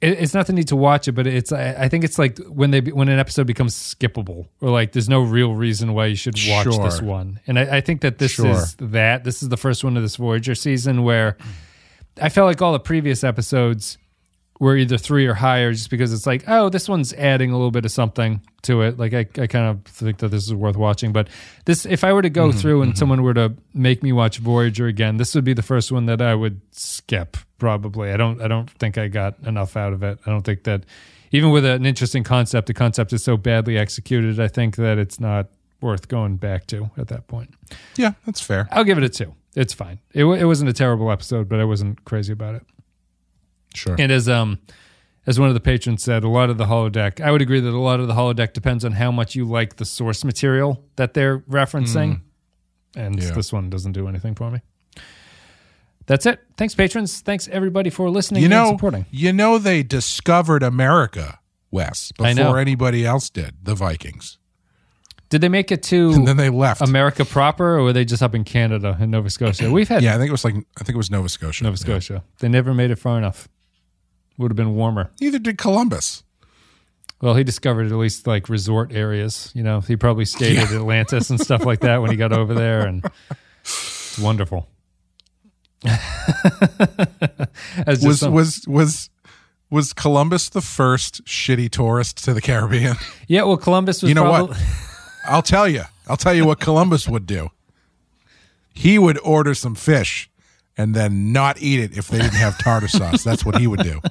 it, 0.01 0.19
it's 0.21 0.33
not 0.35 0.47
the 0.47 0.53
need 0.53 0.69
to 0.69 0.77
watch 0.77 1.09
it, 1.09 1.13
but 1.13 1.27
it's 1.27 1.53
I, 1.53 1.75
I 1.79 1.89
think 1.89 2.05
it's 2.05 2.19
like 2.19 2.39
when 2.47 2.71
they 2.71 2.81
when 2.81 3.09
an 3.09 3.19
episode 3.19 3.47
becomes 3.47 3.75
skippable 3.75 4.49
or 4.61 4.71
like 4.71 4.93
there's 4.93 5.09
no 5.09 5.21
real 5.23 5.55
reason 5.55 5.93
why 5.95 6.07
you 6.07 6.17
should 6.17 6.35
watch 6.49 6.65
Sure. 6.73 6.85
this 6.85 7.03
one. 7.03 7.41
And 7.47 7.59
I, 7.59 7.77
I 7.77 7.81
think 7.81 8.01
that 8.03 8.19
this 8.19 8.33
Sure. 8.33 8.47
is 8.51 8.77
that 8.81 9.25
this 9.25 9.43
is 9.43 9.49
the 9.51 9.57
first 9.59 9.85
one 9.85 9.97
of 9.97 10.03
this 10.03 10.17
Voyager 10.17 10.55
season 10.55 11.03
where 11.03 11.37
I 12.21 12.29
felt 12.29 12.47
like 12.47 12.61
all 12.63 12.73
the 12.73 12.81
previous 12.81 13.23
episodes 13.25 13.99
were 14.61 14.77
either 14.77 14.99
three 14.99 15.27
or 15.27 15.35
higher 15.35 15.73
just 15.73 15.91
because 15.91 16.13
it's 16.13 16.27
like, 16.27 16.45
oh, 16.47 16.69
this 16.69 16.89
one's 16.89 17.15
adding 17.15 17.51
a 17.51 17.55
little 17.55 17.71
bit 17.71 17.87
of 17.87 17.91
something 17.91 18.43
to 18.63 18.83
it. 18.83 18.99
Like 18.99 19.15
I, 19.15 19.21
I 19.41 19.47
kind 19.47 19.67
of 19.67 19.83
think 19.85 20.19
that 20.19 20.29
this 20.29 20.45
is 20.45 20.55
worth 20.55 20.77
watching. 20.77 21.13
But 21.13 21.29
this 21.65 21.87
if 21.87 22.05
I 22.05 22.13
were 22.13 22.23
to 22.23 22.31
go 22.31 22.51
mm-hmm, 22.51 22.59
through 22.59 22.83
and 22.83 22.93
mm-hmm. 22.93 22.99
someone 22.99 23.23
were 23.23 23.35
to 23.35 23.55
make 23.75 24.03
me 24.03 24.13
watch 24.13 24.39
Voyager 24.39 24.87
again, 24.87 25.17
this 25.17 25.35
would 25.35 25.45
be 25.45 25.55
the 25.55 25.63
first 25.63 25.91
one 25.91 26.07
that 26.07 26.21
I 26.21 26.35
would 26.35 26.61
skip, 26.73 27.39
probably. 27.59 28.13
I 28.13 28.19
don't 28.19 28.41
I 28.41 28.49
don't 28.49 28.71
think 28.71 28.99
I 28.99 29.09
got 29.09 29.39
enough 29.41 29.77
out 29.77 29.95
of 29.95 30.03
it. 30.03 30.19
I 30.27 30.31
don't 30.31 30.43
think 30.43 30.65
that 30.65 30.85
even 31.33 31.51
with 31.51 31.65
an 31.65 31.87
interesting 31.87 32.23
concept, 32.23 32.67
the 32.67 32.75
concept 32.75 33.15
is 33.15 33.25
so 33.25 33.39
badly 33.39 33.79
executed, 33.79 34.39
I 34.39 34.49
think 34.49 34.77
that 34.77 34.99
it's 34.99 35.19
not 35.19 35.47
worth 35.81 36.09
going 36.09 36.37
back 36.37 36.67
to 36.67 36.91
at 36.99 37.09
that 37.09 37.29
point. 37.29 37.55
Yeah, 37.97 38.13
that's 38.27 38.41
fair. 38.43 38.69
I'll 38.71 38.85
give 38.85 38.99
it 38.99 39.05
a 39.05 39.09
two. 39.09 39.35
It's 39.55 39.73
fine. 39.73 40.01
It, 40.13 40.25
it 40.25 40.45
wasn't 40.45 40.69
a 40.69 40.73
terrible 40.75 41.11
episode, 41.11 41.49
but 41.49 41.61
I 41.61 41.65
wasn't 41.65 42.05
crazy 42.05 42.33
about 42.33 42.57
it. 42.57 42.63
Sure. 43.75 43.97
And 43.99 44.11
as 44.13 44.29
um 44.29 44.59
as 45.27 45.39
one 45.39 45.49
of 45.49 45.55
the 45.55 45.61
patrons 45.61 46.03
said, 46.03 46.25
a 46.25 46.29
lot 46.29 46.51
of 46.51 46.59
the 46.59 46.65
holodeck, 46.65 47.21
I 47.21 47.31
would 47.31 47.43
agree 47.43 47.61
that 47.61 47.69
a 47.73 47.79
lot 47.79 48.01
of 48.01 48.09
the 48.09 48.15
holodeck 48.15 48.53
depends 48.53 48.85
on 48.85 48.93
how 48.93 49.11
much 49.13 49.35
you 49.35 49.45
like 49.45 49.77
the 49.77 49.85
source 49.85 50.25
material 50.25 50.83
that 50.97 51.15
they're 51.15 51.41
referencing. 51.41 52.23
And 52.97 53.17
Mm. 53.17 53.23
Yeah. 53.23 53.31
this 53.33 53.53
one 53.53 53.71
doesn't 53.71 53.93
do 53.93 54.09
anything 54.09 54.35
for 54.35 54.51
me. 54.51 54.61
That's 56.07 56.27
it. 56.27 56.41
Thanks, 56.57 56.75
patrons. 56.75 57.21
Thanks 57.21 57.47
everybody 57.49 57.91
for 57.91 58.11
listening 58.11 58.43
you 58.43 58.49
know, 58.49 58.71
and 58.71 58.79
supporting. 58.79 59.07
you 59.13 59.33
know, 59.33 59.59
they 59.59 59.83
discovered 59.85 60.63
America, 60.63 61.39
Wes, 61.71 62.11
before 62.13 62.59
anybody 62.59 63.07
else 63.07 63.31
did. 63.31 63.55
The 63.63 63.77
Vikings, 63.77 64.39
Did 65.29 65.41
they 65.43 65.49
make 65.49 65.71
it 65.71 65.85
to 65.85 66.11
and 66.13 66.27
then 66.27 66.37
they 66.37 66.49
left. 66.51 66.81
America 66.81 67.25
proper, 67.25 67.77
or 67.77 67.85
were 67.85 67.93
they 67.93 68.05
just 68.05 68.23
up 68.25 68.35
in 68.35 68.43
Canada 68.43 68.97
and 68.99 69.13
Nova 69.13 69.31
Scotia? 69.31 69.71
We've 69.79 69.87
had 69.89 70.03
yeah, 70.03 70.15
I 70.17 70.19
think 70.19 70.29
it 70.29 70.33
was 70.33 70.45
like 70.45 70.57
I 70.57 70.83
think 70.83 70.95
it 70.95 70.97
was 70.97 71.11
Nova 71.13 71.29
Scotia. 71.29 71.63
Nova 71.63 71.77
Scotia. 71.77 72.25
They 72.41 72.49
never 72.49 72.75
made 72.75 72.91
it 72.91 72.97
far 72.99 73.17
enough. 73.17 73.47
Would 74.41 74.51
have 74.51 74.57
been 74.57 74.75
warmer. 74.75 75.11
Neither 75.21 75.39
did 75.39 75.59
Columbus. 75.59 76.25
Well, 77.21 77.35
he 77.35 77.45
discovered 77.45 77.89
at 77.89 77.93
least 77.93 78.27
like 78.27 78.49
resort 78.49 78.91
areas. 78.91 79.53
You 79.55 79.63
know, 79.63 79.81
he 79.81 79.97
probably 79.97 80.25
stayed 80.25 80.57
at 80.57 80.73
Atlantis 80.73 81.29
and 81.29 81.39
stuff 81.39 81.67
like 81.67 81.81
that 81.81 82.01
when 82.01 82.11
he 82.11 82.17
got 82.17 82.33
over 82.33 82.55
there, 82.55 82.87
and 82.87 83.05
it's 83.61 84.19
wonderful. 84.19 84.67
Was 87.87 88.21
some- 88.21 88.33
was 88.33 88.65
was 88.67 89.11
was 89.69 89.93
Columbus 89.93 90.49
the 90.49 90.63
first 90.63 91.23
shitty 91.27 91.71
tourist 91.71 92.25
to 92.25 92.33
the 92.33 92.41
Caribbean? 92.41 92.97
yeah, 93.29 93.43
well, 93.43 93.59
Columbus 93.59 94.01
was. 94.01 94.09
You 94.09 94.15
know 94.15 94.23
probably, 94.25 94.57
what? 94.57 94.65
I'll 95.27 95.43
tell 95.43 95.69
you. 95.69 95.83
I'll 96.09 96.17
tell 96.17 96.33
you 96.35 96.47
what 96.47 96.61
Columbus 96.61 97.07
would 97.07 97.27
do. 97.27 97.51
He 98.73 98.99
would 98.99 99.19
order 99.19 99.53
some 99.55 99.75
fish 99.75 100.30
and 100.81 100.95
then 100.95 101.33
not 101.33 101.61
eat 101.61 101.79
it 101.79 101.97
if 101.97 102.09
they 102.09 102.19
didn't 102.19 102.35
have 102.35 102.59
tartar 102.59 102.89
sauce. 102.89 103.23
That's 103.23 103.45
what 103.45 103.59
he 103.59 103.67
would 103.67 103.83
do. 103.83 104.01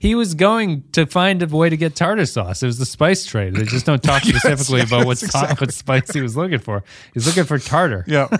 He 0.00 0.14
was 0.14 0.32
going 0.32 0.84
to 0.92 1.04
find 1.04 1.42
a 1.42 1.46
way 1.46 1.68
to 1.68 1.76
get 1.76 1.94
tartar 1.94 2.24
sauce. 2.24 2.62
It 2.62 2.66
was 2.66 2.78
the 2.78 2.86
spice 2.86 3.26
trade. 3.26 3.54
They 3.54 3.64
just 3.64 3.84
don't 3.84 4.02
talk 4.02 4.22
specifically 4.24 4.78
yes, 4.78 4.88
about 4.88 5.04
what, 5.04 5.22
exactly. 5.22 5.66
what 5.66 5.74
spice 5.74 6.10
he 6.12 6.22
was 6.22 6.38
looking 6.38 6.58
for. 6.58 6.82
He's 7.12 7.26
looking 7.26 7.44
for 7.44 7.58
tartar. 7.58 8.04
Yeah. 8.06 8.28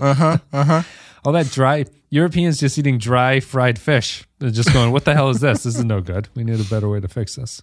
Uh 0.00 0.14
huh. 0.14 0.38
Uh 0.50 0.64
huh. 0.64 0.82
All 1.26 1.32
that 1.32 1.50
dry 1.50 1.84
Europeans 2.08 2.58
just 2.58 2.78
eating 2.78 2.96
dry 2.96 3.40
fried 3.40 3.78
fish. 3.78 4.26
They're 4.38 4.48
just 4.48 4.72
going, 4.72 4.92
"What 4.92 5.04
the 5.04 5.12
hell 5.12 5.28
is 5.28 5.40
this? 5.40 5.64
This 5.64 5.76
is 5.76 5.84
no 5.84 6.00
good. 6.00 6.30
We 6.34 6.42
need 6.42 6.58
a 6.58 6.64
better 6.64 6.88
way 6.88 7.00
to 7.00 7.08
fix 7.08 7.36
this." 7.36 7.60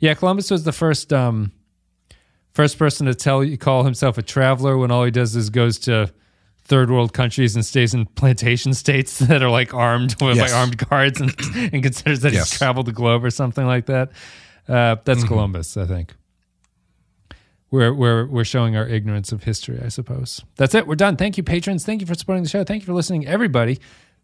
Yeah, 0.00 0.14
Columbus 0.14 0.50
was 0.50 0.64
the 0.64 0.72
first 0.72 1.12
um, 1.12 1.52
first 2.54 2.78
person 2.78 3.06
to 3.08 3.14
tell 3.14 3.44
you 3.44 3.58
call 3.58 3.84
himself 3.84 4.16
a 4.16 4.22
traveler 4.22 4.78
when 4.78 4.90
all 4.90 5.04
he 5.04 5.10
does 5.10 5.36
is 5.36 5.50
goes 5.50 5.78
to 5.80 6.14
third 6.64 6.90
world 6.90 7.12
countries 7.12 7.54
and 7.54 7.64
stays 7.64 7.92
in 7.94 8.06
plantation 8.06 8.72
states 8.74 9.18
that 9.20 9.42
are 9.42 9.50
like 9.50 9.74
armed 9.74 10.16
with 10.20 10.36
Yes. 10.36 10.50
like 10.50 10.58
armed 10.60 10.76
guards 10.88 11.20
and, 11.20 11.34
and 11.74 11.82
considers 11.82 12.20
that 12.20 12.32
Yes. 12.32 12.50
he's 12.50 12.58
traveled 12.58 12.86
the 12.86 12.92
globe 12.92 13.24
or 13.24 13.30
something 13.30 13.66
like 13.66 13.86
that. 13.86 14.10
Uh, 14.68 14.96
that's 15.04 15.24
Columbus, 15.24 15.76
I 15.76 15.86
think. 15.86 16.14
We're, 17.70 17.92
we're, 17.92 18.26
we're 18.26 18.44
showing 18.44 18.76
our 18.76 18.86
ignorance 18.86 19.32
of 19.32 19.42
history, 19.42 19.80
I 19.84 19.88
suppose. 19.88 20.42
That's 20.56 20.74
it. 20.76 20.86
We're 20.86 20.94
done. 20.94 21.16
Thank 21.16 21.36
you, 21.36 21.42
patrons. 21.42 21.84
Thank 21.84 22.00
you 22.00 22.06
for 22.06 22.14
supporting 22.14 22.44
the 22.44 22.48
show. 22.48 22.62
Thank 22.62 22.82
you 22.82 22.86
for 22.86 22.92
listening, 22.92 23.26
everybody. 23.26 23.80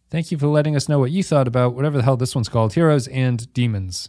Thank 0.09 0.31
you 0.31 0.39
for 0.39 0.47
letting 0.47 0.77
us 0.77 0.89
know 0.89 0.99
what 1.01 1.11
you 1.11 1.23
thought 1.25 1.49
about 1.49 1.75
whatever 1.75 1.97
the 1.97 2.05
hell 2.05 2.17
this 2.17 2.35
one's 2.35 2.49
called 2.49 2.75
Heroes 2.75 3.09
and 3.09 3.53
Demons. 3.53 4.09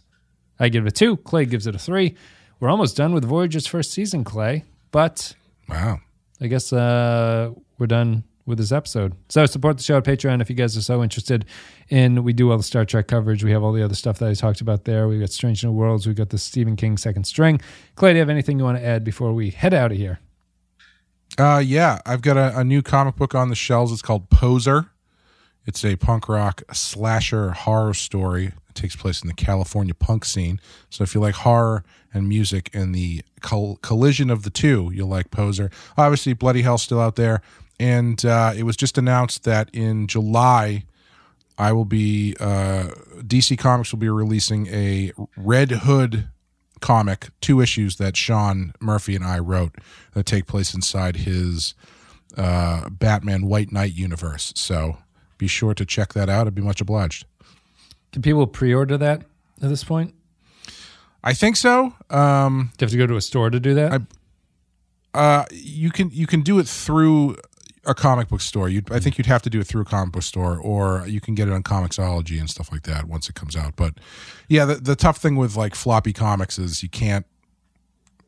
I 0.60 0.68
give 0.68 0.84
it 0.86 0.88
a 0.88 0.92
two. 0.92 1.16
Clay 1.18 1.44
gives 1.44 1.66
it 1.66 1.74
a 1.74 1.78
three. 1.78 2.14
We're 2.60 2.68
almost 2.70 2.96
done 2.96 3.12
with 3.12 3.24
Voyager's 3.24 3.66
first 3.66 3.90
season, 3.92 4.22
Clay, 4.22 4.64
but 4.92 5.34
Wow. 5.68 6.00
I 6.40 6.46
guess 6.46 6.72
uh, 6.72 7.50
we're 7.82 7.86
done 7.88 8.22
with 8.46 8.58
this 8.58 8.72
episode. 8.72 9.14
So 9.28 9.44
support 9.46 9.76
the 9.76 9.82
show 9.82 9.96
at 9.98 10.04
Patreon 10.04 10.40
if 10.40 10.48
you 10.48 10.54
guys 10.56 10.76
are 10.76 10.82
so 10.82 11.02
interested 11.02 11.44
in. 11.88 12.22
We 12.22 12.32
do 12.32 12.50
all 12.50 12.56
the 12.56 12.62
Star 12.62 12.84
Trek 12.84 13.08
coverage. 13.08 13.42
We 13.42 13.50
have 13.50 13.62
all 13.62 13.72
the 13.72 13.84
other 13.84 13.94
stuff 13.94 14.18
that 14.20 14.28
I 14.28 14.34
talked 14.34 14.60
about 14.60 14.84
there. 14.84 15.08
We've 15.08 15.20
got 15.20 15.30
Strange 15.30 15.64
New 15.64 15.72
Worlds. 15.72 16.06
We've 16.06 16.16
got 16.16 16.30
the 16.30 16.38
Stephen 16.38 16.76
King 16.76 16.96
second 16.96 17.24
string. 17.24 17.60
Clay, 17.96 18.12
do 18.12 18.16
you 18.16 18.20
have 18.20 18.28
anything 18.28 18.58
you 18.58 18.64
want 18.64 18.78
to 18.78 18.84
add 18.84 19.02
before 19.02 19.32
we 19.32 19.50
head 19.50 19.74
out 19.74 19.90
of 19.90 19.98
here? 19.98 20.20
Uh, 21.38 21.62
yeah, 21.64 21.98
I've 22.06 22.22
got 22.22 22.36
a, 22.36 22.58
a 22.58 22.64
new 22.64 22.82
comic 22.82 23.16
book 23.16 23.34
on 23.34 23.48
the 23.48 23.54
shelves. 23.54 23.92
It's 23.92 24.02
called 24.02 24.30
Poser. 24.30 24.86
It's 25.64 25.84
a 25.84 25.96
punk 25.96 26.28
rock 26.28 26.62
slasher 26.72 27.50
horror 27.50 27.94
story. 27.94 28.46
It 28.46 28.74
takes 28.74 28.96
place 28.96 29.22
in 29.22 29.28
the 29.28 29.34
California 29.34 29.94
punk 29.94 30.24
scene. 30.24 30.60
So 30.90 31.04
if 31.04 31.14
you 31.14 31.20
like 31.20 31.36
horror 31.36 31.84
and 32.12 32.28
music 32.28 32.70
and 32.74 32.94
the 32.94 33.22
col- 33.40 33.76
collision 33.76 34.30
of 34.30 34.42
the 34.42 34.50
two, 34.50 34.90
you'll 34.94 35.08
like 35.08 35.30
Poser. 35.30 35.70
Obviously, 35.96 36.32
Bloody 36.32 36.62
Hell's 36.62 36.82
still 36.82 37.00
out 37.00 37.16
there. 37.16 37.42
And 37.82 38.24
uh, 38.24 38.52
it 38.56 38.62
was 38.62 38.76
just 38.76 38.96
announced 38.96 39.42
that 39.42 39.68
in 39.72 40.06
July, 40.06 40.84
I 41.58 41.72
will 41.72 41.84
be, 41.84 42.36
uh, 42.38 42.90
DC 43.18 43.58
Comics 43.58 43.90
will 43.90 43.98
be 43.98 44.08
releasing 44.08 44.68
a 44.68 45.10
Red 45.36 45.72
Hood 45.72 46.28
comic, 46.78 47.30
two 47.40 47.60
issues 47.60 47.96
that 47.96 48.16
Sean 48.16 48.72
Murphy 48.80 49.16
and 49.16 49.24
I 49.24 49.40
wrote 49.40 49.74
that 50.14 50.26
take 50.26 50.46
place 50.46 50.74
inside 50.74 51.16
his 51.16 51.74
uh, 52.36 52.88
Batman 52.88 53.46
White 53.46 53.72
Knight 53.72 53.94
universe. 53.94 54.52
So 54.54 54.98
be 55.36 55.48
sure 55.48 55.74
to 55.74 55.84
check 55.84 56.12
that 56.12 56.28
out. 56.28 56.46
I'd 56.46 56.54
be 56.54 56.62
much 56.62 56.80
obliged. 56.80 57.26
Can 58.12 58.22
people 58.22 58.46
pre-order 58.46 58.96
that 58.98 59.22
at 59.60 59.68
this 59.68 59.82
point? 59.82 60.14
I 61.24 61.34
think 61.34 61.56
so. 61.56 61.94
Um, 62.10 62.70
Do 62.76 62.84
you 62.84 62.86
have 62.86 62.90
to 62.92 62.96
go 62.96 63.06
to 63.08 63.16
a 63.16 63.20
store 63.20 63.50
to 63.50 63.58
do 63.58 63.74
that? 63.74 64.02
uh, 65.14 65.44
you 65.50 65.90
can 65.90 66.10
you 66.12 66.26
can 66.26 66.40
do 66.42 66.58
it 66.58 66.66
through 66.66 67.36
a 67.84 67.94
comic 67.94 68.28
book 68.28 68.40
store. 68.40 68.68
You 68.68 68.82
I 68.90 69.00
think 69.00 69.18
you'd 69.18 69.26
have 69.26 69.42
to 69.42 69.50
do 69.50 69.60
it 69.60 69.66
through 69.66 69.82
a 69.82 69.84
comic 69.84 70.12
book 70.12 70.22
store, 70.22 70.56
or 70.58 71.04
you 71.06 71.20
can 71.20 71.34
get 71.34 71.48
it 71.48 71.52
on 71.54 71.62
Comixology 71.62 72.38
and 72.38 72.48
stuff 72.48 72.70
like 72.70 72.82
that 72.84 73.06
once 73.08 73.28
it 73.28 73.34
comes 73.34 73.56
out. 73.56 73.74
But 73.76 73.94
yeah, 74.48 74.64
the, 74.64 74.74
the 74.76 74.94
tough 74.96 75.16
thing 75.18 75.36
with 75.36 75.56
like 75.56 75.74
floppy 75.74 76.12
comics 76.12 76.58
is 76.58 76.82
you 76.82 76.88
can't 76.88 77.26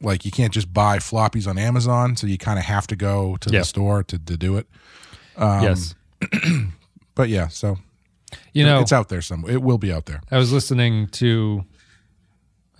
like 0.00 0.24
you 0.24 0.30
can't 0.32 0.52
just 0.52 0.72
buy 0.72 0.98
floppies 0.98 1.46
on 1.46 1.56
Amazon, 1.56 2.16
so 2.16 2.26
you 2.26 2.36
kind 2.36 2.58
of 2.58 2.64
have 2.64 2.86
to 2.88 2.96
go 2.96 3.36
to 3.36 3.50
Yeah. 3.50 3.60
the 3.60 3.64
store 3.64 4.02
to, 4.02 4.18
to 4.18 4.36
do 4.36 4.56
it. 4.56 4.66
um, 5.36 5.62
yes. 5.62 5.94
But 7.14 7.28
yeah, 7.28 7.46
so 7.46 7.78
You 8.52 8.64
know, 8.64 8.80
it's 8.80 8.92
out 8.92 9.08
there 9.08 9.22
somewhere. 9.22 9.52
It 9.52 9.62
will 9.62 9.78
be 9.78 9.92
out 9.92 10.06
there. 10.06 10.20
I 10.32 10.36
was 10.36 10.52
listening 10.52 11.06
to 11.08 11.64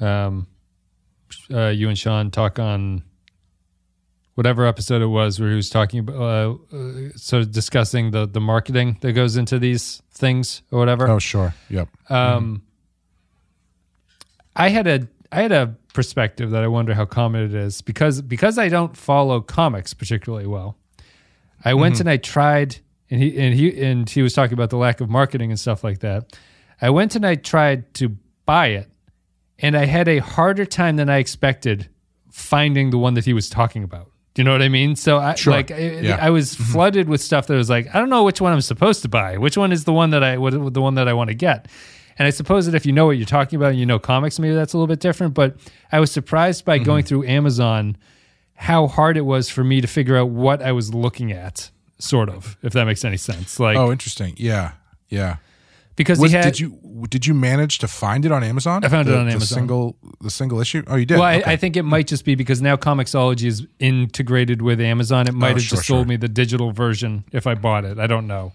um, 0.00 0.48
uh, 1.52 1.68
you 1.68 1.88
and 1.88 1.96
Sean 1.96 2.32
talk 2.32 2.58
on 2.58 3.04
whatever 4.34 4.66
episode 4.66 5.02
it 5.02 5.06
was 5.06 5.40
where 5.40 5.50
he 5.50 5.56
was 5.56 5.70
talking 5.70 6.00
about 6.00 6.16
uh, 6.72 6.76
uh, 6.76 7.10
sort 7.16 7.42
of 7.42 7.52
discussing 7.52 8.10
the 8.10 8.26
the 8.26 8.40
marketing 8.40 8.98
that 9.00 9.12
goes 9.12 9.36
into 9.36 9.58
these 9.58 10.02
things 10.12 10.62
or 10.70 10.78
whatever. 10.78 11.08
Oh, 11.08 11.18
sure. 11.18 11.54
Yep. 11.70 11.88
Um, 12.10 12.62
I 14.56 14.68
had 14.68 14.86
a 14.86 15.08
I 15.32 15.42
had 15.42 15.52
a 15.52 15.76
perspective 15.92 16.50
that 16.50 16.62
I 16.62 16.68
wonder 16.68 16.94
how 16.94 17.04
common 17.04 17.42
it 17.42 17.54
is 17.54 17.80
because 17.80 18.22
because 18.22 18.58
I 18.58 18.68
don't 18.68 18.96
follow 18.96 19.40
comics 19.40 19.94
particularly 19.94 20.46
well. 20.46 20.76
I 21.64 21.74
went 21.74 21.98
and 21.98 22.10
I 22.10 22.18
tried, 22.18 22.76
and 23.10 23.22
he 23.22 23.38
and 23.38 23.54
he 23.54 23.82
and 23.82 24.08
he 24.08 24.20
was 24.20 24.34
talking 24.34 24.52
about 24.52 24.70
the 24.70 24.76
lack 24.76 25.00
of 25.00 25.08
marketing 25.08 25.50
and 25.50 25.58
stuff 25.58 25.82
like 25.82 26.00
that. 26.00 26.36
I 26.82 26.90
went 26.90 27.14
and 27.16 27.24
I 27.24 27.36
tried 27.36 27.94
to 27.94 28.16
buy 28.44 28.68
it, 28.68 28.90
and 29.58 29.76
I 29.76 29.86
had 29.86 30.06
a 30.08 30.18
harder 30.18 30.66
time 30.66 30.96
than 30.96 31.08
I 31.08 31.18
expected 31.18 31.88
finding 32.30 32.90
the 32.90 32.98
one 32.98 33.14
that 33.14 33.24
he 33.24 33.32
was 33.32 33.48
talking 33.48 33.82
about. 33.82 34.10
Do 34.34 34.42
you 34.42 34.44
know 34.44 34.52
what 34.52 34.62
I 34.62 34.68
mean? 34.68 34.96
So 34.96 35.18
I 35.18 35.34
Sure. 35.34 35.52
like 35.52 35.70
I, 35.70 35.78
Yeah. 35.78 36.18
I 36.20 36.30
was 36.30 36.54
mm-hmm. 36.54 36.72
flooded 36.72 37.08
with 37.08 37.20
stuff 37.20 37.46
that 37.46 37.54
was 37.54 37.70
like 37.70 37.94
I 37.94 37.98
don't 37.98 38.10
know 38.10 38.24
which 38.24 38.40
one 38.40 38.52
I'm 38.52 38.60
supposed 38.60 39.02
to 39.02 39.08
buy. 39.08 39.38
Which 39.38 39.56
one 39.56 39.72
is 39.72 39.84
the 39.84 39.92
one 39.92 40.10
that 40.10 40.22
I 40.22 40.38
what, 40.38 40.74
the 40.74 40.82
one 40.82 40.96
that 40.96 41.08
I 41.08 41.12
want 41.12 41.28
to 41.28 41.34
get? 41.34 41.68
And 42.18 42.26
I 42.26 42.30
suppose 42.30 42.66
that 42.66 42.74
if 42.74 42.86
you 42.86 42.92
know 42.92 43.06
what 43.06 43.12
you're 43.12 43.26
talking 43.26 43.56
about 43.56 43.70
and 43.70 43.78
you 43.78 43.86
know 43.86 43.98
comics, 43.98 44.38
maybe 44.38 44.54
that's 44.54 44.72
a 44.72 44.76
little 44.76 44.86
bit 44.86 45.00
different. 45.00 45.34
But 45.34 45.56
I 45.90 46.00
was 46.00 46.12
surprised 46.12 46.64
by 46.64 46.78
going 46.78 47.02
mm-hmm. 47.02 47.08
through 47.08 47.26
Amazon 47.26 47.96
how 48.54 48.86
hard 48.86 49.16
it 49.16 49.22
was 49.22 49.48
for 49.48 49.64
me 49.64 49.80
to 49.80 49.86
figure 49.86 50.16
out 50.16 50.28
what 50.30 50.62
I 50.62 50.72
was 50.72 50.94
looking 50.94 51.32
at, 51.32 51.70
sort 51.98 52.28
of, 52.28 52.56
if 52.62 52.72
that 52.72 52.84
makes 52.84 53.04
any 53.04 53.16
sense. 53.16 53.58
Like 53.58 53.76
Oh, 53.76 53.90
interesting. 53.90 54.34
Yeah. 54.36 54.72
Yeah. 55.08 55.36
because 55.96 56.18
Was, 56.18 56.30
he 56.30 56.36
had 56.36 56.44
did 56.44 56.60
you 56.60 56.78
did 57.08 57.26
you 57.26 57.34
manage 57.34 57.78
to 57.78 57.88
find 57.88 58.24
it 58.24 58.30
on 58.32 58.42
Amazon? 58.44 58.84
I 58.84 58.88
found 58.88 59.08
it 59.08 59.12
The- 59.12 59.18
on 59.18 59.26
the 59.28 59.40
Single 59.40 59.96
the 60.20 60.30
single 60.30 60.60
issue. 60.60 60.82
Oh, 60.86 60.96
you 60.96 61.04
did. 61.06 61.14
Well, 61.18 61.26
I, 61.26 61.36
Okay. 61.38 61.52
I 61.52 61.56
think 61.56 61.76
it 61.76 61.82
might 61.82 62.06
just 62.06 62.24
be 62.24 62.34
because 62.34 62.62
now 62.62 62.76
Comixology 62.76 63.46
is 63.46 63.66
integrated 63.78 64.62
with 64.62 64.80
Amazon. 64.80 65.26
It 65.26 65.34
might 65.34 65.48
have 65.48 65.56
Oh, 65.56 65.60
sure, 65.60 65.76
just 65.76 65.88
sold 65.88 66.00
sure. 66.02 66.08
me 66.08 66.16
the 66.16 66.28
digital 66.28 66.72
version 66.72 67.24
if 67.32 67.46
I 67.46 67.54
bought 67.54 67.84
it. 67.84 67.98
I 67.98 68.06
don't 68.06 68.26
know. 68.26 68.52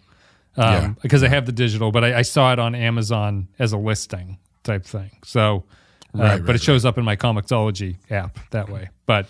Um, 0.57 0.73
Yeah. 0.73 0.93
Because 1.01 1.23
I 1.23 1.27
have 1.27 1.45
the 1.45 1.51
digital, 1.51 1.91
but 1.91 2.03
I, 2.03 2.19
I 2.19 2.21
saw 2.23 2.51
it 2.53 2.59
on 2.59 2.75
Amazon 2.75 3.47
as 3.59 3.71
a 3.73 3.77
listing 3.77 4.37
type 4.63 4.85
thing. 4.85 5.11
So, 5.23 5.63
uh, 6.17 6.21
Right, 6.23 6.45
but 6.45 6.55
it 6.55 6.61
shows 6.61 6.85
up 6.85 6.97
in 6.97 7.05
my 7.05 7.15
Comixology 7.15 7.97
app 8.09 8.39
that 8.51 8.69
way. 8.69 8.89
But 9.05 9.27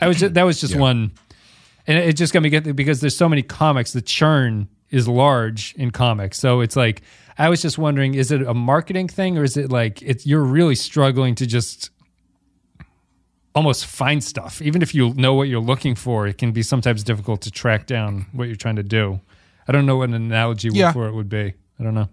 I 0.00 0.08
was 0.08 0.18
just, 0.18 0.34
that 0.34 0.42
was 0.42 0.60
just 0.60 0.74
Yeah. 0.74 0.80
one, 0.80 1.12
and 1.86 1.98
it 1.98 2.14
just 2.16 2.32
got 2.32 2.42
me 2.42 2.48
get 2.50 2.74
because 2.74 3.00
there's 3.00 3.16
so 3.16 3.28
many 3.28 3.42
comics. 3.42 3.92
The 3.92 4.02
churn 4.02 4.68
is 4.90 5.06
large 5.08 5.74
in 5.76 5.90
comics, 5.92 6.38
so 6.38 6.60
it's 6.60 6.74
like 6.76 7.02
I 7.38 7.48
was 7.48 7.60
just 7.62 7.78
wondering: 7.78 8.14
is 8.14 8.30
it 8.32 8.42
a 8.42 8.54
marketing 8.54 9.08
thing, 9.08 9.36
or 9.38 9.44
is 9.44 9.56
it 9.56 9.70
like 9.70 10.02
it's 10.02 10.26
you're 10.26 10.42
really 10.44 10.74
struggling 10.74 11.34
to 11.36 11.46
just 11.46 11.90
almost 13.54 13.86
find 13.86 14.22
stuff. 14.22 14.60
Even 14.60 14.82
if 14.82 14.94
you 14.94 15.14
know 15.14 15.32
what 15.34 15.48
you're 15.48 15.60
looking 15.62 15.94
for, 15.94 16.26
it 16.26 16.36
can 16.36 16.52
be 16.52 16.62
sometimes 16.62 17.02
difficult 17.02 17.40
to 17.40 17.50
track 17.50 17.86
down 17.86 18.26
what 18.32 18.48
you're 18.48 18.54
trying 18.56 18.76
to 18.76 18.82
do. 18.82 19.18
I 19.66 19.72
don't 19.72 19.86
know 19.86 19.96
what 19.96 20.10
an 20.10 20.14
analogy 20.14 20.68
Yeah. 20.72 20.92
for 20.92 21.08
it 21.08 21.14
would 21.14 21.30
be. 21.30 21.54
I 21.80 21.82
don't 21.82 21.94
know. 21.94 22.08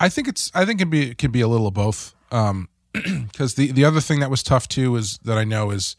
I 0.00 0.08
think 0.08 0.26
it's 0.28 0.50
I 0.54 0.64
think 0.64 0.80
it 0.80 0.84
can 0.84 0.90
be 0.90 1.10
it 1.10 1.18
can 1.18 1.30
be 1.30 1.40
a 1.40 1.48
little 1.48 1.68
of 1.68 1.74
both. 1.74 2.14
Um 2.32 2.68
because 2.92 3.54
the 3.54 3.70
the 3.70 3.84
other 3.84 4.00
thing 4.00 4.18
that 4.20 4.30
was 4.30 4.42
tough 4.42 4.66
too 4.68 4.96
is 4.96 5.18
that 5.24 5.38
I 5.38 5.44
know 5.44 5.70
is 5.70 5.96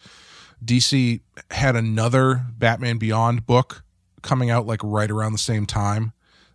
DC 0.64 1.22
had 1.52 1.76
another 1.78 2.46
Batman 2.58 2.98
Beyond 2.98 3.46
book 3.46 3.84
coming 4.22 4.50
out 4.50 4.68
like 4.68 4.82
right 4.84 5.10
around 5.10 5.32
the 5.32 5.38
same 5.38 5.66
time. 5.66 6.12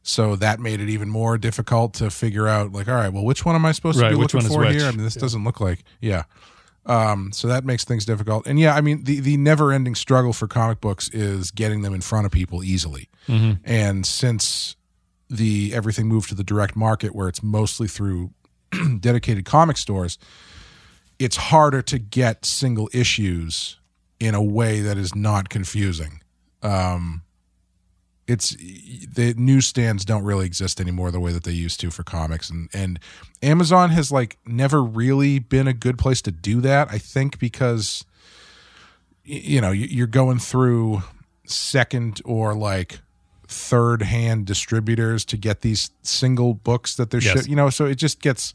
So 0.06 0.36
that 0.36 0.60
made 0.60 0.80
it 0.80 0.90
even 0.90 1.08
more 1.08 1.38
difficult 1.38 1.94
to 1.94 2.10
figure 2.10 2.46
out 2.46 2.72
like 2.72 2.88
all 2.88 2.94
right, 2.94 3.08
well 3.12 3.24
which 3.24 3.44
one 3.44 3.54
am 3.54 3.64
I 3.64 3.72
supposed 3.72 3.98
Right, 4.00 4.10
to 4.10 4.14
be 4.16 4.20
which 4.20 4.34
looking 4.34 4.48
one 4.50 4.50
is 4.50 4.54
for 4.54 4.60
which? 4.72 4.76
here? 4.82 4.86
I 4.86 4.90
mean 4.92 5.02
this 5.04 5.14
doesn't 5.14 5.42
look 5.44 5.60
like 5.60 5.82
yeah. 6.00 6.24
Um 6.86 7.32
so 7.32 7.48
that 7.48 7.64
makes 7.64 7.84
things 7.84 8.04
difficult. 8.04 8.46
And 8.46 8.60
yeah, 8.60 8.74
I 8.74 8.82
mean 8.82 9.04
the 9.04 9.20
the 9.20 9.36
never-ending 9.38 9.94
struggle 9.94 10.34
for 10.34 10.46
comic 10.46 10.80
books 10.82 11.08
is 11.08 11.50
getting 11.50 11.80
them 11.80 11.94
in 11.94 12.02
front 12.02 12.26
of 12.26 12.32
people 12.32 12.62
easily. 12.62 13.08
And 13.64 14.04
since 14.04 14.76
the 15.30 15.72
everything 15.74 16.06
moved 16.06 16.28
to 16.28 16.34
the 16.34 16.44
direct 16.44 16.76
market 16.76 17.14
where 17.14 17.26
it's 17.28 17.42
mostly 17.42 17.88
through 17.88 18.30
dedicated 19.00 19.46
comic 19.46 19.78
stores 19.78 20.18
it's 21.18 21.36
harder 21.36 21.80
to 21.80 21.98
get 21.98 22.44
single 22.44 22.90
issues 22.92 23.78
in 24.20 24.34
a 24.34 24.42
way 24.42 24.80
that 24.80 24.98
is 24.98 25.14
not 25.14 25.48
confusing 25.48 26.20
um 26.62 27.22
it's 28.26 28.50
the 28.56 29.34
newsstands 29.36 30.04
don't 30.04 30.24
really 30.24 30.46
exist 30.46 30.80
anymore 30.80 31.10
the 31.10 31.20
way 31.20 31.30
that 31.32 31.44
they 31.44 31.52
used 31.52 31.78
to 31.80 31.90
for 31.90 32.02
comics 32.02 32.48
and 32.50 32.68
and 32.72 32.98
Amazon 33.42 33.90
has 33.90 34.10
like 34.10 34.38
never 34.46 34.82
really 34.82 35.38
been 35.38 35.68
a 35.68 35.74
good 35.74 35.98
place 35.98 36.22
to 36.22 36.32
do 36.32 36.60
that 36.62 36.88
I 36.90 36.98
think 36.98 37.38
because 37.38 38.04
you 39.24 39.60
know 39.60 39.70
you- 39.70 39.86
you're 39.90 40.06
going 40.06 40.38
through 40.38 41.02
second 41.46 42.20
or 42.24 42.54
like 42.54 43.00
third 43.46 44.02
hand 44.02 44.46
distributors 44.46 45.24
to 45.26 45.36
get 45.36 45.60
these 45.60 45.90
single 46.02 46.54
books 46.54 46.96
that 46.96 47.10
they're 47.10 47.20
Yes. 47.20 47.40
ship, 47.40 47.48
you 47.48 47.56
know 47.56 47.68
so 47.70 47.84
it 47.84 47.96
just 47.96 48.20
gets 48.20 48.54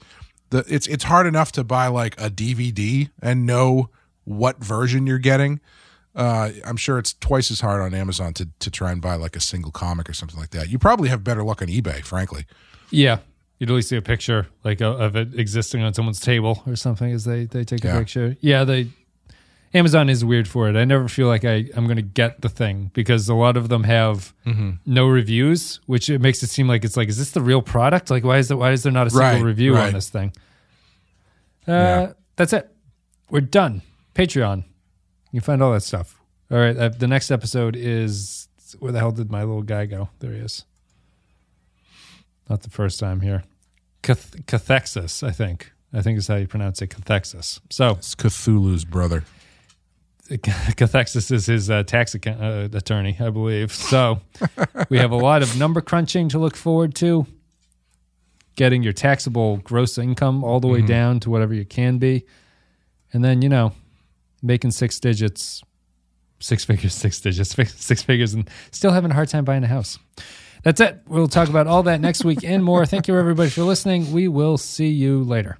the 0.50 0.66
it's 0.68 0.88
it's 0.88 1.04
hard 1.04 1.28
enough 1.28 1.52
to 1.54 1.64
buy 1.64 1.88
like 1.88 2.20
a 2.20 2.30
DVD 2.30 3.10
and 3.22 3.46
know 3.46 3.90
what 4.26 4.64
version 4.64 5.06
you're 5.06 5.20
getting 5.20 5.60
uh, 6.16 6.50
I'm 6.66 6.78
sure 6.78 6.98
it's 7.00 7.14
twice 7.14 7.52
as 7.52 7.60
hard 7.62 7.82
on 7.82 7.94
Amazon 7.94 8.34
to 8.36 8.50
to 8.60 8.72
try 8.72 8.92
and 8.92 9.02
buy 9.02 9.16
like 9.16 9.36
a 9.36 9.40
single 9.42 9.72
comic 9.72 10.10
or 10.10 10.14
something 10.14 10.40
like 10.40 10.50
that. 10.52 10.70
You 10.70 10.80
probably 10.80 11.10
have 11.10 11.24
better 11.24 11.44
luck 11.44 11.62
on 11.62 11.68
eBay, 11.68 12.04
frankly. 12.04 12.46
Yeah. 12.90 13.20
You'd 13.60 13.70
at 13.70 13.76
least 13.76 13.90
see 13.90 13.98
a 13.98 14.02
picture 14.02 14.48
like 14.64 14.82
of 14.82 15.16
it 15.16 15.38
existing 15.38 15.82
on 15.84 15.94
someone's 15.94 16.20
table 16.22 16.64
or 16.66 16.76
something 16.76 17.12
as 17.12 17.26
they, 17.26 17.46
they 17.46 17.64
take 17.64 17.84
a 17.84 17.88
Yeah. 17.88 18.00
picture. 18.00 18.38
Yeah, 18.40 18.64
they 18.64 18.88
Amazon 19.74 20.10
is 20.10 20.26
weird 20.26 20.48
for 20.48 20.68
it. 20.68 20.76
I 20.76 20.84
never 20.86 21.08
feel 21.08 21.28
like 21.28 21.46
I, 21.46 21.66
I'm 21.76 21.86
going 21.86 21.98
to 21.98 22.02
get 22.02 22.42
the 22.42 22.50
thing 22.50 22.90
because 22.96 23.30
a 23.30 23.36
lot 23.36 23.56
of 23.56 23.70
them 23.70 23.84
have 23.84 24.34
Mm-hmm. 24.48 24.70
no 24.88 25.08
reviews, 25.08 25.80
which 25.86 26.10
it 26.10 26.20
makes 26.22 26.42
it 26.42 26.48
seem 26.50 26.68
like 26.68 26.84
it's 26.84 26.98
like, 26.98 27.08
is 27.08 27.18
this 27.20 27.32
the 27.32 27.42
real 27.42 27.62
product? 27.62 28.10
Like, 28.10 28.24
why 28.24 28.38
is 28.40 28.48
there, 28.48 28.58
why 28.58 28.72
is 28.72 28.82
there 28.82 28.92
not 28.92 29.06
a 29.06 29.10
single 29.12 29.28
Right, 29.28 29.44
review 29.44 29.78
on 29.78 29.94
this 29.94 30.10
thing? 30.10 30.34
Uh, 31.68 31.72
Yeah. 31.72 32.12
That's 32.36 32.54
it. 32.54 32.72
We're 33.30 33.42
done. 33.42 33.82
Patreon. 34.16 34.64
You 35.32 35.40
can 35.42 35.46
find 35.46 35.62
all 35.64 35.74
that 35.74 35.84
stuff. 35.84 36.20
All 36.52 36.58
right. 36.58 36.76
Uh, 36.76 36.90
the 36.90 37.08
next 37.08 37.32
episode 37.32 37.76
is 37.76 38.48
where 38.80 38.92
the 38.92 39.00
hell 39.00 39.12
did 39.12 39.32
my 39.32 39.44
little 39.44 39.62
guy 39.64 39.86
go? 39.86 40.10
There 40.20 40.32
he 40.32 40.40
is. 40.40 40.66
Not 42.50 42.64
the 42.64 42.70
first 42.70 43.00
time 43.00 43.22
here. 43.22 43.44
Cath- 44.02 44.46
cathexis, 44.48 45.22
I 45.22 45.32
think. 45.32 45.72
I 45.94 46.02
think 46.02 46.18
is 46.18 46.28
how 46.28 46.36
you 46.36 46.48
pronounce 46.48 46.82
it. 46.82 46.88
Cathexis. 46.90 47.60
So 47.70 47.92
It's 47.92 48.16
Cthulhu's 48.16 48.86
brother. 48.86 49.24
Cathexis 50.30 51.32
is 51.32 51.48
his 51.48 51.72
uh, 51.72 51.82
tax 51.84 52.14
account, 52.14 52.42
uh, 52.42 52.78
attorney, 52.78 53.18
I 53.20 53.32
believe. 53.32 53.74
So 53.74 54.22
we 54.90 55.00
have 55.00 55.10
a 55.12 55.16
lot 55.18 55.42
of 55.42 55.58
number 55.58 55.82
crunching 55.82 56.30
to 56.30 56.38
look 56.40 56.56
forward 56.56 56.94
to. 56.96 57.26
Getting 58.56 58.84
your 58.84 58.94
taxable 58.94 59.58
gross 59.58 59.98
income 59.98 60.44
all 60.44 60.60
the 60.60 60.68
way 60.68 60.82
down 60.84 61.20
to 61.22 61.32
whatever 61.32 61.54
you 61.56 61.66
can 61.66 61.98
be. 61.98 62.26
And 63.12 63.24
then, 63.24 63.42
you 63.42 63.50
know, 63.50 63.72
making 64.42 64.72
six 64.72 65.00
digits, 65.00 65.62
six 66.40 66.66
figures, 66.66 66.94
six 66.94 67.20
digits, 67.20 67.56
six 67.76 68.02
figures, 68.04 68.34
and 68.34 68.50
still 68.72 68.92
having 68.92 69.12
a 69.12 69.14
hard 69.14 69.30
time 69.30 69.46
buying 69.46 69.64
a 69.64 69.68
house. 69.68 70.00
That's 70.64 70.82
it. 70.82 71.02
We'll 71.08 71.28
talk 71.28 71.48
about 71.48 71.68
all 71.68 71.84
that 71.84 72.02
next 72.02 72.26
week 72.26 72.44
and 72.44 72.64
more. 72.64 72.86
Thank 72.86 73.08
you, 73.08 73.18
everybody, 73.18 73.50
for 73.50 73.64
listening. 73.64 74.12
We 74.12 74.28
will 74.28 74.58
see 74.58 74.90
you 74.90 75.24
later. 75.24 75.58